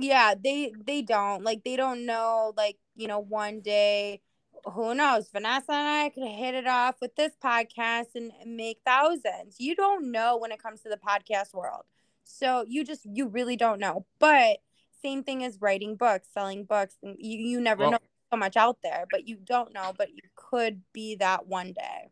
yeah 0.00 0.34
they 0.42 0.72
they 0.86 1.02
don't 1.02 1.44
like 1.44 1.62
they 1.64 1.76
don't 1.76 2.06
know 2.06 2.52
like 2.56 2.76
you 2.96 3.06
know 3.06 3.18
one 3.18 3.60
day 3.60 4.20
who 4.64 4.94
knows 4.94 5.30
vanessa 5.30 5.72
and 5.72 5.88
i 5.88 6.08
could 6.08 6.26
hit 6.26 6.54
it 6.54 6.66
off 6.66 6.96
with 7.00 7.14
this 7.16 7.32
podcast 7.42 8.06
and 8.14 8.32
make 8.46 8.78
thousands 8.84 9.56
you 9.58 9.74
don't 9.74 10.10
know 10.10 10.36
when 10.36 10.52
it 10.52 10.62
comes 10.62 10.80
to 10.80 10.88
the 10.88 10.96
podcast 10.96 11.52
world 11.54 11.82
so 12.24 12.64
you 12.66 12.84
just 12.84 13.04
you 13.04 13.26
really 13.28 13.56
don't 13.56 13.80
know 13.80 14.06
but 14.18 14.58
same 15.02 15.22
thing 15.24 15.44
as 15.44 15.60
writing 15.60 15.96
books 15.96 16.28
selling 16.32 16.64
books 16.64 16.96
and 17.02 17.16
you, 17.18 17.38
you 17.38 17.60
never 17.60 17.82
Well- 17.82 17.90
know 17.92 17.98
so 18.32 18.36
much 18.36 18.56
out 18.56 18.78
there 18.82 19.04
but 19.10 19.26
you 19.26 19.36
don't 19.36 19.72
know 19.74 19.92
but 19.98 20.10
you 20.10 20.22
could 20.36 20.80
be 20.92 21.16
that 21.16 21.46
one 21.46 21.72
day 21.72 22.08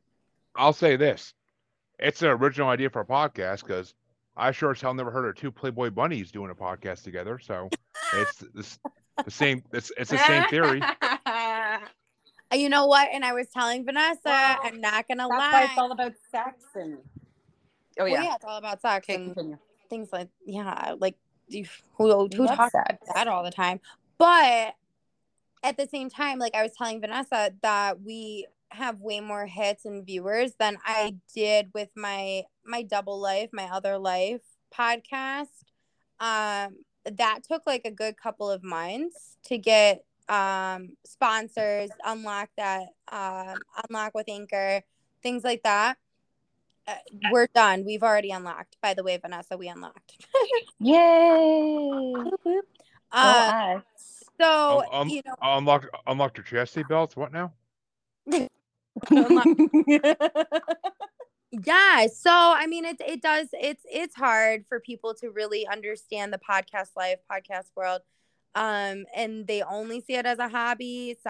I'll 0.56 0.72
say 0.72 0.96
this: 0.96 1.34
it's 2.00 2.20
an 2.22 2.28
original 2.30 2.68
idea 2.68 2.90
for 2.90 3.00
a 3.00 3.04
podcast 3.06 3.60
because 3.60 3.94
I 4.36 4.50
sure 4.50 4.72
as 4.72 4.80
hell 4.80 4.92
never 4.94 5.12
heard 5.12 5.28
of 5.28 5.36
two 5.36 5.52
Playboy 5.52 5.90
bunnies 5.90 6.32
doing 6.32 6.50
a 6.50 6.54
podcast 6.54 7.04
together. 7.04 7.38
So 7.38 7.68
it's 8.14 8.38
the, 8.38 8.78
the 9.24 9.30
same. 9.30 9.62
It's 9.72 9.92
it's 9.96 10.10
the 10.10 10.18
same 10.18 10.44
theory. 10.48 10.80
You 12.52 12.70
know 12.70 12.86
what 12.86 13.08
and 13.12 13.24
i 13.26 13.32
was 13.34 13.46
telling 13.48 13.84
vanessa 13.84 14.18
Well, 14.24 14.58
i'm 14.64 14.80
not 14.80 15.06
gonna 15.06 15.28
that's 15.28 15.38
lie 15.38 15.52
why 15.52 15.64
it's 15.64 15.78
all 15.78 15.92
about 15.92 16.12
sex 16.32 16.64
and. 16.74 16.96
Oh 18.00 18.04
Well, 18.04 18.08
yeah. 18.08 18.22
yeah 18.22 18.34
it's 18.36 18.44
all 18.44 18.56
about 18.56 18.80
sex 18.80 19.04
Okay, 19.04 19.16
and 19.16 19.34
continue. 19.34 19.58
things 19.90 20.08
like 20.12 20.28
yeah 20.46 20.94
like 20.98 21.14
you- 21.14 21.27
who 21.50 21.64
who 21.96 22.28
love 22.28 22.56
talks 22.56 22.74
about 22.74 22.98
that 23.14 23.28
all 23.28 23.42
the 23.42 23.50
time. 23.50 23.80
But 24.18 24.74
at 25.62 25.76
the 25.76 25.88
same 25.88 26.08
time 26.08 26.38
like 26.38 26.54
i 26.54 26.62
was 26.62 26.72
telling 26.76 27.00
vanessa 27.00 27.50
that 27.62 28.00
we 28.02 28.46
have 28.70 29.00
way 29.00 29.18
more 29.18 29.46
hits 29.46 29.84
and 29.84 30.06
viewers 30.06 30.52
than 30.58 30.76
i 30.84 31.14
did 31.34 31.68
with 31.74 31.88
my 31.96 32.42
my 32.64 32.82
double 32.82 33.18
life 33.18 33.48
my 33.52 33.64
other 33.64 33.98
life 33.98 34.40
podcast. 34.76 35.64
Um 36.20 36.76
that 37.04 37.40
took 37.48 37.62
like 37.66 37.82
a 37.84 37.90
good 37.90 38.16
couple 38.20 38.50
of 38.50 38.62
months 38.62 39.38
to 39.44 39.56
get 39.56 40.04
um 40.28 40.90
sponsors 41.06 41.90
unlock 42.04 42.50
that 42.58 42.88
um 43.10 43.56
unlock 43.88 44.14
with 44.14 44.28
anchor 44.28 44.82
things 45.22 45.42
like 45.42 45.62
that 45.62 45.96
uh, 46.88 46.94
we're 47.30 47.46
done 47.54 47.84
we've 47.84 48.02
already 48.02 48.30
unlocked 48.30 48.76
by 48.82 48.94
the 48.94 49.04
way 49.04 49.16
vanessa 49.16 49.56
we 49.56 49.68
unlocked 49.68 50.26
Yay! 50.80 52.14
uh, 53.12 53.74
Go 53.74 53.82
so 54.40 54.80
Um, 54.80 54.86
um, 54.92 55.08
you 55.08 55.22
know 55.24 55.34
Unlock 55.42 55.86
unlocked 56.06 56.38
your 56.38 56.44
chastity 56.44 56.84
belts. 56.88 57.16
What 57.16 57.32
now? 57.32 57.52
yeah 61.50 62.06
so 62.06 62.30
i 62.30 62.66
mean 62.66 62.84
it, 62.84 63.00
it 63.00 63.22
does 63.22 63.48
it's 63.52 63.82
it's 63.90 64.14
hard 64.14 64.64
for 64.68 64.80
people 64.80 65.14
to 65.14 65.30
really 65.30 65.66
understand 65.66 66.32
the 66.32 66.38
podcast 66.38 66.90
life 66.96 67.18
podcast 67.30 67.70
world 67.74 68.02
um 68.54 69.06
and 69.16 69.46
they 69.46 69.62
only 69.62 70.00
see 70.00 70.14
it 70.14 70.26
as 70.26 70.38
a 70.38 70.48
hobby 70.48 71.10
it's 71.10 71.24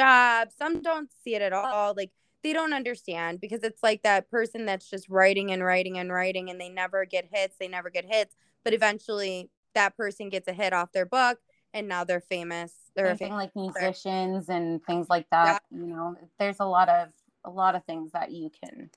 job 0.00 0.48
some 0.58 0.80
don't 0.80 1.10
see 1.22 1.34
it 1.34 1.42
at 1.42 1.52
all 1.52 1.94
like 1.96 2.10
they 2.44 2.52
don't 2.52 2.72
understand 2.72 3.40
because 3.40 3.64
it's 3.64 3.82
like 3.82 4.02
that 4.02 4.30
person 4.30 4.66
that's 4.66 4.88
just 4.88 5.08
writing 5.08 5.50
and 5.50 5.64
writing 5.64 5.98
and 5.98 6.12
writing 6.12 6.50
and 6.50 6.60
they 6.60 6.68
never 6.68 7.04
get 7.04 7.26
hits 7.32 7.56
they 7.58 7.66
never 7.66 7.90
get 7.90 8.04
hits 8.04 8.36
but 8.62 8.72
eventually 8.72 9.50
that 9.74 9.96
person 9.96 10.28
gets 10.28 10.46
a 10.46 10.52
hit 10.52 10.72
off 10.72 10.92
their 10.92 11.06
book 11.06 11.38
and 11.72 11.88
now 11.88 12.04
they're 12.04 12.20
famous 12.20 12.72
they're 12.94 13.06
a 13.06 13.08
Same 13.10 13.18
thing 13.18 13.28
famous 13.28 13.50
like 13.56 13.76
musicians 13.76 14.48
and 14.48 14.84
things 14.84 15.08
like 15.10 15.28
that. 15.30 15.62
You 15.70 15.86
know, 15.86 16.16
there's 16.38 16.60
a 16.60 16.64
lot 16.64 16.88
of 16.88 17.08
a 17.44 17.50
lot 17.50 17.74
of 17.74 17.84
things 17.84 18.12
that 18.12 18.30
you 18.30 18.50
can. 18.62 18.90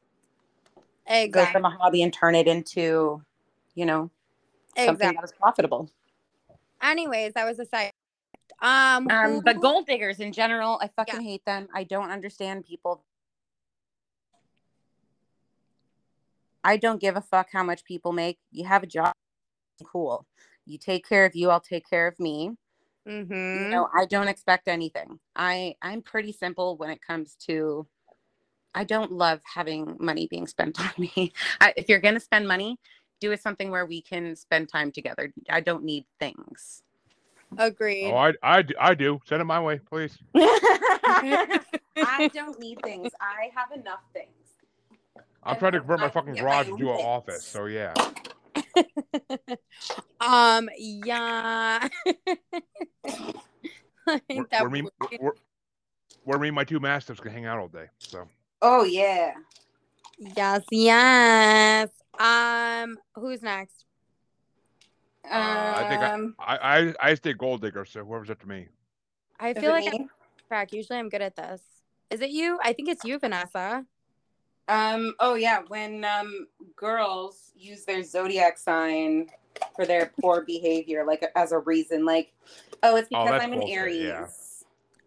Go 1.32 1.46
from 1.48 1.66
a 1.66 1.70
hobby 1.70 2.04
and 2.04 2.14
turn 2.14 2.36
it 2.36 2.48
into, 2.48 3.24
you 3.76 3.86
know, 3.86 4.12
something 4.76 4.94
exactly 4.94 5.16
that 5.16 5.24
is 5.24 5.32
profitable. 5.32 5.90
anyways 6.82 7.34
that 7.34 7.46
was 7.46 7.60
a 7.60 7.66
side 7.66 7.92
um, 8.62 9.08
Um, 9.10 9.42
but 9.44 9.60
gold 9.60 9.86
diggers 9.86 10.20
in 10.20 10.32
general, 10.32 10.80
I 10.82 10.88
fucking 10.88 11.22
hate 11.22 11.46
them. 11.46 11.68
I 11.74 11.84
don't 11.84 12.10
understand 12.10 12.66
people. 12.66 13.04
I 16.68 16.76
don't 16.76 17.00
give 17.00 17.16
a 17.16 17.22
fuck 17.22 17.48
how 17.54 17.64
much 17.64 17.86
people 17.86 18.12
make. 18.12 18.40
You 18.52 18.66
have 18.66 18.84
a 18.84 18.88
job, 18.88 19.14
cool. 19.86 20.26
You 20.66 20.78
take 20.78 21.08
care 21.08 21.26
of 21.26 21.34
you, 21.34 21.50
I'll 21.50 21.62
take 21.62 21.90
care 21.90 22.08
of 22.08 22.20
me. 22.20 22.52
Mhm. 23.08 23.64
You 23.64 23.70
know, 23.70 23.88
I 23.98 24.06
don't 24.06 24.28
expect 24.28 24.68
anything. 24.68 25.18
I 25.34 25.76
I'm 25.82 26.02
pretty 26.02 26.34
simple 26.34 26.76
when 26.76 26.90
it 26.90 27.02
comes 27.02 27.36
to. 27.48 27.88
I 28.76 28.84
don't 28.84 29.14
love 29.14 29.40
having 29.46 29.96
money 29.98 30.28
being 30.30 30.46
spent 30.46 30.78
on 30.82 30.92
me. 30.98 31.32
I, 31.62 31.74
if 31.78 31.88
you're 31.88 32.02
gonna 32.02 32.20
spend 32.20 32.46
money, 32.50 32.78
do 33.22 33.32
it 33.32 33.42
something 33.42 33.72
where 33.72 33.86
we 33.86 34.02
can 34.02 34.36
spend 34.36 34.68
time 34.68 34.92
together. 34.92 35.32
I 35.50 35.62
don't 35.62 35.86
need 35.86 36.06
things. 36.20 36.84
Agreed. 37.58 38.12
Oh, 38.12 38.16
I, 38.18 38.34
I, 38.44 38.62
d- 38.62 38.76
I 38.78 38.94
do. 38.94 39.22
Send 39.26 39.42
it 39.42 39.46
my 39.46 39.62
way, 39.62 39.80
please. 39.80 40.18
I 40.36 42.30
don't 42.34 42.60
need 42.60 42.82
things. 42.84 43.14
I 43.22 43.52
have 43.56 43.72
enough 43.72 44.04
things. 44.14 44.47
I'm 45.48 45.58
trying 45.58 45.72
to 45.74 45.80
convert 45.80 46.00
my 46.00 46.10
fucking 46.10 46.36
garage 46.36 46.68
own 46.68 46.74
into 46.74 46.92
an 46.92 47.00
office. 47.00 47.46
So 47.46 47.66
yeah. 47.66 47.94
um, 50.20 50.70
yeah. 50.78 51.88
I 54.10 54.22
Where, 54.32 54.46
that 54.52 54.62
where 54.62 54.70
me, 54.70 54.82
would- 54.84 54.92
where, 55.20 55.34
where 56.24 56.40
me 56.40 56.48
and 56.50 56.56
my 56.56 56.64
two 56.64 56.80
mastiffs 56.80 57.20
can 57.20 57.32
hang 57.32 57.46
out 57.46 57.60
all 57.60 57.68
day. 57.68 57.86
So 58.00 58.28
Oh 58.62 58.84
yeah. 58.84 59.34
yes, 60.18 60.64
yes. 60.72 61.90
Um, 62.20 62.98
who's 63.16 63.42
next? 63.42 63.86
Uh, 65.26 65.34
I 65.34 65.86
think 65.90 66.02
I- 66.02 66.14
Um, 66.14 66.36
I, 66.40 66.58
I, 67.02 67.10
I 67.12 67.14
stay 67.16 67.34
gold 67.34 67.62
digger. 67.62 67.86
So 67.86 68.04
whoever's 68.06 68.30
up 68.30 68.40
to 68.42 68.48
me. 68.48 68.68
I 69.40 69.52
is 69.52 69.58
feel 69.58 69.72
it 69.72 69.74
like 69.86 69.94
I'm 69.94 70.10
track. 70.48 70.74
Usually 70.74 70.98
I'm 71.00 71.10
good 71.10 71.22
at 71.22 71.36
this. 71.36 71.62
Is 72.10 72.22
it 72.22 72.30
you? 72.30 72.58
I 72.64 72.74
think 72.74 72.90
it's 72.90 73.04
you, 73.04 73.20
Vanessa. 73.20 73.86
Um, 74.68 75.14
oh 75.20 75.36
yeah, 75.36 75.62
when 75.68 76.04
um 76.06 76.48
girls 76.76 77.52
use 77.56 77.86
their 77.86 78.04
zodiac 78.04 78.58
sign 78.58 79.28
for 79.76 79.86
their 79.86 80.12
poor 80.22 80.44
behavior, 80.44 81.06
like 81.06 81.26
as 81.36 81.52
a 81.52 81.60
reason, 81.60 82.06
like, 82.06 82.34
oh, 82.84 82.96
it's 82.98 83.08
Oh, 83.14 83.24
because 83.24 83.30
that's 83.32 83.44
I'm 83.44 83.54
an 83.54 83.60
bullshit, 83.60 83.78
Aries. 83.78 84.04
yeah. 84.04 84.28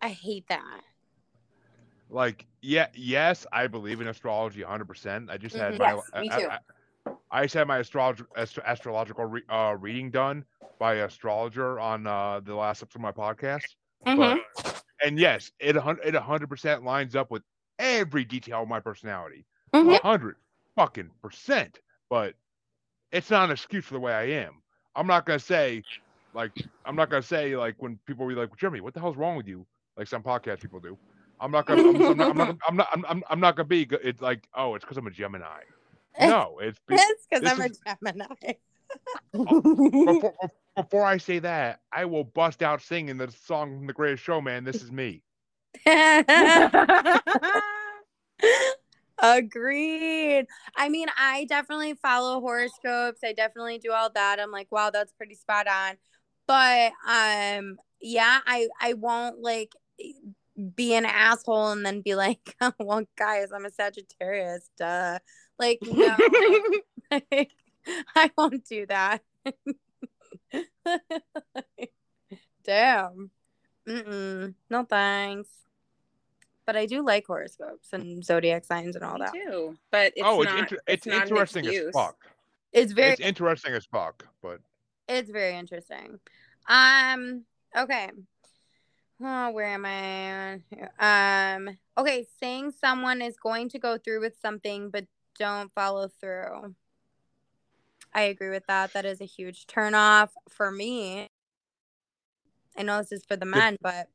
I 0.03 0.09
hate 0.09 0.49
that. 0.49 0.81
Like 2.09 2.47
yeah, 2.63 2.89
yes, 2.95 3.47
I 3.53 3.67
believe 3.67 4.01
in 4.01 4.09
astrology 4.09 4.63
100. 4.63 4.87
percent 4.87 5.31
I 5.31 5.37
just 5.37 5.55
had 5.57 5.75
Mhm. 5.75 5.79
my 5.79 5.95
Yes, 5.95 6.11
me 6.23 6.31
I- 6.31 6.41
too. 6.41 6.49
I, 6.49 6.55
I, 6.55 6.59
I 7.31 7.43
just 7.43 7.55
had 7.55 7.69
my 7.69 7.79
astrolog- 7.79 8.27
astro- 8.37 8.65
astrological 8.67 9.25
re- 9.27 9.43
uh, 9.49 9.77
reading 9.79 10.11
done 10.11 10.45
by 10.79 10.95
an 10.95 11.05
astrologer 11.05 11.79
on 11.79 12.07
uh, 12.07 12.41
the 12.41 12.55
last 12.55 12.83
episode 12.83 12.99
of 12.99 13.03
my 13.03 13.13
podcast. 13.13 13.65
Mhm. 14.07 14.39
But 14.57 14.83
and 15.05 15.19
yes, 15.19 15.53
it 15.61 15.77
a 15.77 15.81
hun- 15.81 16.01
it 16.05 16.15
hundred 16.15 16.49
percent 16.49 16.83
lines 16.83 17.15
up 17.15 17.31
with 17.31 17.43
every 17.79 18.25
detail 18.25 18.63
of 18.63 18.69
my 18.69 18.81
personality. 18.81 19.47
Mhm. 19.75 19.99
A 19.99 20.03
hundred 20.03 20.37
fucking 20.77 21.11
percent. 21.23 21.79
But 22.09 22.35
it's 23.12 23.31
not 23.31 23.45
an 23.45 23.51
excuse 23.53 23.85
for 23.85 23.95
the 23.95 24.01
way 24.01 24.12
I 24.12 24.25
am. 24.25 24.55
I'm 24.97 25.07
not 25.07 25.27
gonna 25.27 25.39
say 25.39 25.83
like 26.35 26.53
I'm 26.85 26.97
not 26.97 27.11
gonna 27.11 27.23
say 27.23 27.57
like 27.57 27.77
when 27.79 27.99
people 28.07 28.27
be 28.27 28.35
like, 28.35 28.57
Jeremy, 28.57 28.81
what 28.81 28.95
the 28.95 29.01
hell's 29.01 29.16
wrong 29.16 29.37
with 29.37 29.47
you? 29.47 29.66
Like 29.97 30.09
some 30.09 30.23
podcast 30.23 30.61
people 30.61 30.81
do. 30.81 30.97
I'm 31.41 31.51
not 31.51 31.66
gonna. 31.66 31.89
I'm, 31.89 31.97
I'm 31.97 32.16
not. 32.16 32.31
I'm 32.31 32.37
not. 32.37 32.57
I'm 32.68 32.77
not. 32.77 32.89
I'm, 32.93 33.05
I'm, 33.09 33.25
I'm 33.31 33.41
not 33.41 33.57
gonna 33.57 33.66
be. 33.68 33.85
go- 33.87 33.99
It's 34.03 34.21
like, 34.21 34.47
oh, 34.55 34.75
it's 34.75 34.85
because 34.85 34.97
I'm 34.99 35.07
a 35.07 35.11
Gemini. 35.11 35.61
No, 36.21 36.59
it's 36.61 36.79
because 36.87 37.01
I'm 37.33 37.61
a 37.61 37.64
is- 37.66 37.81
Gemini. 37.87 38.27
before, 39.33 40.35
before 40.77 41.05
I 41.05 41.16
say 41.16 41.39
that, 41.39 41.81
I 41.93 42.05
will 42.05 42.25
bust 42.25 42.62
out 42.62 42.83
singing 42.83 43.16
the 43.16 43.31
song 43.31 43.79
from 43.79 43.87
The 43.87 43.93
Greatest 43.93 44.25
Showman. 44.25 44.64
This 44.64 44.83
is 44.83 44.91
me. 44.93 45.23
Agreed. 49.23 50.47
I 50.77 50.89
mean, 50.89 51.09
I 51.18 51.45
definitely 51.45 51.95
follow 51.95 52.41
horoscopes. 52.41 53.21
I 53.23 53.33
definitely 53.33 53.79
do 53.79 53.93
all 53.93 54.11
that. 54.14 54.41
I'm 54.41 54.51
like, 54.51 54.68
wow, 54.71 54.91
that's 54.91 55.12
pretty 55.12 55.35
spot 55.35 55.66
on. 55.68 55.97
But 56.47 56.93
um, 57.07 57.77
yeah, 58.01 58.41
I 58.47 58.68
I 58.81 58.95
won't 58.95 59.41
like 59.41 59.73
be 60.75 60.95
an 60.95 61.05
asshole 61.05 61.71
and 61.71 61.85
then 61.85 62.01
be 62.01 62.14
like, 62.14 62.57
well, 62.79 63.05
guys, 63.16 63.49
I'm 63.55 63.66
a 63.66 63.71
Sagittarius. 63.71 64.71
Duh. 64.79 65.18
Like, 65.59 65.79
no, 65.83 66.16
like, 67.11 67.51
I 68.16 68.31
won't 68.37 68.64
do 68.64 68.87
that. 68.87 69.23
Damn. 72.64 73.31
Mm-mm. 73.89 74.55
No 74.68 74.85
thanks. 74.85 75.49
But 76.71 76.77
I 76.77 76.87
do 76.87 77.05
like 77.05 77.27
horoscopes 77.27 77.89
and 77.93 78.25
zodiac 78.25 78.64
signs 78.64 78.95
and 78.95 79.05
all 79.05 79.14
Me 79.14 79.25
that. 79.25 79.33
too. 79.33 79.77
But 79.91 80.12
it's 80.14 80.23
oh, 80.25 80.41
it's 80.43 80.53
not, 80.53 80.59
inter- 80.61 80.79
it's, 80.87 81.05
not 81.05 81.16
an 81.16 81.23
interesting 81.23 81.66
as 81.66 81.91
fuck. 81.93 82.16
It's 82.73 82.93
very 82.93 83.11
It's 83.11 83.21
interesting 83.21 83.73
as 83.75 83.87
fuck. 83.87 84.25
But 84.41 84.61
it's 85.09 85.29
very 85.31 85.57
interesting. 85.57 86.21
Um, 86.68 87.43
okay. 87.77 88.12
Oh, 89.21 89.51
where 89.51 89.66
am 89.66 89.85
I? 89.85 90.61
Um, 91.57 91.77
okay, 91.99 92.25
saying 92.39 92.71
someone 92.81 93.21
is 93.21 93.37
going 93.37 93.68
to 93.71 93.81
go 93.81 93.99
through 93.99 94.21
with 94.21 94.37
something 94.41 94.91
but 94.91 95.07
don't 95.41 95.73
follow 95.75 96.07
through. 96.21 96.77
I 98.14 98.23
agree 98.23 98.51
with 98.51 98.68
that. 98.68 98.93
That 98.93 99.05
is 99.05 99.21
a 99.21 99.27
huge 99.27 99.66
turnoff 99.66 100.29
for 100.49 100.71
me. 100.71 101.27
I 102.79 102.85
know 102.85 102.99
this 102.99 103.11
is 103.11 103.25
for 103.25 103.35
the 103.35 103.45
men, 103.45 103.77
but 103.81 104.07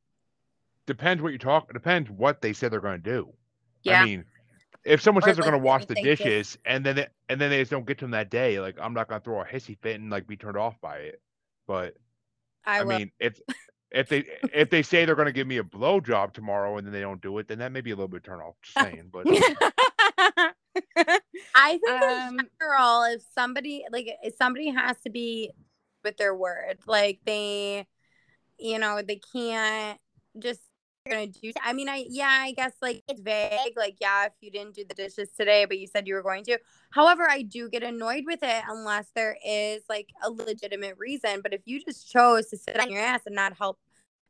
depends 0.88 1.22
what 1.24 1.32
you 1.32 1.40
talk. 1.40 1.72
Depends 1.74 2.10
what 2.10 2.42
they 2.42 2.54
said 2.54 2.72
they're 2.72 2.80
going 2.82 3.02
to 3.02 3.12
do. 3.12 3.34
yeah. 3.84 4.02
I 4.02 4.06
mean, 4.06 4.26
if 4.84 5.02
someone 5.02 5.24
Or, 5.24 5.28
says 5.28 5.38
they're 5.38 5.44
like, 5.46 5.52
going 5.52 5.62
to 5.62 5.66
wash 5.66 5.86
the 5.86 5.96
they 5.96 6.04
just- 6.04 6.24
dishes 6.24 6.58
and 6.66 6.86
then 6.86 6.96
they, 6.98 7.08
and 7.30 7.42
then 7.42 7.50
they 7.50 7.60
just 7.60 7.72
don't 7.72 7.86
get 7.88 7.98
to 8.00 8.06
them 8.06 8.12
that 8.12 8.30
day, 8.30 8.60
like 8.60 8.78
I'm 8.80 8.94
not 8.94 9.08
going 9.08 9.20
to 9.20 9.24
throw 9.26 9.42
a 9.42 9.46
hissy 9.46 9.78
fit 9.82 10.00
and 10.00 10.10
like 10.12 10.28
be 10.28 10.38
turned 10.38 10.58
off 10.58 10.80
by 10.82 10.98
it. 10.98 11.22
But 11.68 11.96
I, 12.66 12.80
I, 12.80 12.84
will. 12.84 13.00
mean, 13.00 13.12
if 13.20 13.40
if 13.92 14.10
they 14.10 14.26
if 14.54 14.70
they 14.70 14.84
say 14.84 15.06
they're 15.06 15.16
going 15.16 15.26
to 15.28 15.32
give 15.32 15.48
me 15.48 15.58
a 15.58 15.64
blow 15.64 16.00
job 16.00 16.34
tomorrow 16.34 16.78
and 16.78 16.86
then 16.86 16.94
they 16.94 17.02
don't 17.02 17.22
do 17.22 17.38
it, 17.40 17.48
then 17.48 17.60
that 17.60 17.72
may 17.72 17.82
be 17.82 17.92
a 17.92 17.96
little 17.96 18.08
bit 18.08 18.24
turn 18.24 18.40
off. 18.42 18.56
Just 18.62 18.78
saying, 18.86 19.10
but 19.12 19.26
I 21.56 21.80
think 21.80 21.90
Um, 21.90 22.40
in 22.40 22.50
general, 22.60 23.04
if 23.04 23.22
somebody 23.34 23.86
like 23.92 24.08
if 24.24 24.36
somebody 24.36 24.70
has 24.70 24.98
to 25.02 25.10
be 25.10 25.52
with 26.04 26.18
their 26.18 26.36
word, 26.36 26.78
like 26.86 27.20
they, 27.26 27.88
you 28.60 28.78
know, 28.80 29.02
they 29.02 29.20
can't 29.34 30.00
just 30.38 30.62
gonna 31.10 31.28
do. 31.28 31.52
I 31.64 31.74
mean, 31.74 31.90
I 31.90 32.06
yeah, 32.10 32.40
I 32.42 32.52
guess 32.54 32.74
like 32.82 33.04
it's 33.08 33.22
vague. 33.22 33.78
Like 33.78 33.98
yeah, 34.00 34.26
if 34.26 34.34
you 34.42 34.52
didn't 34.52 34.76
do 34.76 34.84
the 34.88 34.96
dishes 34.96 35.30
today, 35.38 35.66
but 35.66 35.80
you 35.80 35.88
said 35.88 36.08
you 36.08 36.16
were 36.16 36.24
going 36.24 36.44
to. 36.46 36.58
However, 36.92 37.30
I 37.30 37.42
do 37.44 37.70
get 37.70 37.84
annoyed 37.84 38.24
with 38.26 38.40
it 38.42 38.64
unless 38.68 39.10
there 39.16 39.38
is 39.46 39.84
like 39.90 40.10
a 40.24 40.30
legitimate 40.32 40.96
reason. 40.98 41.42
But 41.42 41.54
if 41.54 41.62
you 41.66 41.84
just 41.84 42.12
chose 42.12 42.48
to 42.50 42.58
sit 42.58 42.80
on 42.80 42.92
your 42.92 43.02
ass 43.02 43.22
and 43.26 43.36
not 43.36 43.58
help 43.58 43.80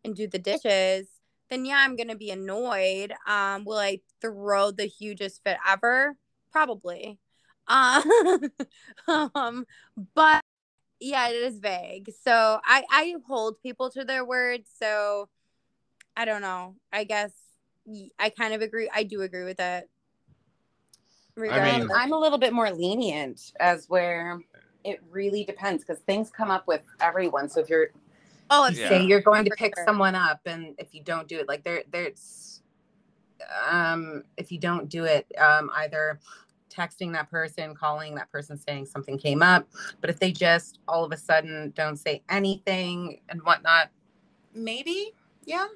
and 0.04 0.16
do 0.16 0.28
the 0.28 0.40
dishes, 0.40 1.08
then 1.50 1.66
yeah, 1.66 1.78
I'm 1.80 1.96
gonna 1.96 2.16
be 2.16 2.32
annoyed. 2.32 3.14
Um, 3.28 3.66
will 3.66 3.78
I 3.78 4.02
throw 4.22 4.72
the 4.72 4.86
hugest 4.86 5.44
fit 5.44 5.58
ever? 5.68 6.18
Probably. 6.52 7.20
Um, 7.68 8.04
um, 9.08 9.66
but 10.14 10.42
yeah, 11.00 11.30
it 11.30 11.36
is 11.36 11.60
vague. 11.60 12.12
So 12.24 12.60
I 12.66 12.84
I 12.90 13.16
hold 13.28 13.62
people 13.62 13.90
to 13.92 14.04
their 14.04 14.26
words. 14.26 14.70
So 14.80 15.30
I 16.16 16.26
don't 16.26 16.42
know. 16.42 16.76
I 16.92 17.04
guess 17.04 17.32
I 18.20 18.30
kind 18.30 18.54
of 18.54 18.62
agree. 18.62 18.90
I 18.94 19.04
do 19.04 19.22
agree 19.22 19.44
with 19.44 19.58
that. 19.58 19.88
mean- 21.64 21.82
Um, 21.84 21.92
I'm 21.94 22.14
a 22.14 22.18
little 22.18 22.38
bit 22.38 22.54
more 22.54 22.72
lenient 22.72 23.52
as 23.60 23.90
where 23.90 24.40
it 24.84 25.02
really 25.10 25.44
depends 25.44 25.84
because 25.84 26.02
things 26.04 26.30
come 26.30 26.50
up 26.50 26.68
with 26.68 26.82
everyone. 27.02 27.50
So 27.50 27.60
if 27.60 27.70
you're 27.70 27.90
oh, 28.50 28.66
you 28.66 28.70
it's 28.72 28.80
Yeah. 28.80 28.90
say 28.90 29.02
you're 29.04 29.22
going 29.22 29.46
to 29.46 29.52
pick 29.52 29.76
sure. 29.76 29.86
someone 29.86 30.16
up 30.16 30.40
and 30.46 30.76
if 30.78 30.94
you 30.94 31.02
don't 31.04 31.28
do 31.28 31.40
it 31.40 31.48
like 31.48 31.64
there 31.64 31.84
there's 31.92 32.62
um 33.70 34.24
if 34.38 34.52
you 34.52 34.60
don't 34.60 34.88
do 34.90 35.04
it 35.06 35.26
um 35.38 35.70
either 35.76 36.20
texting 36.70 37.12
that 37.14 37.30
person 37.30 37.74
calling 37.74 38.16
that 38.16 38.32
person 38.32 38.58
saying 38.58 38.86
something 38.86 39.18
came 39.18 39.42
up 39.42 39.68
but 40.02 40.10
if 40.10 40.20
they 40.20 40.32
just 40.32 40.80
all 40.88 41.04
of 41.04 41.12
a 41.12 41.18
sudden 41.18 41.72
don't 41.76 41.98
say 41.98 42.22
anything 42.30 43.20
and 43.30 43.42
whatnot 43.44 43.90
maybe 44.54 45.14
yeah 45.46 45.68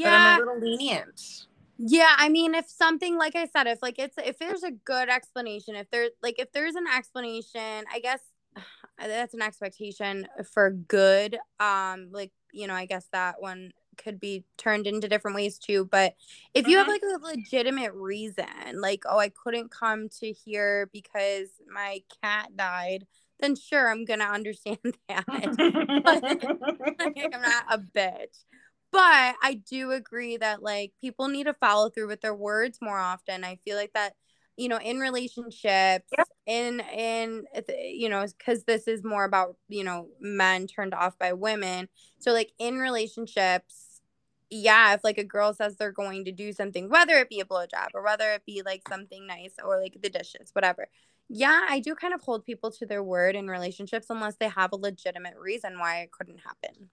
but 0.00 0.12
yeah. 0.12 0.14
i'm 0.14 0.40
a 0.40 0.44
little 0.44 0.60
lenient 0.60 1.46
Yeah, 1.78 2.14
I 2.16 2.28
mean, 2.28 2.54
if 2.54 2.68
something 2.68 3.16
like 3.18 3.34
I 3.34 3.46
said, 3.46 3.66
if 3.66 3.82
like 3.82 3.98
it's 3.98 4.16
if 4.18 4.38
there's 4.38 4.62
a 4.62 4.70
good 4.70 5.08
explanation, 5.08 5.74
if 5.74 5.90
there's 5.90 6.10
like 6.22 6.38
if 6.38 6.52
there's 6.52 6.76
an 6.76 6.86
explanation, 6.86 7.84
I 7.92 7.98
guess 8.00 8.20
that's 8.98 9.34
an 9.34 9.42
expectation 9.42 10.28
for 10.52 10.70
good. 10.70 11.38
Um, 11.58 12.08
like 12.12 12.30
you 12.52 12.66
know, 12.68 12.74
I 12.74 12.86
guess 12.86 13.08
that 13.12 13.40
one 13.40 13.72
could 13.96 14.20
be 14.20 14.44
turned 14.58 14.86
into 14.86 15.08
different 15.08 15.34
ways 15.34 15.58
too. 15.58 15.84
But 15.90 16.14
if 16.54 16.68
you 16.68 16.78
have 16.78 16.86
Mhm. 16.86 16.90
like 16.90 17.02
a 17.02 17.18
legitimate 17.24 17.94
reason, 17.94 18.46
like 18.80 19.02
oh, 19.08 19.18
I 19.18 19.30
couldn't 19.30 19.70
come 19.70 20.08
to 20.20 20.30
here 20.32 20.88
because 20.92 21.48
my 21.72 22.02
cat 22.22 22.56
died, 22.56 23.06
then 23.40 23.56
sure, 23.56 23.88
I'm 23.90 24.04
gonna 24.04 24.24
understand 24.38 24.78
that. 25.08 25.24
like, 26.04 27.18
I'm 27.32 27.40
not 27.42 27.64
a 27.70 27.78
bitch. 27.78 28.44
But 28.92 29.36
I 29.42 29.54
do 29.68 29.92
agree 29.92 30.36
that 30.36 30.62
like 30.62 30.92
people 31.00 31.28
need 31.28 31.44
to 31.44 31.54
follow 31.54 31.88
through 31.88 32.08
with 32.08 32.20
their 32.20 32.34
words 32.34 32.78
more 32.82 32.98
often. 32.98 33.42
I 33.42 33.56
feel 33.56 33.76
like 33.76 33.94
that, 33.94 34.14
you 34.56 34.68
know, 34.68 34.76
in 34.78 34.98
relationships, 35.00 36.12
in 36.46 36.80
in 36.80 37.44
you 37.68 38.10
know, 38.10 38.26
because 38.38 38.64
this 38.64 38.86
is 38.88 39.02
more 39.02 39.24
about 39.24 39.56
you 39.68 39.82
know 39.84 40.08
men 40.20 40.66
turned 40.66 40.92
off 40.94 41.18
by 41.18 41.32
women. 41.32 41.88
So 42.18 42.32
like 42.32 42.52
in 42.58 42.78
relationships, 42.78 44.02
yeah, 44.50 44.94
if 44.94 45.04
like 45.04 45.18
a 45.18 45.24
girl 45.24 45.54
says 45.54 45.76
they're 45.76 45.92
going 45.92 46.26
to 46.26 46.32
do 46.32 46.52
something, 46.52 46.90
whether 46.90 47.14
it 47.14 47.30
be 47.30 47.40
a 47.40 47.44
blowjob 47.46 47.88
or 47.94 48.04
whether 48.04 48.30
it 48.32 48.44
be 48.46 48.62
like 48.64 48.82
something 48.86 49.26
nice 49.26 49.54
or 49.64 49.80
like 49.80 49.96
the 50.02 50.10
dishes, 50.10 50.50
whatever. 50.52 50.88
Yeah, 51.30 51.64
I 51.68 51.80
do 51.80 51.94
kind 51.94 52.12
of 52.12 52.20
hold 52.20 52.44
people 52.44 52.70
to 52.72 52.84
their 52.86 53.02
word 53.02 53.36
in 53.36 53.48
relationships 53.48 54.08
unless 54.10 54.36
they 54.36 54.48
have 54.48 54.72
a 54.72 54.76
legitimate 54.76 55.34
reason 55.38 55.78
why 55.78 56.00
it 56.00 56.12
couldn't 56.12 56.40
happen. 56.40 56.90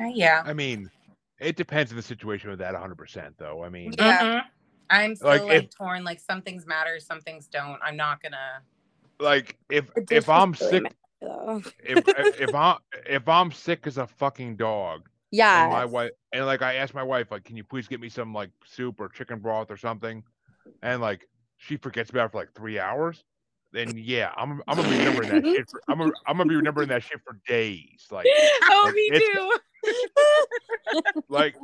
Uh, 0.00 0.06
yeah 0.06 0.42
I 0.44 0.52
mean, 0.52 0.90
it 1.38 1.56
depends 1.56 1.90
on 1.92 1.96
the 1.96 2.02
situation 2.02 2.50
with 2.50 2.58
that 2.60 2.72
100. 2.72 2.96
percent 2.96 3.34
Though, 3.38 3.62
I 3.64 3.68
mean, 3.68 3.94
Yeah. 3.98 4.22
Mhm. 4.22 4.42
i'm 4.92 5.14
still 5.14 5.28
Like, 5.28 5.42
like, 5.42 5.62
if- 5.64 5.70
torn 5.76 6.02
like 6.04 6.18
some 6.18 6.42
things 6.42 6.66
matter 6.66 6.98
some 6.98 7.20
things 7.20 7.46
don't 7.46 7.78
i'm 7.82 7.96
not 7.96 8.20
gonna 8.22 8.60
like 9.20 9.56
if 9.70 9.88
if 10.10 10.28
I'm 10.28 10.52
really 10.60 10.70
sick, 10.70 10.82
matter, 11.22 11.62
if 11.84 12.08
if 12.08 12.40
if 12.40 12.54
I'm 12.54 12.78
if 13.06 13.28
I'm 13.28 13.52
sick 13.52 13.86
as 13.86 13.98
a 13.98 14.06
fucking 14.06 14.56
dog, 14.56 15.08
Yeah. 15.30 15.64
and 15.64 15.72
my 15.72 15.84
wife 15.84 16.10
and 16.32 16.46
like 16.46 16.62
I 16.62 16.76
asked 16.76 16.94
my 16.94 17.02
wife 17.02 17.30
like, 17.30 17.44
can 17.44 17.54
you 17.56 17.62
please 17.64 17.86
get 17.86 18.00
me 18.00 18.08
some 18.08 18.32
like 18.32 18.50
soup 18.64 18.98
or 18.98 19.08
chicken 19.10 19.38
broth 19.38 19.70
or 19.70 19.76
something, 19.76 20.24
and 20.82 21.02
like 21.02 21.28
she 21.58 21.76
forgets 21.76 22.08
about 22.10 22.26
it 22.26 22.32
for 22.32 22.38
like 22.38 22.54
three 22.54 22.78
hours, 22.78 23.22
then 23.72 23.94
yeah, 23.98 24.32
I'm 24.38 24.62
I'm 24.66 24.76
gonna 24.78 24.88
be 24.88 24.96
remembering 24.98 25.28
that 25.28 25.44
shit. 25.54 25.68
For, 25.70 25.82
I'm 25.86 25.98
gonna, 25.98 26.12
I'm 26.26 26.38
gonna 26.38 26.48
be 26.48 26.56
remembering 26.56 26.88
that 26.88 27.02
shit 27.02 27.20
for 27.22 27.38
days. 27.46 28.06
Like 28.10 28.26
oh 28.30 28.82
Like, 28.86 28.94
me 28.94 29.10
too 29.18 29.52
like 31.28 31.56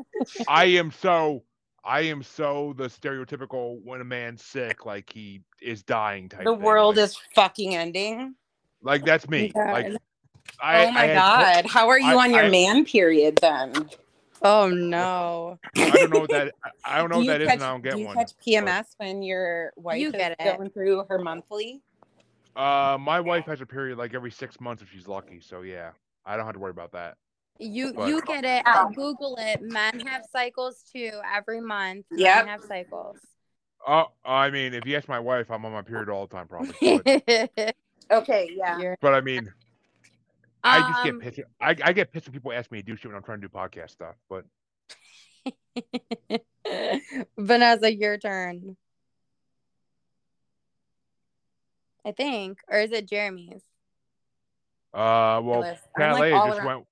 I 0.49 0.65
am 0.65 0.91
so 0.93 1.43
I 1.85 2.01
am 2.03 2.23
so 2.23 2.75
the 2.77 2.85
stereotypical 2.89 3.81
when 3.85 4.01
a 4.01 4.05
man's 4.05 4.43
sick, 4.45 4.85
like 4.87 5.11
he 5.13 5.43
is 5.63 5.83
dying 5.83 6.29
type. 6.29 6.45
the 6.45 6.55
thing. 6.55 6.61
world 6.63 6.97
like, 6.97 7.05
is 7.05 7.19
fucking 7.35 7.75
ending 7.77 8.35
like 8.83 9.05
that's 9.05 9.29
me. 9.29 9.53
Like 9.55 9.93
I, 10.61 10.87
oh 10.87 10.91
my 10.93 11.01
I 11.03 11.07
had- 11.07 11.15
god 11.17 11.67
how 11.67 11.89
are 11.89 11.99
you 11.99 12.19
I- 12.19 12.25
on 12.25 12.31
your 12.33 12.45
I- 12.45 12.51
man 12.51 12.85
period 12.85 13.37
then 13.41 13.89
Oh 14.43 14.69
no. 14.69 15.59
I 15.77 15.91
don't 15.91 16.11
know 16.11 16.21
what 16.21 16.31
that 16.31 16.53
I 16.85 16.99
don't 16.99 17.09
know 17.09 17.15
do 17.15 17.19
what 17.21 17.25
you 17.27 17.31
that 17.33 17.41
is, 17.41 17.49
catch, 17.49 17.55
and 17.55 17.65
I 17.65 17.71
don't 17.73 17.83
get 17.83 17.93
do 17.95 18.01
you 18.01 18.05
one. 18.07 18.17
catch 18.17 18.33
PMS 18.47 18.85
when 18.99 19.23
your 19.23 19.73
wife 19.77 19.99
You 19.99 20.09
is 20.09 20.13
get 20.13 20.37
it. 20.39 20.57
going 20.59 20.69
through 20.71 21.05
her 21.09 21.19
monthly? 21.19 21.81
Uh, 22.55 22.99
my 23.01 23.19
wife 23.19 23.47
has 23.47 23.61
a 23.63 23.67
period 23.67 23.97
like 23.99 24.13
every 24.15 24.31
six 24.31 24.61
months 24.61 24.83
if 24.83 24.91
she's 24.93 25.09
lucky. 25.09 25.41
So 25.41 25.63
yeah, 25.63 25.93
I 26.27 26.37
don't 26.37 26.45
have 26.45 26.55
to 26.55 26.61
worry 26.61 26.71
about 26.71 26.93
that. 26.93 27.17
You 27.59 27.93
But- 27.95 28.09
you 28.09 28.23
get 28.23 28.45
it. 28.45 28.63
Ow. 28.67 28.91
Google 28.95 29.37
it. 29.41 29.63
Men 29.63 30.01
have 30.01 30.25
cycles 30.31 30.83
too. 30.93 31.13
Every 31.35 31.61
month. 31.61 32.07
Yeah, 32.11 32.45
have 32.47 32.63
cycles. 32.63 33.19
Oh, 33.87 34.07
I 34.25 34.51
mean, 34.51 34.75
if 34.75 34.85
you 34.85 34.97
ask 34.97 35.09
my 35.09 35.21
wife, 35.21 35.51
I'm 35.51 35.65
on 35.65 35.73
my 35.73 35.83
period 35.83 36.09
all 36.09 36.27
the 36.27 36.35
time, 36.35 36.49
probably. 36.49 37.01
But, 37.57 37.75
Okay, 38.11 38.51
yeah. 38.55 38.95
But 39.01 39.15
I 39.15 39.21
mean, 39.21 39.53
I 40.63 40.79
just 40.81 41.07
Um, 41.07 41.19
get 41.21 41.35
pissed. 41.35 41.49
I, 41.61 41.77
I 41.89 41.93
get 41.93 42.13
pissed 42.13 42.27
when 42.27 42.33
people 42.35 42.53
ask 42.53 42.71
me 42.71 42.79
to 42.79 42.85
do 42.85 42.97
shit 42.97 43.07
when 43.07 43.17
I'm 43.17 43.23
trying 43.23 43.41
to 43.41 43.49
do 43.49 43.53
podcast 43.53 43.91
stuff. 43.91 44.15
But 44.29 44.45
Vanessa, 47.39 47.93
your 47.95 48.19
turn. 48.19 48.77
I 52.05 52.13
think, 52.13 52.59
or 52.69 52.79
is 52.79 52.93
it 52.93 53.09
Jeremy's? 53.09 53.63
uh, 54.95 55.41
well, 55.43 55.61
Ridiculous. 55.63 55.81
I'm, 55.97 56.13
like, 56.13 56.33
just 56.33 56.59
around- 56.61 56.67
went. 56.67 56.87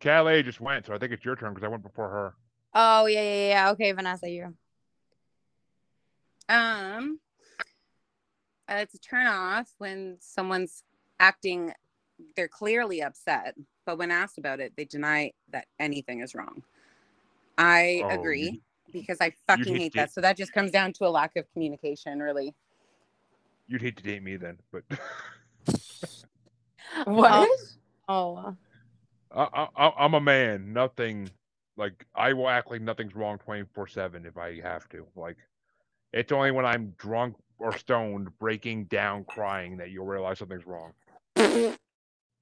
Calais 0.00 0.42
just 0.42 0.60
went, 0.60 0.86
so 0.86 0.94
I 0.94 0.98
think 0.98 1.12
it's 1.12 1.24
your 1.24 1.36
turn 1.36 1.54
because 1.54 1.66
I 1.66 1.70
went 1.70 1.82
before 1.82 2.08
her. 2.08 2.34
Oh 2.74 3.06
yeah, 3.06 3.22
yeah, 3.22 3.48
yeah. 3.48 3.70
Okay, 3.70 3.92
Vanessa, 3.92 4.28
you. 4.28 4.54
Um, 6.48 7.20
uh, 8.68 8.74
it's 8.76 8.94
a 8.94 8.98
turn 8.98 9.26
off 9.26 9.72
when 9.78 10.16
someone's 10.20 10.84
acting, 11.20 11.72
they're 12.36 12.48
clearly 12.48 13.02
upset, 13.02 13.54
but 13.84 13.98
when 13.98 14.10
asked 14.10 14.38
about 14.38 14.60
it, 14.60 14.72
they 14.76 14.84
deny 14.84 15.32
that 15.50 15.66
anything 15.78 16.20
is 16.20 16.34
wrong. 16.34 16.62
I 17.58 18.02
Oh, 18.04 18.08
agree 18.10 18.50
you- 18.50 18.60
because 18.92 19.18
I 19.20 19.32
fucking 19.46 19.74
hate 19.74 19.82
hate 19.82 19.92
to- 19.92 19.98
that. 19.98 20.12
So 20.12 20.20
that 20.20 20.36
just 20.36 20.52
comes 20.52 20.70
down 20.70 20.92
to 20.94 21.06
a 21.06 21.10
lack 21.10 21.36
of 21.36 21.50
communication, 21.52 22.20
really. 22.20 22.54
You'd 23.66 23.82
hate 23.82 23.96
to 23.96 24.02
date 24.02 24.22
me 24.22 24.36
then, 24.36 24.58
but 24.72 24.84
What? 27.04 27.50
Oh, 28.08 28.56
I, 29.34 29.68
I, 29.76 29.92
I'm 29.98 30.14
a 30.14 30.20
man. 30.20 30.72
Nothing 30.72 31.30
like 31.76 32.06
I 32.14 32.32
will 32.32 32.48
act 32.48 32.70
like 32.70 32.82
nothing's 32.82 33.14
wrong 33.14 33.38
24 33.38 33.86
seven 33.88 34.26
if 34.26 34.36
I 34.36 34.60
have 34.60 34.88
to. 34.90 35.06
Like 35.16 35.36
it's 36.12 36.32
only 36.32 36.50
when 36.50 36.64
I'm 36.64 36.94
drunk 36.98 37.36
or 37.58 37.76
stoned, 37.76 38.36
breaking 38.38 38.84
down, 38.84 39.24
crying 39.24 39.76
that 39.78 39.90
you'll 39.90 40.06
realize 40.06 40.38
something's 40.38 40.66
wrong. 40.66 40.92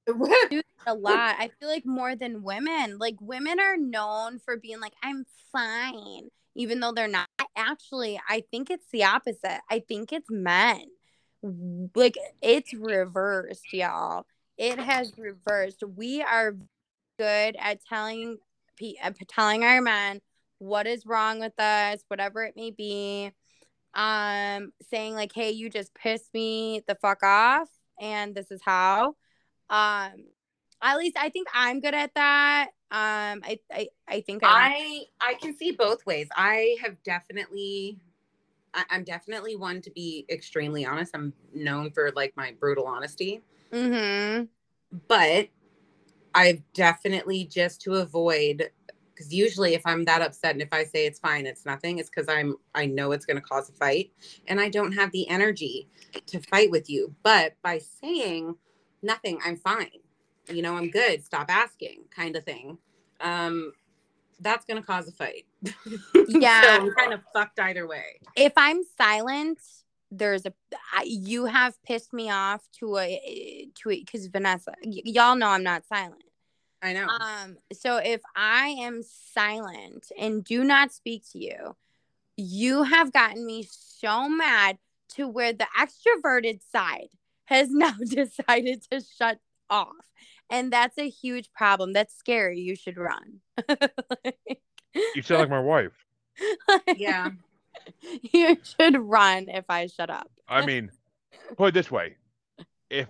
do 0.07 0.63
a 0.87 0.95
lot. 0.95 1.37
I 1.39 1.51
feel 1.59 1.69
like 1.69 1.87
more 1.87 2.15
than 2.15 2.43
women. 2.43 2.99
Like 2.99 3.17
women 3.21 3.59
are 3.61 3.77
known 3.77 4.39
for 4.39 4.57
being 4.57 4.81
like, 4.81 4.93
I'm 5.03 5.25
fine, 5.53 6.29
even 6.55 6.81
though 6.81 6.93
they're 6.93 7.09
not. 7.09 7.29
Actually, 7.57 8.21
I 8.29 8.45
think 8.51 8.71
it's 8.71 8.89
the 8.93 9.05
opposite. 9.05 9.61
I 9.71 9.81
think 9.81 10.13
it's 10.13 10.31
men. 10.31 10.87
Like 11.95 12.17
it's 12.43 12.73
reversed, 12.75 13.73
y'all. 13.73 14.27
It 14.57 14.79
has 14.79 15.13
reversed. 15.19 15.83
We 15.97 16.23
are 16.23 16.57
good 17.19 17.57
at 17.59 17.81
telling 17.85 18.39
telling 19.29 19.65
our 19.65 19.81
men 19.81 20.21
what 20.59 20.87
is 20.87 21.07
wrong 21.07 21.41
with 21.41 21.59
us, 21.59 22.01
whatever 22.09 22.43
it 22.45 22.55
may 22.57 22.71
be. 22.71 23.33
Um, 23.95 24.73
saying 24.91 25.15
like, 25.15 25.33
"Hey, 25.35 25.53
you 25.53 25.71
just 25.71 25.95
pissed 25.95 26.33
me 26.35 26.83
the 26.87 26.95
fuck 26.97 27.23
off, 27.23 27.69
and 28.01 28.35
this 28.35 28.51
is 28.51 28.61
how." 28.65 29.17
Um, 29.71 30.27
at 30.83 30.99
least 30.99 31.17
I 31.19 31.31
think 31.31 31.49
I'm 31.55 31.81
good 31.81 31.95
at 31.95 32.15
that. 32.15 32.69
Um, 32.91 33.43
I 33.45 33.59
I, 33.73 33.89
I 34.07 34.21
think 34.21 34.43
I'm, 34.45 34.51
I 34.51 35.03
I 35.21 35.35
can 35.35 35.57
see 35.57 35.73
both 35.73 36.05
ways. 36.05 36.29
I 36.37 36.77
have 36.83 37.03
definitely 37.05 37.99
I, 38.75 38.85
I'm 38.91 39.05
definitely 39.05 39.57
one 39.57 39.81
to 39.83 39.91
be 39.91 40.27
extremely 40.31 40.85
honest. 40.85 41.13
I'm 41.15 41.33
known 41.55 41.91
for 41.91 42.13
like 42.15 42.35
my 42.37 42.55
brutal 42.61 42.87
honesty. 42.87 43.43
mm-hmm. 43.73 44.45
But 45.09 45.49
I've 46.37 46.63
definitely 46.75 47.47
just 47.47 47.81
to 47.83 47.95
avoid 47.95 48.71
because 49.15 49.33
usually 49.33 49.73
if 49.73 49.81
I'm 49.87 50.05
that 50.05 50.21
upset 50.21 50.53
and 50.53 50.61
if 50.61 50.69
I 50.73 50.85
say 50.85 51.07
it's 51.07 51.19
fine, 51.19 51.47
it's 51.47 51.65
nothing, 51.65 51.99
it's 51.99 52.11
because 52.11 52.29
I'm 52.29 52.57
I 52.75 52.85
know 52.85 53.13
it's 53.13 53.25
gonna 53.25 53.41
cause 53.41 53.71
a 53.71 53.73
fight 53.73 54.13
and 54.47 54.61
I 54.61 54.69
don't 54.69 54.93
have 54.93 55.11
the 55.13 55.27
energy 55.31 55.89
to 56.27 56.39
fight 56.41 56.71
with 56.71 56.91
you. 56.91 57.15
But 57.23 57.55
by 57.63 57.79
saying 57.79 58.55
nothing, 59.03 59.39
I'm 59.45 59.57
fine. 59.57 59.89
You 60.53 60.61
know, 60.61 60.77
I'm 60.77 60.91
good. 60.91 61.25
Stop 61.25 61.47
asking, 61.49 62.05
kind 62.15 62.37
of 62.37 62.45
thing. 62.45 62.77
Um, 63.23 63.73
that's 64.41 64.67
gonna 64.67 64.83
cause 64.83 65.09
a 65.09 65.13
fight. 65.13 65.47
Yeah. 66.29 66.63
so 66.63 66.69
I'm 66.69 66.95
kind 66.95 67.13
of 67.13 67.21
fucked 67.33 67.61
either 67.61 67.87
way. 67.87 68.19
if 68.35 68.53
I'm 68.57 68.83
silent, 68.99 69.61
there's 70.17 70.47
a 70.47 70.53
I, 70.93 71.05
you 71.07 71.47
have 71.47 71.81
pissed 71.83 72.13
me 72.13 72.31
off 72.31 72.67
to 72.81 72.99
a 72.99 73.69
to 73.83 73.91
a 73.91 74.01
because 74.01 74.27
Vanessa, 74.27 74.75
y- 74.85 75.03
y'all 75.05 75.37
know 75.37 75.49
I'm 75.49 75.63
not 75.63 75.87
silent. 75.87 76.23
I 76.83 76.93
know. 76.93 77.07
Um, 77.07 77.57
so 77.73 77.97
if 77.97 78.21
I 78.35 78.69
am 78.81 79.03
silent 79.03 80.11
and 80.19 80.45
do 80.45 80.63
not 80.63 80.93
speak 80.93 81.25
to 81.33 81.39
you, 81.39 81.77
you 82.37 82.83
have 82.83 83.13
gotten 83.13 83.47
me 83.47 83.67
so 83.69 84.29
mad 84.29 84.79
to 85.11 85.27
where 85.27 85.53
the 85.53 85.67
extroverted 85.79 86.61
side 86.71 87.09
has 87.47 87.71
now 87.73 87.95
decided 88.05 88.85
to 88.91 89.01
shut 89.01 89.39
off. 89.71 89.95
And 90.51 90.73
that's 90.73 90.99
a 90.99 91.09
huge 91.09 91.51
problem. 91.53 91.93
That's 91.93 92.15
scary. 92.15 92.61
You 92.61 92.77
should 92.77 92.99
run. 92.99 93.41
You 95.15 95.23
sound 95.23 95.41
like 95.41 95.51
my 95.51 95.61
wife. 95.61 95.93
yeah. 96.97 97.31
you 98.33 98.57
should 98.63 98.99
run 98.99 99.49
if 99.49 99.65
I 99.69 99.87
shut 99.87 100.11
up. 100.11 100.31
I 100.49 100.65
mean, 100.65 100.91
put 101.57 101.69
it 101.69 101.75
this 101.75 101.91
way: 101.91 102.17
if 102.91 103.09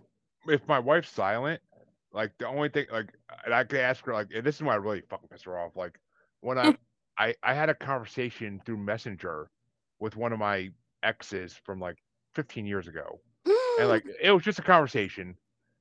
if 0.48 0.66
my 0.68 0.78
wife's 0.78 1.10
silent, 1.10 1.60
like 2.12 2.32
the 2.38 2.46
only 2.46 2.68
thing, 2.68 2.86
like, 2.90 3.12
and 3.44 3.54
I 3.54 3.64
could 3.64 3.80
ask 3.80 4.04
her, 4.06 4.14
like, 4.14 4.28
and 4.34 4.44
this 4.44 4.56
is 4.56 4.62
why 4.62 4.74
I 4.74 4.76
really 4.76 5.02
fucking 5.08 5.28
piss 5.28 5.42
her 5.42 5.58
off. 5.58 5.76
Like, 5.76 5.98
when 6.40 6.58
I 6.58 6.76
I 7.18 7.34
I 7.42 7.54
had 7.54 7.68
a 7.68 7.74
conversation 7.74 8.60
through 8.64 8.78
Messenger 8.78 9.50
with 9.98 10.16
one 10.16 10.32
of 10.32 10.38
my 10.38 10.70
exes 11.02 11.54
from 11.64 11.80
like 11.80 11.98
15 12.34 12.66
years 12.66 12.88
ago, 12.88 13.20
and 13.78 13.88
like 13.88 14.04
it 14.20 14.30
was 14.30 14.42
just 14.42 14.58
a 14.58 14.62
conversation, 14.62 15.36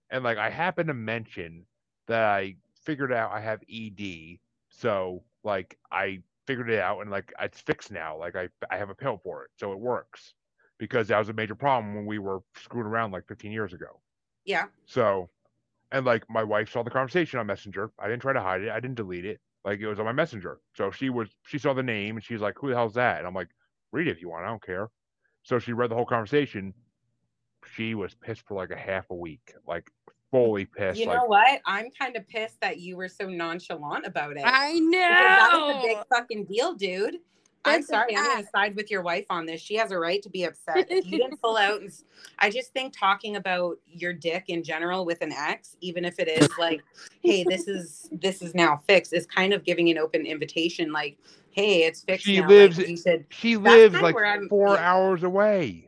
and 0.10 0.24
like 0.24 0.38
I 0.38 0.50
happened 0.50 0.88
to 0.88 0.94
mention 0.94 1.66
that 2.08 2.24
I 2.24 2.56
figured 2.84 3.12
out 3.12 3.32
I 3.32 3.42
have 3.42 3.62
ED, 3.72 4.40
so 4.70 5.24
like 5.44 5.78
I 5.92 6.22
figured 6.48 6.70
it 6.70 6.80
out 6.80 7.02
and 7.02 7.12
like 7.12 7.34
it's 7.40 7.60
fixed 7.62 7.92
now. 7.92 8.18
Like 8.18 8.36
I 8.36 8.50
I 8.70 8.78
have 8.78 8.90
a 8.90 8.96
pill 8.96 9.20
for 9.24 9.44
it, 9.44 9.52
so 9.58 9.72
it 9.72 9.80
works 9.80 10.34
because 10.78 11.08
that 11.08 11.20
was 11.20 11.30
a 11.30 11.34
major 11.34 11.56
problem 11.56 11.96
when 11.96 12.06
we 12.06 12.20
were 12.20 12.40
screwing 12.58 12.88
around 12.88 13.12
like 13.12 13.28
15 13.28 13.52
years 13.52 13.74
ago. 13.74 14.02
Yeah. 14.46 14.66
So, 14.86 15.30
and 15.92 16.06
like 16.06 16.30
my 16.30 16.44
wife 16.44 16.72
saw 16.72 16.84
the 16.84 16.90
conversation 16.90 17.40
on 17.40 17.48
Messenger. 17.48 17.92
I 18.00 18.08
didn't 18.08 18.22
try 18.22 18.34
to 18.34 18.42
hide 18.42 18.62
it. 18.62 18.70
I 18.70 18.80
didn't 18.80 18.96
delete 18.96 19.26
it. 19.26 19.40
Like 19.64 19.80
it 19.80 19.88
was 19.88 20.00
on 20.00 20.06
my 20.06 20.12
Messenger. 20.12 20.60
So 20.76 20.92
she 20.92 21.10
was 21.10 21.30
she 21.48 21.58
saw 21.58 21.74
the 21.74 21.84
name 21.84 22.16
and 22.16 22.24
she's 22.24 22.42
like, 22.42 22.56
"Who 22.60 22.70
the 22.70 22.76
hell's 22.76 22.94
that?" 22.96 23.20
And 23.20 23.28
I'm 23.28 23.34
like, 23.34 23.50
"Read 23.92 24.08
it 24.08 24.12
if 24.12 24.22
you 24.22 24.30
want. 24.30 24.46
I 24.46 24.50
don't 24.50 24.64
care." 24.64 24.90
So 25.44 25.60
she 25.60 25.74
read 25.74 25.90
the 25.90 25.96
whole 25.96 26.06
conversation. 26.06 26.74
She 27.74 27.96
was 27.96 28.14
pissed 28.14 28.44
for 28.48 28.56
like 28.56 28.70
a 28.70 28.76
half 28.76 29.10
a 29.10 29.16
week, 29.16 29.54
like 29.68 29.90
Mm, 30.36 30.46
fully 30.46 30.66
pissed. 30.66 31.00
You 31.00 31.08
like, 31.08 31.18
know 31.18 31.26
what? 31.26 31.62
I'm 31.66 31.90
kind 31.92 32.16
of 32.16 32.28
pissed 32.28 32.60
that 32.62 32.80
you 32.80 32.98
were 32.98 33.10
so 33.10 33.28
nonchalant 33.28 34.06
about 34.06 34.38
it. 34.38 34.44
I 34.46 34.74
know. 34.80 35.00
that 35.00 35.50
was 35.54 35.84
a 35.84 35.88
big 35.88 35.98
fucking 36.10 36.46
deal, 36.46 36.74
dude. 36.74 37.18
I'm 37.68 37.82
sorry. 37.82 38.16
I'm 38.16 38.24
going 38.24 38.44
to 38.44 38.50
side 38.52 38.76
with 38.76 38.92
your 38.92 39.02
wife 39.02 39.26
on 39.32 39.48
this. 39.48 39.60
She 39.60 39.74
has 39.78 39.90
a 39.90 39.98
right 39.98 40.22
to 40.22 40.30
be 40.30 40.44
upset. 40.44 40.86
If 40.92 41.08
you 41.08 41.18
didn't 41.18 41.42
pull 41.42 41.58
out, 41.58 41.80
and, 41.82 41.90
s- 41.90 42.04
I 42.38 42.52
just 42.52 42.72
think 42.74 42.94
talking 42.96 43.38
about 43.38 43.78
your 43.88 44.14
dick 44.14 44.46
in 44.50 44.62
general 44.64 45.04
with 45.04 45.24
an 45.24 45.32
ex, 45.32 45.76
even 45.82 46.06
if 46.06 46.20
it 46.20 46.28
is 46.28 46.48
like, 46.60 46.84
"Hey, 47.24 47.44
this 47.44 47.68
is 47.68 48.08
this 48.12 48.44
is 48.44 48.54
now 48.54 48.84
fixed," 48.88 49.14
is 49.14 49.26
kind 49.26 49.52
of 49.52 49.64
giving 49.64 49.90
an 49.90 49.98
open 49.98 50.28
invitation. 50.28 50.92
Like, 50.92 51.18
"Hey, 51.50 51.86
it's 51.86 52.02
fixed 52.04 52.28
She 52.28 52.40
now." 52.40 52.48
lives- 52.48 52.78
Like 52.78 52.88
you 52.88 52.98
said 52.98 53.26
she 53.30 53.58
lives 53.58 53.96
kinda 53.96 54.12
like 54.14 54.48
four 54.48 54.76
yeah. 54.76 54.88
hours 54.94 55.24
away. 55.24 55.88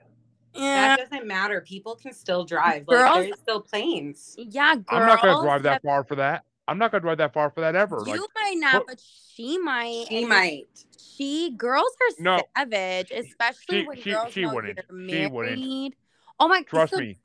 Yeah, 0.57 0.95
that 0.97 1.09
doesn't 1.09 1.27
matter. 1.27 1.61
People 1.61 1.95
can 1.95 2.13
still 2.13 2.43
drive. 2.45 2.85
Like, 2.87 2.97
Girls- 2.97 3.25
there's 3.25 3.39
still 3.39 3.61
planes. 3.61 4.35
yeah, 4.37 4.75
girls. 4.75 4.85
I'm 4.89 5.07
not 5.07 5.21
gonna 5.21 5.41
drive 5.43 5.63
that 5.63 5.81
far 5.83 6.03
for 6.03 6.15
that. 6.15 6.43
I'm 6.67 6.77
not 6.77 6.91
gonna 6.91 7.01
drive 7.01 7.17
that 7.19 7.33
far 7.33 7.49
for 7.49 7.61
that 7.61 7.75
ever. 7.75 8.01
You 8.05 8.13
like 8.13 8.21
might 8.35 8.55
not, 8.57 8.73
what- 8.75 8.87
but 8.87 8.99
she 8.99 9.57
might. 9.57 10.05
She 10.09 10.25
might. 10.25 10.65
She 10.99 11.51
girls 11.57 11.95
are 12.01 12.23
No. 12.23 12.41
savage, 12.57 13.11
especially 13.11 13.81
she- 13.81 13.87
when 13.87 13.97
she- 14.01 14.11
girls 14.11 14.33
she 14.33 14.41
know 14.41 14.53
wouldn't. 14.53 14.79
you're 14.89 14.99
She 15.09 15.13
married. 15.15 15.31
wouldn't. 15.31 15.93
Oh 16.39 16.47
my! 16.47 16.61
trust 16.63 16.93
so 16.93 16.99
me. 16.99 17.17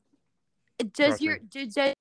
Does 0.79 0.93
Trust 0.93 1.23
your 1.23 1.35
me. 1.35 1.41
does, 1.51 1.75
does 1.75 1.95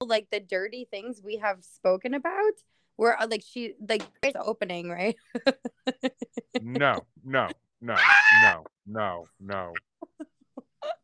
like 0.00 0.28
the 0.30 0.40
dirty 0.40 0.84
things 0.90 1.20
we 1.22 1.36
have 1.38 1.64
spoken 1.64 2.14
about? 2.14 2.52
Where 2.96 3.20
uh, 3.20 3.26
like 3.30 3.42
she 3.46 3.74
like 3.88 4.02
there's 4.22 4.34
the 4.34 4.42
opening 4.42 4.88
right? 4.90 5.16
No, 6.62 7.00
no, 7.24 7.48
no, 7.80 7.96
no, 8.42 8.64
no, 8.86 9.24
no. 9.40 9.72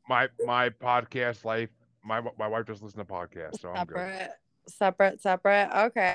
My 0.09 0.29
my 0.45 0.69
podcast 0.71 1.45
life. 1.45 1.71
My 2.05 2.21
my 2.39 2.49
wife 2.49 2.67
just 2.67 2.83
listens 2.83 3.07
to 3.07 3.13
podcasts, 3.13 3.61
so 3.61 3.71
I'm 3.71 3.87
good. 3.87 3.97
separate, 3.97 4.31
separate, 4.69 5.23
separate. 5.23 5.71
Okay. 5.87 6.15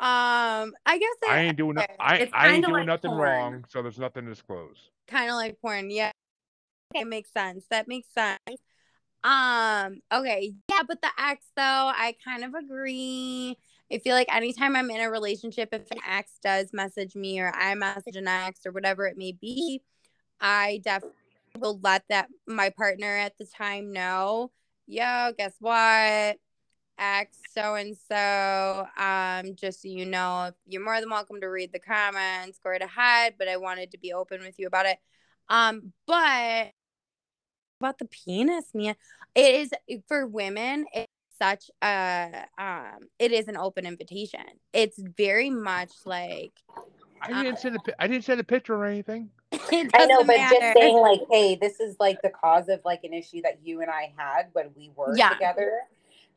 Um, 0.00 0.74
I 0.86 0.98
guess 0.98 1.14
I 1.28 1.40
ain't 1.40 1.56
doing 1.56 1.74
no- 1.74 1.86
I 1.98 2.28
I 2.32 2.48
ain't 2.52 2.64
doing 2.64 2.78
like 2.78 2.86
nothing 2.86 3.10
porn. 3.10 3.20
wrong, 3.20 3.64
so 3.68 3.82
there's 3.82 3.98
nothing 3.98 4.24
to 4.24 4.30
disclose. 4.30 4.90
kind 5.08 5.30
of 5.30 5.36
like 5.36 5.60
porn. 5.60 5.90
Yeah. 5.90 6.10
Okay, 6.94 7.04
makes 7.04 7.32
sense. 7.32 7.64
That 7.70 7.88
makes 7.88 8.08
sense. 8.14 8.38
Um, 9.24 10.00
okay. 10.12 10.54
Yeah, 10.70 10.82
but 10.86 11.02
the 11.02 11.10
ex 11.18 11.44
though, 11.56 11.62
I 11.62 12.14
kind 12.24 12.44
of 12.44 12.54
agree. 12.54 13.58
I 13.90 13.98
feel 13.98 14.14
like 14.14 14.32
anytime 14.34 14.76
I'm 14.76 14.90
in 14.90 15.00
a 15.00 15.10
relationship, 15.10 15.70
if 15.72 15.90
an 15.90 15.98
ex 16.06 16.32
does 16.42 16.72
message 16.72 17.14
me 17.14 17.40
or 17.40 17.50
I 17.54 17.74
message 17.74 18.16
an 18.16 18.28
ex 18.28 18.66
or 18.66 18.72
whatever 18.72 19.06
it 19.06 19.16
may 19.16 19.32
be, 19.32 19.82
I 20.40 20.80
definitely 20.84 21.16
will 21.58 21.80
let 21.82 22.04
that 22.08 22.28
my 22.46 22.70
partner 22.70 23.16
at 23.16 23.38
the 23.38 23.46
time 23.46 23.92
know, 23.92 24.50
yo, 24.86 25.32
guess 25.36 25.54
what? 25.60 26.36
X 26.98 27.38
so 27.52 27.76
and 27.76 27.96
so. 27.96 28.86
Um, 28.96 29.54
just 29.54 29.82
so 29.82 29.88
you 29.88 30.04
know, 30.04 30.50
you're 30.66 30.84
more 30.84 31.00
than 31.00 31.10
welcome 31.10 31.40
to 31.40 31.46
read 31.46 31.72
the 31.72 31.78
comments, 31.78 32.58
go 32.62 32.70
right 32.70 32.82
ahead, 32.82 33.34
but 33.38 33.48
I 33.48 33.56
wanted 33.56 33.92
to 33.92 33.98
be 33.98 34.12
open 34.12 34.40
with 34.42 34.58
you 34.58 34.66
about 34.66 34.86
it. 34.86 34.98
Um, 35.48 35.92
but 36.06 36.72
about 37.80 37.98
the 37.98 38.06
penis, 38.06 38.66
man, 38.74 38.96
it 39.34 39.54
is 39.54 39.70
for 40.08 40.26
women, 40.26 40.84
such 41.38 41.70
a 41.82 42.44
um 42.58 43.08
it 43.18 43.32
is 43.32 43.48
an 43.48 43.56
open 43.56 43.86
invitation. 43.86 44.40
It's 44.72 44.98
very 45.16 45.50
much 45.50 45.92
like 46.04 46.52
I 47.22 47.42
didn't 47.42 47.58
send 47.58 47.76
a 47.76 48.02
I 48.02 48.06
didn't 48.06 48.24
send 48.24 48.40
a 48.40 48.44
picture 48.44 48.74
or 48.74 48.84
anything. 48.84 49.30
it 49.52 49.90
I 49.94 50.06
know, 50.06 50.16
doesn't 50.16 50.26
but 50.26 50.36
matter. 50.36 50.56
just 50.60 50.78
saying 50.78 50.96
like, 50.98 51.20
hey, 51.30 51.56
this 51.56 51.80
is 51.80 51.96
like 51.98 52.20
the 52.22 52.30
cause 52.30 52.68
of 52.68 52.80
like 52.84 53.04
an 53.04 53.12
issue 53.14 53.40
that 53.42 53.58
you 53.62 53.80
and 53.80 53.90
I 53.90 54.12
had 54.16 54.48
when 54.52 54.70
we 54.76 54.90
were 54.94 55.16
Yeah. 55.16 55.30
together. 55.30 55.72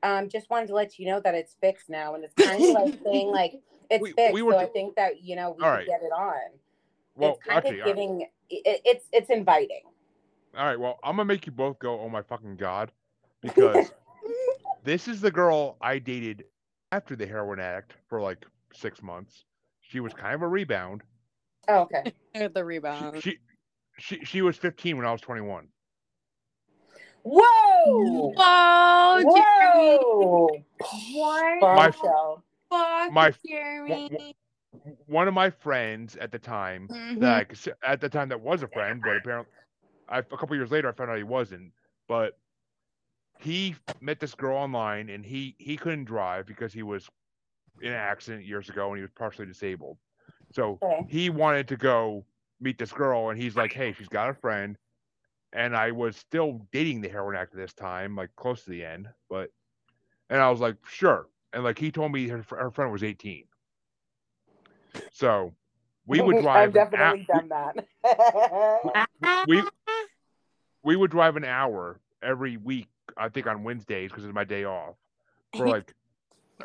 Um, 0.03 0.29
just 0.29 0.49
wanted 0.49 0.67
to 0.67 0.73
let 0.75 0.97
you 0.97 1.05
know 1.07 1.19
that 1.19 1.35
it's 1.35 1.55
fixed 1.61 1.89
now, 1.89 2.15
and 2.15 2.23
it's 2.23 2.33
kind 2.35 2.63
of 2.63 2.69
like 2.71 2.93
saying 3.03 3.27
like 3.31 3.61
it's 3.89 4.01
We- 4.01 4.13
fixed. 4.13 4.33
we 4.33 4.41
were 4.41 4.53
so 4.53 4.59
I 4.59 4.65
t- 4.65 4.71
think 4.73 4.95
that 4.95 5.21
you 5.21 5.35
know 5.35 5.51
we 5.57 5.63
All 5.63 5.69
could 5.71 5.77
right. 5.77 5.85
get 5.87 6.01
it 6.01 6.11
on. 6.11 6.33
Well, 7.15 7.31
it's 7.31 7.43
kind 7.45 7.57
actually, 7.57 7.79
of 7.81 7.85
all 7.87 7.91
right. 7.91 7.95
giving. 7.95 8.21
It, 8.49 8.81
it's 8.85 9.05
it's 9.11 9.29
inviting. 9.29 9.81
all 10.57 10.65
right. 10.65 10.79
Well, 10.79 10.97
I'm 11.03 11.17
gonna 11.17 11.25
make 11.25 11.45
you 11.45 11.51
both 11.51 11.77
go. 11.79 11.99
Oh 11.99 12.09
my 12.09 12.21
fucking 12.23 12.55
god, 12.55 12.91
because 13.41 13.91
this 14.83 15.07
is 15.07 15.21
the 15.21 15.31
girl 15.31 15.77
I 15.81 15.99
dated 15.99 16.45
after 16.91 17.15
the 17.15 17.25
heroin 17.27 17.59
addict 17.59 17.93
for 18.09 18.21
like 18.21 18.45
six 18.73 19.01
months. 19.01 19.45
She 19.81 19.99
was 19.99 20.13
kind 20.13 20.35
of 20.35 20.41
a 20.41 20.47
rebound. 20.47 21.01
Oh, 21.67 21.87
okay. 21.93 22.13
the 22.53 22.63
rebound. 22.63 23.21
she 23.21 23.37
she 23.99 24.23
she 24.25 24.41
was 24.41 24.57
15 24.57 24.97
when 24.97 25.05
I 25.05 25.11
was 25.11 25.21
21. 25.21 25.67
Whoa! 27.23 28.33
Whoa, 28.35 29.17
Jeremy. 29.21 29.97
Whoa! 30.01 30.49
What 31.59 31.61
My- 31.61 31.91
fuck, 31.91 33.11
my- 33.11 33.33
Jeremy? 33.47 34.35
One 35.05 35.27
of 35.27 35.33
my 35.33 35.49
friends 35.49 36.15
at 36.15 36.31
the 36.31 36.39
time 36.39 36.87
Mhm. 36.87 37.19
that 37.19 37.47
I 37.85 37.91
at 37.91 38.01
the 38.01 38.09
time 38.09 38.29
that 38.29 38.39
was 38.41 38.63
a 38.63 38.67
friend, 38.67 39.01
but 39.03 39.17
apparently, 39.17 39.51
I, 40.09 40.19
a 40.19 40.23
couple 40.23 40.55
years 40.55 40.71
later 40.71 40.89
I 40.89 40.93
found 40.93 41.11
out 41.11 41.17
he 41.17 41.23
wasn't. 41.23 41.73
But 42.07 42.39
he 43.41 43.75
met 44.01 44.19
this 44.19 44.35
girl 44.35 44.57
online, 44.57 45.09
and 45.09 45.25
he 45.25 45.55
he 45.57 45.77
couldn't 45.77 46.05
drive 46.05 46.45
because 46.45 46.73
he 46.73 46.83
was 46.83 47.09
in 47.81 47.89
an 47.89 47.97
accident 47.97 48.45
years 48.45 48.69
ago, 48.69 48.89
and 48.89 48.97
he 48.97 49.01
was 49.01 49.11
partially 49.11 49.45
disabled. 49.45 49.97
So 50.53 50.79
Okay. 50.81 51.05
he 51.07 51.29
wanted 51.29 51.67
to 51.69 51.77
go 51.77 52.25
meet 52.59 52.77
this 52.77 52.91
girl, 52.91 53.29
and 53.29 53.41
he's 53.41 53.55
like, 53.55 53.73
"Hey, 53.73 53.93
she's 53.93 54.09
got 54.09 54.29
a 54.29 54.33
friend." 54.33 54.77
And 55.53 55.75
I 55.75 55.91
was 55.91 56.15
still 56.15 56.65
dating 56.71 57.01
the 57.01 57.09
heroin 57.09 57.35
at 57.35 57.51
this 57.51 57.73
time, 57.73 58.15
like 58.15 58.29
close 58.35 58.63
to 58.63 58.69
the 58.69 58.85
end, 58.85 59.09
but 59.29 59.49
and 60.29 60.41
I 60.41 60.49
was 60.49 60.59
like, 60.59 60.77
"Sure." 60.87 61.27
And 61.53 61.63
like 61.63 61.77
he 61.77 61.91
told 61.91 62.11
me 62.11 62.27
her, 62.29 62.45
her 62.49 62.71
friend 62.71 62.91
was 62.91 63.03
18. 63.03 63.45
So 65.11 65.53
we 66.05 66.21
would 66.21 66.37
drive. 66.41 66.69
I've 66.69 66.73
definitely 66.73 67.25
done 67.27 67.49
that. 67.49 69.07
we 69.47 69.63
we 70.83 70.95
would 70.95 71.11
drive 71.11 71.35
an 71.35 71.43
hour 71.43 71.99
every 72.23 72.57
week. 72.57 72.87
I 73.17 73.29
think 73.29 73.47
on 73.47 73.63
Wednesdays 73.63 74.11
because 74.11 74.25
it's 74.25 74.33
my 74.33 74.43
day 74.43 74.65
off. 74.65 74.95
For 75.55 75.67
like 75.67 75.93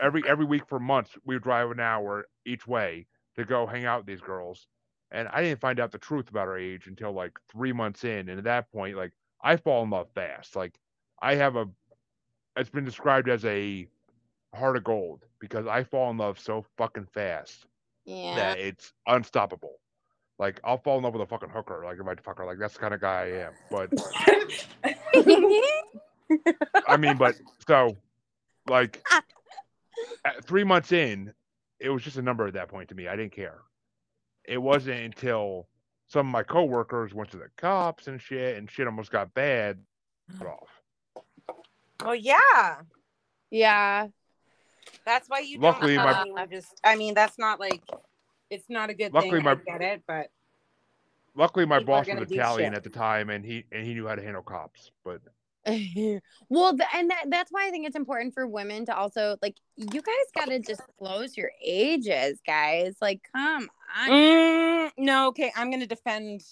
every 0.00 0.22
every 0.28 0.44
week 0.44 0.66
for 0.68 0.78
months, 0.78 1.10
we 1.24 1.34
would 1.34 1.42
drive 1.42 1.70
an 1.70 1.80
hour 1.80 2.26
each 2.44 2.66
way 2.66 3.06
to 3.36 3.44
go 3.44 3.66
hang 3.66 3.84
out 3.84 4.00
with 4.00 4.06
these 4.06 4.20
girls. 4.20 4.66
And 5.10 5.28
I 5.28 5.42
didn't 5.42 5.60
find 5.60 5.78
out 5.78 5.92
the 5.92 5.98
truth 5.98 6.28
about 6.28 6.46
her 6.46 6.58
age 6.58 6.86
until 6.86 7.12
like 7.12 7.38
three 7.50 7.72
months 7.72 8.04
in. 8.04 8.28
And 8.28 8.38
at 8.38 8.44
that 8.44 8.70
point, 8.72 8.96
like 8.96 9.12
I 9.42 9.56
fall 9.56 9.82
in 9.84 9.90
love 9.90 10.08
fast. 10.14 10.56
Like 10.56 10.78
I 11.22 11.34
have 11.36 11.56
a, 11.56 11.66
it's 12.56 12.70
been 12.70 12.84
described 12.84 13.28
as 13.28 13.44
a 13.44 13.86
heart 14.54 14.76
of 14.76 14.84
gold 14.84 15.24
because 15.40 15.66
I 15.66 15.84
fall 15.84 16.10
in 16.10 16.16
love 16.16 16.38
so 16.38 16.64
fucking 16.76 17.06
fast 17.12 17.66
yeah. 18.04 18.34
that 18.34 18.58
it's 18.58 18.92
unstoppable. 19.06 19.76
Like 20.38 20.60
I'll 20.64 20.78
fall 20.78 20.98
in 20.98 21.04
love 21.04 21.14
with 21.14 21.22
a 21.22 21.26
fucking 21.26 21.50
hooker, 21.50 21.82
like 21.84 21.98
if 21.98 22.06
I 22.06 22.14
fuck 22.22 22.38
her, 22.38 22.46
like 22.46 22.58
that's 22.58 22.74
the 22.74 22.80
kind 22.80 22.94
of 22.94 23.00
guy 23.00 23.22
I 23.22 23.46
am. 23.46 23.52
But 23.70 23.92
I 26.88 26.96
mean, 26.96 27.16
but 27.16 27.36
so 27.68 27.96
like 28.68 29.04
three 30.44 30.64
months 30.64 30.92
in, 30.92 31.32
it 31.80 31.90
was 31.90 32.02
just 32.02 32.16
a 32.16 32.22
number 32.22 32.46
at 32.46 32.54
that 32.54 32.68
point 32.68 32.88
to 32.88 32.94
me. 32.94 33.08
I 33.08 33.16
didn't 33.16 33.32
care. 33.32 33.58
It 34.44 34.58
wasn't 34.58 35.00
until 35.00 35.66
some 36.08 36.26
of 36.26 36.32
my 36.32 36.42
coworkers 36.42 37.12
went 37.14 37.30
to 37.32 37.36
the 37.36 37.48
cops 37.56 38.06
and 38.06 38.20
shit, 38.20 38.56
and 38.56 38.70
shit 38.70 38.86
almost 38.86 39.10
got 39.10 39.32
bad. 39.34 39.78
Mm. 40.32 40.38
cut 40.38 40.48
Off. 40.48 40.68
Well, 42.04 42.14
yeah. 42.14 42.76
yeah. 43.50 44.08
That's 45.04 45.28
why 45.28 45.40
you 45.40 45.58
Luckily, 45.58 45.96
don't 45.96 46.34
my- 46.34 46.42
I 46.42 46.46
just 46.46 46.80
I 46.84 46.94
mean 46.96 47.14
that's 47.14 47.38
not 47.38 47.58
like 47.58 47.82
it's 48.50 48.66
not 48.68 48.90
a 48.90 48.94
good 48.94 49.12
Luckily, 49.12 49.38
thing. 49.38 49.44
my- 49.44 49.52
I 49.52 49.54
get 49.56 49.80
it, 49.82 50.02
but 50.06 50.30
Luckily, 51.34 51.66
my 51.66 51.80
boss 51.80 52.06
was 52.06 52.30
Italian 52.30 52.70
shit. 52.72 52.76
at 52.78 52.82
the 52.82 52.88
time, 52.90 53.28
and 53.28 53.44
he 53.44 53.64
and 53.70 53.84
he 53.84 53.92
knew 53.94 54.06
how 54.06 54.14
to 54.14 54.22
handle 54.22 54.42
cops. 54.42 54.90
But 55.04 55.20
well, 56.48 56.76
th- 56.76 56.88
and 56.94 57.10
that, 57.10 57.24
that's 57.28 57.50
why 57.50 57.66
I 57.66 57.70
think 57.70 57.86
it's 57.86 57.96
important 57.96 58.34
for 58.34 58.46
women 58.46 58.86
to 58.86 58.96
also 58.96 59.36
like 59.42 59.56
you 59.76 60.00
guys 60.00 60.14
got 60.34 60.48
to 60.48 60.58
disclose 60.58 61.36
your 61.36 61.50
ages, 61.64 62.40
guys. 62.46 62.96
Like, 63.00 63.22
come 63.34 63.68
on, 63.98 64.10
Mm, 64.10 64.90
no, 64.98 65.28
okay, 65.28 65.52
I'm 65.56 65.70
gonna 65.70 65.86
defend 65.86 66.42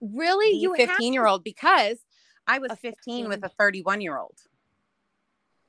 really? 0.00 0.52
the 0.52 0.58
You 0.58 0.74
have 0.74 0.90
15 0.90 1.12
year 1.12 1.26
old 1.26 1.42
because 1.42 1.98
I 2.46 2.58
was 2.58 2.70
A 2.70 2.76
15 2.76 3.28
with 3.28 3.42
a 3.44 3.48
31 3.48 4.00
year 4.00 4.18
old. 4.18 4.38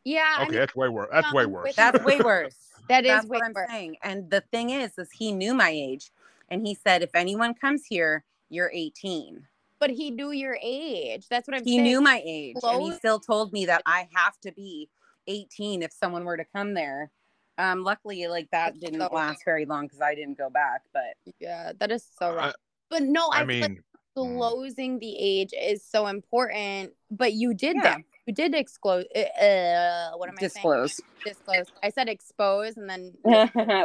yeah. 0.04 0.36
I 0.38 0.44
okay, 0.44 0.52
mean, 0.52 0.60
that's 0.60 0.76
way 0.76 0.90
worse. 0.90 1.10
That's 1.12 1.34
way 1.34 1.46
worse. 1.46 1.76
That's 1.76 2.04
way 2.04 2.20
worse. 2.20 2.56
that 2.90 3.06
is 3.06 3.10
That's 3.12 3.28
way 3.28 3.38
what 3.40 3.46
I'm 3.46 3.54
worse. 3.54 3.70
saying. 3.70 3.98
And 4.04 4.30
the 4.30 4.42
thing 4.42 4.70
is, 4.70 4.98
is 4.98 5.10
he 5.12 5.32
knew 5.32 5.54
my 5.54 5.70
age, 5.70 6.12
and 6.50 6.66
he 6.66 6.76
said, 6.76 7.02
if 7.02 7.16
anyone 7.16 7.54
comes 7.56 7.86
here, 7.86 8.24
you're 8.50 8.72
18. 8.74 9.48
But 9.80 9.90
he 9.90 10.10
knew 10.12 10.32
your 10.32 10.58
age. 10.62 11.28
That's 11.30 11.48
what 11.48 11.58
I'm 11.58 11.64
He 11.64 11.72
saying. 11.74 11.84
knew 11.84 12.02
my 12.02 12.22
age, 12.26 12.56
and 12.64 12.82
he 12.82 12.94
still 12.94 13.20
told 13.20 13.52
me 13.52 13.66
that 13.66 13.82
I 13.86 14.08
have 14.14 14.40
to 14.42 14.52
be 14.52 14.90
18 15.28 15.82
if 15.84 15.92
someone 15.92 16.24
were 16.24 16.38
to 16.38 16.46
come 16.46 16.74
there. 16.74 17.12
Um, 17.58 17.84
luckily, 17.84 18.28
like 18.28 18.50
that 18.52 18.74
That's 18.74 18.80
didn't 18.80 19.02
so 19.02 19.08
last 19.14 19.40
very 19.46 19.66
long 19.66 19.86
because 19.86 20.02
I 20.02 20.16
didn't 20.16 20.38
go 20.38 20.50
back. 20.50 20.82
But 20.94 21.16
Yeah, 21.40 21.72
that 21.80 21.92
is 21.92 22.06
so 22.20 22.30
wrong. 22.36 22.50
I- 22.50 22.54
but 22.90 23.02
no, 23.04 23.28
I, 23.34 23.42
I 23.42 23.46
feel 23.46 23.60
like 23.62 23.72
mean, 23.72 23.80
mm. 23.80 23.82
disclosing 24.16 25.00
the 25.00 25.16
age 25.18 25.52
is 25.60 25.84
so 25.84 26.08
important. 26.08 26.94
But 27.12 27.34
you 27.34 27.54
did 27.54 27.76
Yeah. 27.78 27.82
that. 27.84 28.02
You 28.28 28.34
did 28.34 28.52
disclose. 28.54 29.06
Uh, 29.16 30.12
what 30.18 30.30
am 30.30 30.36
I 30.38 30.42
saying? 30.42 30.50
disclose. 30.54 31.00
Disclose. 31.24 31.66
I 31.84 31.90
said 31.90 32.10
expose, 32.10 32.76
and 32.78 32.90
then 32.90 33.14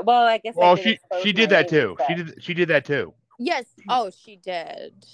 well, 0.05 0.27
I 0.27 0.39
guess. 0.39 0.57
I 0.57 0.61
well, 0.61 0.77
did 0.77 0.85
she 0.85 1.23
she 1.23 1.33
did 1.33 1.51
that 1.51 1.65
age, 1.67 1.71
too. 1.71 1.95
but- 1.99 2.07
She 2.07 2.15
did 2.15 2.43
she 2.45 2.55
did 2.55 2.69
that 2.69 2.85
too. 2.85 3.13
yes. 3.39 3.65
Oh, 3.89 4.11
she 4.11 4.37
did. 4.37 5.05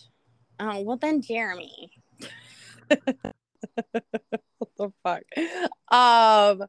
Oh 0.59 0.81
well, 0.81 0.97
then 0.97 1.21
Jeremy. 1.23 1.91
what 2.89 4.71
the 4.79 4.93
fuck? 5.03 5.23
Um. 5.91 6.67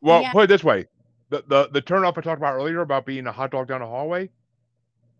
Well, 0.00 0.22
Yeah. 0.22 0.32
put 0.32 0.44
it 0.44 0.46
this 0.48 0.64
way: 0.64 0.86
the 1.30 1.44
the 1.46 1.68
the 1.72 1.80
turn 1.80 2.04
off 2.04 2.18
I 2.18 2.20
talked 2.20 2.38
about 2.38 2.54
earlier 2.54 2.80
about 2.80 3.06
being 3.06 3.26
a 3.26 3.32
hot 3.32 3.50
dog 3.50 3.68
down 3.68 3.80
the 3.80 3.86
hallway. 3.86 4.30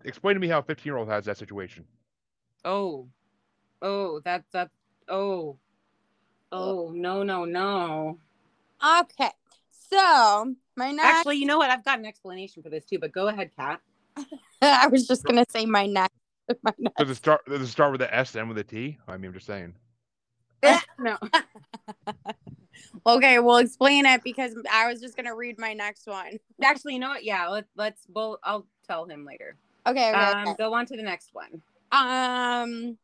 Explain 0.05 0.35
to 0.35 0.41
me 0.41 0.49
how 0.49 0.61
a 0.61 0.63
15 0.63 0.85
year 0.91 0.97
old 0.97 1.09
has 1.09 1.25
that 1.25 1.37
situation. 1.37 1.85
Oh, 2.65 3.09
oh, 3.83 4.21
that's 4.25 4.51
that. 4.53 4.71
Oh, 5.09 5.59
oh, 6.53 6.91
no, 6.95 7.23
no, 7.23 7.45
no. 7.45 8.19
Okay. 9.01 9.31
So 9.71 10.55
my 10.77 10.93
next. 10.93 11.19
Actually, 11.19 11.37
you 11.37 11.47
know 11.47 11.59
what? 11.59 11.71
I've 11.71 11.85
got 11.85 11.99
an 11.99 12.07
explanation 12.07 12.63
for 12.63 12.71
this 12.71 12.85
too. 12.85 12.99
But 12.99 13.13
go 13.13 13.29
ahead, 13.29 13.51
Kat. 13.57 13.81
I 14.63 14.87
was 14.89 15.07
just 15.07 15.25
gonna 15.25 15.45
say 15.51 15.67
my 15.67 15.87
next. 15.87 16.15
My 16.63 16.73
next. 16.79 16.97
Does 16.97 17.11
it 17.11 17.15
start? 17.17 17.45
Does 17.47 17.63
it 17.63 17.67
start 17.69 17.93
with 17.93 18.01
the 18.01 18.15
S 18.15 18.35
and 18.35 18.49
with 18.49 18.59
a 18.59 18.65
T? 18.65 18.99
I 19.07 19.17
mean, 19.17 19.27
I'm 19.27 19.35
just 19.35 19.47
saying. 19.47 19.75
no. 20.99 21.17
Okay, 23.07 23.39
we'll 23.39 23.57
explain 23.57 24.07
it 24.07 24.23
because 24.23 24.55
I 24.71 24.91
was 24.91 25.01
just 25.01 25.17
gonna 25.17 25.35
read 25.35 25.59
my 25.59 25.73
next 25.73 26.07
one. 26.07 26.39
Actually, 26.63 26.95
you 26.95 26.99
know 26.99 27.09
what? 27.09 27.25
Yeah, 27.25 27.49
let, 27.49 27.65
let's. 27.77 28.03
Well, 28.09 28.39
I'll 28.43 28.67
tell 28.87 29.07
him 29.07 29.25
later. 29.25 29.57
Okay. 29.87 30.11
Okay. 30.11 30.19
Um, 30.19 30.49
okay. 30.49 30.57
go 30.59 30.75
on 30.75 30.87
to 30.87 30.97
the 30.97 31.03
next 31.03 31.31
one. 31.33 31.63
Um. 31.93 32.99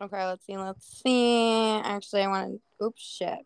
Okay, 0.00 0.24
let's 0.24 0.46
see. 0.46 0.56
Let's 0.56 1.02
see. 1.02 1.80
Actually, 1.82 2.22
I 2.22 2.28
want 2.28 2.60
to. 2.78 2.84
Oops, 2.86 3.02
shit. 3.02 3.38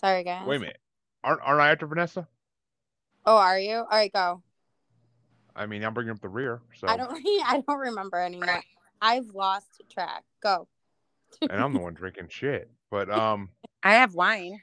Sorry, 0.00 0.24
guys. 0.24 0.46
Wait 0.46 0.56
a 0.56 0.60
minute. 0.60 0.78
Aren't 1.24 1.40
aren't 1.42 1.60
I 1.60 1.70
after 1.70 1.86
Vanessa? 1.86 2.28
Oh, 3.24 3.36
are 3.36 3.58
you? 3.58 3.76
All 3.76 3.86
right, 3.90 4.12
go. 4.12 4.42
I 5.56 5.66
mean, 5.66 5.82
I'm 5.82 5.94
bringing 5.94 6.12
up 6.12 6.20
the 6.20 6.28
rear. 6.28 6.60
So, 6.76 6.86
I 6.86 6.96
don't. 6.96 7.10
I 7.44 7.62
don't 7.66 7.78
remember 7.78 8.18
anymore. 8.18 8.62
I've 9.00 9.28
lost 9.34 9.82
track. 9.92 10.24
Go. 10.42 10.68
and 11.40 11.52
I'm 11.52 11.72
the 11.72 11.80
one 11.80 11.94
drinking 11.94 12.28
shit. 12.28 12.70
But 12.90 13.10
um, 13.10 13.48
I 13.82 13.94
have 13.94 14.14
wine. 14.14 14.60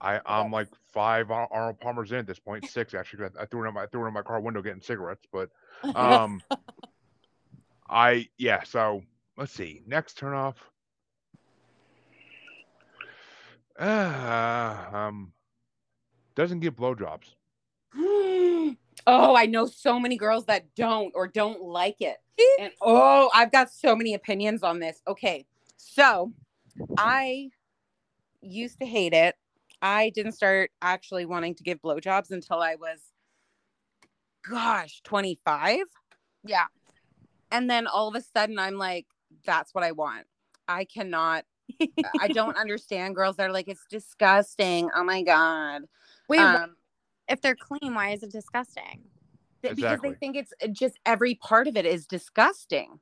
I 0.00 0.20
I'm 0.26 0.50
like 0.50 0.68
five 0.92 1.30
Arnold 1.30 1.80
Palmer's 1.80 2.12
in 2.12 2.18
at 2.18 2.26
this 2.26 2.38
point. 2.38 2.62
point, 2.62 2.72
six 2.72 2.92
actually. 2.92 3.24
I, 3.24 3.42
I 3.42 3.46
threw 3.46 3.64
it 3.64 3.68
in 3.68 3.74
my 3.74 3.84
I 3.84 3.86
threw 3.86 4.04
it 4.04 4.08
in 4.08 4.14
my 4.14 4.22
car 4.22 4.40
window 4.40 4.60
getting 4.60 4.82
cigarettes, 4.82 5.26
but 5.32 5.50
um, 5.94 6.42
I 7.88 8.28
yeah. 8.36 8.64
So 8.64 9.02
let's 9.38 9.52
see. 9.52 9.82
Next 9.86 10.18
turn 10.18 10.34
off. 10.34 10.56
Uh, 13.78 14.84
um, 14.92 15.32
doesn't 16.34 16.60
give 16.60 16.76
blowjobs. 16.76 17.34
Oh, 19.06 19.36
I 19.36 19.46
know 19.46 19.66
so 19.66 19.98
many 20.00 20.16
girls 20.16 20.46
that 20.46 20.74
don't 20.74 21.12
or 21.14 21.28
don't 21.28 21.62
like 21.62 22.00
it. 22.00 22.16
And 22.58 22.72
oh, 22.80 23.30
I've 23.34 23.52
got 23.52 23.72
so 23.72 23.94
many 23.94 24.14
opinions 24.14 24.62
on 24.62 24.80
this. 24.80 25.00
Okay. 25.06 25.46
So 25.76 26.32
I 26.96 27.50
used 28.40 28.80
to 28.80 28.86
hate 28.86 29.12
it. 29.12 29.36
I 29.82 30.10
didn't 30.10 30.32
start 30.32 30.70
actually 30.80 31.26
wanting 31.26 31.54
to 31.56 31.62
give 31.62 31.80
blowjobs 31.82 32.30
until 32.30 32.60
I 32.60 32.76
was, 32.76 33.00
gosh, 34.48 35.00
25. 35.04 35.80
Yeah. 36.44 36.64
And 37.52 37.70
then 37.70 37.86
all 37.86 38.08
of 38.08 38.14
a 38.14 38.22
sudden, 38.22 38.58
I'm 38.58 38.76
like, 38.76 39.06
that's 39.44 39.74
what 39.74 39.84
I 39.84 39.92
want. 39.92 40.26
I 40.66 40.86
cannot, 40.86 41.44
I 42.20 42.28
don't 42.28 42.56
understand 42.56 43.14
girls 43.14 43.36
that 43.36 43.48
are 43.48 43.52
like, 43.52 43.68
it's 43.68 43.84
disgusting. 43.90 44.90
Oh 44.94 45.04
my 45.04 45.22
God. 45.22 45.82
Wait, 46.28 46.40
Um, 46.40 46.76
if 47.28 47.40
they're 47.40 47.56
clean, 47.56 47.94
why 47.94 48.10
is 48.10 48.22
it 48.22 48.30
disgusting? 48.32 49.04
th- 49.62 49.76
because 49.76 50.00
they 50.02 50.12
think 50.12 50.36
it's 50.36 50.52
just 50.72 50.98
every 51.06 51.34
part 51.36 51.66
of 51.68 51.76
it 51.76 51.86
is 51.86 52.06
disgusting. 52.06 52.98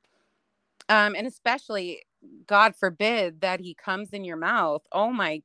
Um, 0.88 1.14
and 1.16 1.26
especially, 1.26 2.02
God 2.46 2.76
forbid 2.76 3.40
that 3.40 3.58
he 3.60 3.74
comes 3.74 4.10
in 4.10 4.24
your 4.24 4.36
mouth. 4.36 4.82
Oh 4.92 5.10
my, 5.12 5.38
g- 5.38 5.42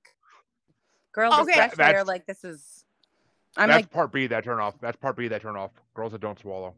girls 1.14 1.34
Okay. 1.40 1.52
especially 1.54 1.84
are 1.84 1.88
That's- 1.88 2.08
like, 2.08 2.26
this 2.28 2.44
is. 2.44 2.86
I'm 3.56 3.70
That's 3.70 3.84
like, 3.84 3.92
part 3.92 4.12
B 4.12 4.28
that 4.28 4.44
turn 4.44 4.60
off. 4.60 4.76
That's 4.80 4.98
part 4.98 5.18
B 5.18 5.28
that 5.30 5.42
turn 5.42 5.56
off. 5.56 5.72
Girls 5.96 6.12
that 6.12 6.22
don't 6.22 6.38
swallow. 6.38 6.76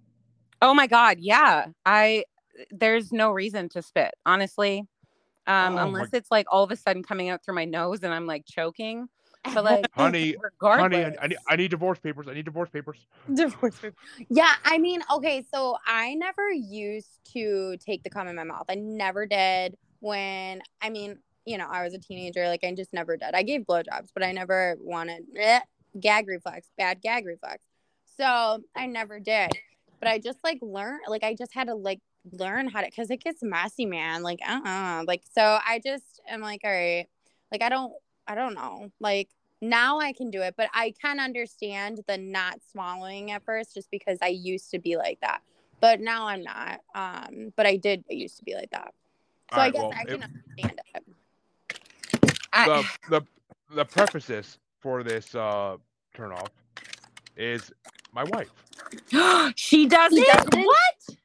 oh 0.61 0.73
my 0.73 0.87
God, 0.87 1.17
yeah. 1.19 1.67
I 1.85 2.23
there's 2.71 3.11
no 3.13 3.31
reason 3.31 3.67
to 3.69 3.81
spit, 3.81 4.11
honestly. 4.25 4.85
Um, 5.47 5.73
Oh 5.73 5.75
my- 5.75 5.83
unless 5.83 6.13
it's 6.13 6.31
like 6.31 6.45
all 6.51 6.63
of 6.63 6.71
a 6.71 6.75
sudden 6.77 7.03
coming 7.03 7.27
out 7.29 7.43
through 7.43 7.55
my 7.55 7.65
nose 7.65 8.03
and 8.03 8.13
I'm 8.13 8.25
like 8.25 8.45
choking. 8.45 9.09
But 9.43 9.63
like, 9.63 9.85
Honey, 9.93 10.35
Honey, 10.61 11.05
I, 11.05 11.15
I, 11.21 11.27
need, 11.27 11.37
I 11.47 11.55
need 11.55 11.71
divorce 11.71 11.99
papers. 11.99 12.27
I 12.27 12.33
need 12.33 12.45
divorce 12.45 12.69
papers. 12.69 12.97
Divorce 13.33 13.75
papers. 13.75 13.97
Yeah, 14.29 14.51
I 14.65 14.77
mean, 14.77 15.01
okay, 15.13 15.45
so 15.53 15.77
I 15.85 16.15
never 16.15 16.51
used 16.51 17.19
to 17.33 17.77
take 17.77 18.03
the 18.03 18.09
cum 18.09 18.27
in 18.27 18.35
my 18.35 18.43
mouth. 18.43 18.65
I 18.69 18.75
never 18.75 19.25
did 19.25 19.77
when 19.99 20.61
I 20.81 20.89
mean, 20.89 21.19
you 21.45 21.57
know, 21.57 21.67
I 21.69 21.83
was 21.83 21.93
a 21.93 21.99
teenager, 21.99 22.47
like 22.47 22.63
I 22.63 22.73
just 22.73 22.93
never 22.93 23.17
did. 23.17 23.33
I 23.33 23.43
gave 23.43 23.61
blowjobs, 23.61 24.09
but 24.13 24.23
I 24.23 24.31
never 24.31 24.77
wanted 24.79 25.23
eh, 25.37 25.61
gag 25.99 26.27
reflex, 26.27 26.67
bad 26.77 27.01
gag 27.01 27.25
reflex. 27.25 27.63
So 28.17 28.59
I 28.75 28.87
never 28.87 29.19
did. 29.19 29.51
But 29.99 30.09
I 30.09 30.19
just 30.19 30.39
like 30.43 30.59
learned 30.61 31.01
like 31.07 31.23
I 31.23 31.33
just 31.33 31.53
had 31.53 31.67
to 31.67 31.75
like 31.75 31.99
learn 32.31 32.67
how 32.67 32.81
to 32.81 32.87
because 32.87 33.09
it 33.09 33.23
gets 33.23 33.41
messy, 33.41 33.85
man. 33.85 34.23
Like, 34.23 34.39
uh-uh. 34.47 35.03
Like 35.07 35.23
so 35.31 35.41
I 35.41 35.79
just 35.83 36.21
am 36.27 36.41
like, 36.41 36.61
all 36.63 36.71
right, 36.71 37.07
like 37.51 37.61
I 37.61 37.69
don't 37.69 37.93
I 38.29 38.35
don't 38.35 38.53
know. 38.53 38.91
Like 38.99 39.27
now 39.59 39.99
I 39.99 40.13
can 40.13 40.29
do 40.29 40.41
it, 40.43 40.53
but 40.55 40.69
I 40.73 40.93
can 41.01 41.19
understand 41.19 42.01
the 42.07 42.17
not 42.17 42.59
swallowing 42.71 43.31
at 43.31 43.43
first 43.43 43.73
just 43.73 43.89
because 43.89 44.19
I 44.21 44.27
used 44.27 44.69
to 44.71 44.79
be 44.79 44.95
like 44.95 45.19
that. 45.21 45.41
But 45.81 45.99
now 45.99 46.27
I'm 46.27 46.43
not. 46.43 46.79
Um, 46.93 47.51
but 47.55 47.65
I 47.65 47.75
did 47.75 48.05
I 48.09 48.13
used 48.13 48.37
to 48.37 48.43
be 48.43 48.53
like 48.53 48.69
that. 48.69 48.93
So 49.51 49.57
All 49.57 49.61
I 49.61 49.69
guess 49.71 49.81
well, 49.81 49.93
I 49.97 50.03
it- 50.03 50.07
can 50.09 50.23
understand 50.23 50.81
it. 50.93 51.03
The 52.53 52.85
the 53.09 53.21
the 53.75 53.85
prefaces 53.85 54.59
for 54.79 55.03
this 55.03 55.33
uh 55.33 55.77
turn 56.13 56.31
off 56.31 56.51
is 57.35 57.71
my 58.13 58.23
wife. 58.25 58.51
she 59.55 59.87
does 59.87 60.13
does 60.13 60.45
it? 60.53 60.65
What? 60.65 61.17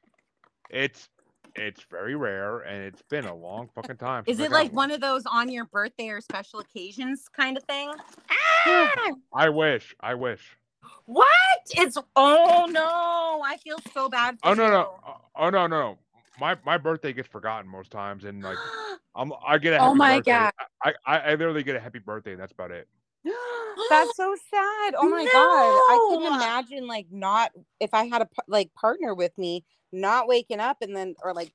It's 0.69 1.09
it's 1.55 1.83
very 1.89 2.15
rare 2.15 2.59
and 2.59 2.83
it's 2.83 3.01
been 3.03 3.25
a 3.25 3.35
long 3.35 3.69
fucking 3.75 3.97
time. 3.97 4.23
Is 4.27 4.39
it 4.39 4.51
like 4.51 4.71
one 4.73 4.91
of 4.91 5.01
those 5.01 5.23
on 5.25 5.49
your 5.49 5.65
birthday 5.65 6.09
or 6.09 6.21
special 6.21 6.59
occasions 6.59 7.27
kind 7.35 7.57
of 7.57 7.63
thing? 7.63 7.91
Ah! 8.29 9.11
I 9.33 9.49
wish. 9.49 9.95
I 9.99 10.15
wish. 10.15 10.57
What? 11.05 11.27
It's 11.71 11.97
oh 12.15 12.67
no! 12.69 13.41
I 13.45 13.57
feel 13.57 13.77
so 13.93 14.09
bad. 14.09 14.37
For 14.41 14.49
Oh 14.49 14.53
no 14.53 14.65
you. 14.65 14.71
no. 14.71 14.99
uh, 15.05 15.13
Oh 15.35 15.49
no 15.49 15.67
no. 15.67 15.79
no. 15.79 15.97
My 16.39 16.57
my 16.65 16.77
birthday 16.77 17.13
gets 17.13 17.27
forgotten 17.27 17.69
most 17.69 17.91
times 17.91 18.25
and 18.25 18.43
like 18.43 18.57
I'm 19.15 19.31
I 19.45 19.57
get 19.57 19.73
a 19.73 19.81
Oh 19.81 19.95
my 19.95 20.17
birthday. 20.17 20.31
God. 20.31 20.51
I, 20.83 20.93
I 21.05 21.17
I 21.19 21.29
literally 21.31 21.63
get 21.63 21.75
a 21.75 21.79
happy 21.79 21.99
birthday 21.99 22.33
and 22.33 22.41
that's 22.41 22.51
about 22.51 22.71
it. 22.71 22.87
That's 23.89 24.15
so 24.15 24.35
sad. 24.49 24.95
Oh 24.97 25.09
my 25.09 25.25
god. 25.25 25.33
I 25.33 26.07
couldn't 26.09 26.33
imagine 26.33 26.87
like 26.87 27.07
not 27.11 27.51
if 27.79 27.93
I 27.93 28.05
had 28.05 28.21
a 28.21 28.29
like 28.47 28.73
partner 28.73 29.13
with 29.13 29.37
me 29.37 29.63
not 29.91 30.27
waking 30.27 30.59
up 30.59 30.77
and 30.81 30.95
then 30.95 31.15
or 31.23 31.33
like 31.33 31.51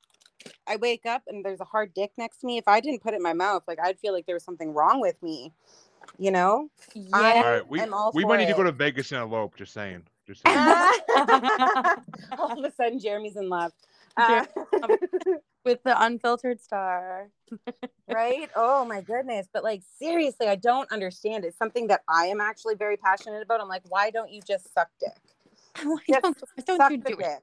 I 0.66 0.77
wake 0.77 1.07
up 1.07 1.23
and 1.27 1.45
there's 1.45 1.61
a 1.61 1.64
hard 1.64 1.93
dick 1.95 2.12
next 2.16 2.39
to 2.39 2.47
me. 2.47 2.59
If 2.59 2.66
I 2.66 2.81
didn't 2.81 3.03
put 3.03 3.14
it 3.14 3.18
in 3.18 3.23
my 3.23 3.33
mouth, 3.33 3.62
like 3.68 3.79
I'd 3.83 3.99
feel 3.99 4.12
like 4.12 4.27
there 4.27 4.37
was 4.37 4.45
something 4.45 4.73
wrong 4.73 5.01
with 5.01 5.23
me. 5.23 5.53
You 6.18 6.31
know? 6.31 6.71
Yeah. 6.95 7.09
All 7.12 7.23
right, 7.23 7.68
we 7.68 7.81
I'm 7.81 7.95
all 7.95 8.11
we 8.14 8.23
for 8.23 8.29
might 8.29 8.39
need 8.39 8.49
to 8.49 8.55
go 8.55 8.64
to 8.64 8.73
Vegas 8.73 9.12
and 9.12 9.23
elope. 9.23 9.55
Just 9.57 9.73
saying. 9.73 10.03
Just 10.27 10.43
saying. 10.47 10.59
All 12.39 12.59
of 12.59 12.64
a 12.64 12.73
sudden 12.75 12.99
Jeremy's 12.99 13.37
in 13.37 13.49
love. 13.49 13.73
Uh, 14.16 14.45
With 15.64 15.82
the 15.82 16.00
unfiltered 16.02 16.61
star. 16.61 17.28
right? 18.08 18.50
Oh 18.56 18.84
my 18.84 19.00
goodness. 19.00 19.48
But 19.52 19.64
like 19.64 19.82
seriously, 19.98 20.48
I 20.48 20.56
don't 20.56 20.90
understand. 20.90 21.44
It's 21.44 21.58
something 21.58 21.86
that 21.88 22.02
I 22.08 22.26
am 22.26 22.40
actually 22.40 22.74
very 22.74 22.96
passionate 22.96 23.42
about. 23.42 23.61
I'm 23.61 23.68
like, 23.68 23.82
why 23.88 24.11
don't 24.11 24.30
you 24.30 24.40
just 24.46 24.72
suck 24.72 24.88
dick? 25.00 25.12
Why 25.84 25.98
Just 26.08 26.22
don't, 26.22 26.36
why 26.36 26.64
don't 26.66 26.76
suck 26.78 26.90
you 26.90 26.98
the 26.98 27.11
do 27.11 27.14
it? 27.20 27.38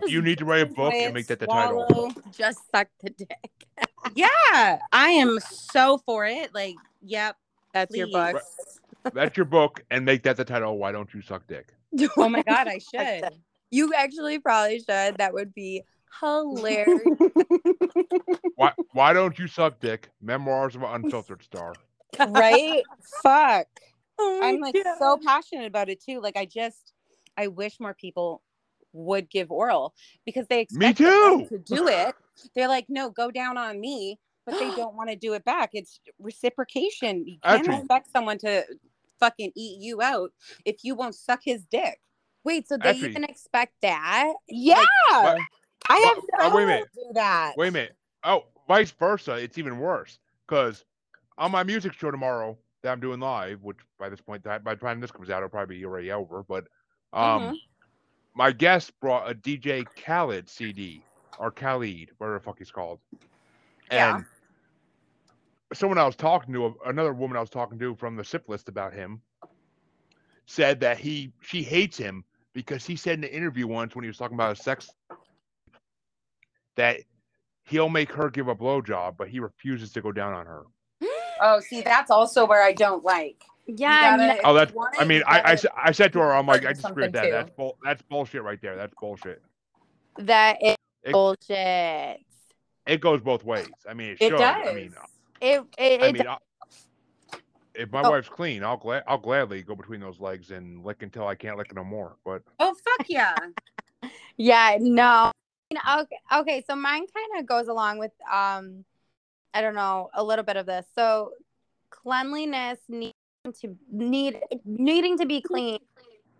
dick. 0.00 0.10
you 0.10 0.22
need 0.22 0.38
to 0.38 0.44
write 0.44 0.62
a 0.62 0.66
book 0.66 0.94
and 0.94 1.12
make 1.12 1.26
that 1.26 1.40
the 1.40 1.46
title. 1.46 2.12
Just 2.30 2.60
suck 2.70 2.88
the 3.02 3.10
dick. 3.10 3.50
Yeah, 4.14 4.78
I 4.92 5.08
am 5.08 5.40
so 5.40 5.98
for 6.04 6.26
it. 6.26 6.54
Like, 6.54 6.76
yep. 7.02 7.36
That's 7.72 7.96
your 7.96 8.06
book. 8.06 8.40
That's 9.12 9.36
your 9.36 9.46
book 9.46 9.82
and 9.90 10.04
make 10.04 10.22
that 10.22 10.36
the 10.36 10.44
title. 10.44 10.78
Why 10.78 10.92
don't 10.92 11.12
you 11.12 11.20
suck 11.22 11.46
dick? 11.48 11.74
Oh 12.16 12.28
my 12.28 12.42
god, 12.42 12.68
I 12.68 12.78
should. 12.78 13.30
You 13.70 13.92
actually 13.96 14.38
probably 14.38 14.78
should. 14.78 15.16
That 15.18 15.32
would 15.32 15.52
be 15.52 15.82
hilarious. 16.20 17.00
Why 18.56 18.72
why 18.92 19.12
don't 19.12 19.38
you 19.38 19.46
suck 19.46 19.80
dick? 19.80 20.10
Memoirs 20.22 20.74
of 20.76 20.82
an 20.82 20.90
unfiltered 21.04 21.42
star. 21.42 21.74
right? 22.28 22.82
Fuck. 23.22 23.66
Oh 24.16 24.40
I'm 24.44 24.60
like 24.60 24.74
God. 24.74 24.96
so 25.00 25.18
passionate 25.26 25.66
about 25.66 25.88
it 25.88 26.00
too. 26.00 26.20
Like 26.20 26.36
I 26.36 26.44
just 26.44 26.92
I 27.36 27.48
wish 27.48 27.80
more 27.80 27.94
people 27.94 28.42
would 28.92 29.28
give 29.28 29.50
oral 29.50 29.92
because 30.24 30.46
they 30.46 30.60
expect 30.60 31.00
me 31.00 31.06
too. 31.06 31.46
to 31.48 31.58
do 31.58 31.88
it. 31.88 32.14
They're 32.54 32.68
like, 32.68 32.86
no, 32.88 33.10
go 33.10 33.32
down 33.32 33.58
on 33.58 33.80
me, 33.80 34.20
but 34.46 34.52
they 34.56 34.70
don't 34.76 34.94
want 34.94 35.10
to 35.10 35.16
do 35.16 35.32
it 35.32 35.44
back. 35.44 35.70
It's 35.72 35.98
reciprocation. 36.20 37.26
You 37.26 37.38
can't 37.42 37.60
Actually- 37.62 37.78
expect 37.78 38.12
someone 38.12 38.38
to 38.38 38.64
fucking 39.18 39.50
eat 39.56 39.80
you 39.82 40.00
out 40.00 40.30
if 40.64 40.84
you 40.84 40.94
won't 40.94 41.16
suck 41.16 41.40
his 41.42 41.64
dick. 41.64 41.98
Wait, 42.44 42.68
so 42.68 42.76
they 42.76 42.90
Actually- 42.90 43.10
even 43.10 43.24
expect 43.24 43.72
that? 43.82 44.32
Yeah. 44.46 44.84
What? 45.10 45.38
I 45.88 45.98
have? 45.98 46.24
Oh, 46.40 46.56
wait 46.56 46.64
a 46.64 46.66
minute. 46.66 46.88
do 46.94 47.10
that. 47.14 47.52
Wait 47.56 47.68
a 47.68 47.72
minute. 47.72 47.96
Oh, 48.24 48.44
vice 48.68 48.90
versa. 48.92 49.34
It's 49.34 49.58
even 49.58 49.78
worse 49.78 50.18
because 50.46 50.84
on 51.38 51.50
my 51.50 51.62
music 51.62 51.92
show 51.92 52.10
tomorrow 52.10 52.56
that 52.82 52.92
I'm 52.92 53.00
doing 53.00 53.20
live, 53.20 53.62
which 53.62 53.78
by 53.98 54.08
this 54.08 54.20
point, 54.20 54.42
by 54.42 54.58
the 54.58 54.76
time 54.76 55.00
this 55.00 55.10
comes 55.10 55.30
out, 55.30 55.38
it'll 55.38 55.48
probably 55.48 55.78
be 55.78 55.84
already 55.84 56.10
over. 56.12 56.42
But 56.42 56.66
um, 57.12 57.42
Mhm. 57.42 57.56
my 58.34 58.52
guest 58.52 58.98
brought 59.00 59.30
a 59.30 59.34
DJ 59.34 59.84
Khaled 60.04 60.48
CD 60.48 61.02
or 61.38 61.50
Khalid, 61.50 62.10
whatever 62.18 62.38
the 62.38 62.44
fuck 62.44 62.58
he's 62.58 62.70
called. 62.70 63.00
Yeah. 63.90 64.16
And 64.16 64.24
someone 65.72 65.98
I 65.98 66.04
was 66.06 66.16
talking 66.16 66.54
to, 66.54 66.76
another 66.86 67.12
woman 67.12 67.36
I 67.36 67.40
was 67.40 67.50
talking 67.50 67.78
to 67.78 67.94
from 67.96 68.16
the 68.16 68.24
SIP 68.24 68.48
list 68.48 68.68
about 68.68 68.92
him, 68.92 69.20
said 70.46 70.80
that 70.80 70.98
he 70.98 71.32
she 71.40 71.62
hates 71.62 71.96
him 71.96 72.24
because 72.52 72.84
he 72.84 72.96
said 72.96 73.18
in 73.18 73.24
an 73.24 73.30
interview 73.30 73.66
once 73.66 73.94
when 73.94 74.04
he 74.04 74.08
was 74.08 74.18
talking 74.18 74.34
about 74.34 74.56
his 74.56 74.64
sex 74.64 74.90
that 76.76 77.00
he'll 77.64 77.88
make 77.88 78.12
her 78.12 78.28
give 78.30 78.48
a 78.48 78.54
blowjob, 78.54 79.16
but 79.16 79.28
he 79.28 79.40
refuses 79.40 79.92
to 79.92 80.00
go 80.00 80.12
down 80.12 80.32
on 80.34 80.46
her. 80.46 80.62
Oh, 81.40 81.58
see, 81.60 81.80
that's 81.82 82.12
also 82.12 82.46
where 82.46 82.62
I 82.62 82.72
don't 82.72 83.02
like. 83.04 83.42
Yeah, 83.66 84.16
gotta- 84.16 84.40
Oh, 84.46 84.54
that's. 84.54 84.72
want 84.72 84.94
I 85.00 85.04
mean, 85.04 85.22
I, 85.26 85.52
I, 85.54 85.56
I 85.86 85.90
said 85.90 86.12
to 86.12 86.20
her, 86.20 86.32
I'm 86.32 86.46
like, 86.46 86.64
I 86.64 86.74
disagree 86.74 87.04
with 87.04 87.12
that. 87.14 87.18
something 87.18 87.32
That's 87.32 87.50
bull. 87.50 87.76
That's 87.82 88.02
bullshit 88.02 88.44
right 88.44 88.60
there. 88.62 88.76
That's 88.76 88.94
bullshit. 89.00 89.42
that 90.18 90.58
is 90.62 90.76
It- 91.02 91.12
bullshit. 91.12 92.20
It 92.86 93.00
goes 93.00 93.20
both 93.20 93.44
ways. 93.44 93.66
I 93.88 93.94
mean, 93.94 94.10
it, 94.10 94.18
It 94.20 94.28
should. 94.30 94.38
does. 94.38 94.68
I 94.68 94.74
mean, 94.74 94.94
It 95.40 95.62
it, 95.76 96.02
I 96.02 96.06
it 96.06 96.12
mean, 96.12 96.26
I, 96.28 96.38
if 97.74 97.90
my 97.90 98.02
Oh. 98.02 98.10
wife's 98.10 98.28
clean, 98.28 98.62
I'll 98.62 98.76
glad 98.76 99.02
I'll 99.08 99.18
gladly 99.18 99.62
go 99.62 99.74
between 99.74 100.00
those 100.00 100.20
legs 100.20 100.52
and 100.52 100.84
lick 100.84 101.02
until 101.02 101.26
I 101.26 101.34
can't 101.34 101.58
lick 101.58 101.74
no 101.74 101.82
more. 101.82 102.16
But 102.24 102.42
oh 102.60 102.74
fuck 102.74 103.08
yeah. 103.08 103.34
Yeah, 104.36 104.76
no. 104.80 105.32
Okay, 105.76 106.18
okay, 106.34 106.64
so 106.68 106.76
mine 106.76 107.04
kind 107.14 107.40
of 107.40 107.46
goes 107.46 107.68
along 107.68 107.98
with 107.98 108.12
um 108.32 108.84
I 109.52 109.60
don't 109.60 109.74
know, 109.74 110.10
a 110.14 110.22
little 110.22 110.44
bit 110.44 110.56
of 110.56 110.66
this. 110.66 110.84
So 110.94 111.30
cleanliness 111.90 112.78
needs 112.88 113.14
to 113.60 113.76
need 113.90 114.40
needing 114.64 115.18
to 115.18 115.26
be 115.26 115.40
clean 115.40 115.78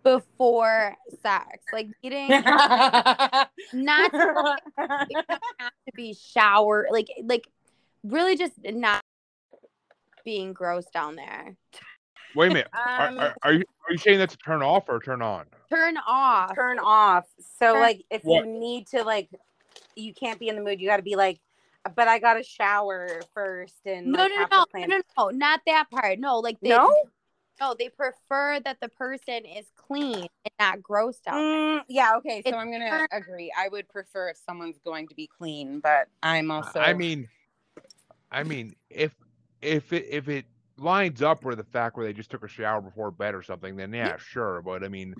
before 0.03 0.95
sex, 1.21 1.65
like 1.71 1.87
needing 2.03 2.29
not 3.73 4.11
to, 4.11 4.57
like, 4.77 5.25
have 5.59 5.71
to 5.87 5.91
be 5.95 6.13
shower, 6.13 6.87
like 6.91 7.07
like 7.23 7.47
really 8.03 8.35
just 8.35 8.53
not 8.63 9.01
being 10.23 10.53
gross 10.53 10.85
down 10.93 11.15
there. 11.15 11.55
Wait 12.35 12.51
a 12.51 12.53
minute. 12.53 12.67
Are, 12.73 13.07
Um, 13.07 13.19
are, 13.19 13.35
are 13.43 13.53
you 13.53 13.63
are 13.87 13.91
you 13.91 13.97
saying 13.97 14.19
that's 14.19 14.33
a 14.33 14.37
turn 14.37 14.61
off 14.61 14.89
or 14.89 14.97
a 14.97 15.01
turn 15.03 15.21
on? 15.21 15.45
Turn 15.69 15.95
off. 16.07 16.55
turn 16.55 16.79
off. 16.79 17.25
So 17.59 17.73
Turn- 17.73 17.81
like 17.81 18.05
if 18.09 18.23
What? 18.23 18.45
you 18.45 18.51
need 18.51 18.87
to 18.87 19.03
like 19.03 19.29
you 19.95 20.13
can't 20.13 20.39
be 20.39 20.49
in 20.49 20.55
the 20.55 20.61
mood, 20.61 20.79
you 20.81 20.87
gotta 20.87 21.03
be 21.03 21.15
like, 21.15 21.39
but 21.95 22.07
I 22.07 22.19
gotta 22.19 22.43
shower 22.43 23.21
first 23.33 23.75
and 23.85 24.07
No, 24.11 24.23
like, 24.23 24.31
no, 24.35 24.45
no, 24.51 24.65
no, 24.73 24.85
no, 24.87 25.01
no, 25.17 25.29
not 25.29 25.61
that 25.67 25.89
part. 25.89 26.19
No, 26.19 26.39
like 26.39 26.59
they, 26.61 26.69
No? 26.69 26.93
no, 27.61 27.75
they 27.77 27.89
prefer 27.89 28.59
that 28.65 28.77
the 28.81 28.89
person 28.89 29.45
is 29.45 29.65
clean 29.75 30.15
and 30.43 30.51
not 30.59 30.81
gross 30.83 31.19
down 31.19 31.35
there. 31.37 31.79
Mm, 31.79 31.83
yeah, 31.87 32.15
okay. 32.17 32.41
So 32.41 32.49
It's 32.49 32.57
I'm 32.57 32.71
gonna 32.71 32.89
turn- 32.89 33.07
agree. 33.11 33.51
I 33.57 33.69
would 33.69 33.87
prefer 33.89 34.29
if 34.29 34.37
someone's 34.37 34.79
going 34.83 35.07
to 35.07 35.15
be 35.15 35.27
clean, 35.27 35.79
but 35.79 36.07
I'm 36.23 36.51
also 36.51 36.79
I 36.79 36.93
mean, 36.93 37.29
I 38.31 38.43
mean, 38.43 38.75
if 38.89 39.13
if 39.61 39.93
it 39.93 40.05
if 40.09 40.27
it 40.27 40.45
lines 40.77 41.21
up 41.21 41.43
with 41.45 41.57
the 41.57 41.63
fact 41.63 41.97
where 41.97 42.05
they 42.05 42.13
just 42.13 42.29
took 42.31 42.43
a 42.43 42.47
shower 42.47 42.81
before 42.81 43.11
bed 43.11 43.33
or 43.35 43.41
something, 43.43 43.75
then 43.75 43.93
yeah, 43.93 44.17
sure. 44.17 44.61
But 44.61 44.83
I 44.83 44.87
mean, 44.87 45.15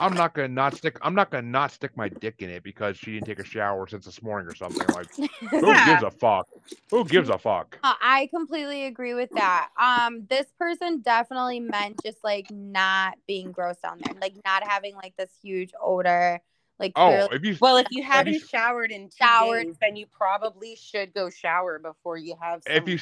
I'm 0.00 0.14
not 0.14 0.34
gonna 0.34 0.48
not 0.48 0.74
stick. 0.74 0.98
I'm 1.02 1.14
not 1.14 1.30
gonna 1.30 1.46
not 1.46 1.70
stick 1.72 1.96
my 1.96 2.08
dick 2.08 2.36
in 2.40 2.50
it 2.50 2.62
because 2.62 2.96
she 2.96 3.12
didn't 3.12 3.26
take 3.26 3.38
a 3.38 3.44
shower 3.44 3.86
since 3.86 4.04
this 4.06 4.22
morning 4.22 4.48
or 4.48 4.54
something. 4.54 4.86
Like, 4.94 5.08
who 5.50 5.66
Yeah. 5.68 5.86
gives 6.00 6.02
a 6.02 6.10
fuck? 6.10 6.48
Who 6.90 7.04
gives 7.04 7.28
a 7.28 7.38
fuck? 7.38 7.78
Uh, 7.84 7.94
I 8.02 8.28
completely 8.34 8.86
agree 8.86 9.14
with 9.14 9.30
that. 9.34 9.68
Um, 9.80 10.26
this 10.28 10.46
person 10.58 11.00
definitely 11.02 11.60
meant 11.60 12.00
just 12.04 12.18
like 12.24 12.50
not 12.50 13.18
being 13.26 13.52
gross 13.52 13.76
down 13.82 14.00
there, 14.04 14.14
like 14.20 14.34
not 14.44 14.66
having 14.66 14.94
like 14.96 15.14
this 15.16 15.30
huge 15.42 15.70
odor. 15.82 16.40
Like 16.78 16.92
Oh, 16.96 17.08
clearly- 17.08 17.36
if 17.36 17.44
you 17.44 17.56
Well, 17.60 17.76
if 17.78 17.86
you 17.90 18.02
Have 18.02 18.26
you 18.28 18.34
haven't 18.34 18.48
showered 18.50 18.90
in 18.92 19.08
two 19.08 19.16
Showered. 19.18 19.64
days, 19.66 19.76
then 19.80 19.96
you 19.96 20.06
probably 20.12 20.76
should 20.76 21.14
go 21.14 21.30
shower 21.30 21.78
before 21.78 22.18
you 22.18 22.34
have 22.40 22.62
some 22.66 22.76
If 22.76 22.86
you- 22.88 22.98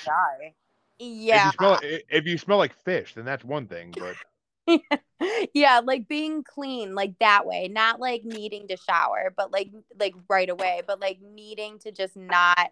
dye. 0.99 1.07
if 1.07 1.13
yeah, 1.13 1.47
you 1.47 1.53
smell 1.53 1.81
if 1.83 2.27
you 2.27 2.39
smell 2.39 2.59
like 2.59 2.75
fish, 2.85 3.15
then 3.15 3.25
that's 3.25 3.45
one 3.45 3.67
thing. 3.67 3.95
But 3.99 4.17
yeah, 5.55 5.81
like 5.85 6.09
being 6.09 6.43
clean, 6.43 6.95
like 6.95 7.19
that 7.21 7.47
way, 7.47 7.69
not 7.69 8.01
like 8.01 8.25
needing 8.25 8.69
to 8.69 8.77
shower, 8.77 9.33
but 9.37 9.53
like 9.53 9.71
like 9.99 10.15
right 10.29 10.49
away, 10.49 10.83
but 10.87 11.01
like 11.01 11.19
needing 11.21 11.79
to 11.81 11.93
just 11.93 12.17
not 12.17 12.71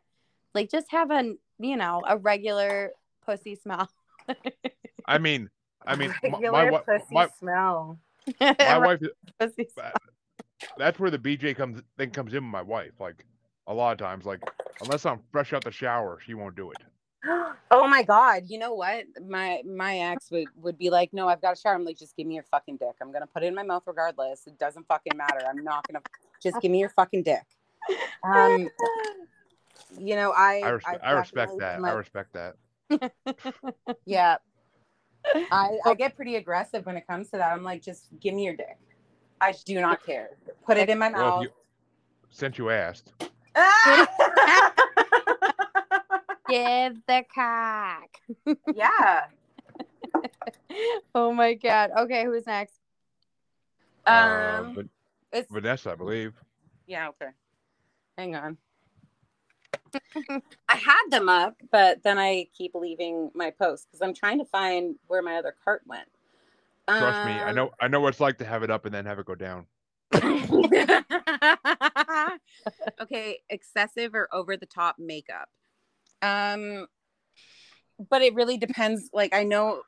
like 0.55 0.71
just 0.71 0.91
have 0.91 1.11
a 1.11 1.35
you 1.59 1.77
know 1.77 2.03
a 2.07 2.17
regular 2.17 2.93
pussy 3.25 3.55
smell. 3.55 3.91
I 5.07 5.19
mean, 5.19 5.51
I 5.87 5.97
mean, 5.97 6.15
my, 6.23 6.31
my, 6.31 6.63
Regular 6.63 6.81
pussy 6.81 7.05
my, 7.11 7.29
smell. 7.39 7.99
my 8.41 8.79
wife. 8.79 9.01
pussy 9.39 9.67
uh, 9.67 9.73
smell. 9.73 9.93
That's 10.79 10.99
where 10.99 11.11
the 11.11 11.19
BJ 11.19 11.57
comes 11.57 11.83
thing 11.99 12.11
comes 12.11 12.33
in. 12.33 12.45
with 12.45 12.53
My 12.53 12.63
wife, 12.63 12.93
like 13.01 13.25
a 13.67 13.75
lot 13.75 13.93
of 13.93 13.99
times, 13.99 14.25
like 14.25 14.41
unless 14.81 15.07
I'm 15.07 15.21
fresh 15.31 15.53
out 15.53 15.65
the 15.65 15.73
shower, 15.73 16.19
she 16.25 16.35
won't 16.35 16.57
do 16.57 16.71
it. 16.71 16.79
oh 17.71 17.89
my 17.89 18.03
god! 18.03 18.45
You 18.47 18.59
know 18.59 18.75
what? 18.75 19.05
My 19.27 19.63
my 19.65 19.99
ex 19.99 20.31
would 20.31 20.49
would 20.57 20.79
be 20.79 20.91
like, 20.91 21.13
"No, 21.13 21.29
I've 21.29 21.41
got 21.41 21.57
a 21.57 21.61
shower." 21.61 21.75
I'm 21.75 21.85
like, 21.85 21.99
"Just 21.99 22.17
give 22.17 22.27
me 22.27 22.35
your 22.35 22.45
fucking 22.45 22.77
dick. 22.79 22.97
I'm 23.01 23.13
gonna 23.13 23.27
put 23.27 23.43
it 23.43 23.47
in 23.47 23.55
my 23.55 23.63
mouth 23.63 23.85
regardless. 23.87 24.47
It 24.47 24.59
doesn't 24.59 24.87
fucking 24.89 25.17
matter. 25.17 25.41
I'm 25.49 25.63
not 25.63 25.87
gonna 25.87 26.03
just 26.43 26.61
give 26.61 26.71
me 26.71 26.81
your 26.81 26.91
fucking 26.91 27.23
dick." 27.23 27.45
Um, 28.25 28.69
you 29.99 30.17
know, 30.17 30.33
I 30.37 30.61
I, 30.65 30.69
res- 30.71 30.85
I've 31.03 31.19
respect 31.19 31.53
that. 31.59 31.81
I 31.85 31.93
respect 31.93 32.33
that. 32.35 32.57
Yeah. 34.05 34.37
I, 35.53 35.79
I 35.87 35.95
get 35.95 36.17
pretty 36.17 36.37
aggressive 36.37 36.85
when 36.85 36.97
it 36.97 37.07
comes 37.07 37.31
to 37.31 37.37
that. 37.37 37.53
I'm 37.53 37.63
like, 37.63 37.83
just 37.83 38.09
give 38.21 38.35
me 38.35 38.45
your 38.45 38.57
dick. 38.57 38.77
I 39.41 39.55
do 39.65 39.81
not 39.81 40.05
care. 40.05 40.31
Put 40.67 40.77
it 40.77 40.89
in 40.89 40.99
my 40.99 41.09
mouth. 41.09 41.43
if 41.43 41.49
you, 41.49 41.55
since 42.31 42.59
you 42.59 42.71
asked, 42.71 43.13
Give 46.53 46.97
the 47.07 47.25
cock. 47.35 48.11
yeah. 48.75 49.25
Oh 51.15 51.33
my 51.33 51.55
god. 51.55 51.91
Okay, 51.99 52.25
who's 52.25 52.47
next? 52.47 52.75
uh, 54.07 54.59
Um, 54.61 54.75
Van- 54.75 54.91
it's 55.33 55.51
Vanessa, 55.51 55.93
I 55.93 55.95
believe. 55.95 56.35
yeah. 56.87 57.09
Okay. 57.09 57.31
Hang 58.19 58.37
on. 58.37 58.59
I 60.69 60.77
had 60.77 61.03
them 61.11 61.29
up, 61.31 61.57
but 61.71 62.03
then 62.03 62.19
I 62.19 62.49
keep 62.57 62.75
leaving 62.75 63.31
my 63.35 63.51
post 63.51 63.87
because 63.87 64.01
I'm 64.03 64.15
trying 64.15 64.39
to 64.39 64.45
find 64.47 64.97
where 65.07 65.23
my 65.23 65.37
other 65.37 65.55
cart 65.65 65.83
went. 65.87 66.09
Trust 66.89 67.25
me, 67.25 67.41
I 67.43 67.51
Um, 67.51 67.57
know. 67.57 67.71
I 67.81 67.89
know 67.89 68.01
what 68.01 68.09
it's 68.09 68.21
like 68.21 68.39
to 68.39 68.45
have 68.45 68.63
it 68.63 68.71
up 68.71 68.85
and 68.87 68.95
then 68.95 69.05
have 69.07 69.19
it 69.19 69.25
go 69.27 69.35
down. 69.35 69.67
okay, 73.01 73.39
excessive 73.51 74.15
or 74.15 74.29
over 74.33 74.57
the 74.57 74.67
top 74.67 74.97
makeup. 74.99 75.49
Um 76.23 76.87
but 78.11 78.23
it 78.23 78.35
really 78.35 78.57
depends 78.57 79.11
like 79.13 79.35
I 79.35 79.45
know 79.45 79.83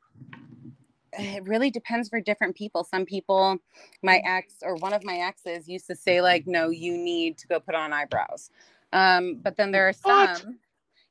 it 1.17 1.45
really 1.45 1.71
depends 1.71 2.09
for 2.09 2.21
different 2.21 2.57
people. 2.57 2.85
Some 2.85 3.05
people 3.05 3.59
my 4.03 4.21
ex 4.25 4.55
or 4.63 4.77
one 4.77 4.93
of 4.93 5.05
my 5.05 5.17
exes 5.17 5.69
used 5.69 5.87
to 5.87 5.97
say 5.97 6.21
like 6.21 6.47
no, 6.47 6.71
you 6.71 6.97
need 6.97 7.39
to 7.39 7.47
go 7.47 7.61
put 7.61 7.75
on 7.75 7.93
eyebrows. 7.93 8.51
Um 8.93 9.41
but 9.43 9.57
then 9.57 9.71
there 9.71 9.89
are 9.89 9.95
What? 10.03 10.39
some 10.39 10.59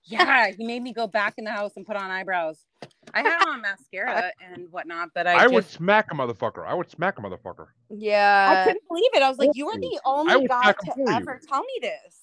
Yeah, 0.05 0.51
he 0.51 0.65
made 0.65 0.83
me 0.83 0.93
go 0.93 1.07
back 1.07 1.35
in 1.37 1.45
the 1.45 1.51
house 1.51 1.73
and 1.77 1.85
put 1.85 1.95
on 1.95 2.11
eyebrows. 2.11 2.65
I 3.13 3.21
had 3.21 3.47
on 3.47 3.61
mascara 3.61 4.31
and 4.53 4.67
whatnot, 4.71 5.09
but 5.13 5.27
I, 5.27 5.45
I, 5.45 5.47
would 5.47 5.65
smack 5.65 6.11
a 6.11 6.15
motherfucker. 6.15 6.65
I 6.65 6.73
would 6.73 6.89
smack 6.89 7.19
a 7.19 7.21
motherfucker. 7.21 7.67
Yeah, 7.89 8.63
I 8.63 8.63
couldn't 8.65 8.87
believe 8.87 9.09
it. 9.13 9.21
I 9.21 9.29
was 9.29 9.37
like, 9.37 9.51
you 9.53 9.69
are 9.69 9.77
the 9.77 9.99
only 10.05 10.47
guy 10.47 10.71
to 10.71 10.91
for 10.91 10.99
you. 10.99 11.05
ever 11.09 11.39
tell 11.47 11.61
me 11.61 11.79
this. 11.81 12.15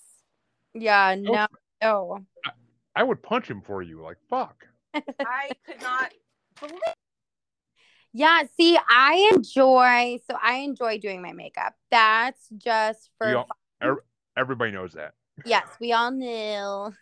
Yeah, 0.74 1.16
no. 1.18 1.46
Oh. 1.82 2.18
I 2.44 2.50
would 3.02 3.22
punch 3.22 3.48
him 3.48 3.62
for 3.62 3.82
you. 3.82 4.02
Like 4.02 4.18
fuck. 4.28 4.66
I 4.94 5.50
could 5.66 5.80
not 5.80 6.12
believe 6.60 6.78
Yeah, 8.12 8.42
see, 8.56 8.76
I 8.88 9.30
enjoy 9.34 10.18
so 10.28 10.36
I 10.42 10.54
enjoy 10.58 10.98
doing 10.98 11.22
my 11.22 11.32
makeup. 11.32 11.74
That's 11.90 12.48
just 12.58 13.10
for 13.18 13.28
We 13.28 13.34
all- 13.34 13.48
er- 13.82 14.04
everybody 14.36 14.72
knows 14.72 14.94
that. 14.94 15.14
yes, 15.44 15.66
we 15.80 15.92
all 15.92 16.10
know. 16.10 16.92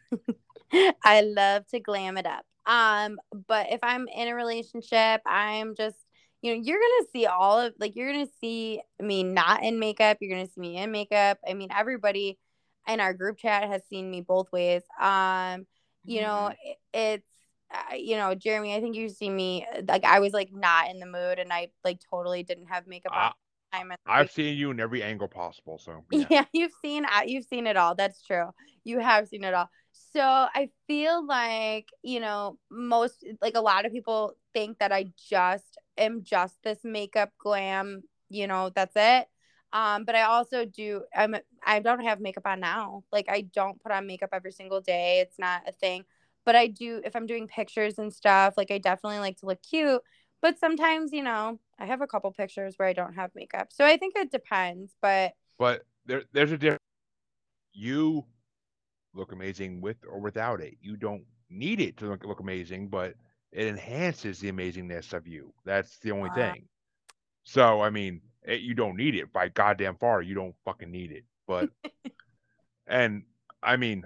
I 1.04 1.22
love 1.22 1.66
to 1.68 1.80
glam 1.80 2.18
it 2.18 2.26
up. 2.26 2.44
Um, 2.66 3.18
but 3.46 3.72
if 3.72 3.80
I'm 3.82 4.06
in 4.08 4.28
a 4.28 4.34
relationship, 4.34 5.22
I'm 5.24 5.74
just 5.74 5.96
you 6.42 6.54
know, 6.54 6.62
you're 6.62 6.78
gonna 6.78 7.08
see 7.12 7.26
all 7.26 7.58
of 7.58 7.72
like 7.80 7.96
you're 7.96 8.12
gonna 8.12 8.26
see 8.40 8.82
me 9.00 9.22
not 9.24 9.64
in 9.64 9.78
makeup, 9.80 10.18
you're 10.20 10.30
gonna 10.36 10.46
see 10.50 10.60
me 10.60 10.76
in 10.76 10.92
makeup. 10.92 11.38
I 11.48 11.54
mean, 11.54 11.70
everybody 11.74 12.38
in 12.86 13.00
our 13.00 13.14
group 13.14 13.38
chat 13.38 13.66
has 13.68 13.82
seen 13.88 14.10
me 14.10 14.20
both 14.20 14.52
ways. 14.52 14.82
Um, 15.00 15.66
you 16.04 16.22
know, 16.22 16.52
it's 16.92 17.26
uh, 17.70 17.94
you 17.94 18.16
know, 18.16 18.34
Jeremy, 18.34 18.74
I 18.74 18.80
think 18.80 18.96
you 18.96 19.08
see 19.08 19.28
me 19.28 19.66
like 19.86 20.04
I 20.04 20.20
was 20.20 20.32
like 20.32 20.50
not 20.52 20.90
in 20.90 21.00
the 21.00 21.06
mood 21.06 21.38
and 21.38 21.52
I 21.52 21.68
like 21.84 22.00
totally 22.10 22.42
didn't 22.42 22.66
have 22.66 22.86
makeup 22.86 23.12
on. 23.12 23.18
I, 23.18 23.32
time 23.70 23.92
i've 24.06 24.30
seen 24.30 24.56
you 24.56 24.70
in 24.70 24.80
every 24.80 25.02
angle 25.02 25.28
possible. 25.28 25.78
So 25.78 26.04
yeah. 26.10 26.26
yeah. 26.30 26.44
you've 26.52 26.72
seen 26.82 27.04
uh, 27.04 27.22
you've 27.26 27.44
seen 27.44 27.66
it 27.66 27.76
all. 27.76 27.94
That's 27.94 28.22
true. 28.22 28.50
You 28.84 29.00
have 29.00 29.28
seen 29.28 29.44
it 29.44 29.54
all. 29.54 29.68
So 29.92 30.22
I 30.22 30.70
feel 30.86 31.26
like 31.26 31.88
you 32.02 32.20
know 32.20 32.58
most 32.70 33.24
like 33.40 33.56
a 33.56 33.60
lot 33.60 33.84
of 33.84 33.92
people 33.92 34.32
think 34.54 34.78
that 34.78 34.92
I 34.92 35.06
just 35.28 35.78
am 35.96 36.22
just 36.22 36.56
this 36.62 36.78
makeup 36.84 37.30
glam. 37.38 38.02
You 38.30 38.46
know 38.46 38.70
that's 38.74 38.96
it. 38.96 39.26
Um, 39.72 40.04
but 40.04 40.14
I 40.14 40.22
also 40.22 40.64
do. 40.64 41.02
I'm. 41.14 41.36
I 41.68 41.80
don't 41.80 42.02
have 42.04 42.20
makeup 42.20 42.46
on 42.46 42.60
now. 42.60 43.04
Like 43.12 43.26
I 43.28 43.42
don't 43.42 43.80
put 43.82 43.92
on 43.92 44.06
makeup 44.06 44.30
every 44.32 44.52
single 44.52 44.80
day. 44.80 45.20
It's 45.20 45.38
not 45.38 45.68
a 45.68 45.72
thing. 45.72 46.04
But 46.46 46.56
I 46.56 46.68
do 46.68 47.02
if 47.04 47.14
I'm 47.14 47.26
doing 47.26 47.46
pictures 47.46 47.98
and 47.98 48.12
stuff. 48.12 48.54
Like 48.56 48.70
I 48.70 48.78
definitely 48.78 49.20
like 49.20 49.36
to 49.38 49.46
look 49.46 49.62
cute. 49.62 50.02
But 50.40 50.58
sometimes 50.58 51.12
you 51.12 51.22
know 51.22 51.60
I 51.78 51.86
have 51.86 52.00
a 52.00 52.06
couple 52.06 52.32
pictures 52.32 52.74
where 52.78 52.88
I 52.88 52.94
don't 52.94 53.14
have 53.14 53.30
makeup. 53.34 53.68
So 53.72 53.84
I 53.84 53.98
think 53.98 54.14
it 54.16 54.30
depends. 54.32 54.96
But 55.02 55.34
But 55.58 55.82
there, 56.06 56.24
there's 56.32 56.52
a 56.52 56.58
difference. 56.58 56.78
You 57.74 58.24
look 59.14 59.32
amazing 59.32 59.80
with 59.80 59.96
or 60.08 60.20
without 60.20 60.60
it. 60.60 60.76
You 60.80 60.96
don't 60.96 61.24
need 61.50 61.80
it 61.80 61.96
to 61.98 62.06
look, 62.08 62.24
look 62.24 62.40
amazing, 62.40 62.88
but 62.88 63.14
it 63.52 63.66
enhances 63.66 64.40
the 64.40 64.50
amazingness 64.52 65.12
of 65.12 65.26
you. 65.26 65.52
That's 65.64 65.98
the 65.98 66.12
only 66.12 66.30
Wow. 66.30 66.34
thing. 66.52 66.68
So 67.44 67.80
I 67.82 67.90
mean, 67.90 68.20
it, 68.44 68.60
you 68.60 68.74
don't 68.74 68.96
need 68.96 69.14
it 69.14 69.32
by 69.32 69.48
goddamn 69.48 69.96
far. 69.96 70.22
You 70.22 70.34
don't 70.34 70.54
fucking 70.64 70.90
need 70.90 71.12
it. 71.12 71.24
But 71.48 71.70
and 72.86 73.24
I 73.62 73.76
mean, 73.76 74.04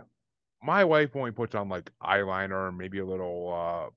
my 0.63 0.85
wife 0.85 1.15
only 1.15 1.33
puts 1.33 1.55
on 1.55 1.69
like 1.69 1.91
eyeliner 2.03 2.69
and 2.69 2.79
maybe 2.79 3.01
a 3.01 3.05
little 3.05 3.53
uh 3.53 3.91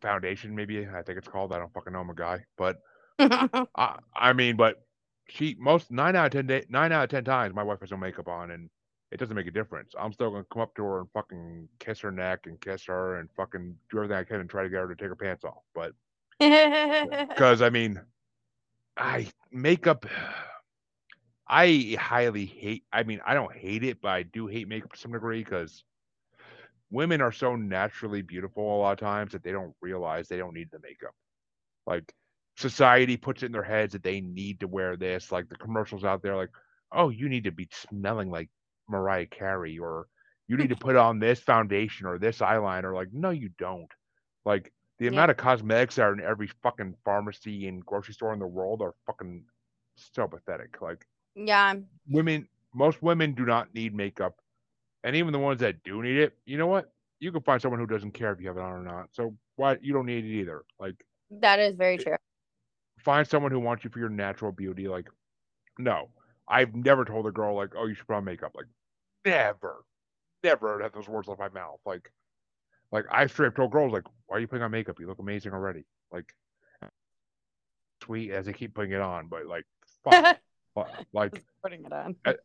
foundation. 0.00 0.56
Maybe 0.56 0.88
I 0.88 1.02
think 1.02 1.18
it's 1.18 1.28
called. 1.28 1.52
I 1.52 1.58
don't 1.58 1.72
fucking 1.72 1.92
know. 1.92 2.00
I'm 2.00 2.10
a 2.10 2.14
guy, 2.14 2.44
but 2.56 2.78
I, 3.18 3.98
I 4.16 4.32
mean, 4.32 4.56
but 4.56 4.82
she 5.28 5.56
most 5.58 5.90
nine 5.90 6.16
out 6.16 6.26
of 6.26 6.32
ten 6.32 6.46
day, 6.46 6.64
nine 6.68 6.90
out 6.90 7.04
of 7.04 7.10
ten 7.10 7.24
times, 7.24 7.54
my 7.54 7.62
wife 7.62 7.80
has 7.80 7.90
no 7.90 7.96
makeup 7.96 8.26
on, 8.26 8.50
and 8.50 8.68
it 9.12 9.18
doesn't 9.18 9.36
make 9.36 9.46
a 9.46 9.52
difference. 9.52 9.94
I'm 9.98 10.12
still 10.12 10.30
gonna 10.30 10.44
come 10.52 10.62
up 10.62 10.74
to 10.76 10.82
her 10.84 11.00
and 11.00 11.08
fucking 11.12 11.68
kiss 11.78 12.00
her 12.00 12.10
neck 12.10 12.40
and 12.46 12.60
kiss 12.60 12.84
her 12.86 13.18
and 13.18 13.28
fucking 13.36 13.76
do 13.90 13.98
everything 13.98 14.16
I 14.16 14.24
can 14.24 14.40
and 14.40 14.50
try 14.50 14.62
to 14.62 14.68
get 14.68 14.80
her 14.80 14.88
to 14.88 14.96
take 14.96 15.08
her 15.08 15.16
pants 15.16 15.44
off. 15.44 15.62
But 15.74 15.92
because 17.28 17.62
I 17.62 17.70
mean, 17.70 18.00
I 18.96 19.28
makeup. 19.52 20.06
I 21.50 21.96
highly 22.00 22.46
hate. 22.46 22.84
I 22.92 23.04
mean, 23.04 23.20
I 23.26 23.34
don't 23.34 23.54
hate 23.54 23.84
it, 23.84 24.00
but 24.02 24.10
I 24.10 24.22
do 24.24 24.46
hate 24.48 24.68
makeup 24.68 24.92
to 24.94 24.98
some 24.98 25.12
degree 25.12 25.44
because 25.44 25.84
women 26.90 27.20
are 27.22 27.32
so 27.32 27.56
naturally 27.56 28.22
beautiful 28.22 28.64
a 28.76 28.78
lot 28.78 28.92
of 28.92 28.98
times 29.00 29.32
that 29.32 29.44
they 29.44 29.52
don't 29.52 29.74
realize 29.82 30.28
they 30.28 30.38
don't 30.38 30.54
need 30.54 30.70
the 30.72 30.80
makeup. 30.80 31.14
Like 31.86 32.12
society 32.56 33.16
puts 33.16 33.42
it 33.42 33.46
in 33.46 33.52
their 33.52 33.62
heads 33.64 33.92
that 33.92 34.02
they 34.04 34.20
need 34.20 34.60
to 34.60 34.68
wear 34.68 34.96
this. 34.96 35.32
Like 35.32 35.48
the 35.48 35.56
commercials 35.56 36.04
out 36.04 36.22
there, 36.22 36.36
like, 36.36 36.50
oh, 36.92 37.10
you 37.10 37.28
need 37.28 37.44
to 37.44 37.52
be 37.52 37.68
smelling 37.72 38.30
like 38.30 38.50
Mariah 38.88 39.26
Carey, 39.26 39.78
or 39.78 40.06
you 40.48 40.56
need 40.56 40.70
to 40.70 40.76
put 40.76 40.96
on 40.96 41.20
this 41.20 41.40
foundation 41.40 42.06
or 42.06 42.18
this 42.18 42.38
eyeliner. 42.40 42.94
Like, 42.94 43.08
no, 43.12 43.30
you 43.30 43.50
don't. 43.58 43.90
Like 44.44 44.72
the 44.98 45.06
Yeah. 45.08 45.08
amount 45.08 45.30
of 45.30 45.36
cosmetics 45.38 45.96
that 45.96 46.02
are 46.02 46.14
in 46.14 46.20
every 46.20 46.48
fucking 46.62 46.96
pharmacy 47.04 47.68
and 47.68 47.84
grocery 47.84 48.14
store 48.14 48.32
in 48.34 48.40
the 48.40 48.46
world 48.46 48.82
are 48.82 48.94
fucking 49.06 49.44
so 49.96 50.28
pathetic. 50.28 50.80
Like 50.82 51.06
yeah. 51.34 51.74
women, 52.08 52.48
most 52.74 53.02
women 53.02 53.34
do 53.34 53.44
not 53.44 53.74
need 53.74 53.94
makeup, 53.94 54.36
and 55.04 55.16
even 55.16 55.32
the 55.32 55.38
ones 55.38 55.60
that 55.60 55.82
do 55.84 56.02
need 56.02 56.18
it, 56.18 56.36
you 56.44 56.58
know 56.58 56.66
what? 56.66 56.92
You 57.18 57.32
can 57.32 57.42
find 57.42 57.60
someone 57.60 57.80
who 57.80 57.86
doesn't 57.86 58.12
care 58.12 58.32
if 58.32 58.40
you 58.40 58.48
have 58.48 58.56
it 58.56 58.62
on 58.62 58.72
or 58.72 58.82
not. 58.82 59.08
So 59.12 59.36
why 59.56 59.76
you 59.82 59.92
don't 59.92 60.06
need 60.06 60.24
it 60.24 60.40
either? 60.40 60.64
Like 60.78 61.04
That 61.30 61.58
is 61.58 61.74
very 61.74 61.98
true. 61.98 62.16
find 62.98 63.26
someone 63.26 63.52
who 63.52 63.60
wants 63.60 63.84
you 63.84 63.90
for 63.90 63.98
your 63.98 64.08
natural 64.08 64.52
beauty. 64.52 64.88
Like, 64.88 65.08
no, 65.78 66.08
I've 66.48 66.74
never 66.74 67.04
told 67.04 67.26
a 67.26 67.30
girl 67.30 67.54
like, 67.54 67.70
oh, 67.76 67.86
you 67.86 67.94
should 67.94 68.06
put 68.06 68.16
on 68.16 68.24
makeup. 68.24 68.52
Like, 68.54 68.66
never, 69.24 69.84
never 70.42 70.82
had 70.82 70.92
those 70.94 71.08
words 71.08 71.28
of 71.28 71.38
my 71.38 71.48
mouth. 71.50 71.80
Like, 71.84 72.10
like 72.92 73.04
I 73.10 73.26
straight 73.26 73.48
up 73.48 73.56
told 73.56 73.72
girls 73.72 73.92
like, 73.92 74.04
why 74.26 74.36
are 74.36 74.40
you 74.40 74.46
putting 74.46 74.62
on 74.62 74.70
makeup? 74.70 74.98
You 74.98 75.06
look 75.06 75.18
amazing 75.18 75.52
already. 75.52 75.84
Like, 76.12 76.34
sweet 78.02 78.30
as 78.32 78.46
they 78.46 78.52
keep 78.52 78.74
putting 78.74 78.92
it 78.92 79.00
on, 79.00 79.28
but 79.28 79.46
like, 79.46 79.66
fuck, 80.04 80.38
like 81.12 81.42
putting 81.62 81.84
it 81.84 81.92
on. 81.92 82.16
at, 82.24 82.38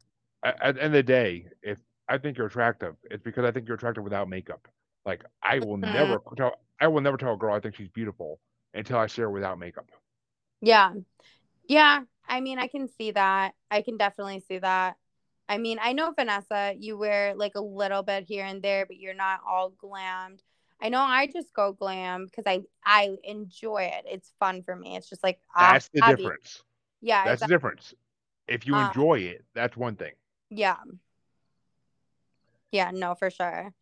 at 0.44 0.76
the 0.76 0.84
end 0.84 0.88
of 0.88 0.92
the 0.94 1.04
day, 1.04 1.48
if 1.62 1.80
I 2.08 2.18
think 2.18 2.38
you're 2.38 2.48
attractive, 2.48 2.96
it's 3.10 3.24
because 3.24 3.46
I 3.46 3.52
think 3.52 3.68
you're 3.68 3.76
attractive 3.76 4.04
without 4.04 4.30
makeup. 4.30 4.68
Like, 5.06 5.24
I 5.44 5.60
will 5.60 5.78
never 5.78 6.22
tell, 6.36 6.54
I 6.80 6.88
will 6.88 7.02
never 7.02 7.18
tell 7.18 7.34
a 7.34 7.38
girl 7.38 7.54
I 7.54 7.60
think 7.60 7.76
she's 7.76 7.90
beautiful 7.90 8.40
until 8.74 8.98
I 8.98 9.08
see 9.08 9.22
her 9.22 9.30
without 9.30 9.60
makeup. 9.60 9.90
Yeah. 10.62 10.94
Yeah. 11.68 12.02
I 12.28 12.42
mean, 12.42 12.60
I 12.60 12.68
can 12.68 12.88
see 12.88 13.12
that. 13.12 13.54
I 13.70 13.82
can 13.82 13.98
definitely 13.98 14.44
see 14.48 14.58
that. 14.60 14.98
I 15.48 15.60
mean, 15.60 15.78
I 15.82 15.94
know 15.94 16.12
Vanessa, 16.12 16.74
you 16.78 16.98
wear 16.98 17.36
like 17.36 17.54
a 17.56 17.62
little 17.62 18.02
bit 18.02 18.24
here 18.24 18.46
and 18.46 18.64
there, 18.64 18.86
but 18.86 18.98
you're 18.98 19.14
not 19.14 19.42
all 19.48 19.72
glammed. 19.72 20.40
I 20.82 20.90
know 20.90 21.00
I 21.00 21.28
just 21.28 21.54
go 21.54 21.72
glam 21.72 22.26
because 22.26 22.46
I 22.48 22.62
I 22.84 23.16
enjoy 23.24 23.92
it. 23.94 24.06
It's 24.08 24.34
fun 24.40 24.64
for 24.64 24.76
me. 24.76 24.96
It's 24.96 25.10
just 25.10 25.24
like 25.24 25.40
That's 25.58 25.90
the 25.94 26.02
hobby. 26.02 26.24
difference. 26.24 26.64
Yeah, 27.02 27.26
That's 27.26 27.42
the 27.42 27.48
difference. 27.48 27.94
If 28.48 28.68
you 28.68 28.76
Uh, 28.76 28.88
enjoy 28.88 29.20
it, 29.20 29.46
that's 29.54 29.76
one 29.78 29.96
thing. 29.96 30.14
yeah. 30.50 30.78
Yeah, 32.72 32.92
no, 32.92 33.16
for 33.16 33.30
sure. 33.30 33.74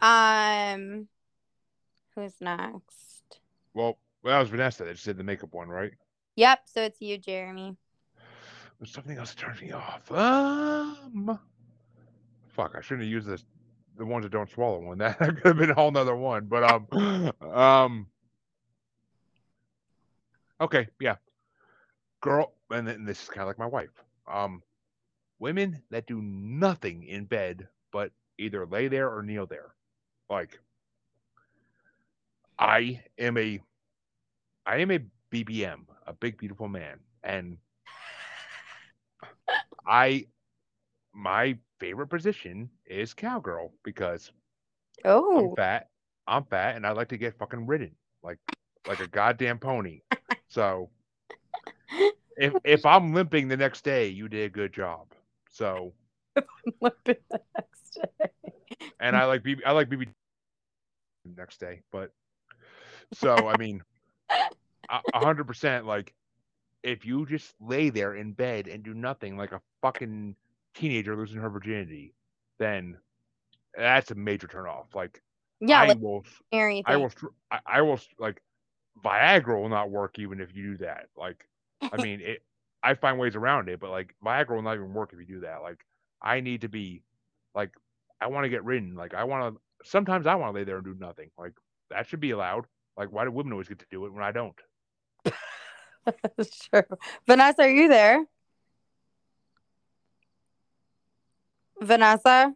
Um 0.00 1.08
who's 2.14 2.40
next? 2.40 3.40
Well, 3.72 3.98
well, 4.22 4.34
that 4.34 4.40
was 4.40 4.50
Vanessa 4.50 4.84
that 4.84 4.92
just 4.92 5.04
did 5.04 5.16
the 5.16 5.24
makeup 5.24 5.52
one, 5.52 5.68
right? 5.68 5.92
Yep, 6.36 6.60
so 6.66 6.82
it's 6.82 7.00
you, 7.00 7.18
Jeremy. 7.18 7.76
There's 8.78 8.92
something 8.92 9.16
else 9.18 9.34
turns 9.34 9.60
me 9.62 9.72
off. 9.72 10.10
Um, 10.12 11.38
fuck, 12.48 12.74
I 12.76 12.80
shouldn't 12.80 13.02
have 13.02 13.10
used 13.10 13.26
this. 13.26 13.44
The 13.96 14.04
ones 14.04 14.24
that 14.24 14.32
don't 14.32 14.50
swallow 14.50 14.80
one. 14.80 14.98
That 14.98 15.18
could 15.18 15.38
have 15.44 15.56
been 15.56 15.70
a 15.70 15.74
whole 15.74 15.90
nother 15.90 16.16
one. 16.16 16.46
But 16.46 16.64
um, 16.64 17.32
um. 17.52 18.06
Okay, 20.60 20.88
yeah. 21.00 21.16
Girl, 22.20 22.52
and 22.70 22.86
then 22.86 23.04
this 23.04 23.22
is 23.22 23.28
kind 23.28 23.42
of 23.42 23.48
like 23.48 23.58
my 23.58 23.66
wife. 23.66 24.03
Um, 24.30 24.62
women 25.38 25.82
that 25.90 26.06
do 26.06 26.20
nothing 26.22 27.04
in 27.04 27.24
bed 27.24 27.68
but 27.92 28.10
either 28.38 28.66
lay 28.66 28.88
there 28.88 29.14
or 29.14 29.22
kneel 29.22 29.46
there. 29.46 29.74
Like, 30.28 30.58
I 32.58 33.02
am 33.18 33.36
a, 33.36 33.60
I 34.66 34.76
am 34.78 34.90
a 34.90 35.00
BBM, 35.32 35.86
a 36.06 36.12
big 36.12 36.38
beautiful 36.38 36.68
man, 36.68 36.98
and 37.22 37.58
I, 39.86 40.26
my 41.12 41.58
favorite 41.78 42.08
position 42.08 42.70
is 42.86 43.14
cowgirl 43.14 43.72
because 43.84 44.32
oh 45.04 45.50
I'm 45.50 45.56
fat. 45.56 45.88
I'm 46.26 46.44
fat, 46.44 46.76
and 46.76 46.86
I 46.86 46.92
like 46.92 47.08
to 47.08 47.18
get 47.18 47.38
fucking 47.38 47.66
ridden 47.66 47.94
like 48.24 48.38
like 48.86 49.00
a 49.00 49.06
goddamn 49.06 49.58
pony. 49.58 50.00
So 50.48 50.90
if 52.36 52.54
if 52.64 52.86
I'm 52.86 53.12
limping 53.14 53.48
the 53.48 53.56
next 53.56 53.84
day, 53.84 54.08
you 54.08 54.28
did 54.28 54.46
a 54.46 54.48
good 54.48 54.72
job. 54.72 55.06
So 55.50 55.92
limping 56.80 57.16
the 57.30 57.40
next 57.56 57.98
day. 58.18 58.40
and 59.00 59.16
I 59.16 59.24
like 59.24 59.42
BB 59.42 59.60
I 59.66 59.72
like 59.72 59.88
BB 59.88 60.08
next 61.36 61.60
day, 61.60 61.82
but 61.92 62.10
so 63.14 63.48
I 63.48 63.56
mean, 63.58 63.82
hundred 65.14 65.44
percent 65.44 65.86
like 65.86 66.14
if 66.82 67.04
you 67.04 67.26
just 67.26 67.54
lay 67.60 67.88
there 67.88 68.14
in 68.14 68.32
bed 68.32 68.68
and 68.68 68.82
do 68.82 68.92
nothing 68.92 69.36
like 69.36 69.52
a 69.52 69.60
fucking 69.80 70.36
teenager 70.74 71.16
losing 71.16 71.40
her 71.40 71.48
virginity, 71.48 72.14
then 72.58 72.98
that's 73.76 74.10
a 74.10 74.14
major 74.14 74.46
turnoff. 74.46 74.94
Like 74.94 75.22
Yeah, 75.60 75.80
I 75.80 75.88
like 75.88 75.98
will 76.00 76.24
I 76.86 76.96
will, 76.96 77.10
I, 77.50 77.58
I 77.66 77.82
will 77.82 78.00
like, 78.18 78.40
Viagra 79.04 79.60
will 79.60 79.68
not 79.68 79.90
work 79.90 80.18
even 80.18 80.40
if 80.40 80.54
you 80.54 80.72
do 80.72 80.76
that. 80.84 81.08
Like, 81.16 81.44
I 81.82 82.02
mean, 82.02 82.20
it. 82.20 82.42
I 82.82 82.94
find 82.94 83.18
ways 83.18 83.34
around 83.34 83.68
it, 83.68 83.80
but 83.80 83.90
like 83.90 84.14
Viagra 84.24 84.50
will 84.50 84.62
not 84.62 84.74
even 84.74 84.92
work 84.92 85.12
if 85.12 85.18
you 85.18 85.24
do 85.24 85.40
that. 85.40 85.62
Like, 85.62 85.84
I 86.20 86.40
need 86.40 86.60
to 86.62 86.68
be, 86.68 87.02
like, 87.54 87.70
I 88.20 88.26
want 88.26 88.44
to 88.44 88.50
get 88.50 88.64
ridden. 88.64 88.94
Like, 88.94 89.14
I 89.14 89.24
want 89.24 89.54
to. 89.54 89.60
Sometimes 89.88 90.26
I 90.26 90.34
want 90.34 90.54
to 90.54 90.58
lay 90.58 90.64
there 90.64 90.76
and 90.76 90.84
do 90.84 90.94
nothing. 90.98 91.30
Like, 91.38 91.52
that 91.90 92.06
should 92.06 92.20
be 92.20 92.30
allowed. 92.30 92.66
Like, 92.96 93.10
why 93.10 93.24
do 93.24 93.30
women 93.30 93.52
always 93.52 93.68
get 93.68 93.78
to 93.80 93.86
do 93.90 94.04
it 94.06 94.12
when 94.12 94.22
I 94.22 94.32
don't? 94.32 94.54
sure. 96.72 96.86
Vanessa, 97.26 97.62
are 97.62 97.70
you 97.70 97.88
there? 97.88 98.24
Vanessa? 101.80 102.54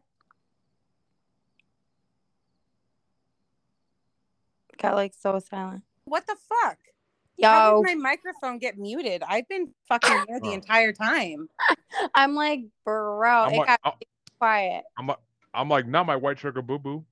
Got 4.81 4.95
like 4.95 5.13
so 5.19 5.39
silent. 5.41 5.83
What 6.05 6.27
the 6.27 6.37
fuck? 6.37 6.79
How 7.43 7.83
did 7.83 7.99
my 7.99 8.11
microphone 8.11 8.59
get 8.59 8.79
muted? 8.79 9.23
I've 9.27 9.49
been 9.49 9.73
fucking 9.89 10.25
here 10.29 10.41
the 10.41 10.53
entire 10.53 10.93
time. 10.93 11.49
I'm 12.15 12.35
like, 12.35 12.65
bro, 12.85 13.31
I'm 13.31 13.53
it 13.53 13.59
like, 13.59 13.67
got 13.67 13.81
I'm, 13.85 13.93
quiet. 14.39 14.85
I'm, 14.99 15.07
like- 15.07 15.19
I'm 15.55 15.69
like, 15.69 15.87
not 15.87 16.07
my 16.07 16.17
white 16.17 16.39
sugar 16.39 16.63
boo 16.63 16.79
boo. 16.79 17.05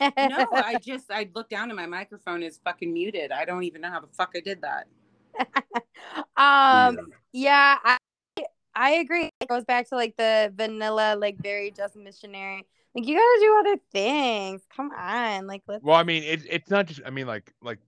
No, 0.00 0.10
I 0.52 0.78
just 0.80 1.10
I 1.10 1.28
looked 1.34 1.50
down 1.50 1.70
and 1.70 1.76
my 1.76 1.86
microphone 1.86 2.42
is 2.42 2.58
fucking 2.64 2.92
muted. 2.92 3.30
I 3.32 3.44
don't 3.44 3.64
even 3.64 3.80
know 3.82 3.90
how 3.90 4.00
the 4.00 4.08
fuck 4.08 4.32
I 4.34 4.40
did 4.40 4.62
that. 4.62 4.86
um, 6.36 6.96
Weird. 6.96 7.12
yeah, 7.32 7.78
I 7.84 7.98
I 8.74 8.92
agree. 8.92 9.30
It 9.40 9.48
goes 9.48 9.64
back 9.64 9.88
to 9.90 9.96
like 9.96 10.16
the 10.16 10.52
vanilla, 10.56 11.16
like 11.18 11.38
very 11.42 11.70
just 11.70 11.96
missionary. 11.96 12.66
Like 12.94 13.06
you 13.06 13.14
gotta 13.16 13.40
do 13.40 13.56
other 13.60 13.82
things. 13.92 14.62
Come 14.74 14.90
on, 14.96 15.46
like 15.46 15.62
let's. 15.66 15.82
Well, 15.84 15.96
I 15.96 16.02
mean, 16.02 16.22
it's 16.22 16.44
it's 16.48 16.70
not 16.70 16.86
just. 16.86 17.00
I 17.04 17.10
mean, 17.10 17.26
like 17.26 17.52
like 17.62 17.78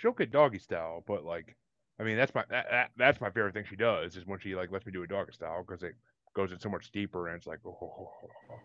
she'll 0.00 0.12
get 0.12 0.30
doggy 0.32 0.58
style, 0.58 1.02
but 1.06 1.24
like, 1.24 1.56
I 2.00 2.04
mean, 2.04 2.16
that's 2.16 2.34
my 2.34 2.44
that, 2.50 2.66
that 2.70 2.90
that's 2.96 3.20
my 3.20 3.30
favorite 3.30 3.54
thing 3.54 3.64
she 3.68 3.76
does 3.76 4.16
is 4.16 4.26
when 4.26 4.38
she 4.40 4.54
like 4.56 4.70
lets 4.72 4.86
me 4.86 4.92
do 4.92 5.02
a 5.02 5.06
doggy 5.06 5.32
style 5.32 5.64
because 5.66 5.82
it 5.82 5.94
goes 6.34 6.52
in 6.52 6.60
so 6.60 6.68
much 6.68 6.90
deeper 6.92 7.28
and 7.28 7.36
it's 7.38 7.46
like, 7.46 7.60
oh, 7.66 7.78
oh, 7.82 7.88
oh, 7.90 8.10
oh, 8.22 8.60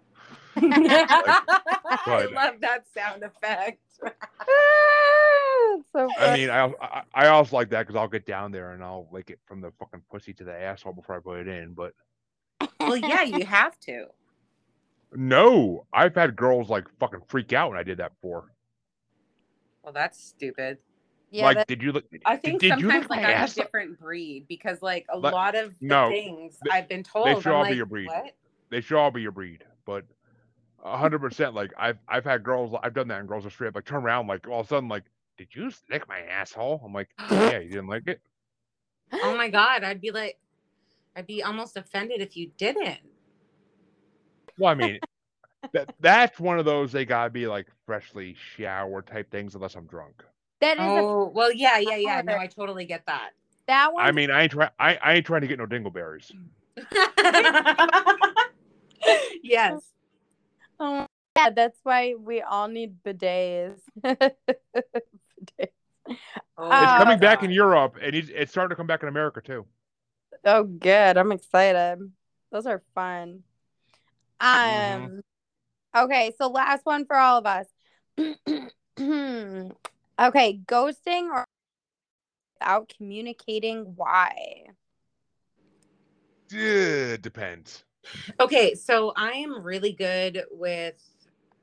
oh. 2.07 2.13
I 2.13 2.25
love 2.25 2.55
that 2.61 2.85
sound 2.93 3.23
effect. 3.23 3.79
It's 5.73 5.87
so 5.93 6.09
I 6.17 6.29
mean, 6.29 6.49
I, 6.49 6.71
I 6.81 7.03
I 7.13 7.27
also 7.27 7.55
like 7.55 7.69
that 7.71 7.87
because 7.87 7.95
I'll 7.95 8.07
get 8.07 8.25
down 8.25 8.51
there 8.51 8.71
and 8.71 8.83
I'll 8.83 9.07
lick 9.11 9.29
it 9.29 9.39
from 9.45 9.61
the 9.61 9.71
fucking 9.79 10.03
pussy 10.11 10.33
to 10.33 10.43
the 10.43 10.53
asshole 10.53 10.93
before 10.93 11.15
I 11.15 11.19
put 11.19 11.39
it 11.39 11.47
in. 11.47 11.73
But 11.73 11.93
well, 12.85 12.97
yeah, 12.97 13.23
you 13.23 13.45
have 13.45 13.79
to. 13.81 14.07
no, 15.15 15.85
I've 15.93 16.15
had 16.15 16.35
girls 16.35 16.69
like 16.69 16.87
fucking 16.99 17.21
freak 17.27 17.53
out 17.53 17.69
when 17.71 17.79
I 17.79 17.83
did 17.83 17.97
that 17.99 18.13
before. 18.15 18.45
Well, 19.83 19.93
that's 19.93 20.19
stupid. 20.23 20.79
Yeah, 21.31 21.45
like, 21.45 21.57
that- 21.57 21.67
did 21.67 21.81
you 21.81 21.91
look? 21.91 22.05
I 22.25 22.37
think 22.37 22.61
did 22.61 22.79
you 22.79 22.89
sometimes 22.89 23.09
like 23.09 23.25
I'm 23.25 23.43
a 23.43 23.47
different 23.47 23.99
breed 23.99 24.45
because 24.47 24.81
like 24.81 25.05
a 25.09 25.17
lot 25.17 25.55
of 25.55 25.71
the 25.79 25.87
no, 25.87 26.09
things 26.09 26.57
they- 26.63 26.71
I've 26.71 26.87
been 26.87 27.03
told. 27.03 27.27
They 27.27 27.35
should 27.35 27.47
I'm 27.47 27.55
all 27.55 27.63
be 27.63 27.69
like, 27.69 27.77
your 27.77 27.85
breed. 27.87 28.07
What? 28.07 28.35
They 28.69 28.81
should 28.81 28.97
all 28.97 29.11
be 29.11 29.21
your 29.21 29.31
breed, 29.31 29.63
but. 29.85 30.05
a 30.83 30.97
hundred 30.97 31.19
percent, 31.19 31.53
like 31.53 31.71
I've 31.77 31.99
I've 32.07 32.25
had 32.25 32.41
girls, 32.43 32.73
I've 32.81 32.95
done 32.95 33.07
that, 33.09 33.19
and 33.19 33.27
girls 33.27 33.45
are 33.45 33.51
straight 33.51 33.67
up 33.67 33.75
like 33.75 33.85
turn 33.85 34.03
around, 34.03 34.25
like 34.25 34.47
all 34.47 34.61
of 34.61 34.65
a 34.65 34.69
sudden, 34.69 34.89
like, 34.89 35.03
did 35.37 35.47
you 35.53 35.71
lick 35.91 36.07
my 36.07 36.21
asshole? 36.21 36.81
I'm 36.83 36.91
like, 36.91 37.09
yeah, 37.29 37.59
you 37.59 37.69
didn't 37.69 37.87
like 37.87 38.07
it. 38.07 38.19
Oh 39.23 39.37
my 39.37 39.47
god, 39.49 39.83
I'd 39.83 40.01
be 40.01 40.09
like, 40.09 40.39
I'd 41.15 41.27
be 41.27 41.43
almost 41.43 41.77
offended 41.77 42.19
if 42.21 42.35
you 42.35 42.49
didn't. 42.57 42.97
Well, 44.57 44.71
I 44.71 44.73
mean, 44.73 44.99
that 45.73 45.93
that's 45.99 46.39
one 46.39 46.57
of 46.57 46.65
those 46.65 46.91
they 46.91 47.05
gotta 47.05 47.29
be 47.29 47.45
like 47.45 47.67
freshly 47.85 48.35
shower 48.55 49.03
type 49.03 49.29
things, 49.29 49.53
unless 49.53 49.75
I'm 49.75 49.85
drunk. 49.85 50.23
That 50.61 50.77
is 50.77 50.85
a, 50.85 50.99
Oh 50.99 51.31
well, 51.33 51.51
yeah, 51.53 51.79
yeah, 51.79 51.97
yeah. 51.97 52.21
No, 52.23 52.38
I 52.38 52.47
totally 52.47 52.85
get 52.85 53.05
that. 53.07 53.31
that 53.67 53.93
one. 53.93 54.05
I 54.05 54.11
mean, 54.11 54.31
I 54.31 54.43
ain't 54.43 54.51
try, 54.51 54.69
I, 54.79 54.95
I 54.95 55.13
ain't 55.15 55.25
trying 55.25 55.41
to 55.41 55.47
get 55.47 55.57
no 55.57 55.65
dingleberries. 55.65 56.31
yes. 59.43 59.81
Oh, 60.79 61.05
yeah, 61.35 61.49
that's 61.49 61.79
why 61.83 62.15
we 62.17 62.41
all 62.41 62.67
need 62.67 63.03
bidets. 63.03 63.81
Bidets. 64.03 64.35
Oh, 66.57 66.71
It's 66.71 66.93
Oh, 66.93 66.97
coming 66.97 67.19
back 67.19 67.43
in 67.43 67.51
Europe, 67.51 67.97
and 68.01 68.15
it's, 68.15 68.29
it's 68.33 68.51
starting 68.51 68.69
to 68.69 68.75
come 68.75 68.88
back 68.88 69.03
in 69.03 69.09
America 69.09 69.41
too. 69.41 69.65
Oh, 70.45 70.63
good. 70.63 71.17
I'm 71.17 71.31
excited. 71.31 72.11
Those 72.51 72.65
are 72.65 72.81
fun. 72.93 73.43
Um. 74.39 75.21
Okay, 75.95 76.33
so 76.38 76.47
last 76.47 76.85
one 76.85 77.05
for 77.05 77.15
all 77.15 77.38
of 77.38 77.45
us. 77.45 77.67
okay, 80.19 80.59
ghosting 80.65 81.29
or 81.29 81.45
without 82.59 82.91
communicating 82.95 83.93
why. 83.95 84.65
Yeah, 86.51 87.17
depends. 87.17 87.83
Okay, 88.39 88.75
so 88.75 89.13
I 89.15 89.31
am 89.31 89.63
really 89.63 89.93
good 89.93 90.43
with, 90.51 91.01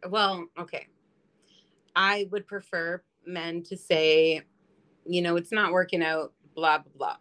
well, 0.08 0.46
okay. 0.58 0.86
I 1.94 2.28
would 2.30 2.46
prefer 2.46 3.02
men 3.26 3.62
to 3.64 3.76
say, 3.76 4.42
you 5.04 5.22
know, 5.22 5.36
it's 5.36 5.52
not 5.52 5.72
working 5.72 6.02
out, 6.02 6.32
blah, 6.54 6.78
blah, 6.78 6.92
blah. 6.96 7.16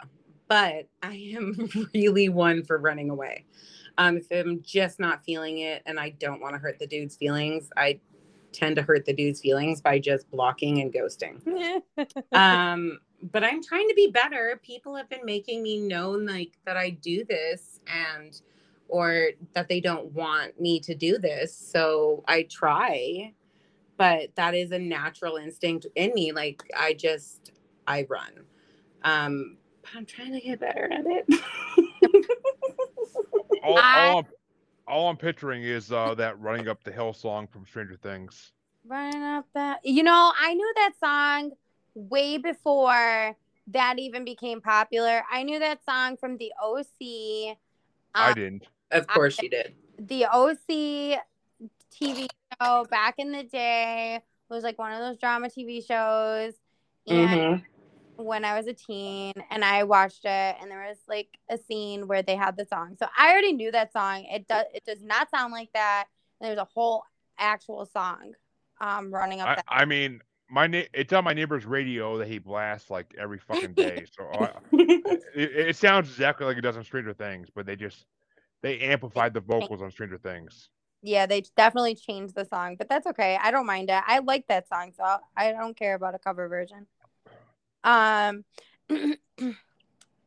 But 0.48 0.88
I 1.02 1.34
am 1.36 1.70
really 1.94 2.30
one 2.30 2.64
for 2.64 2.78
running 2.78 3.10
away. 3.10 3.46
Um, 3.98 4.18
if 4.18 4.28
I'm 4.32 4.62
just 4.62 5.00
not 5.00 5.24
feeling 5.26 5.60
it 5.60 5.82
and 5.86 6.00
I 6.00 6.12
don't 6.12 6.42
want 6.42 6.54
to 6.54 6.60
hurt 6.60 6.80
the 6.80 6.88
dude's 6.88 7.16
feelings, 7.16 7.70
I 7.76 8.00
tend 8.52 8.76
to 8.76 8.82
hurt 8.82 9.06
the 9.06 9.14
dude's 9.14 9.42
feelings 9.42 9.82
by 9.82 10.00
just 10.00 10.30
blocking 10.32 10.82
and 10.82 10.94
ghosting. 10.94 11.42
um 12.34 13.00
but 13.32 13.44
i'm 13.44 13.64
trying 13.64 13.88
to 13.88 13.96
be 13.96 14.10
better. 14.12 14.60
People 14.64 14.96
have 14.96 15.10
been 15.10 15.26
making 15.26 15.64
me 15.64 15.80
known 15.80 16.26
like 16.26 16.58
that 16.66 16.78
i 16.78 16.90
do 16.90 17.24
this 17.26 17.80
and 17.88 18.42
or 18.90 19.32
that 19.54 19.68
they 19.68 19.82
don't 19.82 20.12
want 20.14 20.60
me 20.60 20.80
to 20.82 20.96
do 20.96 21.18
this. 21.18 21.56
So 21.56 22.24
i 22.28 22.44
try 22.44 23.34
but 23.98 24.36
that 24.36 24.54
is 24.54 24.72
a 24.72 24.80
natural 24.80 25.38
instinct 25.38 25.88
in 25.96 26.14
me. 26.14 26.32
Like 26.32 26.64
i 26.78 26.94
just 26.94 27.52
i 27.88 28.06
run. 28.10 28.46
Um 29.04 29.58
i'm 29.96 30.06
trying 30.06 30.34
to 30.34 30.40
get 30.40 30.60
better 30.60 30.92
at 30.92 31.06
it. 31.06 31.26
All, 33.64 33.78
all, 33.80 34.20
I'm, 34.20 34.26
all 34.88 35.10
I'm 35.10 35.18
picturing 35.18 35.64
is 35.64 35.92
uh, 35.92 36.16
that 36.16 36.40
running 36.40 36.68
up 36.68 36.84
the 36.84 36.92
hill 36.92 37.14
song 37.14 37.48
from 37.48 37.66
Stranger 37.66 37.98
Things. 37.98 38.52
Running 38.86 39.24
up 39.24 39.46
that. 39.54 39.80
You 39.84 40.04
know, 40.04 40.32
I 40.40 40.54
knew 40.54 40.74
that 40.76 40.94
song 41.00 41.52
way 41.94 42.38
before 42.38 43.36
that 43.68 44.00
even 44.00 44.24
became 44.24 44.62
popular. 44.62 45.24
I 45.32 45.44
knew 45.44 45.60
that 45.60 45.84
song 45.84 46.18
from 46.18 46.38
the 46.38 46.54
OC. 46.62 47.58
I 48.16 48.30
um, 48.30 48.34
didn't. 48.34 48.68
of 48.92 49.08
course 49.08 49.42
you 49.42 49.50
did 49.50 49.76
the 50.00 50.26
OC 50.26 51.20
TV 51.92 52.28
show 52.62 52.86
back 52.90 53.16
in 53.18 53.32
the 53.32 53.44
day 53.44 54.22
was 54.50 54.64
like 54.64 54.78
one 54.78 54.94
of 54.94 55.00
those 55.00 55.18
drama 55.18 55.50
TV 55.50 55.86
shows. 55.86 56.54
And 57.08 57.30
Mhm. 57.30 57.66
When 58.18 58.44
I 58.46 58.58
was 58.58 58.68
a 58.68 58.74
teen 58.74 59.34
and 59.50 59.64
I 59.64 59.84
watched 59.84 60.26
it 60.26 60.56
and 60.62 60.70
there 60.70 60.86
was 60.88 60.98
like 61.08 61.38
a 61.50 61.58
scene 61.58 62.08
where 62.08 62.22
they 62.22 62.36
had 62.36 62.58
the 62.58 62.66
song. 62.66 62.96
So 63.00 63.08
I 63.18 63.32
already 63.32 63.54
knew 63.54 63.72
that 63.72 63.94
song. 63.94 64.26
It 64.26 64.48
does 64.48 64.66
it 64.74 64.86
does 64.86 65.04
not 65.04 65.30
sound 65.30 65.54
like 65.54 65.72
that. 65.74 66.06
There's 66.42 66.58
a 66.58 66.68
whole 66.74 67.04
actual 67.40 67.86
song 67.86 68.34
um 68.82 69.14
running 69.14 69.42
up 69.42 69.50
I, 69.50 69.56
that. 69.56 69.66
I 69.68 69.86
mean, 69.86 70.22
my 70.50 70.68
na- 70.68 70.84
it's 70.94 71.14
on 71.14 71.24
my 71.24 71.34
neighbor's 71.34 71.66
radio 71.66 72.18
that 72.18 72.28
he 72.28 72.40
blasts 72.40 72.90
like 72.90 73.14
every 73.18 73.40
fucking 73.40 73.74
day. 73.76 74.06
So 74.18 74.26
I, 74.26 74.52
it, 74.72 75.70
it 75.70 75.76
sounds 75.76 76.10
exactly 76.10 76.46
like 76.46 76.58
it 76.58 76.62
does 76.62 76.78
on 76.78 76.84
Stranger 76.84 77.14
Things, 77.14 77.50
but 77.54 77.66
they 77.66 77.76
just 77.76 78.06
they 78.62 78.80
amplified 78.80 79.34
the 79.34 79.40
vocals 79.42 79.82
on 79.82 79.92
Stranger 79.92 80.18
Things. 80.18 80.70
Yeah, 81.04 81.28
they 81.28 81.44
definitely 81.56 81.96
changed 81.96 82.34
the 82.34 82.46
song, 82.46 82.76
but 82.76 82.90
that's 82.90 83.06
okay. 83.08 83.38
I 83.40 83.52
don't 83.52 83.68
mind 83.68 83.90
it. 83.90 84.02
I 84.06 84.20
like 84.20 84.48
that 84.48 84.68
song, 84.68 84.94
so 84.98 85.04
I'll- 85.04 85.22
I 85.38 85.52
don't 85.52 85.78
care 85.78 85.94
about 85.94 86.16
a 86.16 86.20
cover 86.20 86.48
version. 86.48 86.88
Um, 87.84 88.44
what 88.88 89.56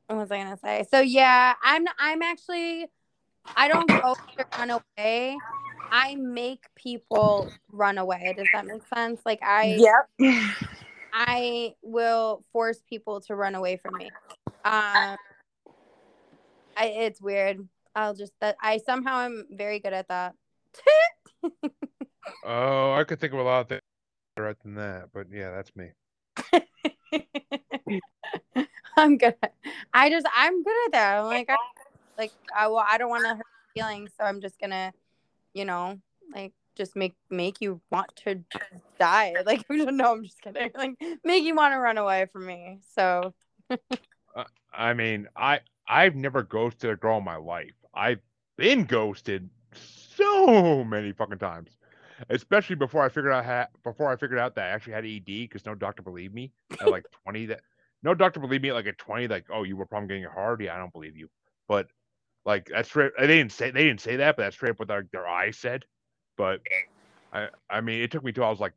was 0.09 0.31
I 0.31 0.39
gonna 0.39 0.59
say? 0.59 0.87
So 0.91 1.01
yeah, 1.01 1.55
I'm 1.63 1.85
I'm 1.99 2.23
actually 2.23 2.87
I 3.57 3.69
don't 3.69 3.93
go 4.03 4.15
to 4.39 4.47
run 4.59 4.71
away. 4.71 5.39
I 5.93 6.15
make 6.17 6.65
people 6.77 7.51
run 7.73 7.99
away. 7.99 8.35
Does 8.37 8.49
that 8.53 8.67
make 8.67 8.83
sense? 8.95 9.21
Like 9.25 9.41
I 9.43 9.79
yep 10.19 10.49
I 11.13 11.75
will 11.83 12.45
force 12.53 12.81
people 12.89 13.21
to 13.23 13.35
run 13.35 13.55
away 13.55 13.77
from 13.77 13.97
me. 13.97 14.13
Um, 14.65 15.17
I, 16.77 16.87
it's 16.87 17.21
weird. 17.21 17.67
I'll 17.95 18.15
just 18.15 18.33
that 18.41 18.57
I 18.63 18.79
somehow 18.79 19.17
I'm 19.17 19.47
very 19.51 19.81
good 19.81 19.93
at 19.93 20.09
that. 20.09 20.35
Oh, 22.45 22.93
I 22.93 23.05
could 23.05 23.21
think 23.21 23.33
of 23.33 23.39
a 23.39 23.43
lot 23.43 23.61
of 23.61 23.69
things 23.69 23.83
better 24.35 24.57
than 24.63 24.75
that, 24.77 25.11
but 25.13 25.27
yeah, 25.31 25.51
that's 25.51 25.75
me. 25.77 25.91
I'm 28.97 29.17
good. 29.19 29.35
I 29.93 30.11
just 30.11 30.27
I'm 30.35 30.63
good 30.63 30.87
at 30.87 30.93
that. 30.93 31.19
I'm 31.19 31.27
like 31.27 31.51
I, 31.51 31.57
like 32.19 32.33
I 32.57 32.69
well 32.69 32.85
I 32.87 32.99
don't 32.99 33.11
want 33.11 33.25
to 33.25 33.35
hurt 33.35 33.47
feelings, 33.75 34.13
so 34.17 34.25
I'm 34.25 34.41
just 34.41 34.61
gonna, 34.61 34.93
you 35.55 35.65
know, 35.65 35.99
like 36.35 36.53
just 36.77 36.97
make 36.97 37.15
make 37.31 37.61
you 37.61 37.81
want 37.91 38.15
to 38.25 38.41
die. 38.99 39.35
Like 39.47 39.65
no, 39.71 40.13
I'm 40.13 40.25
just 40.25 40.41
kidding. 40.43 40.71
Like 40.75 40.95
make 41.25 41.45
you 41.45 41.55
want 41.55 41.75
to 41.75 41.79
run 41.79 41.99
away 41.99 42.27
from 42.33 42.47
me. 42.47 42.81
So 42.95 43.35
uh, 43.71 44.45
I 44.73 44.95
mean, 44.95 45.29
I 45.37 45.61
I've 45.89 46.15
never 46.15 46.43
ghosted 46.43 46.91
a 46.91 46.97
girl 46.97 47.19
in 47.19 47.25
my 47.25 47.37
life. 47.37 47.75
I've 47.95 48.21
been 48.57 48.85
ghosted 48.85 49.49
so 49.75 50.85
many 50.85 51.13
fucking 51.13 51.39
times, 51.39 51.71
especially 52.29 52.77
before 52.77 53.03
I 53.03 53.09
figured 53.09 53.33
out 53.33 53.45
ha- 53.45 53.69
before 53.83 54.11
I 54.11 54.17
figured 54.17 54.39
out 54.39 54.55
that 54.57 54.67
I 54.67 54.69
actually 54.69 54.93
had 54.93 55.05
ED 55.07 55.25
because 55.25 55.65
no 55.65 55.75
doctor 55.75 56.03
believed 56.03 56.35
me 56.35 56.53
at 56.81 56.91
like 56.91 57.05
twenty. 57.25 57.47
That 57.47 57.61
no 58.03 58.15
doctor 58.15 58.41
believed 58.41 58.63
me 58.63 58.71
at 58.71 58.75
like 58.75 58.87
at 58.87 58.99
twenty. 58.99 59.29
Like, 59.29 59.47
oh, 59.53 59.63
you 59.63 59.77
were 59.77 59.87
probably 59.87 60.09
getting 60.09 60.25
it 60.25 60.31
hard. 60.31 60.61
Yeah, 60.61 60.75
I 60.75 60.79
don't 60.79 60.93
believe 60.93 61.17
you. 61.17 61.29
But 61.69 61.89
like 62.45 62.69
that's 62.71 62.89
straight. 62.89 63.13
They 63.19 63.27
didn't 63.27 63.53
say 63.53 63.71
they 63.71 63.85
didn't 63.85 64.01
say 64.01 64.17
that, 64.17 64.37
but 64.37 64.43
that's 64.43 64.57
straight 64.57 64.71
up 64.71 64.79
what 64.79 64.89
their, 64.89 65.07
their 65.13 65.29
eyes 65.29 65.59
said. 65.59 65.85
But 66.37 66.61
I 67.33 67.49
I 67.69 67.81
mean, 67.81 68.03
it 68.03 68.11
took 68.11 68.25
me 68.25 68.33
till 68.33 68.45
I 68.45 68.51
was 68.51 68.61
like 68.61 68.75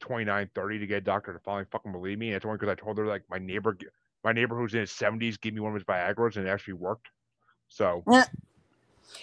29, 0.00 0.50
30 0.54 0.78
to 0.78 0.86
get 0.86 0.98
a 0.98 1.00
doctor 1.00 1.32
to 1.32 1.38
finally 1.40 1.66
fucking 1.70 1.92
believe 1.92 2.18
me. 2.18 2.28
And 2.28 2.36
it's 2.36 2.44
only 2.44 2.58
because 2.58 2.70
I 2.70 2.74
told 2.74 2.98
her 2.98 3.06
like 3.06 3.22
my 3.30 3.38
neighbor 3.38 3.76
my 4.24 4.32
neighbor 4.32 4.56
who's 4.56 4.74
in 4.74 4.80
his 4.80 4.90
70s 4.90 5.40
gave 5.40 5.54
me 5.54 5.60
one 5.60 5.70
of 5.70 5.74
his 5.74 5.84
Viagra's 5.84 6.36
and 6.36 6.46
it 6.46 6.50
actually 6.50 6.74
worked. 6.74 7.08
So 7.68 8.02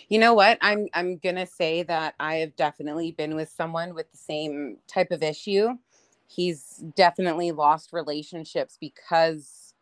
You 0.09 0.19
know 0.19 0.33
what? 0.33 0.57
I'm 0.61 0.87
I'm 0.93 1.17
gonna 1.17 1.45
say 1.45 1.83
that 1.83 2.15
I 2.19 2.35
have 2.35 2.55
definitely 2.55 3.11
been 3.11 3.35
with 3.35 3.49
someone 3.49 3.93
with 3.93 4.11
the 4.11 4.17
same 4.17 4.77
type 4.87 5.11
of 5.11 5.23
issue. 5.23 5.77
He's 6.27 6.83
definitely 6.95 7.51
lost 7.51 7.91
relationships 7.93 8.77
because 8.79 9.73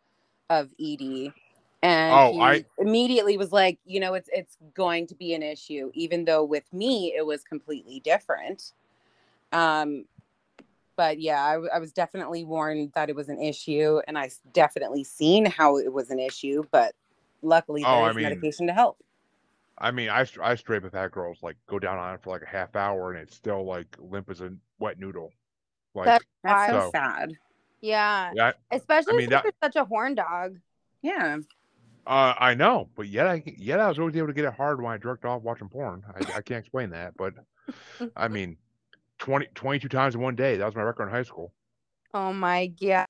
of 0.50 0.70
ED. 0.78 1.32
And 1.84 2.14
Oh, 2.14 2.32
he 2.32 2.40
I- 2.40 2.64
immediately 2.78 3.36
was 3.36 3.52
like, 3.52 3.78
you 3.84 4.00
know, 4.00 4.14
it's 4.14 4.28
it's 4.32 4.56
going 4.74 5.06
to 5.08 5.14
be 5.14 5.34
an 5.34 5.42
issue, 5.42 5.90
even 5.94 6.24
though 6.24 6.44
with 6.44 6.70
me 6.72 7.12
it 7.16 7.24
was 7.26 7.42
completely 7.42 8.00
different. 8.00 8.72
Um, 9.52 10.04
but 10.96 11.20
yeah, 11.20 11.42
I, 11.42 11.76
I, 11.76 11.78
was 11.78 11.92
definitely 11.92 12.44
warned 12.44 12.92
that 12.94 13.08
it 13.10 13.16
was 13.16 13.28
an 13.28 13.40
issue, 13.40 14.00
and 14.06 14.16
I 14.18 14.30
definitely 14.52 15.04
seen 15.04 15.46
how 15.46 15.78
it 15.78 15.92
was 15.92 16.10
an 16.10 16.18
issue. 16.18 16.64
But 16.70 16.94
luckily, 17.42 17.82
Oh, 17.84 17.88
I 17.88 18.04
there's 18.04 18.16
mean- 18.16 18.22
medication 18.24 18.66
to 18.68 18.72
help. 18.72 18.98
I 19.78 19.90
mean, 19.90 20.08
I 20.10 20.26
I 20.42 20.54
straight 20.54 20.78
up 20.78 20.82
have 20.84 20.92
had 20.92 21.10
girls 21.12 21.38
like 21.42 21.56
go 21.66 21.78
down 21.78 21.98
on 21.98 22.14
it 22.14 22.22
for 22.22 22.30
like 22.30 22.42
a 22.42 22.46
half 22.48 22.76
hour 22.76 23.12
and 23.12 23.20
it's 23.20 23.34
still 23.34 23.64
like 23.64 23.96
limp 23.98 24.30
as 24.30 24.40
a 24.40 24.52
wet 24.78 24.98
noodle. 24.98 25.32
Like 25.94 26.06
That's 26.06 26.24
That's 26.44 26.72
so 26.72 26.80
So- 26.80 26.90
sad. 26.92 27.32
yeah, 27.80 28.30
yeah, 28.34 28.52
especially 28.70 29.12
mean, 29.14 29.20
since 29.22 29.30
that- 29.30 29.44
you're 29.44 29.52
such 29.62 29.76
a 29.76 29.84
horn 29.84 30.14
dog. 30.14 30.58
Yeah. 31.02 31.38
uh, 32.06 32.34
I 32.38 32.54
know, 32.54 32.88
but 32.94 33.08
yet 33.08 33.26
I 33.26 33.42
yet 33.58 33.80
I 33.80 33.88
was 33.88 33.98
always 33.98 34.16
able 34.16 34.28
to 34.28 34.32
get 34.32 34.44
it 34.44 34.54
hard 34.54 34.80
when 34.80 34.92
I 34.92 34.98
jerked 34.98 35.24
off 35.24 35.42
watching 35.42 35.68
porn. 35.68 36.02
I, 36.14 36.18
I 36.36 36.42
can't 36.42 36.60
explain 36.60 36.90
that, 36.90 37.16
but 37.16 37.34
I 38.16 38.28
mean, 38.28 38.56
20, 39.18 39.46
22 39.54 39.88
times 39.88 40.14
in 40.14 40.20
one 40.20 40.36
day. 40.36 40.56
That 40.56 40.66
was 40.66 40.74
my 40.76 40.82
record 40.82 41.04
in 41.04 41.10
high 41.10 41.22
school. 41.24 41.52
Oh 42.14 42.32
my 42.32 42.66
god. 42.66 43.06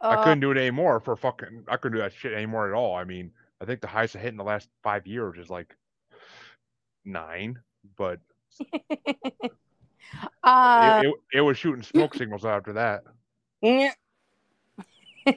I 0.00 0.16
Oh, 0.16 0.22
couldn't 0.24 0.40
do 0.40 0.50
it 0.50 0.58
anymore 0.58 1.00
for 1.00 1.16
fucking. 1.16 1.64
I 1.68 1.76
couldn't 1.78 1.96
do 1.96 2.02
that 2.02 2.12
shit 2.12 2.32
anymore 2.34 2.68
at 2.68 2.74
all. 2.74 2.94
I 2.94 3.04
mean, 3.04 3.30
I 3.60 3.64
think 3.64 3.80
the 3.80 3.86
highest 3.86 4.16
I 4.16 4.20
hit 4.20 4.28
in 4.28 4.36
the 4.36 4.44
last 4.44 4.68
five 4.82 5.06
years 5.06 5.38
is 5.38 5.50
like 5.50 5.74
nine, 7.04 7.58
but 7.96 8.20
uh, 10.42 10.98
it, 11.00 11.06
it, 11.06 11.14
it 11.38 11.40
was 11.40 11.56
shooting 11.58 11.82
smoke 11.82 12.14
signals 12.14 12.44
after 12.44 12.74
that. 12.74 13.04
Yeah. 13.62 13.92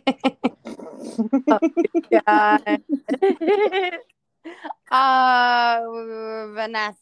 God. 2.27 2.83
Uh, 4.91 5.81
Vanessa. 6.53 6.95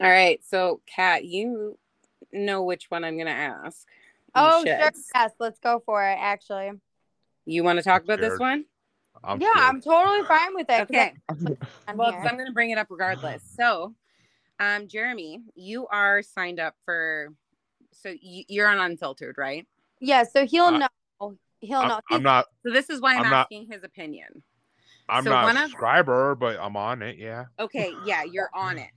All 0.00 0.08
right. 0.08 0.40
So, 0.44 0.80
Kat, 0.86 1.24
you 1.24 1.78
know 2.32 2.64
which 2.64 2.90
one 2.90 3.04
I'm 3.04 3.14
going 3.14 3.26
to 3.26 3.32
ask. 3.32 3.86
You 4.34 4.34
Oh, 4.34 4.60
should. 4.60 4.68
sure. 4.68 4.90
Yes, 5.14 5.32
let's 5.38 5.58
go 5.60 5.82
for 5.84 6.02
it. 6.04 6.16
Actually, 6.20 6.72
You 7.46 7.64
want 7.64 7.78
to 7.78 7.82
talk 7.82 8.04
about 8.04 8.20
this 8.20 8.38
one? 8.38 8.64
I'm 9.24 9.40
yeah, 9.40 9.48
I'm 9.56 9.80
totally 9.80 10.24
fine 10.26 10.54
with 10.54 10.66
it. 10.68 10.78
'cause 10.78 10.82
Okay. 10.90 11.12
I'm 11.88 11.96
Well, 11.96 12.12
I'm 12.14 12.34
going 12.36 12.46
to 12.46 12.52
bring 12.52 12.70
it 12.70 12.78
up 12.78 12.88
regardless. 12.90 13.42
So, 13.56 13.94
um, 14.60 14.88
Jeremy, 14.88 15.40
you 15.54 15.86
are 15.88 16.22
signed 16.22 16.60
up 16.60 16.74
for. 16.84 17.32
So 17.92 18.14
you, 18.20 18.44
you're 18.48 18.68
on 18.68 18.78
Unfiltrd, 18.96 19.38
right? 19.38 19.66
yeah, 20.00 20.22
so 20.22 20.46
he'll 20.46 20.66
Uh, 20.66 20.78
know. 21.20 21.36
He'll 21.60 21.80
I'm, 21.80 21.88
know. 21.88 22.00
I'm 22.10 22.22
not. 22.22 22.46
So 22.64 22.72
this 22.72 22.88
is 22.90 23.00
why 23.00 23.14
I'm, 23.16 23.24
I'm 23.24 23.30
not- 23.30 23.46
asking 23.46 23.66
his 23.70 23.82
opinion. 23.82 24.42
I'm 25.08 25.24
So 25.24 25.30
not 25.30 25.44
one 25.44 25.56
a 25.56 25.60
of- 25.64 25.70
subscriber, 25.70 26.34
but 26.34 26.58
I'm 26.60 26.76
on 26.76 27.02
it. 27.02 27.16
Yeah. 27.16 27.46
Okay, 27.58 27.94
yeah, 28.04 28.22
you're 28.30 28.50
on 28.54 28.78
it. 28.78 28.90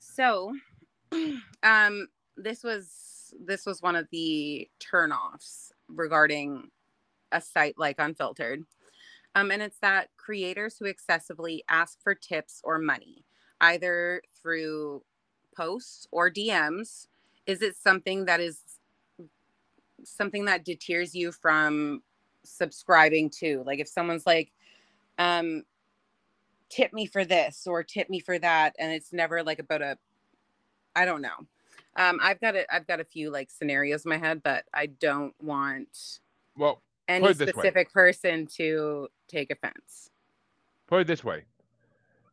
So, 0.00 0.52
um, 1.62 2.08
this 2.36 2.62
was 2.62 3.32
this 3.40 3.64
was 3.66 3.80
one 3.82 3.94
of 3.96 4.08
the 4.10 4.68
turnoffs 4.80 5.70
regarding 5.88 6.70
a 7.32 7.40
site 7.40 7.74
like 7.78 7.98
Unfiltrd, 7.98 8.64
um, 9.38 9.50
and 9.50 9.62
it's 9.62 9.78
that 9.80 10.08
creators 10.16 10.76
who 10.78 10.86
excessively 10.86 11.62
ask 11.68 12.02
for 12.02 12.14
tips 12.14 12.60
or 12.64 12.78
money, 12.78 13.24
either 13.60 14.22
through 14.42 15.02
posts 15.56 16.08
or 16.10 16.30
DMs. 16.30 17.06
Is 17.46 17.62
it 17.62 17.76
something 17.76 18.24
that 18.24 18.40
is 18.40 18.60
something 20.04 20.46
that 20.46 20.64
deters 20.64 21.14
you 21.14 21.30
from 21.30 22.02
subscribing 22.44 23.30
to? 23.38 23.62
Like, 23.64 23.78
if 23.78 23.88
someone's 23.88 24.26
like, 24.26 24.52
um, 25.18 25.62
tip 26.68 26.92
me 26.92 27.06
for 27.06 27.24
this 27.24 27.66
or 27.66 27.82
tip 27.82 28.10
me 28.10 28.20
for 28.20 28.38
that 28.38 28.74
and 28.78 28.92
it's 28.92 29.12
never 29.12 29.42
like 29.42 29.58
about 29.58 29.80
a 29.80 29.96
i 30.94 31.06
don't 31.06 31.22
know 31.22 31.46
um 31.96 32.18
i've 32.22 32.40
got 32.40 32.54
a 32.54 32.74
i've 32.74 32.86
got 32.86 33.00
a 33.00 33.04
few 33.04 33.30
like 33.30 33.50
scenarios 33.50 34.04
in 34.04 34.10
my 34.10 34.18
head 34.18 34.42
but 34.42 34.64
i 34.74 34.84
don't 34.84 35.34
want 35.42 36.20
Well, 36.58 36.82
any 37.08 37.22
Put 37.22 37.32
it 37.32 37.38
this 37.38 37.54
way. 37.54 37.62
specific 37.62 37.92
person 37.92 38.46
to 38.46 39.08
take 39.28 39.50
offense 39.50 40.10
put 40.88 41.02
it 41.02 41.06
this 41.06 41.22
way. 41.22 41.44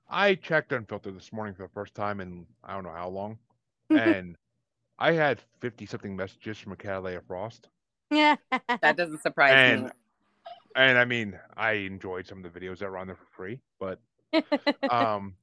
I 0.10 0.36
checked 0.36 0.72
Unfiltrd 0.72 1.14
this 1.14 1.32
morning 1.34 1.54
for 1.54 1.64
the 1.64 1.70
first 1.70 1.94
time 1.94 2.20
in 2.22 2.46
I 2.64 2.74
don't 2.74 2.84
know 2.84 2.92
how 2.92 3.10
long, 3.10 3.38
and 3.90 4.38
I 4.98 5.12
had 5.12 5.42
fifty 5.60 5.86
something 5.86 6.16
messages 6.16 6.58
from 6.58 6.76
Cataleya 6.76 7.22
Frost. 7.28 7.70
Yeah. 8.10 8.36
that 8.82 8.98
doesn't 8.98 9.22
surprise 9.22 9.54
And 9.54 9.84
me 9.86 9.90
and 10.76 10.98
I 10.98 11.06
mean, 11.06 11.40
I 11.56 11.74
enjoyed 11.74 12.28
some 12.28 12.44
of 12.44 12.52
the 12.54 12.60
videos 12.60 12.80
that 12.80 12.90
were 12.90 12.98
on 12.98 13.08
there 13.08 13.16
for 13.16 13.26
free, 13.36 13.62
but 13.80 14.00
um, 14.90 15.36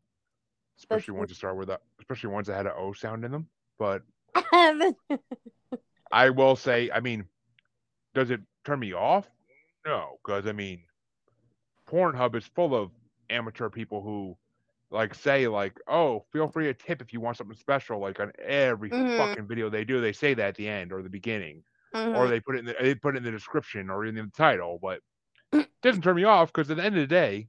especially 0.78 1.14
ones 1.14 1.30
that 1.30 1.36
start 1.36 1.56
with 1.56 1.70
a, 1.70 1.80
especially 2.00 2.30
ones 2.30 2.46
that 2.48 2.54
had 2.56 2.66
an 2.66 2.72
O 2.76 2.92
sound 2.92 3.24
in 3.24 3.32
them. 3.32 3.48
But 3.78 4.02
I 6.12 6.30
will 6.30 6.54
say, 6.56 6.90
I 6.92 7.00
mean, 7.00 7.24
does 8.14 8.30
it 8.30 8.40
turn 8.64 8.80
me 8.80 8.93
off? 8.93 9.30
No, 9.86 10.18
because 10.22 10.47
I 10.47 10.52
mean, 10.52 10.82
Pornhub 11.89 12.34
is 12.34 12.47
full 12.47 12.74
of 12.74 12.90
amateur 13.30 13.68
people 13.70 14.02
who 14.02 14.36
like 14.90 15.14
say 15.14 15.48
like, 15.48 15.78
oh, 15.89 16.24
feel 16.32 16.48
free 16.48 16.66
to 16.66 16.74
tip 16.74 17.01
if 17.01 17.12
you 17.12 17.20
want 17.20 17.36
something 17.36 17.56
special. 17.56 17.98
Like 18.01 18.20
on 18.20 18.32
every 18.39 18.90
Mhm. 18.90 19.16
fucking 19.16 19.47
video 19.47 19.70
they 19.70 19.84
do, 19.84 20.01
they 20.01 20.12
say 20.12 20.34
that 20.34 20.48
at 20.48 20.55
the 20.56 20.68
end 20.68 20.93
or 20.93 21.02
the 21.02 21.09
beginning, 21.10 21.64
or 21.94 22.26
Mhm. 22.26 22.30
they 22.30 22.40
put 22.40 22.56
it 22.56 22.60
in 22.60 22.64
the, 22.66 22.76
they 22.80 22.94
put 22.94 23.14
it 23.14 23.18
in 23.18 23.24
the 23.24 23.30
description 23.30 23.90
or 23.90 24.05
in 24.06 24.14
the 24.14 24.30
title. 24.36 24.78
But 24.80 25.01
it 25.52 25.68
doesn't 25.82 26.02
turn 26.02 26.16
me 26.16 26.24
off 26.24 26.52
because 26.52 26.70
at 26.70 26.76
the 26.76 26.84
end 26.84 26.97
of 26.97 27.01
the 27.01 27.06
day, 27.06 27.48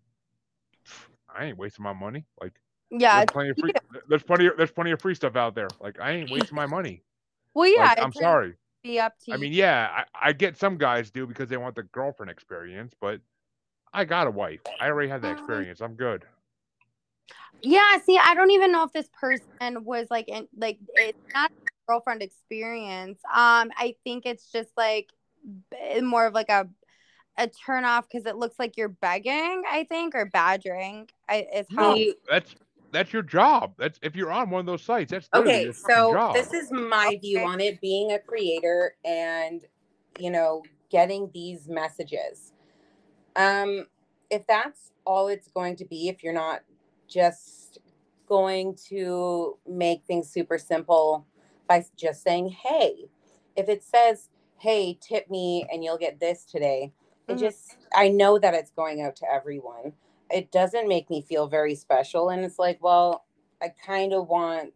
I 1.36 1.46
ain't 1.46 1.58
wasting 1.58 1.84
my 1.84 1.94
money. 1.94 2.26
Like 2.42 2.54
yeah. 2.92 3.18
there's 3.20 3.32
plenty 3.32 3.50
of 3.50 3.58
free, 3.60 3.72
there's 4.08 4.24
plenty 4.24 4.48
of, 4.48 4.58
there's 4.58 4.72
plenty 4.72 4.92
of 4.92 5.02
free 5.02 5.16
stuff 5.16 5.36
out 5.36 5.56
there. 5.56 5.76
Like 5.80 6.00
I 6.00 6.12
ain't 6.12 6.30
wasting 6.30 6.56
my 6.56 6.66
money. 6.66 7.04
Well, 7.54 7.68
yeah. 7.68 7.90
Like, 7.90 8.02
I'm 8.02 8.14
sorry. 8.14 8.56
Be 8.84 9.00
up 9.00 9.18
to 9.26 9.32
I 9.32 9.36
you. 9.36 9.40
mean, 9.40 9.54
yeah, 9.54 10.04
I, 10.14 10.30
I 10.30 10.34
get 10.34 10.58
some 10.58 10.78
guys 10.78 11.10
do 11.12 11.26
because 11.26 11.50
they 11.50 11.58
want 11.58 11.76
the 11.76 11.84
girlfriend 11.84 12.30
experience, 12.30 12.94
but 13.00 13.22
I 13.94 14.06
got 14.06 14.28
a 14.28 14.32
wife. 14.32 14.62
I 14.80 14.88
already 14.88 15.10
had 15.10 15.22
that 15.24 15.30
Uh, 15.30 15.34
experience. 15.34 15.82
I'm 15.82 15.96
good. 15.96 16.26
Yeah, 17.62 17.98
see, 18.06 18.20
I 18.22 18.34
don't 18.36 18.52
even 18.52 18.72
know 18.72 18.84
if 18.84 18.92
this 18.92 19.10
person 19.20 19.86
was 19.86 20.08
like 20.10 20.28
in 20.28 20.48
like 20.58 20.80
it's 20.96 21.18
not 21.34 21.50
a 21.50 21.72
girlfriend 21.92 22.22
experience. 22.22 23.20
Um, 23.26 23.72
I 23.78 23.96
think 24.04 24.26
it's 24.26 24.52
just 24.52 24.70
like 24.76 25.10
more 26.02 26.26
of 26.28 26.34
like 26.34 26.50
a 26.50 26.68
a 27.38 27.48
turn 27.48 27.86
off 27.86 28.08
because 28.10 28.26
it 28.28 28.36
looks 28.38 28.60
like 28.60 28.78
you're 28.78 28.90
begging, 28.90 29.64
I 29.70 29.86
think, 29.90 30.16
or 30.16 30.26
badgering. 30.26 31.10
I 31.30 31.48
is 31.54 31.68
how 31.76 31.96
That's 32.30 32.56
that's 32.94 33.14
your 33.14 33.24
job. 33.24 33.74
That's 33.78 34.00
if 34.04 34.16
you're 34.16 34.32
on 34.32 34.50
one 34.52 34.62
of 34.62 34.68
those 34.68 34.84
sites. 34.84 35.12
That's 35.12 35.30
okay 35.36 35.64
your 35.64 35.74
so 35.74 36.12
job. 36.12 36.36
this 36.36 36.54
is 36.54 36.72
my 36.72 37.18
view 37.22 37.40
on 37.46 37.60
it 37.62 37.82
being 37.82 38.14
a 38.14 38.20
creator 38.20 38.96
and 39.06 39.66
you 40.20 40.32
know 40.32 40.64
getting 40.92 41.30
these 41.34 41.68
messages 41.70 42.54
um 43.36 43.88
if 44.32 44.46
that's 44.48 44.92
all 45.06 45.28
it's 45.28 45.50
going 45.50 45.76
to 45.76 45.86
be 45.86 46.10
if 46.10 46.24
you're 46.24 46.34
not 46.34 46.62
just 47.10 47.80
going 48.28 48.76
to 48.90 49.58
make 49.68 50.04
things 50.06 50.30
super 50.30 50.58
simple 50.60 51.28
by 51.68 51.86
just 51.98 52.24
saying 52.24 52.50
hey 52.50 53.06
if 53.56 53.70
it 53.70 53.84
says 53.84 54.30
hey 54.60 54.98
tip 55.02 55.30
me 55.30 55.68
and 55.72 55.84
you'll 55.84 55.98
get 55.98 56.20
this 56.20 56.46
today 56.46 56.94
it 57.28 57.36
Mhm. 57.36 57.40
just 57.40 57.78
i 57.96 58.10
know 58.10 58.40
that 58.40 58.54
it's 58.56 58.72
going 58.72 59.02
out 59.02 59.16
to 59.16 59.26
everyone 59.32 59.94
it 60.34 60.52
doesn't 60.52 60.88
make 60.88 61.10
me 61.10 61.22
feel 61.22 61.48
very 61.48 61.76
special 61.76 62.30
and 62.30 62.44
it's 62.44 62.60
like 62.60 62.82
well 62.82 63.26
i 63.62 63.70
kind 63.86 64.14
of 64.14 64.28
want 64.28 64.74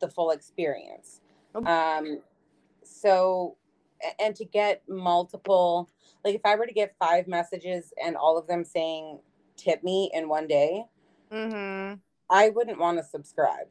the 0.00 0.08
full 0.08 0.30
experience 0.30 1.20
um 1.66 2.20
so 2.82 3.56
and 4.18 4.34
to 4.34 4.44
get 4.44 4.82
multiple 4.88 5.88
like 6.24 6.34
if 6.34 6.40
i 6.44 6.54
were 6.54 6.66
to 6.66 6.72
get 6.72 6.94
five 6.98 7.26
messages 7.28 7.92
and 8.02 8.16
all 8.16 8.38
of 8.38 8.46
them 8.46 8.64
saying 8.64 9.18
tip 9.56 9.82
me 9.84 10.10
in 10.14 10.28
one 10.28 10.46
day 10.46 10.84
mm-hmm. 11.30 11.94
i 12.30 12.48
wouldn't 12.48 12.78
want 12.78 12.98
to 12.98 13.04
subscribe 13.04 13.66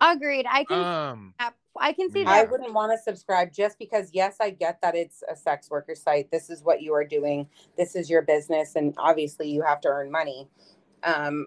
agreed. 0.00 0.46
I 0.48 0.64
can 0.64 0.78
um 0.78 1.34
I 1.80 1.92
can 1.92 2.10
see 2.10 2.22
yeah. 2.22 2.30
i 2.30 2.44
wouldn't 2.44 2.72
want 2.72 2.92
to 2.92 2.98
subscribe 2.98 3.52
just 3.52 3.78
because 3.78 4.10
yes 4.12 4.36
i 4.40 4.50
get 4.50 4.80
that 4.82 4.94
it's 4.94 5.22
a 5.30 5.36
sex 5.36 5.70
worker 5.70 5.94
site 5.94 6.30
this 6.30 6.50
is 6.50 6.62
what 6.62 6.82
you 6.82 6.94
are 6.94 7.04
doing 7.04 7.48
this 7.76 7.96
is 7.96 8.08
your 8.08 8.22
business 8.22 8.76
and 8.76 8.94
obviously 8.98 9.48
you 9.50 9.62
have 9.62 9.80
to 9.80 9.88
earn 9.88 10.10
money 10.10 10.48
um 11.02 11.46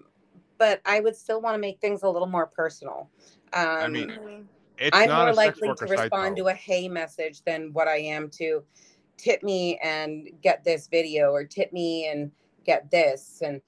but 0.58 0.80
i 0.84 1.00
would 1.00 1.16
still 1.16 1.40
want 1.40 1.54
to 1.54 1.58
make 1.58 1.80
things 1.80 2.02
a 2.02 2.08
little 2.08 2.28
more 2.28 2.46
personal 2.46 3.08
um 3.52 3.92
mean, 3.92 4.10
Mhm. 4.10 4.46
it's 4.78 4.96
I'm 4.96 5.08
not 5.08 5.18
more 5.24 5.28
a 5.30 5.34
likely 5.34 5.62
to 5.62 5.68
worker 5.68 5.86
site, 5.88 5.98
respond 6.00 6.36
though. 6.36 6.44
to 6.44 6.48
a 6.50 6.54
hey 6.54 6.88
message 6.88 7.42
than 7.42 7.72
what 7.72 7.88
I 7.88 7.96
am 7.98 8.30
to 8.30 8.62
tip 9.16 9.42
me 9.42 9.76
and 9.82 10.30
get 10.40 10.62
this 10.62 10.86
video 10.86 11.32
or 11.32 11.44
tip 11.44 11.72
me 11.72 12.06
and 12.06 12.30
get 12.64 12.90
this. 12.90 13.42
And 13.44 13.60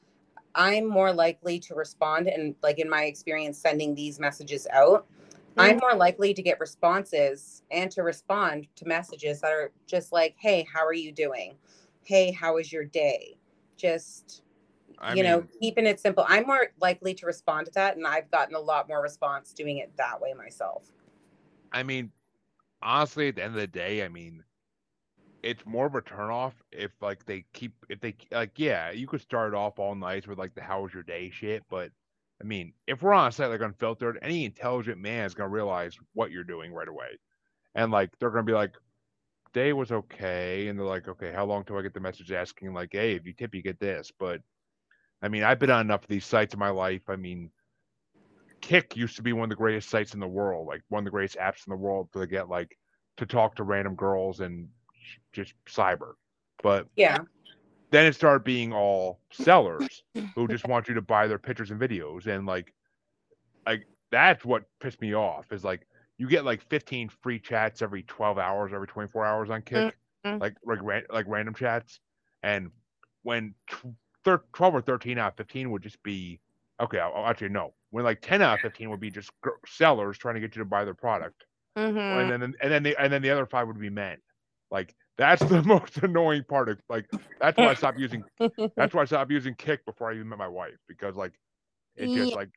I'm 0.54 0.86
more 0.86 1.12
likely 1.12 1.58
to 1.60 1.74
respond 1.74 2.28
and 2.28 2.54
like 2.62 2.78
in 2.78 2.88
my 2.88 3.04
experience 3.04 3.58
sending 3.58 3.94
these 3.94 4.20
messages 4.20 4.66
out, 4.72 5.06
I'm 5.56 5.78
more 5.78 5.94
likely 5.94 6.32
to 6.34 6.42
get 6.42 6.60
responses 6.60 7.62
and 7.70 7.90
to 7.92 8.02
respond 8.02 8.68
to 8.76 8.86
messages 8.86 9.40
that 9.40 9.52
are 9.52 9.72
just 9.86 10.12
like, 10.12 10.34
hey, 10.38 10.66
how 10.72 10.84
are 10.84 10.94
you 10.94 11.12
doing? 11.12 11.56
Hey, 12.02 12.30
how 12.30 12.54
was 12.54 12.72
your 12.72 12.84
day? 12.84 13.36
Just 13.76 14.42
I 14.98 15.14
you 15.14 15.22
know, 15.22 15.44
keeping 15.60 15.86
it 15.86 15.98
simple. 15.98 16.24
I'm 16.28 16.46
more 16.46 16.68
likely 16.80 17.14
to 17.14 17.26
respond 17.26 17.66
to 17.66 17.72
that 17.72 17.96
and 17.96 18.06
I've 18.06 18.30
gotten 18.30 18.54
a 18.54 18.60
lot 18.60 18.88
more 18.88 19.02
response 19.02 19.52
doing 19.52 19.78
it 19.78 19.90
that 19.96 20.20
way 20.20 20.34
myself. 20.34 20.92
I 21.72 21.82
mean, 21.82 22.10
honestly, 22.82 23.28
at 23.28 23.36
the 23.36 23.44
end 23.44 23.54
of 23.54 23.60
the 23.60 23.66
day, 23.66 24.04
I 24.04 24.08
mean, 24.08 24.44
it's 25.42 25.64
more 25.64 25.86
of 25.86 25.94
a 25.94 26.02
turnoff 26.02 26.52
if 26.70 26.90
like 27.00 27.24
they 27.24 27.44
keep 27.52 27.72
if 27.88 28.00
they 28.00 28.14
like 28.30 28.58
yeah, 28.58 28.90
you 28.90 29.06
could 29.06 29.20
start 29.22 29.54
off 29.54 29.78
all 29.78 29.94
nice 29.94 30.26
with 30.26 30.38
like 30.38 30.54
the 30.54 30.60
how 30.60 30.82
was 30.82 30.92
your 30.92 31.02
day 31.02 31.30
shit, 31.30 31.62
but 31.70 31.90
I 32.40 32.44
mean, 32.44 32.72
if 32.86 33.02
we're 33.02 33.12
on 33.12 33.28
a 33.28 33.32
site 33.32 33.50
like 33.50 33.60
Unfiltrd, 33.60 34.16
any 34.22 34.44
intelligent 34.44 34.98
man 34.98 35.26
is 35.26 35.34
gonna 35.34 35.50
realize 35.50 35.96
what 36.14 36.30
you're 36.30 36.44
doing 36.44 36.72
right 36.72 36.88
away, 36.88 37.18
and 37.74 37.92
like 37.92 38.10
they're 38.18 38.30
gonna 38.30 38.44
be 38.44 38.52
like, 38.52 38.74
day 39.52 39.72
was 39.72 39.92
okay, 39.92 40.68
and 40.68 40.78
they're 40.78 40.86
like, 40.86 41.08
okay, 41.08 41.32
how 41.32 41.44
long 41.44 41.64
till 41.64 41.76
I 41.76 41.82
get 41.82 41.94
the 41.94 42.00
message 42.00 42.32
asking 42.32 42.72
like, 42.72 42.90
hey, 42.92 43.14
if 43.14 43.26
you 43.26 43.32
tip, 43.32 43.54
you 43.54 43.62
get 43.62 43.78
this, 43.78 44.10
but 44.18 44.40
I 45.22 45.28
mean, 45.28 45.42
I've 45.42 45.58
been 45.58 45.70
on 45.70 45.82
enough 45.82 46.02
of 46.02 46.08
these 46.08 46.24
sites 46.24 46.54
in 46.54 46.60
my 46.60 46.70
life. 46.70 47.02
I 47.08 47.16
mean, 47.16 47.50
Kik 48.62 48.96
used 48.96 49.16
to 49.16 49.22
be 49.22 49.32
one 49.32 49.44
of 49.44 49.50
the 49.50 49.56
greatest 49.56 49.90
sites 49.90 50.14
in 50.14 50.20
the 50.20 50.28
world, 50.28 50.66
like 50.66 50.82
one 50.88 51.00
of 51.00 51.04
the 51.04 51.10
greatest 51.10 51.36
apps 51.36 51.66
in 51.66 51.70
the 51.70 51.76
world 51.76 52.08
to 52.12 52.26
get 52.26 52.48
like 52.48 52.76
to 53.18 53.26
talk 53.26 53.54
to 53.56 53.64
random 53.64 53.94
girls 53.94 54.40
and 54.40 54.68
just 55.32 55.52
cyber. 55.66 56.12
But 56.62 56.86
Yeah. 56.96 57.18
Then 57.90 58.06
it 58.06 58.14
started 58.14 58.44
being 58.44 58.72
all 58.72 59.20
sellers 59.32 60.02
who 60.34 60.48
just 60.48 60.66
want 60.66 60.88
you 60.88 60.94
to 60.94 61.02
buy 61.02 61.26
their 61.26 61.38
pictures 61.38 61.70
and 61.70 61.80
videos 61.80 62.26
and 62.26 62.46
like 62.46 62.72
like 63.66 63.86
that's 64.10 64.44
what 64.44 64.64
pissed 64.80 65.00
me 65.00 65.14
off 65.14 65.52
is 65.52 65.64
like 65.64 65.86
you 66.18 66.28
get 66.28 66.44
like 66.44 66.62
15 66.68 67.08
free 67.08 67.38
chats 67.38 67.82
every 67.82 68.02
12 68.04 68.38
hours 68.38 68.72
every 68.72 68.86
24 68.86 69.24
hours 69.24 69.50
on 69.50 69.62
Kik 69.62 69.96
Mhm. 70.26 70.40
like 70.40 70.54
like 70.64 70.78
ran, 70.82 71.02
like 71.10 71.26
random 71.28 71.54
chats 71.54 72.00
and 72.42 72.70
when 73.22 73.54
t- 73.70 73.88
thir- 74.24 74.44
12 74.52 74.74
or 74.74 74.82
13 74.82 75.18
out 75.18 75.32
of 75.32 75.36
15 75.36 75.70
would 75.70 75.82
just 75.82 76.02
be 76.02 76.40
okay. 76.80 76.98
I'll, 76.98 77.26
actually 77.26 77.50
no. 77.50 77.74
When 77.90 78.04
like 78.04 78.20
10 78.22 78.42
out 78.42 78.54
of 78.54 78.60
15 78.60 78.90
would 78.90 79.00
be 79.00 79.10
just 79.10 79.30
gr- 79.42 79.50
sellers 79.66 80.18
trying 80.18 80.34
to 80.34 80.40
get 80.40 80.54
you 80.56 80.60
to 80.60 80.66
buy 80.66 80.84
their 80.84 80.94
product, 80.94 81.44
Mhm. 81.76 81.98
and 81.98 82.30
then 82.30 82.54
and 82.60 82.72
then 82.72 82.82
the 82.82 82.96
and 83.00 83.12
then 83.12 83.22
the 83.22 83.30
other 83.30 83.46
five 83.46 83.66
would 83.66 83.78
be 83.80 83.90
men. 83.90 84.18
Like 84.70 84.94
that's 85.20 85.42
the 85.44 85.62
most 85.66 85.98
annoying 85.98 86.44
part 86.48 86.68
of 86.68 86.80
like 86.88 87.06
that's 87.40 87.60
why 87.60 87.70
I 87.70 87.74
stopped 87.74 87.98
using 88.00 88.24
that's 88.76 88.94
why 88.94 89.02
I 89.02 89.04
stopped 89.04 89.30
using 89.30 89.54
Kik 89.54 89.84
before 89.84 90.10
I 90.10 90.14
even 90.14 90.28
met 90.30 90.38
my 90.38 90.48
wife 90.48 90.78
because 90.88 91.14
like 91.14 91.34
it 91.96 92.12
just 92.12 92.32
Yeah. 92.32 92.36
like 92.36 92.48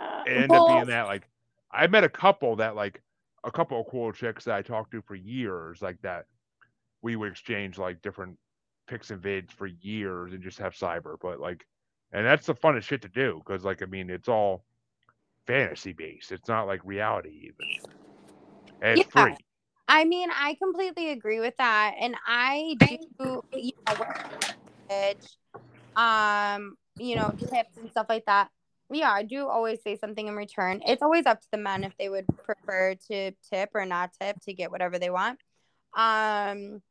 Uh, 0.00 0.22
it 0.26 0.32
ended 0.32 0.50
well, 0.50 0.60
up 0.60 0.66
being 0.66 0.86
that 0.86 1.06
like 1.06 1.28
I 1.72 1.86
met 1.86 2.04
a 2.04 2.08
couple 2.08 2.56
that 2.56 2.76
like 2.76 3.02
a 3.44 3.50
couple 3.52 3.80
of 3.80 3.86
cool 3.88 4.12
chicks 4.12 4.44
that 4.44 4.56
I 4.56 4.62
talked 4.62 4.90
to 4.92 5.02
for 5.02 5.14
years 5.14 5.80
like 5.80 6.00
that 6.02 6.26
we 7.02 7.16
would 7.16 7.30
exchange 7.30 7.78
like 7.78 8.02
different 8.02 8.36
pics 8.88 9.10
and 9.10 9.22
vids 9.22 9.52
for 9.52 9.66
years 9.66 10.32
and 10.32 10.42
just 10.42 10.58
have 10.58 10.74
cyber 10.74 11.16
but 11.20 11.38
like 11.40 11.66
and 12.12 12.26
that's 12.26 12.46
the 12.46 12.54
funnest 12.54 12.82
shit 12.84 13.02
to 13.02 13.08
do 13.08 13.40
because 13.46 13.64
like 13.64 13.82
I 13.82 13.86
mean 13.86 14.10
it's 14.10 14.28
all 14.28 14.64
fantasy 15.46 15.92
based 15.92 16.32
it's 16.32 16.48
not 16.48 16.66
like 16.66 16.80
reality 16.84 17.42
even. 17.44 17.66
And 18.82 19.00
it's 19.00 19.04
free 19.12 19.36
I 19.88 20.04
mean, 20.04 20.28
I 20.30 20.54
completely 20.62 21.10
agree 21.10 21.40
with 21.40 21.56
that, 21.58 21.94
and 21.98 22.14
I 22.26 22.76
do, 22.78 23.40
you 23.54 23.72
know, 23.88 23.96
message, 24.90 25.26
um, 25.96 26.76
you 26.98 27.16
know, 27.16 27.32
tips 27.52 27.76
and 27.78 27.90
stuff 27.90 28.06
like 28.08 28.26
that. 28.26 28.50
Yeah, 28.90 29.10
I 29.10 29.22
do 29.22 29.48
always 29.48 29.82
say 29.82 29.96
something 29.96 30.26
in 30.26 30.36
return. 30.36 30.82
It's 30.86 31.02
always 31.02 31.26
up 31.26 31.40
to 31.40 31.46
the 31.52 31.58
men 31.58 31.84
if 31.84 31.96
they 31.98 32.08
would 32.08 32.26
prefer 32.44 32.96
to 33.10 33.32
tip 33.52 33.70
or 33.74 33.84
not 33.86 34.12
tip 34.20 34.40
to 34.42 34.52
get 34.52 34.70
whatever 34.70 34.98
they 34.98 35.10
want. 35.10 35.40
Um, 35.94 36.82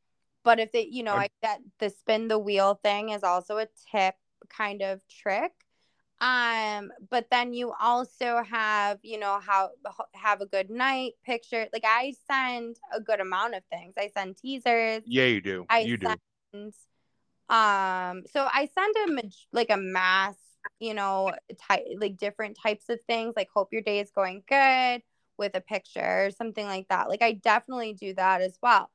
but 0.44 0.60
if 0.60 0.72
they, 0.72 0.82
you 0.90 1.02
know, 1.02 1.12
I'm- 1.12 1.18
like 1.22 1.32
that, 1.42 1.60
the 1.78 1.90
spin 1.90 2.28
the 2.28 2.38
wheel 2.38 2.80
thing 2.82 3.10
is 3.10 3.22
also 3.22 3.58
a 3.58 3.68
tip 3.92 4.14
kind 4.48 4.82
of 4.82 5.00
trick. 5.08 5.52
Um, 6.20 6.90
but 7.10 7.26
then 7.30 7.52
you 7.52 7.72
also 7.80 8.42
have, 8.42 8.98
you 9.02 9.18
know, 9.18 9.38
how 9.40 9.70
have 10.14 10.40
a 10.40 10.46
good 10.46 10.68
night 10.68 11.12
picture. 11.24 11.68
Like 11.72 11.84
I 11.86 12.14
send 12.30 12.76
a 12.92 13.00
good 13.00 13.20
amount 13.20 13.54
of 13.54 13.62
things. 13.70 13.94
I 13.96 14.08
send 14.08 14.36
teasers. 14.36 15.02
yeah 15.06 15.24
you 15.26 15.40
do 15.40 15.66
I 15.70 15.80
you 15.82 15.96
do 15.96 16.08
um, 17.48 18.24
so 18.30 18.46
I 18.52 18.68
send 18.74 19.20
a 19.20 19.30
like 19.52 19.70
a 19.70 19.76
mass, 19.76 20.36
you 20.80 20.94
know, 20.94 21.32
type 21.60 21.84
like 21.98 22.16
different 22.16 22.58
types 22.62 22.88
of 22.88 23.00
things. 23.02 23.34
Like 23.36 23.48
hope 23.54 23.72
your 23.72 23.82
day 23.82 24.00
is 24.00 24.10
going 24.10 24.42
good 24.48 25.02
with 25.38 25.54
a 25.54 25.60
picture 25.60 26.26
or 26.26 26.30
something 26.30 26.66
like 26.66 26.88
that. 26.88 27.08
Like 27.08 27.22
I 27.22 27.32
definitely 27.32 27.94
do 27.94 28.12
that 28.14 28.42
as 28.42 28.58
well. 28.62 28.90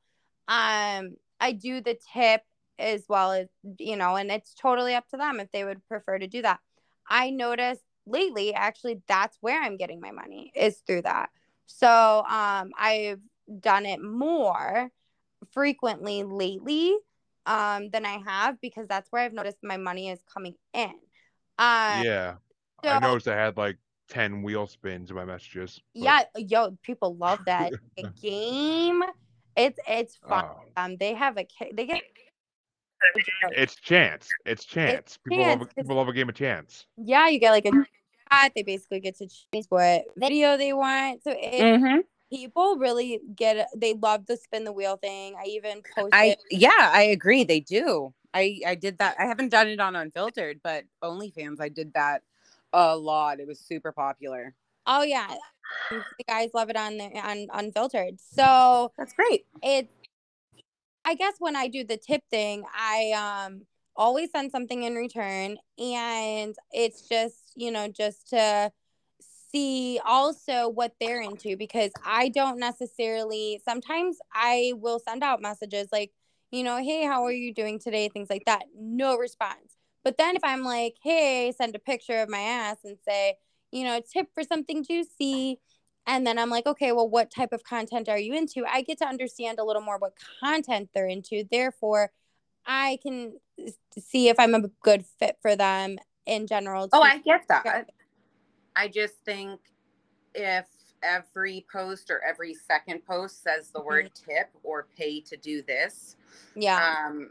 Um, 0.46 1.16
I 1.40 1.52
do 1.52 1.80
the 1.80 1.98
tip 2.12 2.42
as 2.78 3.06
well 3.08 3.32
as 3.32 3.48
you 3.78 3.96
know, 3.96 4.16
and 4.16 4.30
it's 4.30 4.54
totally 4.54 4.94
up 4.94 5.08
to 5.08 5.16
them 5.16 5.40
if 5.40 5.50
they 5.52 5.64
would 5.64 5.86
prefer 5.88 6.18
to 6.18 6.26
do 6.28 6.42
that. 6.42 6.60
I 7.08 7.30
noticed 7.30 7.82
lately, 8.06 8.54
actually, 8.54 9.00
that's 9.06 9.36
where 9.40 9.62
I'm 9.62 9.76
getting 9.76 10.00
my 10.00 10.10
money 10.10 10.52
is 10.54 10.78
through 10.86 11.02
that. 11.02 11.30
So 11.66 11.88
um, 11.88 12.70
I've 12.78 13.20
done 13.60 13.86
it 13.86 14.02
more 14.02 14.90
frequently 15.52 16.22
lately 16.22 16.96
um, 17.46 17.90
than 17.90 18.06
I 18.06 18.18
have 18.26 18.60
because 18.60 18.86
that's 18.88 19.10
where 19.10 19.22
I've 19.22 19.32
noticed 19.32 19.58
my 19.62 19.76
money 19.76 20.08
is 20.10 20.20
coming 20.32 20.54
in. 20.72 20.92
Um, 21.58 22.02
yeah 22.04 22.34
so- 22.82 22.90
I 22.90 22.98
noticed 23.00 23.28
I 23.28 23.36
had 23.36 23.56
like 23.56 23.78
10 24.08 24.42
wheel 24.42 24.66
spins 24.66 25.10
in 25.10 25.16
my 25.16 25.24
messages 25.24 25.80
but- 25.94 26.02
yeah, 26.02 26.22
yo, 26.36 26.78
people 26.82 27.16
love 27.16 27.40
that 27.46 27.72
game. 28.22 29.02
It's 29.56 29.78
it's 29.88 30.16
fun. 30.16 30.44
Oh. 30.48 30.60
Um, 30.76 30.96
they 30.98 31.14
have 31.14 31.38
a 31.38 31.46
they 31.72 31.86
get 31.86 32.02
It's 33.52 33.76
chance. 33.76 34.28
It's 34.44 34.64
chance. 34.64 35.18
people 35.24 35.44
love 35.44 35.58
chance, 35.60 35.72
a, 35.72 35.74
people 35.82 35.96
love 35.96 36.08
a 36.08 36.12
game 36.12 36.28
of 36.28 36.34
chance. 36.34 36.86
yeah, 36.96 37.28
you 37.28 37.38
get 37.38 37.50
like 37.50 37.66
a 37.66 37.70
chat. 38.32 38.52
They 38.54 38.62
basically 38.62 39.00
get 39.00 39.16
to 39.18 39.26
choose 39.28 39.66
what 39.68 40.04
video 40.16 40.56
they 40.56 40.72
want. 40.72 41.22
So 41.22 41.30
it, 41.36 41.62
Mhm. 41.80 42.04
people 42.30 42.76
really 42.78 43.20
get 43.36 43.68
they 43.76 43.94
love 43.94 44.26
the 44.26 44.36
spin 44.36 44.64
the 44.64 44.72
wheel 44.72 44.96
thing. 44.96 45.34
I 45.38 45.44
even 45.46 45.82
posted. 45.94 46.10
I 46.12 46.36
yeah, 46.50 46.70
I 46.92 47.02
agree. 47.02 47.44
They 47.44 47.60
do. 47.60 48.12
I 48.32 48.60
I 48.66 48.74
did 48.74 48.98
that. 48.98 49.16
I 49.18 49.26
haven't 49.26 49.50
done 49.50 49.68
it 49.68 49.80
on 49.80 49.94
Unfiltrd, 49.94 50.60
but 50.62 50.84
OnlyFans, 51.02 51.60
I 51.60 51.68
did 51.68 51.92
that 51.94 52.22
a 52.72 52.96
lot. 52.96 53.38
It 53.40 53.46
was 53.46 53.60
super 53.60 53.92
popular. 53.92 54.54
oh 54.86 55.02
yeah, 55.02 55.28
the 55.90 56.24
guys 56.28 56.50
love 56.52 56.68
it 56.70 56.76
on 56.76 56.96
there 56.98 57.12
on 57.24 57.46
Unfiltrd. 57.48 58.18
So 58.20 58.92
That's 58.98 59.12
great. 59.12 59.46
it 59.62 59.88
i 61.04 61.14
guess 61.14 61.34
when 61.38 61.56
i 61.56 61.68
do 61.68 61.84
the 61.84 61.96
tip 61.96 62.22
thing 62.30 62.64
i 62.74 63.12
um 63.12 63.62
always 63.96 64.30
send 64.30 64.50
something 64.50 64.82
in 64.82 64.94
return 64.94 65.56
and 65.78 66.56
it's 66.72 67.08
just 67.08 67.52
you 67.56 67.70
know 67.70 67.88
just 67.88 68.28
to 68.28 68.70
see 69.52 70.00
also 70.04 70.68
what 70.68 70.92
they're 71.00 71.20
into 71.20 71.56
because 71.56 71.92
i 72.04 72.28
don't 72.28 72.58
necessarily 72.58 73.60
sometimes 73.64 74.18
i 74.34 74.72
will 74.76 74.98
send 74.98 75.22
out 75.22 75.40
messages 75.40 75.88
like 75.92 76.10
you 76.50 76.64
know 76.64 76.78
hey 76.78 77.04
how 77.04 77.24
are 77.24 77.32
you 77.32 77.54
doing 77.54 77.78
today? 77.78 78.08
things 78.08 78.28
like 78.30 78.44
that 78.46 78.64
no 78.76 79.16
response. 79.16 79.76
But 80.02 80.18
then 80.18 80.36
if 80.36 80.44
i'm 80.44 80.62
like 80.62 80.96
hey 81.02 81.52
send 81.56 81.74
a 81.74 81.78
picture 81.78 82.20
of 82.20 82.28
my 82.28 82.40
ass 82.40 82.78
and 82.84 82.98
say 83.06 83.36
you 83.70 83.84
know 83.84 84.00
tip 84.12 84.28
for 84.34 84.42
something 84.42 84.84
juicy 84.84 85.60
and 86.06 86.26
then 86.26 86.38
I'm 86.38 86.50
like, 86.50 86.66
okay, 86.66 86.92
well, 86.92 87.08
what 87.08 87.30
type 87.30 87.52
of 87.52 87.64
content 87.64 88.08
are 88.08 88.18
you 88.18 88.34
into? 88.34 88.64
I 88.66 88.82
get 88.82 88.98
to 88.98 89.06
understand 89.06 89.58
a 89.58 89.64
little 89.64 89.82
more 89.82 89.98
what 89.98 90.14
content 90.40 90.90
they're 90.94 91.08
into. 91.08 91.44
Therefore, 91.50 92.10
I 92.66 92.98
can 93.02 93.38
see 93.98 94.28
if 94.28 94.38
I'm 94.38 94.54
a 94.54 94.68
good 94.82 95.04
fit 95.18 95.38
for 95.40 95.56
them 95.56 95.98
in 96.26 96.46
general. 96.46 96.88
Oh. 96.92 97.02
I 97.02 97.18
get 97.18 97.46
that. 97.48 97.90
I 98.76 98.88
just 98.88 99.14
think 99.24 99.60
if 100.34 100.66
every 101.02 101.64
post 101.70 102.10
or 102.10 102.22
every 102.24 102.54
second 102.54 103.04
post 103.06 103.42
says 103.42 103.70
the 103.70 103.80
word 103.80 104.10
tip 104.14 104.50
or 104.62 104.88
pay 104.96 105.20
to 105.20 105.36
do 105.36 105.62
this, 105.62 106.16
yeah. 106.54 107.06
um, 107.06 107.30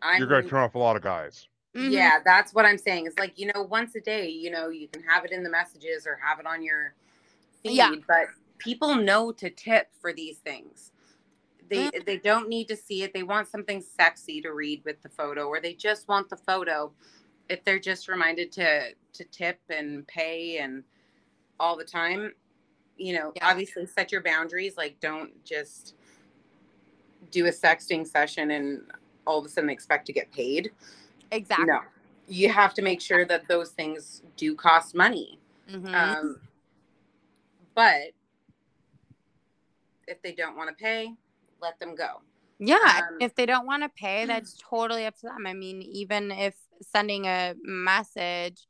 I'm 0.00 0.18
You're 0.18 0.28
going 0.28 0.44
to 0.44 0.48
turn 0.48 0.62
off 0.62 0.74
a 0.74 0.78
lot 0.78 0.96
of 0.96 1.02
guys. 1.02 1.48
Mhm. 1.76 1.92
Yeah, 1.92 2.18
that's 2.24 2.52
what 2.52 2.64
I'm 2.64 2.78
saying. 2.78 3.06
It's 3.06 3.18
like, 3.18 3.38
you 3.38 3.50
know, 3.54 3.62
once 3.62 3.94
a 3.94 4.00
day, 4.00 4.28
you 4.28 4.50
know, 4.50 4.70
you 4.70 4.88
can 4.88 5.02
have 5.04 5.24
it 5.24 5.30
in 5.30 5.44
the 5.44 5.50
messages 5.50 6.06
or 6.06 6.18
have 6.20 6.40
it 6.40 6.46
on 6.46 6.64
your 6.64 6.94
feed, 7.62 7.76
Yeah. 7.76 7.94
but 8.06 8.26
people 8.58 8.94
know 8.94 9.32
to 9.32 9.50
tip 9.50 9.88
for 10.00 10.12
these 10.12 10.38
things. 10.38 10.92
They 11.68 11.90
they 12.04 12.18
don't 12.18 12.48
need 12.48 12.66
to 12.68 12.76
see 12.76 13.02
it. 13.04 13.14
They 13.14 13.22
want 13.22 13.48
something 13.48 13.80
sexy 13.80 14.40
to 14.42 14.52
read 14.52 14.84
with 14.84 15.00
the 15.02 15.08
photo 15.08 15.46
or 15.46 15.60
they 15.60 15.74
just 15.74 16.08
want 16.08 16.28
the 16.28 16.36
photo. 16.36 16.92
If 17.48 17.64
they're 17.64 17.78
just 17.78 18.08
reminded 18.08 18.50
to 18.52 18.94
to 19.12 19.24
tip 19.24 19.60
and 19.68 20.06
pay 20.08 20.58
and 20.58 20.82
all 21.60 21.76
the 21.76 21.84
time, 21.84 22.32
you 22.96 23.14
know, 23.14 23.32
Yeah. 23.36 23.48
obviously 23.50 23.86
set 23.86 24.10
your 24.10 24.22
boundaries, 24.22 24.76
like 24.76 24.98
don't 25.00 25.44
just 25.44 25.94
do 27.30 27.46
a 27.46 27.50
sexting 27.50 28.06
session 28.06 28.50
and 28.50 28.90
all 29.26 29.38
of 29.38 29.44
a 29.46 29.48
sudden 29.48 29.70
expect 29.70 30.06
to 30.06 30.12
get 30.12 30.32
paid. 30.32 30.72
Exactly. 31.30 31.66
No, 31.66 31.82
you 32.26 32.48
have 32.48 32.74
to 32.74 32.82
make 32.82 33.00
sure 33.00 33.24
that 33.26 33.46
those 33.46 33.70
things 33.70 34.22
do 34.36 34.54
cost 34.56 34.94
money. 34.94 35.38
Mhm. 35.68 35.94
Um, 35.94 36.40
but 37.80 38.12
if 40.06 40.20
they 40.20 40.32
don't 40.32 40.54
want 40.54 40.68
to 40.68 40.74
pay, 40.74 41.14
let 41.62 41.80
them 41.80 41.94
go. 41.94 42.20
yeah. 42.58 42.76
um, 43.08 43.16
if 43.22 43.34
they 43.34 43.46
don't 43.46 43.64
want 43.64 43.82
to 43.82 43.88
pay, 43.88 44.24
that's 44.26 44.58
totally 44.68 45.06
up 45.06 45.16
to 45.20 45.28
them. 45.28 45.46
I 45.46 45.54
mean, 45.54 45.80
even 45.80 46.30
if 46.30 46.54
sending 46.82 47.24
a 47.24 47.54
message, 47.62 48.66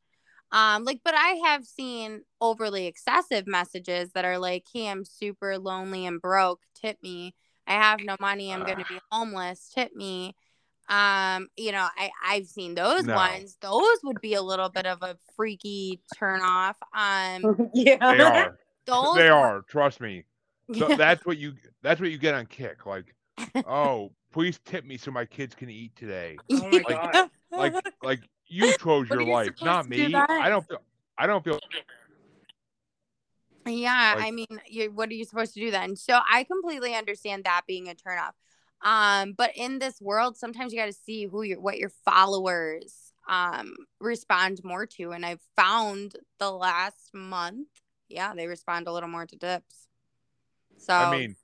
um, 0.52 0.84
like, 0.84 1.00
but 1.04 1.14
I 1.16 1.40
have 1.44 1.64
seen 1.64 2.22
overly 2.40 2.86
excessive 2.86 3.48
messages 3.48 4.12
that 4.12 4.24
are 4.24 4.38
like, 4.38 4.66
hey, 4.72 4.88
I'm 4.88 5.04
super 5.04 5.58
lonely 5.58 6.06
and 6.06 6.22
broke. 6.22 6.60
Tip 6.80 6.98
me. 7.02 7.34
I 7.66 7.72
have 7.72 7.98
no 8.04 8.14
money. 8.20 8.52
I'm 8.52 8.64
going 8.64 8.78
to 8.78 8.84
be 8.88 9.00
homeless. 9.10 9.72
Tip 9.74 9.92
me. 9.92 10.36
Um, 10.88 11.48
you 11.56 11.72
know, 11.72 11.88
I, 11.96 12.10
I've 12.24 12.46
seen 12.46 12.76
those 12.76 13.06
No. 13.06 13.16
ones. 13.16 13.56
Those 13.60 13.98
would 14.04 14.20
be 14.20 14.34
a 14.34 14.42
little 14.42 14.68
bit 14.68 14.86
of 14.86 15.02
a 15.02 15.16
freaky 15.36 16.00
turn 16.16 16.42
off. 16.42 16.76
Um, 16.94 17.70
They 17.74 17.92
yeah. 17.92 17.96
are. 18.00 18.58
Those 18.86 19.14
they 19.16 19.28
are. 19.28 19.62
Trust 19.68 20.00
me. 20.00 20.24
So 20.76 20.88
that's 20.96 21.24
what 21.26 21.36
you 21.38 21.54
that's 21.82 22.00
what 22.00 22.10
you 22.10 22.18
get 22.18 22.34
on 22.34 22.46
Kik. 22.46 22.86
Like, 22.86 23.14
oh, 23.66 24.12
please 24.32 24.60
tip 24.64 24.84
me 24.84 24.96
so 24.96 25.10
my 25.10 25.24
kids 25.24 25.54
can 25.54 25.68
eat 25.70 25.94
today. 25.96 26.36
Oh 26.50 26.68
my 26.70 26.70
Like- 26.70 27.12
god. 27.12 27.30
Like 27.52 27.74
like 28.02 28.20
you 28.46 28.72
chose 28.78 29.08
What 29.08 29.10
your 29.10 29.22
you 29.22 29.32
life, 29.32 29.50
not 29.62 29.84
to 29.84 29.90
do 29.90 30.08
me. 30.08 30.14
I 30.14 30.48
don't 30.48 30.66
feel 30.66 30.78
I 31.18 31.26
don't 31.26 31.42
feel 31.44 31.58
Yeah, 33.66 34.14
Like- 34.16 34.24
I 34.26 34.30
mean, 34.30 34.46
you 34.68 34.90
what 34.92 35.08
are 35.10 35.14
you 35.14 35.24
supposed 35.24 35.54
to 35.54 35.60
do 35.60 35.70
then? 35.70 35.96
So 35.96 36.18
I 36.30 36.44
completely 36.44 36.94
understand 36.94 37.44
that 37.44 37.62
being 37.66 37.88
a 37.88 37.94
turnoff. 37.94 38.32
Um, 38.82 39.34
but 39.36 39.50
in 39.56 39.78
this 39.78 40.00
world, 40.00 40.36
sometimes 40.38 40.72
you 40.72 40.78
got 40.78 40.86
to 40.86 40.92
see 40.92 41.26
who 41.26 41.42
your 41.42 41.60
what 41.60 41.78
your 41.78 41.90
followers 42.04 43.12
um 43.28 43.74
respond 44.00 44.60
more 44.64 44.86
to, 44.86 45.10
and 45.10 45.26
I've 45.26 45.42
found 45.56 46.16
the 46.38 46.50
last 46.50 47.10
month, 47.12 47.68
yeah, 48.10 48.34
they 48.34 48.46
respond 48.46 48.86
a 48.88 48.92
little 48.92 49.08
more 49.08 49.26
to 49.26 49.36
dips. 49.36 49.88
So 50.78 50.94
I 50.94 51.10
mean 51.10 51.36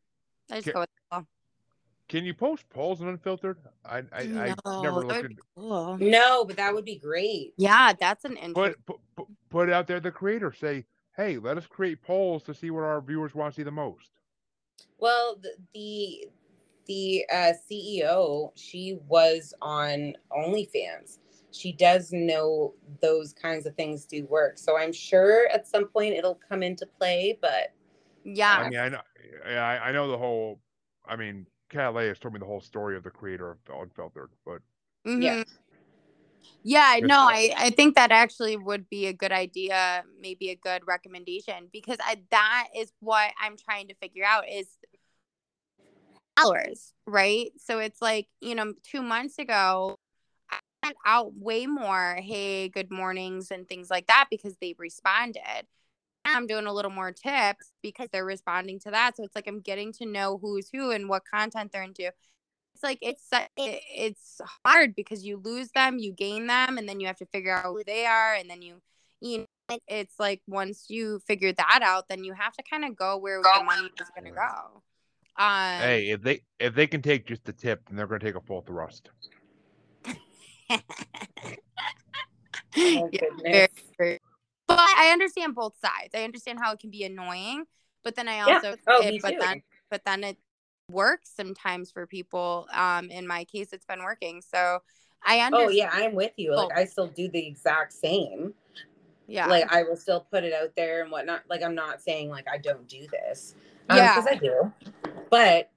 I 0.51 0.56
just 0.56 0.66
ca- 0.66 0.72
go 0.72 0.80
with 0.80 0.90
the 0.90 1.16
flow. 1.16 1.26
Can 2.09 2.24
you 2.24 2.34
post 2.34 2.68
polls 2.68 3.01
on 3.01 3.16
Unfiltrd? 3.16 3.56
I 3.84 3.98
I, 3.98 4.05
I 4.20 4.55
never 4.82 5.01
No, 5.01 5.06
looked 5.06 5.24
at 5.24 5.32
cool. 5.55 5.97
No, 5.98 6.44
but 6.44 6.56
that 6.56 6.74
would 6.74 6.84
be 6.84 6.98
great. 6.98 7.55
Yeah, 7.56 7.93
that's 7.98 8.24
an 8.24 8.36
interesting. 8.36 8.55
put, 8.55 8.86
put 8.86 9.01
put 9.16 9.26
put 9.48 9.68
it 9.68 9.72
out 9.72 9.86
there 9.86 10.01
the 10.01 10.10
creator 10.10 10.52
say, 10.52 10.84
hey, 11.16 11.38
let 11.38 11.56
us 11.56 11.66
create 11.66 12.02
polls 12.02 12.43
to 12.44 12.55
see 12.55 12.70
what 12.70 12.82
our 12.82 13.01
viewers 13.01 13.34
want 13.34 13.55
to 13.55 13.60
see 13.60 13.64
the 13.64 13.70
most. 13.70 14.10
Well, 14.98 15.36
the 15.43 15.56
the, 15.74 16.26
the 16.86 17.24
uh, 17.32 17.52
CEO, 17.70 18.51
she 18.55 18.98
was 19.09 19.55
on 19.60 20.14
OnlyFans. 20.30 21.18
She 21.56 21.72
does 21.72 22.12
know 22.12 22.74
those 23.00 23.32
kinds 23.32 23.66
of 23.66 23.74
things 23.74 24.04
do 24.04 24.24
work. 24.26 24.58
So 24.58 24.76
I'm 24.76 24.92
sure 24.92 25.48
at 25.48 25.66
some 25.66 25.88
point 25.88 26.14
it'll 26.14 26.38
come 26.48 26.62
into 26.62 26.86
play. 26.86 27.38
But 27.40 27.72
Yeah, 28.24 28.58
I 28.58 28.68
mean, 28.70 28.78
I 28.78 28.88
know, 28.88 29.00
yeah, 29.48 29.64
I, 29.64 29.88
I 29.88 29.92
know 29.92 30.08
the 30.08 30.18
whole. 30.18 30.60
I 31.08 31.16
mean, 31.16 31.46
Calais 31.70 32.08
has 32.08 32.18
told 32.18 32.34
me 32.34 32.40
the 32.40 32.46
whole 32.46 32.60
story 32.60 32.96
of 32.96 33.04
the 33.04 33.10
creator 33.10 33.50
of 33.52 33.64
Unfiltrd, 33.64 34.28
but 34.44 34.60
Yeah. 35.04 35.42
Mhm. 35.42 35.46
Yeah, 36.62 36.96
Just- 36.96 37.08
no, 37.08 37.20
I, 37.20 37.54
I 37.56 37.70
think 37.70 37.94
that 37.94 38.10
actually 38.10 38.56
would 38.56 38.90
be 38.90 39.06
a 39.06 39.12
good 39.12 39.30
idea, 39.32 40.04
maybe 40.20 40.50
a 40.50 40.56
good 40.56 40.82
recommendation 40.86 41.68
because 41.72 41.98
I, 42.00 42.22
that 42.30 42.68
is 42.76 42.92
what 43.00 43.30
I'm 43.40 43.56
trying 43.56 43.88
to 43.88 43.94
figure 43.94 44.24
out 44.24 44.48
is 44.48 44.66
followers, 46.36 46.92
right? 47.06 47.52
So 47.56 47.78
it's 47.78 48.02
like, 48.02 48.26
you 48.40 48.54
know, 48.54 48.74
two 48.82 49.02
months 49.02 49.38
ago, 49.38 49.94
I 49.94 50.05
sent 50.86 50.96
out 51.04 51.34
way 51.36 51.66
more, 51.66 52.18
hey, 52.20 52.68
good 52.68 52.90
mornings 52.90 53.50
and 53.50 53.68
things 53.68 53.90
like 53.90 54.06
that 54.06 54.26
because 54.30 54.56
they 54.60 54.74
responded. 54.78 55.66
I'm 56.24 56.46
doing 56.46 56.66
a 56.66 56.72
little 56.72 56.90
more 56.90 57.12
tips 57.12 57.72
because 57.82 58.08
they're 58.12 58.24
responding 58.24 58.80
to 58.80 58.90
that. 58.90 59.16
So 59.16 59.22
it's 59.22 59.36
like 59.36 59.46
I'm 59.46 59.60
getting 59.60 59.92
to 59.94 60.06
know 60.06 60.38
who's 60.38 60.68
who 60.72 60.90
and 60.90 61.08
what 61.08 61.22
content 61.24 61.70
they're 61.72 61.82
into 61.82 62.10
it's 62.76 62.82
like 62.82 62.98
it's 63.00 63.28
it, 63.32 63.80
it's 63.96 64.40
hard 64.64 64.94
because 64.94 65.24
you 65.24 65.40
lose 65.42 65.70
them, 65.70 65.98
you 65.98 66.12
gain 66.12 66.46
them, 66.46 66.76
and 66.76 66.86
then 66.86 67.00
you 67.00 67.06
have 67.06 67.16
to 67.16 67.26
figure 67.26 67.56
out 67.56 67.64
who 67.64 67.82
they 67.84 68.04
are, 68.04 68.34
and 68.34 68.50
then 68.50 68.60
you 68.60 68.82
you 69.20 69.46
know 69.68 69.78
it's 69.88 70.20
like 70.20 70.42
once 70.46 70.84
you 70.88 71.18
figure 71.26 71.52
that 71.54 71.80
out, 71.82 72.08
then 72.10 72.22
you 72.22 72.34
have 72.34 72.52
to 72.52 72.62
kind 72.62 72.84
of 72.84 72.94
go 72.94 73.16
where 73.16 73.40
the 73.40 73.64
money 73.64 73.88
is 73.98 74.10
going 74.14 74.30
to 74.30 74.38
go. 74.38 74.82
Um, 75.38 75.80
hey, 75.80 76.10
if 76.10 76.20
they 76.22 76.42
if 76.60 76.74
they 76.74 76.86
can 76.86 77.00
take 77.00 77.26
just 77.26 77.44
the 77.44 77.52
tip, 77.54 77.88
then 77.88 77.96
they're 77.96 78.06
going 78.06 78.20
to 78.20 78.26
take 78.26 78.36
a 78.36 78.40
full 78.42 78.60
thrust. 78.60 79.08
Oh, 80.70 80.80
yeah, 83.12 83.66
very. 83.98 84.18
But 84.66 84.78
I 84.80 85.10
understand 85.12 85.55
both 85.55 85.74
sides. 85.78 86.14
I 86.14 86.24
understand 86.24 86.59
how 86.60 86.72
it 86.72 86.80
can 86.80 86.90
be 86.90 87.05
annoying, 87.05 87.64
but 88.02 88.16
then 88.16 88.28
I 88.28 88.36
Yeah. 88.36 88.55
also 88.55 88.76
Oh, 88.86 89.02
it- 89.02 89.22
but 89.22 89.30
too. 89.30 89.38
then 89.40 89.62
but 89.90 90.05
then 90.05 90.24
it 90.24 90.36
works 90.90 91.30
sometimes 91.34 91.90
for 91.90 92.06
people. 92.06 92.66
Um, 92.72 93.10
in 93.10 93.26
my 93.26 93.44
case, 93.44 93.72
it's 93.72 93.86
been 93.86 94.02
working. 94.02 94.43
So 94.43 94.80
I 95.24 95.40
understand. 95.40 95.68
oh 95.68 95.70
yeah, 95.70 95.90
I'm 95.93 96.14
with 96.14 96.32
you. 96.36 96.55
Like. 96.55 96.76
I 96.76 96.84
still 96.84 97.06
do 97.09 97.28
the 97.28 97.47
exact 97.47 97.93
same. 97.93 98.55
yeah, 99.26 99.47
Like 99.48 99.72
I 99.72 99.82
will 99.84 99.97
still 99.97 100.20
put 100.30 100.44
it 100.44 100.52
out 100.52 100.74
there 100.76 101.02
and 101.02 101.10
whatnot. 101.10 101.43
Like 101.48 101.62
I'm 101.62 101.74
not 101.74 102.02
saying 102.02 102.28
like 102.30 102.47
I 102.48 102.59
don't 102.59 102.88
do 102.88 103.06
this. 103.10 103.55
Um, 103.88 103.98
Yeah. 103.98 104.14
because 104.14 104.26
I 104.26 104.34
do. 104.34 104.72
But 105.30 105.70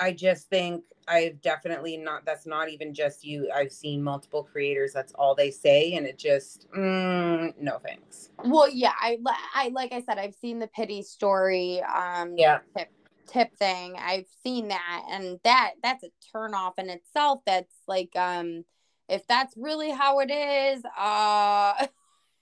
I 0.00 0.12
just 0.12 0.48
think 0.48 0.84
I've 1.06 1.40
definitely 1.40 1.96
not 1.96 2.24
that's 2.24 2.46
not 2.46 2.68
even 2.68 2.92
just 2.94 3.24
you. 3.24 3.50
I've 3.54 3.72
seen 3.72 4.02
multiple 4.02 4.42
creators, 4.42 4.92
that's 4.92 5.12
all 5.14 5.34
they 5.34 5.50
say, 5.50 5.94
and 5.94 6.06
it 6.06 6.18
just 6.18 6.70
mm, 6.72 7.54
no 7.60 7.78
thanks. 7.78 8.30
Well, 8.44 8.68
yeah, 8.68 8.92
I, 9.00 9.18
I 9.54 9.68
like 9.68 9.92
I 9.92 10.02
said, 10.02 10.18
I've 10.18 10.34
seen 10.34 10.58
the 10.58 10.68
pity 10.68 11.02
story, 11.02 11.82
um, 11.82 12.34
Yeah. 12.36 12.58
tip 12.76 12.88
tip 13.28 13.56
thing. 13.56 13.96
I've 13.98 14.26
seen 14.44 14.68
that, 14.68 15.04
and 15.10 15.40
that 15.44 15.72
that's 15.82 16.04
a 16.04 16.10
turn 16.32 16.54
off 16.54 16.78
in 16.78 16.90
itself. 16.90 17.40
That's 17.46 17.74
like, 17.86 18.14
um, 18.16 18.64
if 19.08 19.26
that's 19.26 19.54
really 19.56 19.90
how 19.90 20.20
it 20.20 20.30
is, 20.30 20.82
uh, 20.98 21.86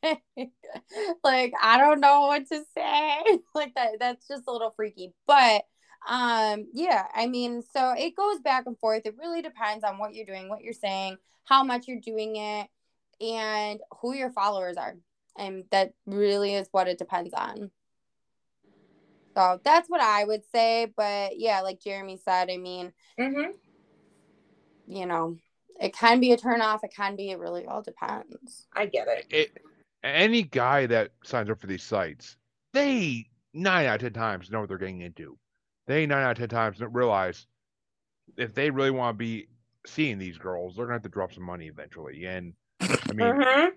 like 1.25 1.53
I 1.63 1.79
don't 1.79 2.01
know 2.01 2.23
what 2.23 2.47
to 2.49 2.63
say. 2.77 3.19
like 3.55 3.75
that, 3.75 3.93
that's 4.01 4.27
just 4.29 4.45
a 4.49 4.53
little 4.53 4.73
freaky. 4.77 5.13
But, 5.27 5.65
um, 6.07 6.67
yeah, 6.73 7.07
I 7.15 7.27
mean, 7.27 7.63
so 7.73 7.93
it 7.97 8.17
goes 8.17 8.41
back 8.41 8.65
and 8.67 8.79
forth. 8.79 9.03
It 9.05 9.17
really 9.19 9.43
depends 9.43 9.85
on 9.85 9.99
what 9.99 10.15
you're 10.15 10.27
doing, 10.27 10.49
what 10.49 10.63
you're 10.63 10.73
saying, 10.73 11.19
how 11.45 11.65
much 11.65 11.89
you're 11.89 12.01
doing 12.01 12.37
it, 12.37 12.69
and 13.21 13.81
who 14.01 14.15
your 14.15 14.31
followers 14.31 14.77
are 14.77 14.97
and 15.39 15.65
that 15.71 15.93
really 16.07 16.55
is 16.55 16.69
what 16.73 16.89
it 16.89 16.99
depends 16.99 17.33
on. 17.35 17.71
So 19.35 19.61
that's 19.65 19.89
what 19.89 20.01
I 20.01 20.25
would 20.25 20.43
say. 20.51 20.93
But 20.97 21.39
yeah, 21.39 21.61
like 21.61 21.81
Jeremy 21.81 22.19
said, 22.23 22.51
I 22.51 22.57
mean, 22.57 22.93
Mm-hmm. 23.19 23.53
you 24.87 25.07
know, 25.07 25.37
it 25.81 25.95
can 25.95 26.21
be 26.21 26.33
a 26.33 26.37
turn 26.37 26.61
off. 26.61 26.85
It 26.85 26.95
can 26.95 27.17
be. 27.17 27.31
It 27.31 27.39
really 27.39 27.67
all 27.67 27.83
depends. 27.83 28.67
I 28.75 28.87
get 28.87 29.09
it. 29.09 29.27
It, 29.31 29.59
any 30.03 30.43
guy 30.43 30.87
that 30.87 31.11
signs 31.25 31.51
up 31.51 31.61
for 31.61 31.67
these 31.67 31.83
sites, 31.83 32.37
they 32.73 33.27
nine 33.53 33.87
out 33.87 33.97
of 33.97 34.01
ten 34.03 34.13
times 34.13 34.51
know 34.51 34.61
what 34.61 34.69
they're 34.69 34.79
getting 34.79 35.01
into. 35.01 35.39
They 35.87 36.07
nine 36.07 36.23
out 36.25 36.33
of 36.33 36.39
ten 36.39 36.49
times 36.49 36.79
don't 36.79 36.93
realize 36.93 37.47
if 38.37 38.55
they 38.55 38.71
really 38.71 38.91
want 38.91 39.15
to 39.15 39.19
be 39.19 39.49
seeing 39.87 40.19
these 40.19 40.37
girls, 40.39 40.75
they're 40.77 40.87
gonna 40.87 40.95
have 40.97 41.03
to 41.03 41.09
drop 41.09 41.33
some 41.33 41.45
money 41.45 41.67
eventually. 41.69 42.25
And 42.25 42.55
I 42.81 43.13
mean, 43.15 43.33
Mhm. 43.35 43.73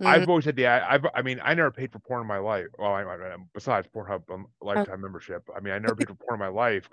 I've 0.00 0.28
always 0.28 0.46
had 0.46 0.56
the 0.56 0.66
I- 0.66 0.94
I've 0.94 1.06
I 1.14 1.20
mean 1.22 1.40
I 1.44 1.52
never 1.54 1.70
paid 1.70 1.92
for 1.92 1.98
porn 1.98 2.22
in 2.22 2.26
my 2.26 2.38
life. 2.38 2.68
Well, 2.78 2.92
I, 2.92 3.02
I, 3.02 3.36
besides 3.52 3.86
Pornhub 3.94 4.22
um, 4.32 4.46
lifetime 4.62 5.00
membership, 5.02 5.48
I 5.54 5.60
mean 5.60 5.74
I 5.74 5.78
never 5.78 5.94
paid 5.94 6.08
for 6.08 6.14
porn 6.14 6.34
in 6.34 6.38
my 6.40 6.48
life. 6.48 6.88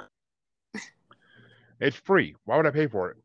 It's 1.79 1.95
free. 1.95 2.35
Why 2.43 2.57
would 2.57 2.65
I 2.65 2.71
pay 2.71 2.87
for 2.87 3.09
it? 3.11 3.17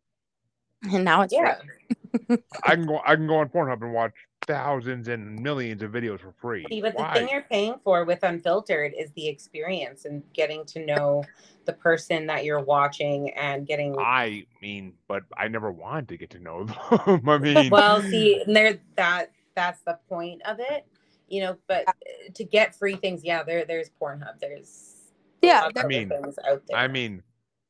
And 0.92 1.04
now 1.04 1.22
it's 1.22 1.32
Yeah. 1.34 1.56
free. 1.56 2.38
I 2.62 2.76
can 2.76 2.86
go 2.86 3.00
I 3.04 3.16
can 3.16 3.26
go 3.26 3.38
on 3.38 3.48
Pornhub 3.48 3.82
and 3.82 3.92
watch 3.92 4.14
thousands 4.46 5.08
and 5.08 5.40
millions 5.42 5.82
of 5.82 5.92
videos 5.92 6.20
for 6.20 6.32
free. 6.32 6.66
See, 6.70 6.80
but 6.80 6.96
the 6.96 7.04
thing 7.04 7.28
you're 7.28 7.42
paying 7.42 7.76
for 7.84 8.04
with 8.04 8.20
Unfiltrd 8.20 8.92
is 8.98 9.10
the 9.12 9.28
experience 9.28 10.04
and 10.04 10.22
getting 10.32 10.64
to 10.66 10.84
know 10.84 11.24
the 11.64 11.72
person 11.72 12.26
that 12.26 12.44
you're 12.44 12.60
watching 12.60 13.30
and 13.30 13.66
getting. 13.66 13.94
I 13.98 14.46
mean, 14.60 14.94
but 15.08 15.24
I 15.36 15.48
never 15.48 15.70
wanted 15.72 16.08
to 16.08 16.16
get 16.16 16.30
to 16.30 16.38
know 16.38 16.64
them. 17.06 17.28
I 17.28 17.38
mean, 17.38 17.70
Well, 17.70 18.00
see, 18.02 18.42
and 18.46 18.54
there 18.54 18.78
that 18.96 19.30
that's 19.54 19.80
the 19.82 19.98
point 20.08 20.42
of 20.42 20.58
it, 20.60 20.86
you 21.28 21.40
know. 21.42 21.56
But 21.68 21.88
uh, 21.88 21.92
to 22.34 22.44
get 22.44 22.74
free 22.74 22.96
things, 22.96 23.24
yeah, 23.24 23.42
there 23.42 23.64
there's 23.64 23.90
Pornhub. 24.00 24.38
There's 24.40 25.12
Yeah, 25.42 25.62
lots 25.62 25.80
I 25.80 25.86
mean, 25.86 26.08
things 26.08 26.38
out 26.48 26.62
there. 26.66 26.78
I 26.78 26.88
mean, 26.88 27.22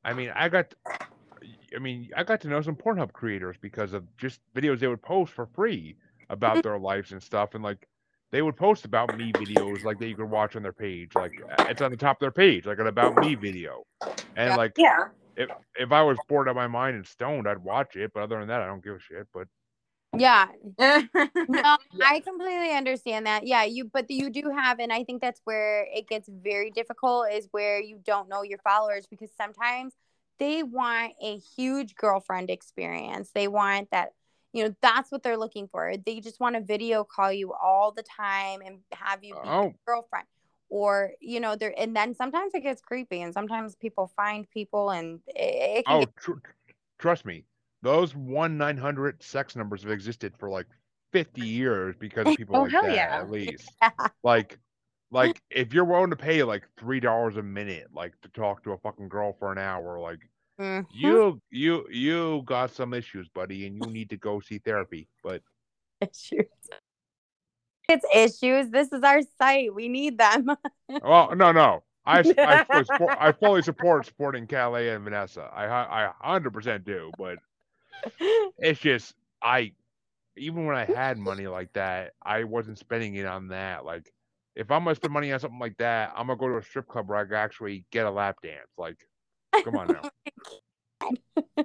I 0.05 0.13
mean, 0.15 0.31
I 0.35 0.49
got, 0.49 0.75
I 1.75 1.79
mean, 1.79 2.11
I 2.17 2.23
got 2.25 2.41
to 2.43 2.49
know 2.49 2.61
some 2.61 2.77
Pornhub 2.77 3.13
creators 3.13 3.57
because 3.61 3.93
of 3.93 4.05
just 4.17 4.41
videos 4.55 4.79
they 4.81 4.89
would 4.89 5.03
post 5.03 5.33
for 5.33 5.47
free 5.47 5.97
about 6.31 6.63
their 6.63 6.79
lives 6.79 7.13
and 7.13 7.23
stuff, 7.23 7.55
and 7.55 7.63
like 7.65 7.87
they 8.33 8.43
would 8.43 8.57
post 8.57 8.85
about 8.85 9.13
me 9.13 9.33
videos 9.33 9.85
like 9.85 9.99
that 9.99 10.09
you 10.09 10.17
could 10.17 10.31
watch 10.31 10.57
on 10.57 10.63
their 10.63 10.73
page, 10.73 11.15
like 11.17 11.41
it's 11.69 11.81
on 11.83 11.91
the 11.91 11.97
top 11.97 12.17
of 12.17 12.21
their 12.21 12.31
page, 12.33 12.67
like 12.67 12.79
an 12.79 12.87
about 12.87 13.17
me 13.17 13.35
video, 13.35 13.85
and 14.37 14.51
Yeah. 14.51 14.57
like 14.57 14.73
yeah, 14.77 15.09
if 15.37 15.51
if 15.77 15.93
I 15.93 16.03
was 16.03 16.19
bored 16.29 16.49
out 16.49 16.53
of 16.53 16.57
my 16.57 16.67
mind 16.69 16.97
and 16.97 17.07
stoned, 17.07 17.49
I'd 17.49 17.59
watch 17.59 17.97
it, 17.97 18.13
but 18.15 18.23
other 18.25 18.39
than 18.39 18.49
that, 18.49 18.63
I 18.63 18.67
don't 18.67 18.85
give 18.85 18.97
a 18.97 19.01
shit. 19.01 19.27
But 19.33 19.49
Yeah. 20.17 20.49
No, 20.79 20.79
Yeah. 21.49 21.77
I 22.03 22.21
completely 22.21 22.71
understand 22.73 23.27
that. 23.27 23.47
Yeah, 23.47 23.65
you 23.65 23.85
but 23.93 24.11
you 24.11 24.31
do 24.31 24.51
have 24.51 24.79
and 24.79 24.93
I 24.93 25.05
think 25.05 25.21
that's 25.21 25.41
where 25.45 25.87
it 25.93 26.09
gets 26.09 26.29
very 26.29 26.71
difficult 26.71 27.27
is 27.33 27.49
where 27.51 27.81
you 27.81 28.01
don't 28.05 28.29
know 28.29 28.43
your 28.43 28.59
followers 28.59 29.07
because 29.07 29.31
sometimes 29.37 29.93
they 30.39 30.63
want 30.63 31.13
a 31.23 31.39
huge 31.57 31.95
girlfriend 31.97 32.51
experience. 32.51 33.31
They 33.35 33.49
want 33.49 33.91
that 33.91 34.13
you 34.55 34.65
know, 34.65 34.75
that's 34.83 35.13
what 35.13 35.23
they're 35.23 35.39
looking 35.39 35.69
for. 35.69 35.95
They 36.07 36.21
just 36.21 36.41
want 36.41 36.57
to 36.57 36.63
video 36.63 37.05
call 37.05 37.33
you 37.33 37.53
all 37.55 37.93
the 37.93 38.05
time 38.05 38.63
and 38.65 38.81
have 38.93 39.25
you 39.25 39.35
be 39.35 39.41
Oh. 39.45 39.63
their 39.63 39.75
girlfriend. 39.87 40.27
Or, 40.71 41.13
you 41.21 41.41
know, 41.41 41.57
there 41.57 41.75
and 41.79 41.97
then 41.97 42.15
sometimes 42.15 42.55
it 42.55 42.63
gets 42.63 42.83
creepy 42.83 43.23
and 43.23 43.35
sometimes 43.35 43.77
people 43.77 44.11
find 44.17 44.51
people 44.51 44.91
and 44.91 45.21
it, 45.29 45.81
it 45.81 45.87
can 45.87 45.97
oh, 45.97 46.01
get 46.01 46.17
tr- 46.17 46.33
trust 46.99 47.25
me, 47.27 47.45
those 47.83 48.17
one 48.17 48.57
nine 48.59 48.77
hundred 48.79 49.23
sex 49.23 49.57
numbers 49.57 49.83
have 49.83 49.93
existed 49.93 50.35
for 50.39 50.51
like 50.51 50.67
fifty 51.13 51.43
years 51.45 51.97
because 51.99 52.29
of 52.31 52.37
people 52.37 52.57
Oh, 52.57 52.63
like 52.63 52.71
hell 52.71 52.83
that. 52.83 52.95
yeah. 52.95 53.21
At 53.21 53.31
least, 53.31 53.73
like, 54.25 54.59
like 55.11 55.43
if 55.51 55.75
you're 55.75 55.85
willing 55.85 56.11
to 56.11 56.17
pay 56.17 56.43
like 56.45 56.65
three 56.79 57.01
dollars 57.01 57.37
a 57.37 57.43
minute, 57.43 57.89
like 57.95 58.21
to 58.23 58.29
talk 58.31 58.65
to 58.65 58.73
a 58.73 58.79
fucking 58.79 59.09
girl 59.09 59.35
for 59.39 59.53
an 59.53 59.59
hour, 59.59 60.01
like 60.01 60.21
Mhm. 60.61 60.87
you, 60.93 61.41
you, 61.51 61.87
you 61.91 62.43
got 62.45 62.71
some 62.71 62.95
issues, 62.95 63.29
buddy, 63.29 63.67
and 63.67 63.77
you 63.77 63.91
need 63.91 64.11
to 64.11 64.17
go 64.17 64.41
see 64.41 64.59
therapy. 64.59 65.09
But 65.23 65.43
issues. 66.01 66.47
It's 67.89 68.07
issues. 68.15 68.71
This 68.71 68.93
is 68.93 69.03
our 69.03 69.21
site. 69.39 69.75
We 69.75 69.89
need 69.89 70.19
them. 70.19 70.47
well, 71.03 71.35
no, 71.37 71.53
no. 71.53 71.83
I, 72.07 72.19
I, 72.21 72.65
fully 72.65 72.85
support, 72.85 73.17
I 73.19 73.33
fully 73.41 73.63
support 73.63 74.07
supporting 74.07 74.47
Calais 74.47 74.91
and 74.91 75.05
Vanessa. 75.05 75.51
I 75.55 75.67
I 75.67 76.11
hundred 76.21 76.53
percent 76.53 76.85
do, 76.85 77.11
but 77.19 77.39
it's 78.59 78.81
just 78.81 79.15
I 79.43 79.73
even 80.37 80.67
when 80.67 80.77
I 80.77 80.85
had 80.85 81.19
money 81.19 81.47
like 81.47 81.73
that, 81.75 82.13
I 82.23 82.45
wasn't 82.45 82.79
spending 82.79 83.15
it 83.15 83.27
on 83.27 83.49
that. 83.49 83.85
Like 83.85 84.13
if 84.55 84.71
I'm 84.71 84.85
gonna 84.85 84.95
spend 84.95 85.13
money 85.13 85.33
on 85.33 85.41
something 85.41 85.59
like 85.59 85.77
that, 85.79 86.13
I'm 86.17 86.27
gonna 86.27 86.39
go 86.39 86.49
to 86.49 86.59
a 86.59 86.63
strip 86.63 86.89
club 86.89 87.09
where 87.09 87.19
I 87.19 87.25
can 87.25 87.35
actually 87.35 87.85
get 87.91 88.07
a 88.07 88.11
lap 88.11 88.37
dance. 88.43 88.71
Like, 88.79 88.99
come 89.63 89.77
on 89.77 89.89
now. 89.89 90.03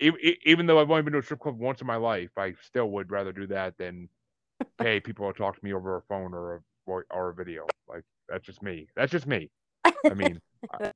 even, 0.00 0.18
even 0.44 0.66
though 0.66 0.80
I've 0.80 0.90
only 0.90 1.02
been 1.02 1.12
to 1.14 1.18
a 1.20 1.22
strip 1.22 1.40
club 1.40 1.58
once 1.58 1.80
in 1.80 1.86
my 1.86 1.96
life, 1.96 2.30
I 2.36 2.54
still 2.62 2.90
would 2.90 3.10
rather 3.10 3.32
do 3.32 3.46
that 3.48 3.76
than 3.78 4.08
pay 4.78 5.00
people 5.00 5.30
to 5.32 5.36
talk 5.36 5.56
to 5.58 5.64
me 5.64 5.72
over 5.72 5.96
a 5.96 6.02
phone 6.02 6.34
or 6.34 6.56
a 6.56 6.60
or 6.86 7.28
a 7.30 7.34
video. 7.34 7.66
Like 7.88 8.04
that's 8.28 8.44
just 8.44 8.62
me. 8.62 8.88
That's 8.96 9.12
just 9.12 9.26
me. 9.26 9.50
I 9.84 10.14
mean, 10.14 10.40
I, 10.80 10.92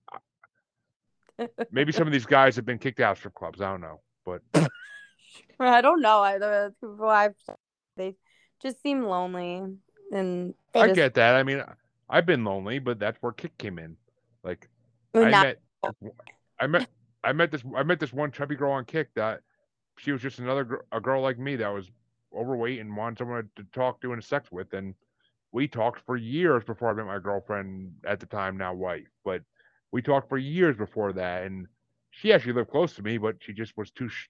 I, 1.38 1.48
maybe 1.70 1.92
some 1.92 2.06
of 2.06 2.12
these 2.12 2.26
guys 2.26 2.56
have 2.56 2.66
been 2.66 2.78
kicked 2.78 3.00
out 3.00 3.12
of 3.12 3.18
strip 3.18 3.34
clubs. 3.34 3.60
I 3.60 3.70
don't 3.70 3.80
know, 3.80 4.00
but 4.24 4.42
I 5.60 5.80
don't 5.80 6.00
know 6.00 6.20
either. 6.20 6.74
People 6.80 7.08
I've 7.08 7.34
they 7.96 8.14
just 8.62 8.82
seem 8.82 9.04
lonely 9.04 9.62
and 10.12 10.54
I 10.74 10.86
just- 10.86 10.94
get 10.94 11.14
that. 11.14 11.36
I 11.36 11.42
mean, 11.42 11.62
I've 12.08 12.26
been 12.26 12.44
lonely, 12.44 12.78
but 12.78 12.98
that's 12.98 13.18
where 13.22 13.32
Kik 13.32 13.56
came 13.58 13.78
in. 13.78 13.96
Like 14.42 14.68
Well, 15.12 15.26
I 15.26 15.30
met, 15.30 15.60
I 16.60 16.66
met, 16.66 16.86
I 17.24 17.32
met 17.32 17.50
this, 17.50 17.64
I 17.74 17.82
met 17.82 18.00
this 18.00 18.12
one 18.12 18.30
chubby 18.30 18.54
girl 18.56 18.72
on 18.72 18.84
Kik 18.84 19.14
that 19.14 19.42
she 19.98 20.12
was 20.12 20.22
just 20.22 20.38
another 20.38 20.64
gr- 20.64 20.82
a 20.92 21.00
girl 21.00 21.22
like 21.22 21.38
me 21.38 21.56
that 21.56 21.68
was 21.68 21.90
overweight 22.34 22.80
and 22.80 22.96
wanted 22.96 23.18
someone 23.18 23.50
to 23.56 23.64
talk 23.72 24.00
to 24.00 24.12
and 24.12 24.22
sex 24.22 24.50
with, 24.50 24.72
and 24.72 24.94
we 25.52 25.66
talked 25.68 26.00
for 26.00 26.16
years 26.16 26.64
before 26.64 26.90
I 26.90 26.94
met 26.94 27.06
my 27.06 27.18
girlfriend 27.18 27.94
at 28.06 28.20
the 28.20 28.26
time, 28.26 28.56
now 28.56 28.74
wife. 28.74 29.08
But 29.24 29.42
we 29.92 30.02
talked 30.02 30.28
for 30.28 30.38
years 30.38 30.76
before 30.76 31.12
that, 31.12 31.44
and 31.44 31.66
she 32.10 32.32
actually 32.32 32.54
lived 32.54 32.70
close 32.70 32.94
to 32.96 33.02
me, 33.02 33.18
but 33.18 33.36
she 33.40 33.52
just 33.52 33.76
was 33.76 33.90
too 33.90 34.08
sh- 34.08 34.28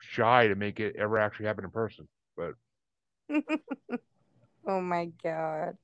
shy 0.00 0.48
to 0.48 0.54
make 0.54 0.80
it 0.80 0.96
ever 0.96 1.18
actually 1.18 1.46
happen 1.46 1.64
in 1.64 1.70
person. 1.70 2.08
But 2.36 2.54
oh 4.66 4.80
my 4.80 5.06
god. 5.22 5.76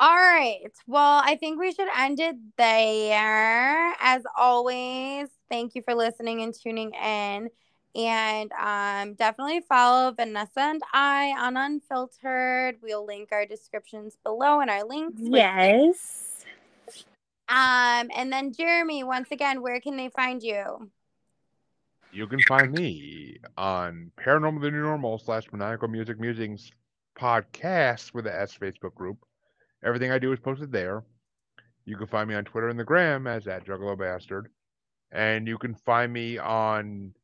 All 0.00 0.16
right. 0.16 0.70
Well, 0.86 1.22
I 1.24 1.36
think 1.36 1.58
we 1.58 1.72
should 1.72 1.88
end 1.96 2.20
it 2.20 2.36
there. 2.56 3.94
As 4.00 4.22
always, 4.36 5.28
thank 5.50 5.74
you 5.74 5.82
for 5.82 5.94
listening 5.94 6.42
and 6.42 6.54
tuning 6.54 6.92
in. 6.94 7.50
And 7.94 8.52
um, 8.52 9.14
definitely 9.14 9.60
follow 9.68 10.12
Vanessa 10.12 10.60
and 10.60 10.82
I 10.92 11.34
on 11.38 11.54
Unfiltrd. 11.54 12.76
We'll 12.82 13.04
link 13.04 13.30
our 13.32 13.44
descriptions 13.44 14.16
below 14.22 14.60
and 14.60 14.70
our 14.70 14.84
links. 14.84 15.20
Yes. 15.24 16.44
Um, 17.48 18.10
and 18.14 18.32
then 18.32 18.52
Jeremy, 18.52 19.02
once 19.04 19.30
again, 19.32 19.62
where 19.62 19.80
can 19.80 19.96
they 19.96 20.10
find 20.10 20.42
you? 20.42 20.90
you 22.12 22.26
can 22.26 22.40
find 22.42 22.72
me 22.72 23.38
on 23.56 24.10
Paranormal 24.18 24.60
the 24.60 24.70
New 24.70 24.82
Normal 24.82 25.18
slash 25.18 25.44
Maniacal 25.52 25.88
Music 25.88 26.18
Musings 26.18 26.70
podcast 27.18 28.14
with 28.14 28.24
the 28.24 28.34
S 28.34 28.56
Facebook 28.56 28.94
group. 28.94 29.18
Everything 29.84 30.10
I 30.10 30.18
do 30.18 30.32
is 30.32 30.40
posted 30.40 30.72
there. 30.72 31.04
You 31.84 31.96
can 31.96 32.06
find 32.06 32.28
me 32.28 32.34
on 32.34 32.44
Twitter 32.44 32.68
and 32.68 32.78
the 32.78 32.84
Gram 32.84 33.26
as 33.26 33.46
at 33.46 33.64
Juggalo 33.64 33.98
Bastard. 33.98 34.48
And 35.10 35.46
you 35.46 35.56
can 35.56 35.74
find 35.74 36.12
me 36.12 36.36
on 36.36 37.14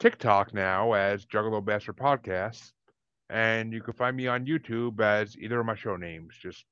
TikTok 0.00 0.52
now 0.52 0.92
as 0.92 1.24
Juggalo 1.24 1.64
Bastard 1.64 1.96
Podcast. 1.96 2.72
And 3.30 3.72
you 3.72 3.80
can 3.80 3.94
find 3.94 4.16
me 4.16 4.26
on 4.26 4.44
YouTube 4.44 5.00
as 5.00 5.36
either 5.38 5.60
of 5.60 5.66
my 5.66 5.74
show 5.74 5.96
names. 5.96 6.34
Just 6.40 6.64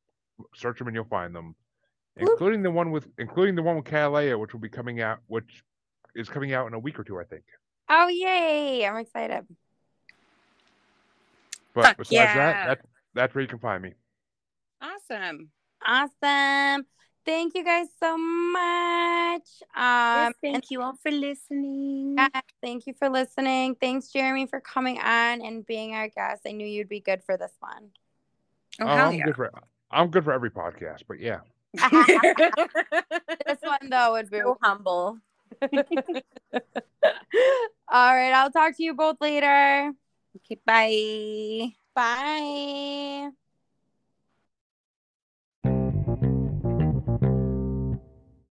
search 0.54 0.78
them 0.78 0.88
and 0.88 0.94
you'll 0.94 1.04
find 1.04 1.34
them. 1.34 1.54
Including 2.16 2.62
the 2.62 2.70
one 2.70 2.90
with 2.90 3.08
including 3.16 3.54
the 3.54 3.62
one 3.62 3.76
with 3.76 3.86
Kalea, 3.86 4.38
which 4.38 4.52
will 4.52 4.60
be 4.60 4.68
coming 4.68 5.00
out 5.00 5.20
which 5.28 5.62
is 6.14 6.28
coming 6.28 6.52
out 6.52 6.66
in 6.66 6.74
a 6.74 6.78
week 6.78 6.98
or 6.98 7.04
two, 7.04 7.18
I 7.18 7.24
think. 7.24 7.44
Oh, 7.88 8.08
yay. 8.08 8.84
I'm 8.84 8.96
excited. 8.96 9.46
But 11.72 11.84
Fuck 11.84 11.96
besides 11.98 12.12
yeah. 12.12 12.34
that, 12.34 12.66
that, 12.66 12.80
that's 13.14 13.34
where 13.34 13.42
you 13.42 13.48
can 13.48 13.58
find 13.58 13.82
me. 13.82 13.94
Awesome. 15.10 15.50
Awesome. 15.84 16.86
Thank 17.26 17.54
you 17.54 17.64
guys 17.64 17.88
so 17.98 18.16
much. 18.16 19.62
Um, 19.76 19.82
and 19.82 20.34
thank 20.42 20.70
you 20.70 20.82
all 20.82 20.94
for 21.02 21.10
listening. 21.10 22.16
Yeah, 22.18 22.28
thank 22.62 22.86
you 22.86 22.94
for 22.94 23.08
listening. 23.10 23.74
Thanks, 23.76 24.08
Jeremy, 24.12 24.46
for 24.46 24.60
coming 24.60 24.98
on 24.98 25.42
and 25.42 25.66
being 25.66 25.94
our 25.94 26.08
guest. 26.08 26.42
I 26.46 26.52
knew 26.52 26.66
you'd 26.66 26.88
be 26.88 27.00
good 27.00 27.22
for 27.24 27.36
this 27.36 27.52
one. 27.60 27.90
Oh, 28.80 28.86
Oh, 28.86 28.88
I'm 28.88 29.14
yeah. 29.14 29.24
good 29.24 29.36
for 29.36 29.50
I'm 29.90 30.08
good 30.10 30.24
for 30.24 30.32
every 30.32 30.50
podcast, 30.50 31.02
but 31.08 31.18
yeah. 31.20 31.40
This 33.46 33.58
one, 33.62 33.90
though, 33.90 34.12
would 34.12 34.30
be. 34.30 34.38
so 34.40 34.56
humble. 34.62 35.18
All 35.62 35.74
right. 38.14 38.32
I'll 38.32 38.50
talk 38.50 38.76
to 38.76 38.82
you 38.82 38.94
both 38.94 39.16
later. 39.20 39.92
okay, 40.36 40.58
bye. 40.64 41.72
Bye. 41.94 43.30